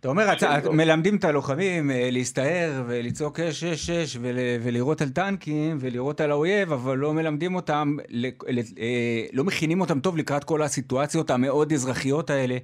אתה 0.00 0.08
אומר. 0.08 0.26
מלמדים 0.72 1.16
את 1.16 1.24
הלוחמים 1.24 1.90
אה, 1.90 2.08
להסתער 2.12 2.82
ולצעוק 2.86 3.40
אש, 3.40 3.64
אש, 3.64 3.90
אש, 3.90 4.16
ול, 4.20 4.36
ולירות 4.62 5.00
על 5.00 5.08
טנקים 5.08 5.76
ולירות 5.80 6.20
על 6.20 6.30
האויב, 6.30 6.72
אבל 6.72 6.98
לא 6.98 7.12
מלמדים 7.12 7.54
אותם, 7.54 7.96
ל, 8.08 8.26
ל, 8.26 8.58
אה, 8.58 9.24
לא 9.32 9.44
מכינים 9.44 9.80
אותם 9.80 10.00
טוב 10.00 10.16
לקראת 10.16 10.44
כל 10.44 10.62
הסיטואציות 10.62 11.30
המאוד 11.30 11.72
אזרחיות 11.72 12.30
האלה 12.30 12.56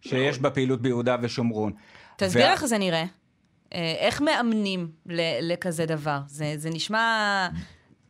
שיש 0.00 0.38
בפעילות 0.38 0.82
ביהודה 0.82 1.16
ושומרון. 1.22 1.72
תסביר 2.16 2.46
איך 2.46 2.66
זה 2.66 2.78
נראה. 2.78 3.04
אה, 3.74 3.94
איך 3.98 4.22
מאמנים 4.22 4.88
ל- 5.06 5.52
לכזה 5.52 5.86
דבר? 5.86 6.18
זה, 6.26 6.52
זה 6.56 6.70
נשמע 6.70 7.48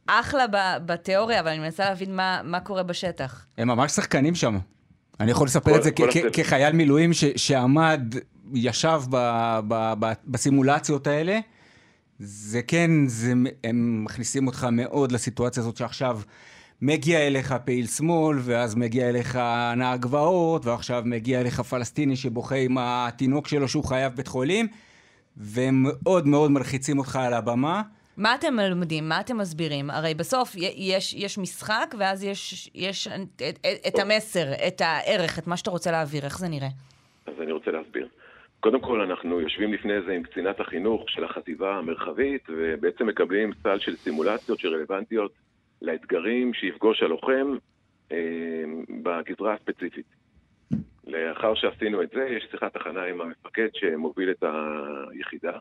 אחלה 0.07 0.47
ב- 0.47 0.57
בתיאוריה, 0.87 1.41
אבל 1.41 1.49
אני 1.49 1.59
מנסה 1.59 1.85
להבין 1.85 2.17
מה, 2.17 2.41
מה 2.45 2.61
קורה 2.61 2.83
בשטח. 2.83 3.47
הם 3.59 3.69
ממש 3.69 3.93
שחקנים 3.93 4.35
שם. 4.35 4.59
אני 5.21 5.31
יכול 5.31 5.47
לספר 5.47 5.71
כל- 5.73 5.79
את 5.79 5.83
זה 5.83 5.91
כ- 5.91 5.97
כל 5.97 6.09
כ- 6.13 6.17
הצוות. 6.17 6.35
כחייל 6.37 6.73
מילואים 6.73 7.13
ש- 7.13 7.25
שעמד, 7.37 8.15
ישב 8.55 9.01
ב- 9.11 9.59
ב- 9.69 9.95
ב- 9.99 10.13
בסימולציות 10.27 11.07
האלה. 11.07 11.39
זה 12.19 12.63
כן, 12.63 12.91
זה, 13.07 13.33
הם 13.65 14.05
מכניסים 14.05 14.47
אותך 14.47 14.67
מאוד 14.73 15.13
לסיטואציה 15.13 15.61
הזאת 15.63 15.77
שעכשיו 15.77 16.21
מגיע 16.83 17.19
אליך 17.27 17.55
פעיל 17.65 17.87
שמאל, 17.87 18.39
ואז 18.43 18.75
מגיע 18.75 19.09
אליך 19.09 19.39
נהג 19.77 20.01
גבעות, 20.01 20.67
ועכשיו 20.67 21.03
מגיע 21.07 21.41
אליך 21.41 21.61
פלסטיני 21.61 22.17
שבוכה 22.17 22.55
עם 22.55 22.77
התינוק 22.81 23.49
שלו 23.49 23.69
שהוא 23.69 23.85
חייב 23.85 24.13
בית 24.15 24.29
חולים, 24.29 24.69
והם 25.37 25.83
מאוד 25.89 26.27
מאוד 26.29 26.51
מלחיצים 26.51 26.99
אותך 26.99 27.17
על 27.17 27.35
הבמה. 27.35 27.83
מה 28.17 28.35
אתם 28.35 28.57
מלמדים? 28.57 29.09
מה 29.09 29.21
אתם 29.21 29.39
מסבירים? 29.39 29.91
הרי 29.91 30.15
בסוף 30.15 30.55
יש, 30.77 31.15
יש 31.15 31.39
משחק, 31.39 31.95
ואז 31.99 32.25
יש, 32.25 32.71
יש 32.75 33.09
את, 33.09 33.43
את, 33.49 33.67
את 33.89 33.99
המסר, 33.99 34.53
את 34.69 34.81
הערך, 34.81 35.39
את 35.39 35.47
מה 35.47 35.57
שאתה 35.57 35.71
רוצה 35.71 35.91
להעביר. 35.91 36.25
איך 36.25 36.39
זה 36.39 36.49
נראה? 36.49 36.69
אז 37.27 37.35
אני 37.41 37.53
רוצה 37.53 37.71
להסביר. 37.71 38.09
קודם 38.61 38.81
כל, 38.81 39.01
אנחנו 39.01 39.41
יושבים 39.41 39.73
לפני 39.73 40.03
זה 40.07 40.13
עם 40.13 40.23
קצינת 40.23 40.61
החינוך 40.61 41.11
של 41.11 41.25
החטיבה 41.25 41.77
המרחבית, 41.77 42.43
ובעצם 42.49 43.07
מקבלים 43.07 43.51
סל 43.63 43.79
של 43.79 43.97
סימולציות 43.97 44.59
שרלוונטיות 44.59 45.33
לאתגרים 45.83 46.55
שיפגוש 46.55 47.03
הלוחם 47.03 47.57
אה, 48.13 48.17
בגזרה 49.03 49.55
הספציפית. 49.55 50.07
לאחר 51.07 51.55
שעשינו 51.55 52.03
את 52.03 52.11
זה, 52.15 52.25
יש 52.37 52.47
שיחת 52.51 52.77
הכנה 52.77 53.05
עם 53.05 53.21
המפקד 53.21 53.69
שמוביל 53.75 54.31
את 54.31 54.45
היחידה, 55.13 55.59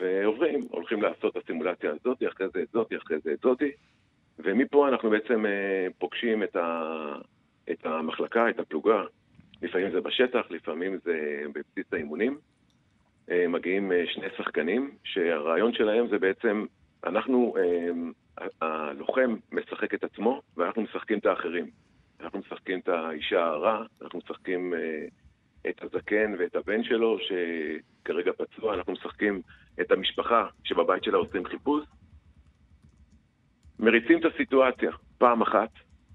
ועוברים, 0.00 0.66
הולכים 0.70 1.02
לעשות 1.02 1.36
את 1.36 1.42
הסימולציה 1.42 1.90
הזאת, 1.90 2.22
אחרי 2.28 2.46
זה 2.54 2.62
את 2.62 2.68
זאת, 2.72 2.92
אחרי 3.02 3.18
זה 3.24 3.32
את 3.32 3.38
זאתי, 3.42 3.70
ומפה 4.38 4.88
אנחנו 4.88 5.10
בעצם 5.10 5.46
אה, 5.46 5.86
פוגשים 5.98 6.42
את, 6.42 6.56
ה, 6.56 6.92
את 7.70 7.86
המחלקה, 7.86 8.50
את 8.50 8.58
הפלוגה, 8.58 9.02
לפעמים 9.62 9.90
זה 9.90 10.00
בשטח, 10.00 10.46
לפעמים 10.50 10.98
זה 11.04 11.42
בבסיס 11.54 11.92
האימונים. 11.92 12.38
אה, 13.30 13.48
מגיעים 13.48 13.92
אה, 13.92 14.04
שני 14.06 14.26
שחקנים, 14.36 14.90
שהרעיון 15.04 15.72
שלהם 15.72 16.08
זה 16.08 16.18
בעצם, 16.18 16.66
אנחנו, 17.04 17.54
אה, 17.58 18.46
הלוחם 18.60 19.36
משחק 19.52 19.94
את 19.94 20.04
עצמו, 20.04 20.42
ואנחנו 20.56 20.82
משחקים 20.82 21.18
את 21.18 21.26
האחרים. 21.26 21.70
אנחנו 22.20 22.38
משחקים 22.38 22.78
את 22.78 22.88
האישה 22.88 23.44
הרע, 23.44 23.84
אנחנו 24.02 24.18
משחקים 24.18 24.74
אה, 24.74 25.06
את 25.68 25.82
הזקן 25.82 26.34
ואת 26.38 26.56
הבן 26.56 26.84
שלו, 26.84 27.18
שכרגע 27.18 28.32
פצוע, 28.32 28.74
אנחנו 28.74 28.92
משחקים 28.92 29.42
את 29.80 29.92
המשפחה 29.92 30.46
שבבית 30.64 31.04
שלה 31.04 31.18
עושים 31.18 31.44
חיפוש. 31.44 31.84
מריצים 33.78 34.18
את 34.18 34.24
הסיטואציה 34.34 34.90
פעם 35.18 35.42
אחת 35.42 35.70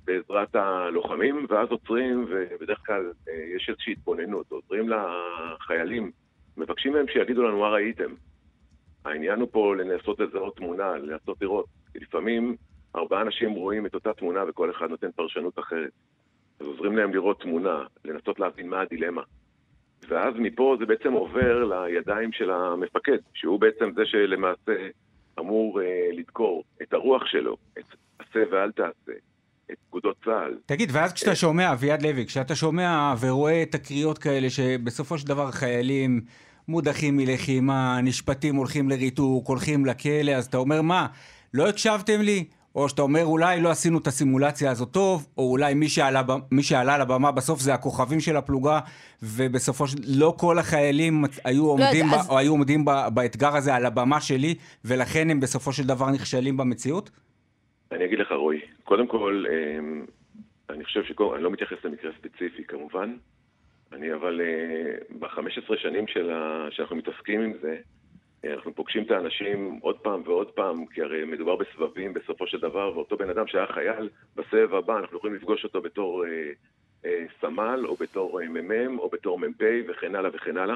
בעזרת 0.06 0.56
הלוחמים, 0.56 1.46
ואז 1.50 1.70
עוצרים, 1.70 2.26
ובדרך 2.30 2.80
כלל 2.86 3.12
אה, 3.30 3.34
יש 3.56 3.70
איזושהי 3.70 3.94
התבוננות, 3.94 4.52
עוזרים 4.52 4.90
לחיילים, 4.90 6.12
מבקשים 6.58 6.94
מהם 6.94 7.06
שיגידו 7.08 7.44
לנו 7.44 7.60
מה 7.60 7.70
ראיתם. 7.70 8.14
העניין 9.06 9.40
הוא 9.40 9.50
פה 9.52 9.76
לנסות 9.76 10.20
לזהות 10.20 10.56
תמונה, 10.56 10.98
לנסות 10.98 11.42
לראות. 11.42 11.66
כי 11.94 12.00
לפעמים 12.00 12.56
ארבעה 12.96 13.22
אנשים 13.22 13.52
רואים 13.52 13.86
את 13.86 13.96
אותה 13.96 14.14
תמונה 14.14 14.44
וכל 14.48 14.72
אחד 14.72 14.90
נותן 14.90 15.12
פרשנות 15.12 15.60
אחרת. 15.60 15.92
אז 16.60 16.66
עוזרים 16.68 16.98
להם 16.98 17.14
לראות 17.14 17.42
תמונה, 17.42 17.84
לנסות 18.06 18.40
להבין 18.40 18.70
מה 18.70 18.82
הדילמה. 18.82 19.22
ואז 20.08 20.34
מפה 20.38 20.76
זה 20.80 20.86
בעצם 20.86 21.14
עובר 21.14 21.64
לידיים 21.64 22.32
של 22.32 22.52
המפקד, 22.52 23.18
שהוא 23.34 23.60
בעצם 23.60 23.92
זה 23.96 24.06
שלמעשה 24.06 24.88
אמור 25.40 25.82
אה, 25.82 26.10
לדקור 26.14 26.64
את 26.82 26.94
הרוח 26.94 27.26
שלו, 27.26 27.58
את 27.80 27.84
עשה 28.20 28.40
ואל 28.52 28.72
תעשה, 28.72 29.12
את 29.72 29.78
פקודות 29.88 30.16
צה"ל. 30.26 30.58
תגיד, 30.66 30.90
ואז 30.94 31.14
כשאתה 31.14 31.36
שומע, 31.36 31.74
אביעד 31.74 32.02
לוי, 32.02 32.26
כשאתה 32.26 32.56
שומע 32.56 33.14
ורואה 33.22 33.64
תקריות 33.72 34.18
כאלה 34.18 34.50
שבסופו 34.50 35.18
של 35.18 35.28
דבר 35.28 35.52
חיילים 35.52 36.22
מודחים 36.68 37.18
מלחימה, 37.18 38.02
נשפטים, 38.04 38.56
הולכים 38.56 38.90
לריתוק, 38.90 39.48
הולכים 39.48 39.86
לכלא, 39.86 40.32
אז 40.32 40.46
אתה 40.46 40.58
אומר, 40.58 40.82
מה, 40.82 41.08
לא 41.54 41.70
הקשבתם 41.70 42.22
לי? 42.22 42.46
או 42.76 42.90
שאתה 42.90 43.02
אומר, 43.02 43.26
אולי 43.26 43.62
לא 43.62 43.70
עשינו 43.70 43.98
את 43.98 44.08
הסימולציה 44.08 44.72
הזאת 44.72 44.92
טוב, 44.92 45.28
או 45.38 45.52
אולי 45.52 45.74
מי 45.74 45.88
שעלה, 45.90 46.22
מי 46.52 46.64
שעלה 46.64 46.98
לבמה 46.98 47.32
בסוף 47.32 47.60
זה 47.60 47.74
הכוכבים 47.74 48.20
של 48.20 48.36
הפלוגה, 48.36 48.80
ובסופו 49.24 49.88
של... 49.88 49.98
לא 50.20 50.34
כל 50.40 50.60
החיילים 50.60 51.24
היו 51.46 51.64
לא, 51.64 51.70
עומדים, 51.70 52.06
אז- 52.06 52.28
ב, 52.28 52.32
או 52.32 52.38
היו 52.38 52.52
עומדים 52.52 52.86
ב, 52.86 52.92
באתגר 53.14 53.56
הזה 53.56 53.76
על 53.76 53.86
הבמה 53.86 54.22
שלי, 54.22 54.56
ולכן 54.86 55.30
הם 55.30 55.40
בסופו 55.40 55.74
של 55.74 55.84
דבר 55.84 56.06
נכשלים 56.12 56.58
במציאות? 56.58 57.10
אני 57.92 58.06
אגיד 58.06 58.20
לך, 58.20 58.32
רועי, 58.32 58.60
קודם 58.84 59.08
כל, 59.08 59.46
אמ, 59.50 60.06
אני 60.70 60.84
חושב 60.84 61.04
שקודם, 61.04 61.36
אני 61.36 61.44
לא 61.44 61.52
מתייחס 61.52 61.78
למקרה 61.84 62.12
ספציפי 62.20 62.64
כמובן, 62.68 63.16
אני 63.94 64.14
אבל 64.14 64.42
ב-15 65.20 65.78
שנים 65.78 66.08
של 66.08 66.32
ה... 66.32 66.68
שאנחנו 66.72 66.96
מתעסקים 66.96 67.42
עם 67.42 67.54
זה, 67.62 67.70
אה, 67.70 67.78
אנחנו 68.54 68.76
פוגשים 68.76 69.04
את 69.04 69.12
האנשים 69.12 69.80
עוד 69.82 69.98
פעם 69.98 70.22
ועוד 70.26 70.52
פעם, 70.52 70.86
כי 70.86 71.02
הרי 71.02 71.26
מדובר 71.26 71.56
בסבבים 71.56 72.14
בסופו 72.14 72.48
של 72.48 72.60
דבר, 72.60 72.92
ואותו 72.96 73.18
בן 73.18 73.30
אדם 73.30 73.48
שהיה 73.48 73.68
חייל, 73.68 74.10
בסבב 74.36 74.74
הבא 74.74 75.00
אנחנו 75.00 75.18
יכולים 75.18 75.36
לפגוש 75.36 75.64
אותו 75.64 75.82
בתור 75.82 76.26
אה, 76.26 76.52
אה, 77.06 77.26
סמל, 77.42 77.86
או 77.86 77.96
בתור 77.96 78.42
אה, 78.42 78.48
מ"מ, 78.48 79.00
או 79.00 79.10
בתור 79.10 79.40
מ"פ, 79.40 79.62
וכן 79.90 80.16
הלאה 80.16 80.30
וכן 80.34 80.58
הלאה. 80.58 80.76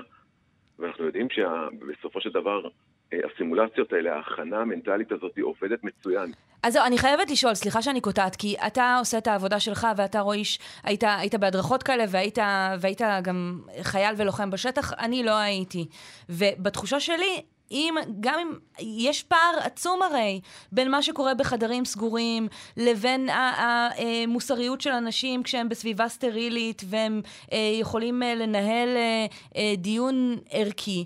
ואנחנו 0.80 1.06
יודעים 1.06 1.28
שבסופו 1.30 2.22
של 2.22 2.30
דבר, 2.30 2.68
אה, 3.14 3.20
הסימולציות 3.34 3.94
האלה, 3.94 4.16
ההכנה 4.16 4.58
המנטלית 4.58 5.12
הזאת, 5.12 5.38
עובדת 5.42 5.84
מצוין. 5.84 6.32
אז 6.64 6.74
זהו, 6.74 6.86
אני 6.86 6.98
חייבת 6.98 7.32
לשאול, 7.32 7.54
סליחה 7.54 7.82
שאני 7.82 8.02
קוטעת, 8.02 8.36
כי 8.36 8.56
אתה 8.68 8.96
עושה 9.00 9.18
את 9.18 9.28
העבודה 9.28 9.60
שלך 9.60 9.88
ואתה 9.98 10.20
רויש, 10.20 10.60
היית, 10.84 11.04
היית 11.04 11.36
בהדרכות 11.36 11.84
כאלה 11.84 12.04
והיית, 12.10 12.38
והיית 12.80 13.02
גם 13.24 13.60
חייל 13.82 14.16
ולוחם 14.18 14.50
בשטח, 14.50 14.94
אני 14.94 15.24
לא 15.24 15.38
הייתי. 15.38 15.88
ובתחושה 16.30 17.00
שלי, 17.00 17.42
אם, 17.72 17.96
גם 18.20 18.40
אם 18.40 18.50
יש 18.80 19.24
פער 19.24 19.60
עצום 19.60 20.02
הרי 20.02 20.42
בין 20.72 20.92
מה 20.92 21.04
שקורה 21.04 21.34
בחדרים 21.34 21.86
סגורים 21.86 22.48
לבין 22.78 23.30
המוסריות 23.30 24.82
של 24.82 24.92
אנשים 24.92 25.44
כשהם 25.44 25.70
בסביבה 25.70 26.10
סטרילית 26.10 26.82
והם 26.86 27.22
אה, 27.52 27.58
יכולים 27.80 28.24
אה, 28.24 28.36
לנהל 28.36 28.98
אה, 28.98 29.26
אה, 29.56 29.74
דיון 29.78 30.38
ערכי. 30.50 31.06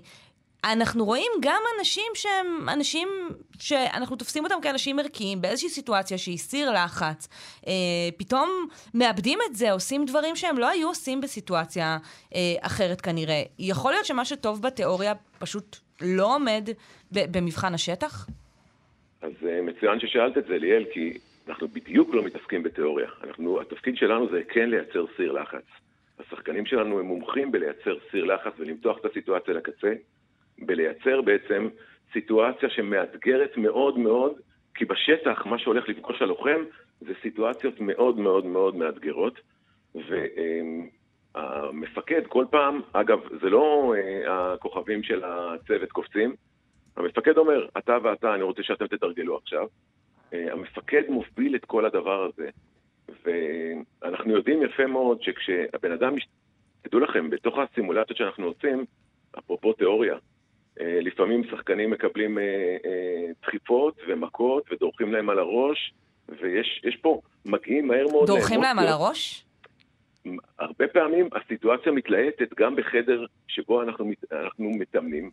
אנחנו 0.64 1.04
רואים 1.04 1.32
גם 1.40 1.62
אנשים 1.78 2.12
שהם 2.14 2.68
אנשים 2.68 3.08
שאנחנו 3.58 4.16
תופסים 4.16 4.44
אותם 4.44 4.54
כאנשים 4.62 4.98
ערכיים 4.98 5.40
באיזושהי 5.40 5.68
סיטואציה 5.70 6.18
שהיא 6.18 6.38
סיר 6.38 6.70
לחץ. 6.70 7.28
אה, 7.66 7.72
פתאום 8.16 8.66
מאבדים 8.94 9.38
את 9.50 9.56
זה, 9.56 9.72
עושים 9.72 10.04
דברים 10.04 10.36
שהם 10.36 10.58
לא 10.58 10.68
היו 10.68 10.88
עושים 10.88 11.20
בסיטואציה 11.20 11.98
אה, 12.34 12.40
אחרת 12.60 13.00
כנראה. 13.00 13.42
יכול 13.58 13.92
להיות 13.92 14.06
שמה 14.06 14.24
שטוב 14.24 14.62
בתיאוריה 14.62 15.12
פשוט 15.38 15.76
לא 16.02 16.34
עומד 16.34 16.68
במבחן 17.12 17.74
השטח? 17.74 18.26
אז 19.22 19.32
אה, 19.48 19.62
מצוין 19.62 20.00
ששאלת 20.00 20.38
את 20.38 20.46
זה, 20.46 20.58
ליאל, 20.58 20.84
כי 20.92 21.18
אנחנו 21.48 21.68
בדיוק 21.68 22.14
לא 22.14 22.24
מתעסקים 22.24 22.62
בתיאוריה. 22.62 23.08
אנחנו, 23.24 23.60
התפקיד 23.60 23.96
שלנו 23.96 24.30
זה 24.30 24.42
כן 24.48 24.70
לייצר 24.70 25.04
סיר 25.16 25.32
לחץ. 25.32 25.64
השחקנים 26.18 26.66
שלנו 26.66 27.00
הם 27.00 27.06
מומחים 27.06 27.52
בלייצר 27.52 27.96
סיר 28.10 28.24
לחץ 28.24 28.52
ולמתוח 28.58 28.98
את 28.98 29.04
הסיטואציה 29.04 29.54
לקצה, 29.54 29.92
בלייצר 30.58 31.22
בעצם 31.22 31.68
סיטואציה 32.12 32.70
שמאתגרת 32.70 33.56
מאוד 33.56 33.98
מאוד, 33.98 34.32
כי 34.74 34.84
בשטח 34.84 35.46
מה 35.46 35.58
שהולך 35.58 35.88
לפגוש 35.88 36.22
הלוחם 36.22 36.64
זה 37.00 37.12
סיטואציות 37.22 37.80
מאוד 37.80 38.18
מאוד 38.18 38.46
מאוד 38.46 38.76
מאתגרות, 38.76 39.40
והמפקד 41.34 42.26
כל 42.28 42.44
פעם, 42.50 42.80
אגב, 42.92 43.18
זה 43.42 43.50
לא 43.50 43.94
אה, 43.96 44.52
הכוכבים 44.52 45.02
של 45.02 45.22
הצוות 45.24 45.92
קופצים, 45.92 46.34
המפקד 46.96 47.38
אומר, 47.38 47.66
אתה 47.78 47.96
ואתה, 48.02 48.34
אני 48.34 48.42
רוצה 48.42 48.62
שאתם 48.62 48.86
תתרגלו 48.86 49.36
עכשיו. 49.36 49.66
אה, 50.32 50.52
המפקד 50.52 51.02
מוביל 51.08 51.56
את 51.56 51.64
כל 51.64 51.84
הדבר 51.84 52.28
הזה, 52.28 52.48
ואנחנו 53.24 54.30
יודעים 54.30 54.62
יפה 54.62 54.86
מאוד 54.86 55.22
שכשהבן 55.22 55.92
אדם, 55.92 56.14
תדעו 56.82 57.00
לכם, 57.00 57.30
בתוך 57.30 57.58
הסימולציות 57.58 58.18
שאנחנו 58.18 58.46
עושים, 58.46 58.84
אפרופו 59.38 59.72
תיאוריה, 59.72 60.14
אה, 60.80 60.98
לפעמים 61.00 61.44
שחקנים 61.50 61.90
מקבלים 61.90 62.38
דחיפות 63.42 63.96
ומכות 64.08 64.72
ודורכים 64.72 65.12
להם 65.12 65.30
על 65.30 65.38
הראש, 65.38 65.94
ויש 66.28 66.82
יש 66.84 66.96
פה, 66.96 67.20
מגיעים 67.44 67.88
מהר 67.88 68.06
מאוד 68.12 68.26
דורכים 68.26 68.62
להם 68.62 68.78
על. 68.78 68.88
הראש? 68.88 69.44
הרבה 70.58 70.88
פעמים 70.88 71.28
הסיטואציה 71.32 71.92
מתלהטת 71.92 72.54
גם 72.58 72.76
בחדר 72.76 73.24
שבו 73.48 73.82
אנחנו, 73.82 74.10
אנחנו 74.32 74.70
מתאמנים, 74.70 75.30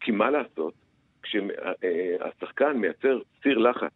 כי 0.00 0.10
מה 0.10 0.30
לעשות, 0.30 0.74
כשהשחקן 1.22 2.72
מייצר 2.72 3.18
סיר 3.42 3.58
לחץ, 3.58 3.90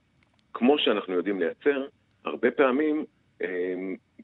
כמו 0.54 0.78
שאנחנו 0.78 1.14
יודעים 1.14 1.40
לייצר, 1.40 1.86
הרבה 2.24 2.50
פעמים 2.50 3.04
אה, 3.42 3.48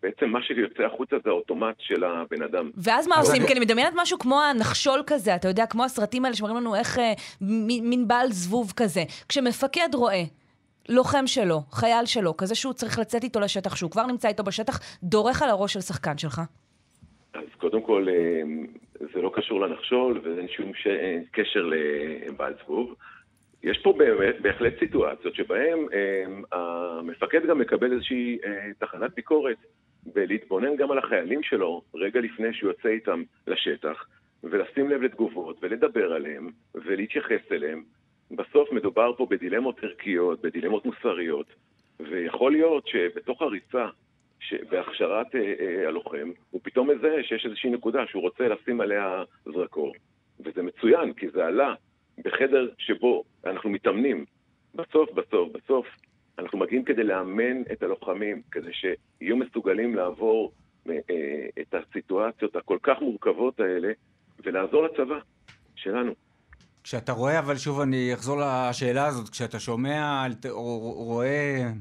בעצם 0.03 0.31
מה 0.31 0.43
שיוצא 0.43 0.82
החוצה 0.82 1.16
זה 1.24 1.31
האוטומט 1.31 1.74
של 1.78 2.05
הבן 2.05 2.43
אדם. 2.43 2.70
ואז 2.77 3.09
מה 3.09 3.16
עושים? 3.16 3.43
כי 3.47 3.53
אני 3.53 3.61
מדמיינת 3.61 3.93
משהו 3.97 4.19
כמו 4.19 4.41
הנחשול 4.43 5.03
כזה, 5.07 5.35
אתה 5.35 5.49
יודע, 5.49 5.66
כמו 5.66 5.85
הסרטים 5.85 6.24
האלה 6.24 6.36
שאומרים 6.36 6.57
לנו 6.57 6.74
איך 6.74 6.99
אה, 6.99 7.12
מ- 7.41 7.91
מין 7.91 8.09
בעל 8.09 8.27
זבוב 8.32 8.73
כזה. 8.77 9.01
כשמפקד 9.28 9.89
רואה 9.95 10.23
לוחם 10.89 11.27
שלו, 11.27 11.61
חייל 11.70 12.06
שלו, 12.06 12.36
כזה 12.36 12.55
שהוא 12.55 12.73
צריך 12.73 12.98
לצאת 12.98 13.24
איתו 13.24 13.40
לשטח, 13.40 13.77
שהוא 13.77 13.90
כבר 13.90 14.06
נמצא 14.06 14.28
איתו 14.28 14.44
בשטח, 14.44 14.98
דורך 15.02 15.43
על 15.43 15.48
הראש 15.51 15.73
של 15.73 15.81
שחקן 15.81 16.19
שלך. 16.19 16.40
אז 17.35 17.44
קודם 17.59 17.82
כל, 17.82 18.06
אה, 18.09 18.43
זה 19.15 19.23
לא 19.23 19.32
קשור 19.35 19.61
לנחשול 19.61 20.20
ואין 20.24 20.48
שום 20.48 20.74
ש... 20.74 20.86
אה, 20.86 21.19
קשר 21.32 21.70
לבעל 22.27 22.55
זבוב. 22.65 22.94
יש 23.62 23.78
פה 23.78 23.94
באמת, 23.98 24.40
בהחלט 24.40 24.78
סיטואציות 24.78 25.35
שבהן 25.35 25.78
אה, 25.93 26.59
המפקד 26.98 27.47
גם 27.47 27.59
מקבל 27.59 27.93
איזושהי 27.93 28.39
תחנת 28.78 29.15
ביקורת 29.15 29.56
ולהתבונן 30.15 30.77
גם 30.77 30.90
על 30.90 30.98
החיילים 30.98 31.43
שלו 31.43 31.82
רגע 31.94 32.20
לפני 32.20 32.55
שהוא 32.55 32.70
יוצא 32.70 32.89
איתם 32.89 33.23
לשטח 33.47 34.05
ולשים 34.44 34.90
לב 34.90 35.02
לתגובות 35.02 35.56
ולדבר 35.62 36.12
עליהם 36.12 36.51
ולהתייחס 36.74 37.52
אליהם. 37.52 37.82
בסוף 38.30 38.72
מדובר 38.72 39.12
פה 39.16 39.26
בדילמות 39.30 39.84
ערכיות, 39.84 40.42
בדילמות 40.42 40.86
מוסריות, 40.86 41.46
ויכול 42.01 42.52
להיות 42.52 42.86
שבתוך 42.86 43.42
הריצה 43.42 43.88
בהכשרת 44.70 45.34
אה, 45.34 45.55
אה, 45.60 45.88
הלוחם, 45.88 46.30
הוא 46.51 46.60
פתאום 46.64 46.90
מזהה 46.90 47.22
שיש 47.22 47.46
איזושהי 47.46 47.70
נקודה 47.70 48.06
שהוא 48.06 48.22
רוצה 48.22 48.48
לשים 48.48 48.80
עליה 48.80 49.24
זרקור. 49.44 49.92
וזה 50.40 50.62
מצוין, 50.62 51.12
כי 51.12 51.28
זה 51.30 51.46
עלה 51.46 51.74
בחדר 52.24 52.68
שבו 52.78 53.24
אנחנו 53.46 53.70
מתאמנים. 53.70 54.24
בסוף, 54.74 55.12
בסוף, 55.12 55.52
בסוף, 55.52 55.86
אנחנו 56.38 56.59
מגיעים 56.59 56.84
כדי 56.84 57.05
לאמן 57.05 57.62
את 57.72 57.82
הלוחמים, 57.82 58.42
כדי 58.51 58.70
שיהיו 58.72 59.36
מסוגלים 59.36 59.94
לעבור 59.94 60.52
אה, 60.88 60.98
אה, 61.10 61.46
את 61.60 61.74
הסיטואציות 61.74 62.56
הכל 62.56 62.78
כך 62.82 63.01
מורכבות 63.01 63.60
האלה, 63.60 63.92
ולעזור 64.44 64.84
לצבא 64.84 65.18
שלנו. 65.76 66.14
כשאתה 66.85 67.12
רואה, 67.12 67.39
אבל 67.39 67.59
שוב 67.59 67.81
אני 67.81 68.15
אחזור 68.15 68.40
לשאלה 68.40 69.06
הזאת, 69.06 69.28
כשאתה 69.28 69.61
שומע 69.61 70.27
או 70.48 70.78
רואה, 70.97 71.73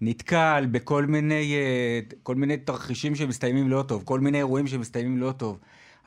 נתקל 0.00 0.66
בכל 0.70 1.06
מיני, 1.06 1.54
אה, 1.54 2.00
כל 2.22 2.34
מיני 2.34 2.56
תרחישים 2.56 3.14
שמסתיימים 3.14 3.68
לא 3.68 3.84
טוב, 3.88 4.02
כל 4.04 4.20
מיני 4.20 4.38
אירועים 4.38 4.66
שמסתיימים 4.66 5.18
לא 5.18 5.32
טוב, 5.32 5.58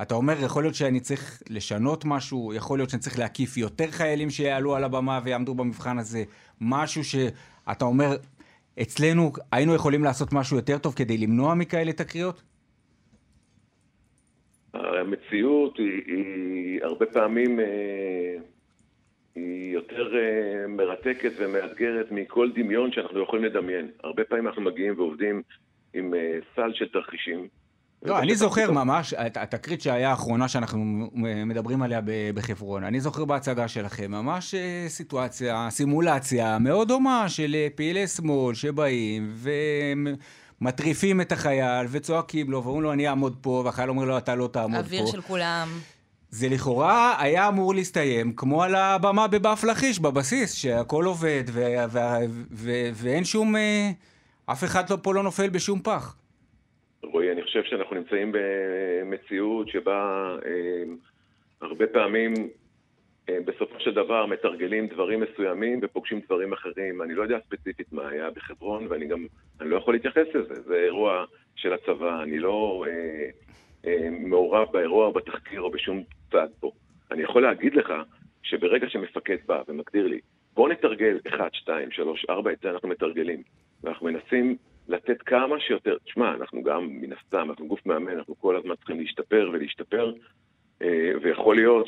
אתה 0.02 0.16
אומר, 0.16 0.44
יכול 0.44 0.64
להיות 0.64 0.76
שאני 0.76 1.00
צריך 1.00 1.42
לשנות 1.50 2.06
משהו, 2.06 2.54
יכול 2.54 2.80
להיות 2.80 2.90
שאני 2.90 3.00
צריך 3.00 3.20
להקיף 3.20 3.58
יותר 3.58 3.92
חיילים 3.92 4.30
שיעלו 4.30 4.76
על 4.76 4.84
הבמה 4.84 5.20
ויעמדו 5.24 5.56
במבחן 5.56 6.00
הזה, 6.00 6.24
משהו 6.62 7.04
שאתה 7.04 7.86
אומר, 7.86 8.18
אצלנו 8.82 9.32
היינו 9.52 9.76
יכולים 9.76 10.04
לעשות 10.04 10.34
משהו 10.34 10.56
יותר 10.56 10.78
טוב 10.78 10.94
כדי 10.94 11.18
למנוע 11.18 11.54
מכאלה 11.54 11.94
תקריות? 11.94 12.42
המציאות 14.74 15.78
היא, 15.78 16.02
היא 16.08 16.84
הרבה 16.84 17.06
פעמים 17.06 17.60
אה, 17.60 18.36
היא 19.36 19.74
יותר 19.74 20.16
אה, 20.18 20.68
מרתקת 20.68 21.32
ומאתגרת 21.38 22.12
מכל 22.12 22.50
דמיון 22.56 22.92
שאנחנו 22.92 23.24
יכולים 23.24 23.46
לדמיין. 23.46 23.88
הרבה 24.04 24.24
פעמים 24.24 24.48
אנחנו 24.48 24.62
מגיעים 24.62 24.94
ועובדים 24.98 25.42
עם 25.94 26.14
אה, 26.14 26.38
סל 26.56 26.72
של 26.74 26.88
תרחישים, 26.90 27.48
לא, 28.04 28.20
אני 28.20 28.36
זוכר 28.36 28.72
ממש, 28.72 29.14
הת- 29.14 29.38
התקרית 29.38 29.82
שהיה 29.82 30.10
האחרונה 30.10 30.48
שאנחנו 30.48 31.10
מדברים 31.46 31.82
עליה 31.82 32.02
בחברון, 32.36 32.84
אני 32.84 33.00
זוכר 33.00 33.26
בהצגה 33.26 33.68
שלכם, 33.68 34.12
ממש 34.12 34.56
סיטואציה, 34.88 35.68
סימולציה 35.70 36.58
מאוד 36.60 36.88
דומה 36.88 37.30
של 37.30 37.56
פעילי 37.76 38.08
שמאל 38.08 38.56
שבאים 38.56 40.06
ומטריפים 40.62 41.22
את 41.22 41.32
החייל 41.32 41.86
וצועקים 41.92 42.52
לו 42.52 42.64
ואומרים 42.64 42.84
לו 42.84 42.94
אני 42.94 43.08
אעמוד 43.08 43.38
פה, 43.42 43.62
והחייל 43.66 43.90
אומר 43.90 44.06
לו 44.06 44.18
אתה 44.18 44.36
לא 44.36 44.48
תעמוד 44.48 44.80
פה. 44.80 44.86
אוויר 44.86 45.06
של 45.06 45.22
כולם. 45.22 45.68
זה 46.30 46.50
לכאורה 46.50 47.16
היה 47.22 47.48
אמור 47.48 47.76
להסתיים 47.76 48.34
כמו 48.36 48.64
על 48.64 48.76
הבמה 48.76 49.28
בבאף 49.28 49.64
לכיש, 49.64 50.00
בבסיס, 50.00 50.54
שהכל 50.56 51.06
עובד 51.06 51.44
ו- 51.48 51.62
ו- 51.90 52.00
ו- 52.52 52.90
ואין 52.94 53.24
שום... 53.24 53.56
אה, 53.56 53.90
אף 54.46 54.64
אחד 54.64 54.90
לא- 54.90 54.98
פה 55.04 55.14
לא 55.14 55.24
נופל 55.24 55.50
בשום 55.50 55.80
פח. 55.84 56.16
רועי, 57.04 57.32
אני 57.32 57.44
חושב 57.44 57.60
שאנחנו 57.70 57.96
נמצאים 57.96 58.32
במציאות 58.32 59.68
שבה 59.70 60.26
אה, 60.46 60.84
הרבה 61.62 61.86
פעמים 61.94 62.34
בסופו 63.46 63.80
של 63.80 63.94
דבר 63.94 64.26
מתרגלים 64.26 64.88
דברים 64.88 65.20
מסוימים 65.20 65.80
ופוגשים 65.82 66.20
דברים 66.26 66.54
אחרים. 66.54 67.02
אני 67.02 67.14
לא 67.14 67.24
יודע 67.24 67.40
ספציפית 67.40 67.94
מה 67.94 68.08
היה 68.08 68.30
בחברון, 68.30 68.88
ואני 68.90 69.08
גם 69.08 69.26
אני 69.62 69.70
לא 69.70 69.78
יכול 69.78 69.94
להתייחס 69.94 70.28
לזה. 70.34 70.62
זה 70.62 70.76
אירוע 70.76 71.26
של 71.56 71.74
הצבא, 71.74 72.24
אני 72.24 72.40
לא 72.40 72.86
אה, 72.88 73.30
אה, 73.86 74.10
מעורב 74.10 74.68
באירוע 74.72 75.06
או 75.06 75.12
בתחקיר 75.12 75.62
או 75.62 75.72
בשום 75.72 76.04
צד 76.32 76.48
פה. 76.60 76.72
אני 77.12 77.24
יכול 77.24 77.42
להגיד 77.42 77.76
לך 77.76 77.94
שברגע 78.44 78.90
שמפקד 78.90 79.38
בא 79.46 79.62
ומגדיר 79.68 80.08
לי, 80.08 80.20
בוא 80.54 80.70
נתרגל 80.70 81.20
1, 81.28 81.54
2, 81.54 81.92
3, 81.92 82.26
4, 82.30 82.52
את 82.52 82.58
זה 82.62 82.70
אנחנו 82.70 82.90
מתרגלים. 82.90 83.44
ואנחנו 83.84 84.06
מנסים 84.06 84.58
לתת 84.88 85.22
כמה 85.22 85.60
שיותר, 85.60 85.98
תשמע, 86.06 86.34
אנחנו 86.34 86.64
גם, 86.64 86.88
מן 86.90 87.14
הסתם, 87.14 87.50
אנחנו 87.50 87.68
גוף 87.68 87.86
מאמן, 87.86 88.18
אנחנו 88.18 88.40
כל 88.40 88.56
הזמן 88.56 88.76
צריכים 88.76 89.00
להשתפר 89.00 89.50
ולהשתפר, 89.54 90.14
אה, 90.82 91.12
ויכול 91.22 91.56
להיות 91.56 91.88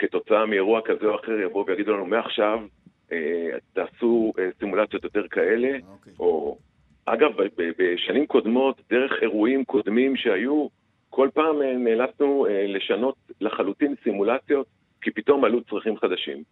שכתוצאה 0.00 0.46
מאירוע 0.46 0.80
כזה 0.84 1.06
או 1.06 1.14
אחר 1.20 1.32
יבואו 1.32 1.66
ויגידו 1.66 1.92
לנו, 1.92 2.06
מעכשיו 2.06 2.58
אה, 3.12 3.48
תעשו 3.72 4.32
אה, 4.38 4.48
סימולציות 4.58 5.04
יותר 5.04 5.28
כאלה, 5.28 5.78
או... 6.18 6.58
אגב, 7.06 7.30
ב- 7.36 7.62
ב- 7.62 7.72
בשנים 7.78 8.26
קודמות, 8.26 8.80
דרך 8.90 9.12
אירועים 9.22 9.64
קודמים 9.64 10.16
שהיו, 10.16 10.66
כל 11.10 11.28
פעם 11.34 11.62
אה, 11.62 11.76
נאלצנו 11.76 12.46
אה, 12.46 12.66
לשנות 12.66 13.14
לחלוטין 13.40 13.94
סימולציות, 14.04 14.66
כי 15.02 15.10
פתאום 15.10 15.44
עלו 15.44 15.64
צרכים 15.64 15.96
חדשים. 15.96 16.42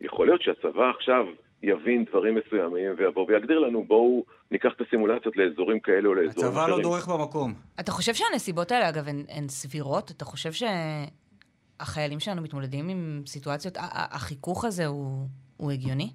יכול 0.00 0.26
להיות 0.26 0.42
שהצבא 0.42 0.90
עכשיו 0.90 1.26
יבין 1.62 2.04
דברים 2.04 2.34
מסוימים 2.34 2.92
ויבוא 2.96 3.26
ויגדיר 3.28 3.58
לנו, 3.58 3.84
בואו 3.84 4.24
ניקח 4.50 4.70
את 4.76 4.80
הסימולציות 4.80 5.36
לאזורים 5.36 5.80
כאלה 5.80 6.08
או 6.08 6.14
לאזורים 6.14 6.48
הצבא 6.48 6.62
אחרים. 6.62 6.76
לא 6.76 6.82
דורך 6.82 7.08
במקום. 7.08 7.54
אתה 7.80 7.92
חושב 7.92 8.14
שהנסיבות 8.14 8.72
האלה, 8.72 8.88
אגב, 8.88 9.08
הן, 9.08 9.24
הן 9.28 9.48
סבירות? 9.48 10.10
אתה 10.10 10.24
חושב 10.24 10.52
שהחיילים 11.78 12.20
שלנו 12.20 12.42
מתמודדים 12.42 12.88
עם 12.88 13.22
סיטואציות, 13.26 13.74
החיכוך 13.90 14.64
הזה 14.64 14.86
הוא, 14.86 15.26
הוא 15.56 15.70
הגיוני? 15.70 16.10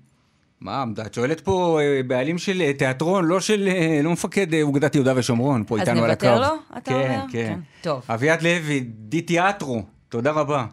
מה, 0.61 0.85
את 1.05 1.13
שואלת 1.13 1.39
פה 1.41 1.79
אה, 1.81 2.01
בעלים 2.07 2.37
של 2.37 2.61
אה, 2.61 2.73
תיאטרון, 2.73 3.25
לא 3.25 3.39
של, 3.39 3.67
אה, 3.67 3.99
לא 4.03 4.11
מפקד 4.11 4.61
אוגדת 4.61 4.95
יהודה 4.95 5.13
ושומרון, 5.15 5.63
פה 5.63 5.75
אז 5.75 5.81
איתנו 5.81 6.03
על 6.03 6.11
הקו. 6.11 6.25
נוותר 6.25 6.49
לו, 6.49 6.77
אתה 6.77 6.91
כן, 6.91 6.93
אומר? 6.93 7.23
כן. 7.31 7.53
כן. 7.55 7.59
טוב. 7.81 8.05
אביעד 8.09 8.41
לוי, 8.41 8.79
די 8.79 9.21
תיאטרו, 9.21 9.83
תודה 10.09 10.31
רבה. 10.31 10.65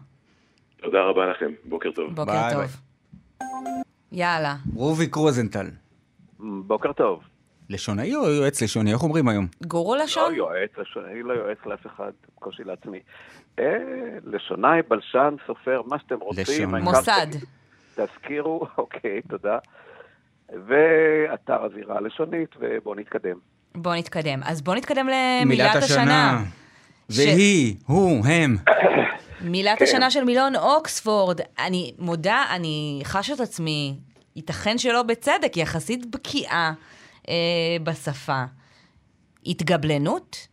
תודה 0.81 0.97
רבה 1.01 1.25
לכם, 1.25 1.51
בוקר 1.65 1.91
טוב. 1.91 2.15
בוקר 2.15 2.31
ביי, 2.31 2.53
טוב. 2.53 2.61
ביי. 2.61 2.69
יאללה. 4.11 4.55
רוביק 4.75 5.15
רוזנטל. 5.15 5.67
בוקר 6.39 6.93
טוב. 6.93 7.23
לשונאי 7.69 8.15
או 8.15 8.29
יועץ 8.29 8.61
לשוני? 8.61 8.93
איך 8.93 9.03
אומרים 9.03 9.27
היום? 9.27 9.47
גורו 9.65 9.95
לשון? 9.95 10.31
לא 10.31 10.37
יועץ, 10.37 10.71
אני 11.09 11.23
לא 11.23 11.33
יועץ 11.33 11.57
לאף 11.65 11.85
אחד, 11.85 12.11
בקושי 12.35 12.63
לעצמי. 12.63 12.99
אה, 13.59 13.65
לשונאי, 14.25 14.81
בלשן, 14.87 15.35
סופר, 15.47 15.81
מה 15.85 15.99
שאתם 15.99 16.15
רוצים. 16.19 16.75
מוסד. 16.75 17.27
תזכירו, 17.95 18.67
אוקיי, 18.77 19.21
תודה. 19.29 19.57
ואתר 20.49 21.63
הזירה 21.63 21.97
הלשונית, 21.97 22.49
ובואו 22.59 22.95
נתקדם. 22.95 23.37
בוא 23.75 23.95
נתקדם. 23.95 24.39
אז 24.43 24.61
בוא 24.61 24.75
נתקדם 24.75 25.07
למילת 25.07 25.75
השנה. 25.75 26.43
והיא, 27.09 27.75
הוא, 27.85 28.25
הם. 28.25 28.57
מילת 29.41 29.77
כן. 29.79 29.83
השנה 29.83 30.11
של 30.11 30.23
מילון 30.23 30.55
אוקספורד. 30.55 31.39
אני 31.59 31.93
מודה, 31.99 32.43
אני 32.55 33.01
חשה 33.03 33.33
את 33.33 33.39
עצמי, 33.39 33.95
ייתכן 34.35 34.77
שלא 34.77 35.03
בצדק, 35.03 35.57
יחסית 35.57 36.05
בקיאה 36.05 36.51
אה, 36.51 36.71
בשפה. 37.83 38.43
התגבלנות? 39.45 40.47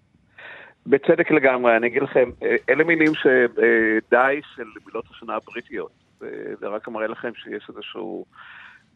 בצדק 0.86 1.30
לגמרי, 1.30 1.76
אני 1.76 1.86
אגיד 1.86 2.02
לכם, 2.02 2.30
אה, 2.42 2.56
אלה 2.68 2.84
מילים 2.84 3.12
שדי 3.14 4.40
של 4.56 4.62
מילות 4.86 5.04
השנה 5.10 5.34
הבריטיות. 5.36 5.90
אה, 6.22 6.28
זה 6.60 6.66
רק 6.68 6.88
מראה 6.88 7.06
לכם 7.06 7.30
שיש 7.34 7.66
איזשהו 7.68 8.24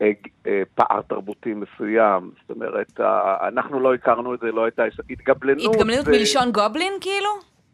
אה, 0.02 0.10
אה, 0.46 0.62
פער 0.74 1.00
תרבותי 1.02 1.54
מסוים. 1.54 2.30
זאת 2.40 2.50
אומרת, 2.56 3.00
אה, 3.00 3.48
אנחנו 3.48 3.80
לא 3.80 3.94
הכרנו 3.94 4.34
את 4.34 4.40
זה, 4.40 4.46
לא 4.52 4.64
הייתה 4.64 4.82
התגבלנות. 5.10 5.74
התגבלנות 5.74 6.04
זה- 6.04 6.10
מלשון 6.10 6.52
גובלין, 6.52 6.92
כאילו? 7.00 7.28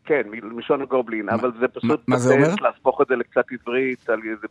כן, 0.05 0.23
מלשון 0.43 0.85
גובלין, 0.85 1.28
אבל 1.28 1.53
זה 1.61 1.69
פשוט... 1.69 2.01
מה 2.09 2.16
זה 2.16 2.35
אומר? 2.35 2.55
להפוך 2.61 3.01
את 3.01 3.07
זה 3.09 3.16
לקצת 3.16 3.45
עברית, 3.53 4.11
על 4.11 4.20
זה 4.41 4.49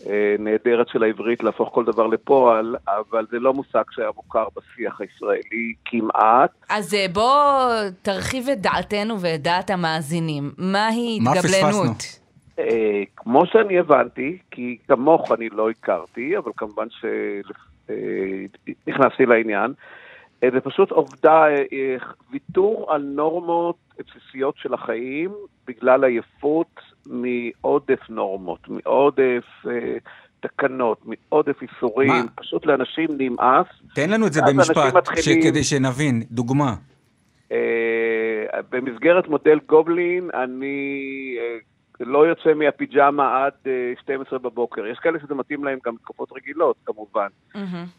בשיטה 0.00 0.10
הנהדרת 0.38 0.88
של 0.88 1.02
העברית, 1.02 1.42
להפוך 1.42 1.68
כל 1.72 1.84
דבר 1.84 2.06
לפועל, 2.06 2.76
אבל 2.88 3.26
זה 3.30 3.38
לא 3.38 3.54
מושג 3.54 3.82
שהיה 3.90 4.10
מוכר 4.16 4.44
בשיח 4.56 5.00
הישראלי 5.00 5.74
כמעט. 5.84 6.50
אז 6.70 6.94
אה, 6.94 7.06
בוא 7.12 7.70
תרחיב 8.02 8.48
את 8.48 8.60
דעתנו 8.60 9.20
ואת 9.20 9.42
דעת 9.42 9.70
המאזינים. 9.70 10.50
מהי 10.58 11.18
מה 11.20 11.32
התגבלנות? 11.32 12.20
אה, 12.58 13.02
כמו 13.16 13.46
שאני 13.46 13.78
הבנתי, 13.78 14.38
כי 14.50 14.76
כמוך 14.88 15.32
אני 15.32 15.48
לא 15.48 15.70
הכרתי, 15.70 16.38
אבל 16.38 16.52
כמובן 16.56 16.86
שנכנסתי 17.86 19.26
לעניין, 19.26 19.72
אה, 20.42 20.48
זה 20.52 20.60
פשוט 20.60 20.90
עובדה, 20.90 21.44
אה, 21.44 21.64
אה, 21.72 21.96
ויתור 22.30 22.92
על 22.92 23.02
נורמות 23.02 23.76
בסיסיות 23.98 24.54
של 24.56 24.74
החיים 24.74 25.30
בגלל 25.66 26.04
עייפות 26.04 26.80
מעודף 27.06 28.00
נורמות, 28.08 28.68
מעודף 28.68 29.44
אה, 29.70 29.96
תקנות, 30.40 30.98
מעודף 31.04 31.56
איסורים, 31.62 32.08
מה? 32.08 32.22
פשוט 32.34 32.66
לאנשים 32.66 33.08
נמאס. 33.18 33.66
תן 33.94 34.10
לנו 34.10 34.26
את 34.26 34.32
זה 34.32 34.40
במשפט, 34.46 34.94
מתחילים- 34.94 35.42
כדי 35.42 35.64
שנבין. 35.64 36.22
דוגמה. 36.30 36.74
אה, 37.52 37.58
במסגרת 38.70 39.28
מודל 39.28 39.58
גובלין, 39.68 40.30
אני 40.34 40.76
אה, 41.38 41.58
לא 42.00 42.26
יוצא 42.26 42.54
מהפיג'מה 42.54 43.44
עד 43.44 43.52
אה, 43.66 43.92
12 44.02 44.38
בבוקר. 44.38 44.86
יש 44.86 44.98
כאלה 44.98 45.18
שזה 45.20 45.34
מתאים 45.34 45.64
להם 45.64 45.78
גם 45.84 45.94
בתקופות 45.94 46.32
רגילות, 46.32 46.76
כמובן. 46.84 47.28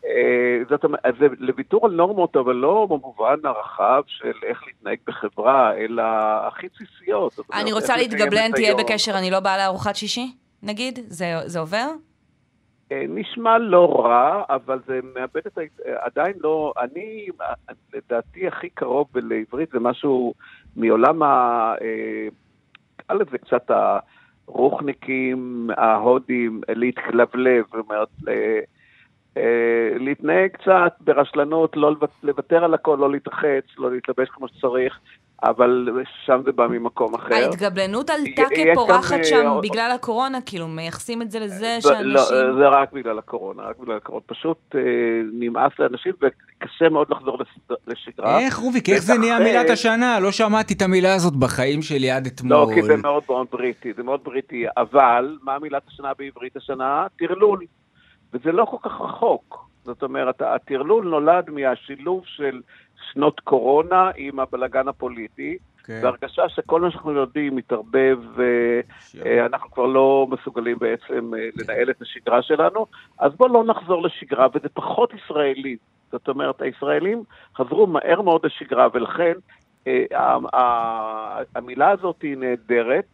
אה, 0.06 0.60
זאת 0.70 0.84
אומרת, 0.84 1.02
זה 1.20 1.28
לוויתור 1.40 1.86
על 1.86 1.92
נורמות, 1.92 2.36
אבל 2.36 2.56
לא 2.56 2.88
במובן 2.90 3.36
הרחב 3.44 4.02
של 4.08 4.34
איך 4.44 4.64
להתנהג 4.68 4.98
בחברה, 5.08 5.76
אלא 5.76 6.04
הכי 6.48 6.68
בסיסיות. 6.74 7.40
אני 7.54 7.74
רוצה 7.74 7.98
להתגבלן, 7.98 8.52
תהיה. 8.52 8.76
בקשר, 8.76 9.18
אני 9.18 9.32
לא 9.32 9.40
באה 9.40 9.58
לארוחת 9.58 9.96
שישי, 9.96 10.32
נגיד? 10.64 11.00
זה 11.08 11.26
זה 11.46 11.60
עובר? 11.60 11.88
אה, 12.92 13.06
נשמע 13.10 13.58
לא 13.58 14.02
רע, 14.06 14.44
אבל 14.50 14.80
זה 14.88 15.00
מאבד 15.16 15.48
את 15.48 15.58
ה... 15.58 15.62
אה, 15.62 15.96
עדיין 16.06 16.34
לא... 16.42 16.74
אני, 16.80 17.28
אה, 17.42 17.54
לדעתי, 17.94 18.48
הכי 18.48 18.70
קרוב 18.70 19.08
לעברית 19.16 19.70
זה 19.70 19.80
משהו 19.80 20.34
מעולם 20.76 21.24
ה... 21.24 21.74
א', 23.08 23.24
זה 23.32 23.38
קצת 23.38 23.72
הרוחניקים, 24.48 25.70
ההודים, 25.78 26.62
להתכלבלב, 26.70 27.66
זאת 27.72 27.86
אומרת, 27.90 28.08
אה, 28.28 28.60
להתנהג 30.00 30.52
קצת 30.52 30.94
ברשלנות, 31.02 31.78
לא 31.78 31.92
לוות- 31.92 32.24
לוותר 32.24 32.64
על 32.64 32.74
הכל, 32.74 32.98
לא 33.00 33.12
להתרחץ, 33.12 33.64
לא 33.78 33.92
להתלבש 33.92 34.30
כמו 34.30 34.48
שצריך, 34.48 35.00
אבל 35.44 35.88
שם 36.26 36.42
זה 36.46 36.52
בא 36.52 36.68
ממקום 36.68 37.16
אחר. 37.16 37.34
ההתגבלנות 37.36 38.10
עלתה 38.10 38.44
כפורחת 38.56 39.18
אה, 39.18 39.24
שם 39.24 39.60
בגלל 39.64 39.92
הקורונה, 39.96 40.42
כאילו, 40.42 40.68
מייחסים 40.68 41.22
את 41.22 41.32
זה 41.32 41.40
לזה 41.40 41.78
זה- 41.80 41.90
לא, 42.02 42.20
שאנשים... 42.22 42.58
זה 42.60 42.68
רק 42.68 42.94
בגלל 42.94 43.18
הקורונה, 43.20 43.64
רק 43.64 43.78
בגלל 43.80 43.98
הקורונה. 43.98 44.24
פשוט 44.28 44.58
אה, 44.76 44.82
נמאס 45.34 45.72
לאנשים 45.80 46.12
וקשה 46.22 46.90
מאוד 46.90 47.08
לחזור 47.10 47.38
לשגרה. 47.88 48.40
איך, 48.40 48.58
רוביק, 48.58 48.90
איך 48.90 49.00
זה 49.00 49.18
נהיה 49.18 49.40
מילת 49.40 49.70
השנה? 49.70 50.20
לא 50.20 50.32
שמעתי 50.32 50.74
את 50.74 50.82
המילה 50.82 51.14
הזאת 51.16 51.36
בחיים 51.36 51.82
שלי 51.82 52.12
עד 52.12 52.26
אתמול. 52.26 52.52
לא, 52.58 52.68
כי 52.74 52.82
זה 52.82 52.96
מאוד 52.98 53.24
מאוד 53.30 53.48
בריטי, 53.52 53.94
זה 53.94 54.04
מאוד 54.04 54.20
בריטי, 54.24 54.66
אבל 54.78 55.38
מה 55.44 55.60
מילת 55.60 55.84
השנה 55.88 56.12
בעברית 56.20 56.56
השנה? 56.58 57.08
טרלול. 57.20 57.60
וזה 58.34 58.52
לא 58.52 58.66
כל 58.66 58.90
כך 58.90 59.02
רחוק. 59.02 59.68
זאת 59.84 60.04
אומרת, 60.04 60.42
הטרלול 60.42 61.06
נולד 61.08 61.50
מהשילוב 61.50 62.22
של 62.26 62.62
שנות 63.12 63.40
קורונה 63.40 64.12
עם 64.16 64.40
הבלגן 64.40 64.88
הפוליטי, 64.88 65.58
כן. 65.86 66.00
והרגשה 66.04 66.50
שכל 66.50 66.82
מה 66.82 66.92
שאנחנו 66.92 67.12
יודעים 67.12 67.56
מתערבב, 67.56 68.20
ואנחנו 69.16 69.72
כבר 69.72 69.86
לא 69.86 70.28
מסוגלים 70.30 70.78
בעצם 70.80 71.34
אה, 71.34 71.50
לנהל 71.56 71.90
את 71.90 72.02
השגרה 72.02 72.42
שלנו, 72.42 72.86
אז 73.20 73.32
בואו 73.36 73.54
לא 73.54 73.64
נחזור 73.64 74.04
לשגרה, 74.04 74.48
וזה 74.54 74.70
פחות 74.74 75.14
ישראלי. 75.14 75.78
זאת 76.12 76.28
אומרת, 76.28 76.62
הישראלים 76.62 77.24
חזרו 77.58 77.88
מהר 77.88 78.22
מאוד 78.22 78.46
לשגרה, 78.46 78.88
ולכן 78.94 79.34
אה, 79.88 80.38
המילה 81.56 81.90
הזאת 81.90 82.22
היא 82.22 82.38
נהדרת, 82.38 83.06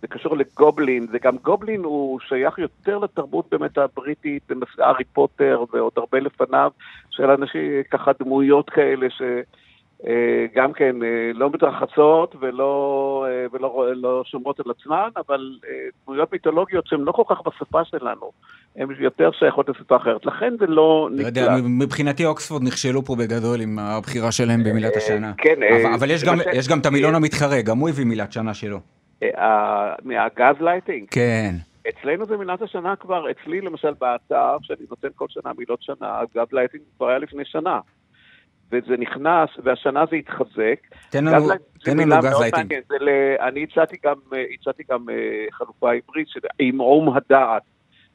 זה 0.00 0.08
קשור 0.08 0.36
לגובלין, 0.36 1.06
זה 1.12 1.18
גם 1.22 1.36
גובלין 1.42 1.84
הוא 1.84 2.20
שייך 2.28 2.58
יותר 2.58 2.98
לתרבות 2.98 3.46
באמת 3.50 3.78
הבריטית, 3.78 4.42
הארי 4.78 5.04
פוטר 5.04 5.64
ועוד 5.72 5.92
הרבה 5.96 6.20
לפניו, 6.20 6.70
של 7.10 7.30
אנשים, 7.30 7.60
ככה 7.90 8.10
דמויות 8.20 8.70
כאלה 8.70 9.06
ש... 9.10 9.22
אה, 10.06 10.46
גם 10.54 10.72
כן 10.72 11.02
אה, 11.02 11.08
לא 11.34 11.50
מתרחצות 11.50 12.36
ולא, 12.40 12.70
אה, 13.28 13.46
ולא 13.52 13.86
לא 13.94 14.22
שומרות 14.26 14.60
על 14.60 14.66
עצמן, 14.70 15.08
אבל 15.28 15.40
דמויות 16.06 16.32
מיתולוגיות 16.32 16.86
שהן 16.86 17.00
לא 17.00 17.12
כל 17.12 17.22
כך 17.28 17.36
בשפה 17.46 17.84
שלנו, 17.84 18.30
הן 18.76 18.88
יותר 18.98 19.30
שייכות 19.38 19.68
לשפה 19.68 19.96
אחרת. 19.96 20.26
לכן 20.26 20.54
זה 20.58 20.66
לא 20.66 21.08
לא 21.12 21.26
יודע. 21.26 21.56
מבחינתי 21.62 22.24
אוקספורד 22.24 22.62
נכשלו 22.62 23.02
פה 23.04 23.16
בגדול 23.16 23.60
עם 23.60 23.78
הבחירה 23.78 24.32
שלהם 24.32 24.64
במילת 24.64 24.96
השנה. 24.96 25.32
כן, 25.38 25.54
אבל- 25.72 25.94
אבל 25.94 26.10
יש 26.10 26.24
גם- 26.24 26.36
ש- 26.38 26.46
יש 26.54 26.68
גם 26.68 26.78
את 26.78 26.86
המילון 26.86 27.14
המתחרה, 27.14 27.62
גם 27.62 27.78
הוא 27.78 27.88
הביא 27.88 28.04
מילת 28.04 28.32
שנה 28.32 28.54
שלו. 28.54 28.78
אה, 29.22 29.94
מהגז 30.04 30.56
לייטינג. 30.60 31.06
כן. 31.10 31.54
אצלנו 31.88 32.26
זה 32.26 32.36
מילת 32.36 32.62
השנה 32.62 32.96
כבר, 32.96 33.30
אצלי 33.30 33.60
למשל 33.60 33.92
באתר, 34.00 34.56
שאני 34.62 34.86
נותן 34.90 35.08
כל 35.14 35.26
שנה 35.28 35.52
מילות 35.58 35.82
שנה, 35.82 36.20
גז 36.34 36.46
לייטינג 36.52 36.82
כבר 36.96 37.08
היה 37.08 37.18
לפני 37.18 37.44
שנה. 37.44 37.80
וזה 38.72 38.96
נכנס, 38.98 39.50
והשנה 39.64 40.04
זה 40.10 40.16
התחזק. 40.16 40.80
תן 41.10 41.24
לנו- 41.24 41.36
גז 41.36 41.48
לייטינג 41.50 41.84
תן 41.84 41.98
לנו 41.98 42.22
גז 42.22 42.42
אני 43.40 43.62
הצעתי 43.64 43.96
גם, 44.04 44.14
אה, 44.34 44.44
הצעתי 44.54 44.82
גם 44.90 45.10
אה, 45.10 45.46
חלופה 45.52 45.92
עברית 45.92 46.28
של 46.28 46.40
עמעום 46.58 47.16
הדעת. 47.16 47.62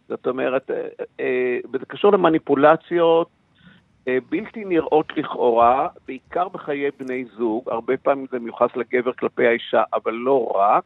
זאת 0.10 0.28
אומרת, 0.28 0.72
אה, 0.72 0.88
אה, 1.19 1.57
וזה 1.73 1.86
קשור 1.86 2.11
למניפולציות 2.11 3.28
אה, 3.28 3.40
בלתי 4.06 4.65
נראות 4.65 5.18
לכאורה, 5.18 5.88
בעיקר 6.07 6.48
בחיי 6.48 6.90
בני 6.99 7.26
זוג, 7.38 7.64
הרבה 7.68 7.98
פעמים 7.98 8.26
זה 8.32 8.40
מיוחס 8.40 8.69
לגבר 8.76 9.14
כלפי 9.14 9.48
האישה, 9.48 9.84
אבל 9.94 10.14
לא 10.14 10.52
רק, 10.56 10.84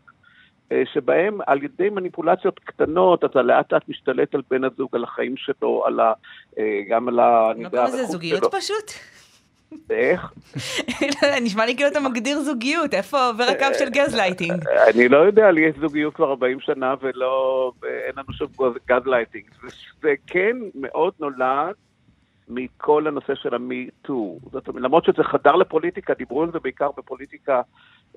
אה, 0.72 0.84
שבהם 0.94 1.38
על 1.48 1.64
ידי 1.64 1.90
מניפולציות 1.90 2.60
קטנות 2.60 3.26
אתה 3.26 3.42
לאט 3.42 3.74
לאט 3.74 3.90
משתלט 3.90 4.36
על 4.36 4.42
בן 4.50 4.64
הזוג, 4.64 4.96
על 4.96 5.04
החיים 5.04 5.38
שלו, 5.38 5.84
על 5.86 6.00
ה, 6.00 6.14
אה, 6.60 6.82
גם 6.90 7.08
על 7.08 7.20
ה... 7.20 7.52
אני 7.52 7.64
לא 7.64 7.70
קוראים 7.70 7.88
לזה 7.88 8.06
זוגיות 8.06 8.40
שלו. 8.40 8.52
פשוט? 8.52 8.92
איך? 9.90 10.34
נשמע 11.46 11.66
לי 11.66 11.76
כאילו 11.76 11.90
אתה 11.90 12.00
מגדיר 12.00 12.40
זוגיות, 12.40 12.94
איפה 12.94 13.28
עובר 13.28 13.44
הקו 13.44 13.66
של 13.80 13.90
גז 13.90 14.16
לייטינג? 14.16 14.64
אני 14.94 15.10
לא 15.10 15.18
יודע, 15.18 15.52
לי 15.52 15.62
יש 15.62 15.76
זוגיות 15.82 16.14
כבר 16.14 16.30
40 16.30 16.60
שנה 16.60 16.96
ולא, 17.02 17.72
ואין 17.82 18.12
לנו 18.18 18.34
שום 18.34 18.48
גז 18.88 19.02
לייטינג. 19.06 19.46
זה, 19.62 19.76
זה 20.02 20.14
כן 20.28 20.58
מאוד 20.76 21.14
נולד 21.20 21.76
מכל 22.50 23.08
הנושא 23.08 23.36
של 23.36 23.56
ה 23.56 23.67
MeToo. 23.67 24.38
זאת 24.52 24.68
אומרת, 24.68 24.84
למרות 24.84 25.06
שזה 25.06 25.24
חדר 25.24 25.56
לפוליטיקה, 25.56 26.14
דיברו 26.14 26.44
על 26.44 26.52
זה 26.52 26.60
בעיקר 26.60 26.90
בפוליטיקה, 26.98 27.62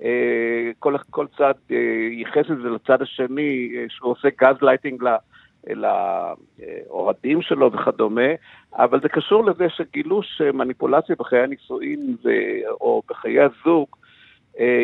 אה, 0.02 0.70
כל, 0.78 0.96
כל 1.10 1.26
צד 1.38 1.54
אה, 1.70 1.76
ייחס 2.10 2.50
את 2.50 2.56
זה 2.62 2.68
לצד 2.68 3.02
השני, 3.02 3.72
אה, 3.76 3.84
שהוא 3.88 4.12
עושה 4.12 4.28
גז 4.40 4.56
לייטינג. 4.62 5.04
לאוהדים 5.66 7.42
שלו 7.42 7.72
וכדומה, 7.72 8.30
אבל 8.72 9.00
זה 9.00 9.08
קשור 9.08 9.44
לזה 9.44 9.68
שגילו 9.68 10.22
שמניפולציה 10.22 11.16
בחיי 11.18 11.40
הנישואין 11.40 12.16
או 12.80 13.02
בחיי 13.08 13.40
הזוג 13.40 13.88
אה, 13.92 13.97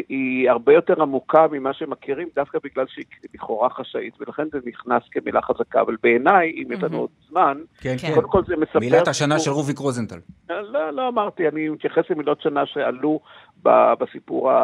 היא 0.08 0.50
הרבה 0.50 0.74
יותר 0.74 1.02
עמוקה 1.02 1.46
ממה 1.52 1.72
שמכירים, 1.72 2.28
דווקא 2.36 2.58
בגלל 2.64 2.84
שהיא 2.88 3.04
לכאורה 3.34 3.70
חשאית, 3.70 4.14
ולכן 4.20 4.48
זה 4.52 4.58
נכנס 4.66 5.02
כמילה 5.10 5.42
חזקה. 5.42 5.80
אבל 5.80 5.96
בעיניי, 6.02 6.50
אם 6.50 6.72
יש 6.72 6.82
לנו 6.82 6.98
עוד 6.98 7.10
זמן, 7.28 7.58
כן, 7.80 7.94
כן. 7.98 8.14
קודם 8.14 8.28
כל 8.28 8.42
זה 8.46 8.56
מספר... 8.56 8.78
מילת 8.78 9.08
השנה 9.08 9.38
של 9.38 9.50
רוביק 9.50 9.78
רוזנטל. 9.78 10.18
לא, 10.48 10.90
לא 10.90 11.08
אמרתי, 11.08 11.48
אני 11.48 11.68
מתייחס 11.68 12.02
למילות 12.10 12.40
שנה 12.40 12.66
שעלו 12.66 13.20
ב- 13.62 13.94
בסיפור, 14.00 14.50
ה... 14.50 14.54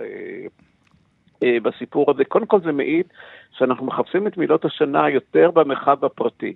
אה, 0.00 0.46
אה, 1.42 1.60
בסיפור 1.62 2.10
הזה. 2.10 2.24
קודם 2.24 2.46
כל 2.46 2.60
זה 2.64 2.72
מעיד 2.72 3.06
שאנחנו 3.58 3.86
מחפשים 3.86 4.26
את 4.26 4.36
מילות 4.36 4.64
השנה 4.64 5.10
יותר 5.10 5.50
במרחב 5.50 6.04
הפרטי. 6.04 6.54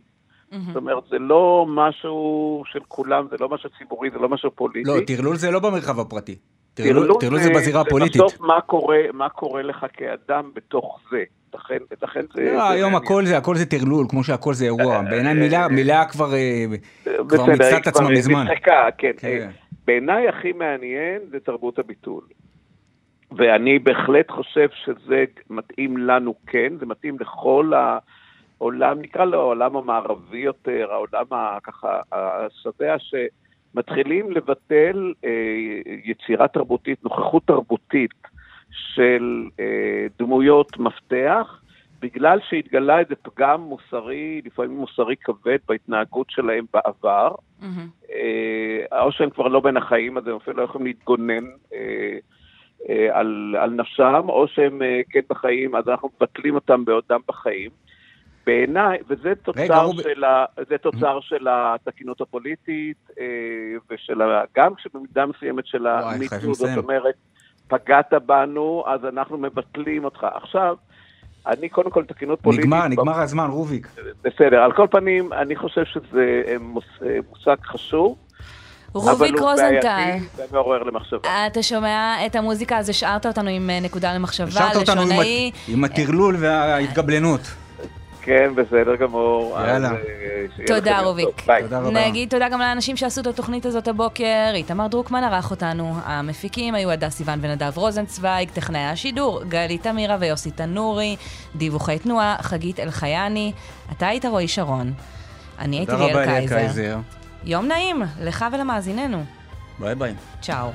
זאת 0.67 0.77
אומרת, 0.77 1.05
זה 1.11 1.19
לא 1.19 1.67
משהו 1.69 2.63
של 2.67 2.81
כולם, 2.89 3.27
זה 3.31 3.37
לא 3.41 3.49
משהו 3.49 3.71
ציבורי, 3.79 4.11
זה 4.11 4.19
לא 4.19 4.29
משהו 4.29 4.51
פוליטי. 4.51 4.89
לא, 4.89 4.95
טרלול 5.07 5.37
זה 5.37 5.51
לא 5.51 5.59
במרחב 5.59 6.01
הפרטי. 6.01 6.37
טרלול 6.75 7.09
טרלול 7.21 7.41
זה 7.41 7.51
בזירה 7.51 7.81
הפוליטית. 7.81 8.17
בסוף 8.23 8.41
מה 8.41 8.61
קורה, 8.61 8.99
מה 9.13 9.29
קורה 9.29 9.63
לך 9.63 9.87
כאדם 9.93 10.51
בתוך 10.55 11.01
זה. 11.11 11.23
לכן, 11.55 11.79
לכן 12.03 12.21
זה... 12.35 12.53
לא, 12.55 12.69
היום. 12.71 12.95
הכל 12.97 13.27
זה, 13.27 13.37
הכל 13.37 13.57
זה 13.57 13.67
טרלול, 13.67 14.07
כמו 14.09 14.25
שהכל 14.25 14.55
זה 14.55 14.65
אירוע. 14.65 15.03
בעיניי 15.11 15.35
מילה, 15.35 15.69
מילה 15.69 16.05
כבר 16.05 16.35
אה, 16.35 16.65
כבר 17.29 17.47
מיצתה 17.47 17.79
את 17.79 17.87
עצמה 17.87 18.11
מזמן. 18.11 18.47
כן. 18.99 19.13
כן. 19.19 19.51
בעיניי 19.87 20.29
הכי 20.29 20.53
מעניין 20.53 21.21
זה 21.31 21.41
תרבות 21.41 21.79
הביטול. 21.79 22.23
ואני 23.37 23.79
בהחלט 23.79 24.31
חושב 24.31 24.69
שזה 24.85 25.25
מתאים 25.51 25.97
לנו 25.97 26.35
כן, 26.47 26.73
זה 26.81 26.87
מתאים 26.87 27.17
לכל 27.21 27.73
העולם, 28.59 29.01
נקרא 29.01 29.25
לו 29.25 29.41
העולם 29.41 29.77
המערבי 29.77 30.39
יותר, 30.39 30.89
העולם 30.91 31.25
ה- 31.31 31.59
ככה 31.63 32.01
השבע, 32.13 32.95
שמתחילים 33.73 34.31
לבטל 34.31 35.13
אה, 35.25 35.31
יצירה 36.05 36.49
תרבותית, 36.49 37.05
נוכחות 37.05 37.43
תרבותית 37.47 38.15
של 38.71 39.45
אה, 39.61 40.07
דמויות 40.19 40.79
מפתח, 40.79 41.63
בגלל 42.01 42.39
שהתגלה 42.49 42.99
איזה 42.99 43.15
פגם 43.23 43.61
מוסרי, 43.61 44.43
לפעמים 44.45 44.77
מוסרי 44.77 45.17
כבד 45.17 45.59
בהתנהגות 45.69 46.31
שלהם 46.31 46.65
בעבר. 46.73 47.35
אה, 48.13 49.03
או 49.03 49.13
שהם 49.13 49.31
כבר 49.31 49.49
לא 49.49 49.61
בין 49.61 49.77
החיים, 49.77 50.19
אז 50.19 50.27
הם 50.27 50.37
אפילו 50.37 50.57
לא 50.57 50.63
יכולים 50.63 50.87
להתגונן 50.87 51.45
אה, 51.75 52.19
אה, 52.89 53.19
על, 53.19 53.57
על 53.59 53.71
נפשם, 53.71 54.23
או 54.29 54.49
שהם 54.49 54.83
אה, 54.83 55.01
כן 55.11 55.21
בחיים, 55.31 55.75
אז 55.75 55.89
אנחנו 55.89 56.11
מבטלים 56.17 56.55
אותם 56.55 56.85
בעודם 56.85 57.21
בחיים. 57.29 57.71
בעיניי, 58.47 58.99
וזה 59.09 59.33
תוצר, 59.43 59.85
רובי- 59.85 60.03
של, 60.03 60.25
ה, 60.25 60.45
זה 60.69 60.79
תוצר 60.79 61.19
של 61.21 61.47
התקינות 61.51 62.21
הפוליטית, 62.21 62.97
אה, 63.21 63.25
ושל 63.91 64.23
ה, 64.23 64.43
גם 64.57 64.73
במידה 64.95 65.27
מסוימת 65.27 65.67
של 65.67 65.87
המיטו, 65.87 66.55
זאת. 66.55 66.79
אומרת, 66.79 67.15
פגעת 67.69 68.13
בנו, 68.27 68.85
אז 68.87 69.01
אנחנו 69.05 69.39
מבטלים 69.39 70.05
אותך. 70.05 70.27
עכשיו, 70.35 70.77
אני 71.47 71.69
קודם 71.69 71.91
כל 71.91 72.05
תקינות 72.05 72.41
פוליטית... 72.41 72.65
נגמר, 72.67 72.89
נגמר 72.89 73.21
הזמן, 73.21 73.51
רוביק. 73.51 73.89
בסדר, 74.25 74.63
על 74.63 74.73
כל 74.73 74.87
פנים, 74.91 75.33
אני 75.33 75.57
חושב 75.57 75.85
שזה 75.85 76.43
אה, 76.47 76.59
מוס- 76.61 77.03
אה, 77.07 77.19
מושג 77.31 77.57
חשוב. 77.65 78.17
רוביק 78.95 79.39
רוזנטל. 79.41 80.11
אתה 81.47 81.63
שומע 81.63 82.27
את 82.27 82.37
המוזיקה, 82.37 82.79
אז 82.79 82.89
השארת 82.89 83.27
אותנו 83.27 83.51
עם 83.51 83.71
נקודה 83.83 84.15
למחשבה, 84.15 84.47
השארת 84.49 84.77
אותנו 84.77 85.03
לשונאי. 85.03 85.51
עם 85.69 85.85
הטרלול 85.85 86.37
וההתגבלנות. 86.39 87.41
כן, 88.23 88.55
בסדר 88.55 88.97
גמור. 88.97 89.57
יאללה. 89.61 89.91
אה, 89.91 89.97
תודה, 90.67 91.01
רוביק. 91.01 91.49
נגיד 91.93 92.29
תודה 92.31 92.49
גם 92.49 92.61
לאנשים 92.61 92.97
שעשו 92.97 93.21
את 93.21 93.27
התוכנית 93.27 93.67
הזאת 93.67 93.89
הבוקר. 93.89 94.51
איתמר 94.55 94.87
דרוקמן 94.87 95.25
ערך 95.25 95.51
אותנו. 95.51 95.95
המפיקים 96.05 96.75
היו 96.75 96.91
הדס 96.91 97.15
סיוון 97.15 97.39
ונדב 97.43 97.79
רוזנצוויג, 97.79 98.51
טכנאי 98.51 98.81
השידור, 98.81 99.43
גלית 99.49 99.87
אמירה 99.87 100.17
ויוסי 100.21 100.51
תנורי, 100.51 101.17
דיווחי 101.55 101.99
תנועה, 101.99 102.37
חגית 102.41 102.81
אלחייני. 102.81 103.53
אתה 103.93 104.07
היית 104.07 104.25
רועי 104.25 104.49
שרון. 104.49 104.93
אני 105.59 105.77
הייתי 105.77 105.93
תודה 105.93 106.05
רבה, 106.05 106.27
ליאל 106.27 106.39
קייזר. 106.39 106.57
קייזר. 106.57 106.99
יום 107.45 107.67
נעים, 107.67 108.03
לך 108.21 108.45
ולמאזיננו. 108.53 109.25
ביי 109.79 109.95
ביי. 109.95 110.15
צ'או. 110.43 110.71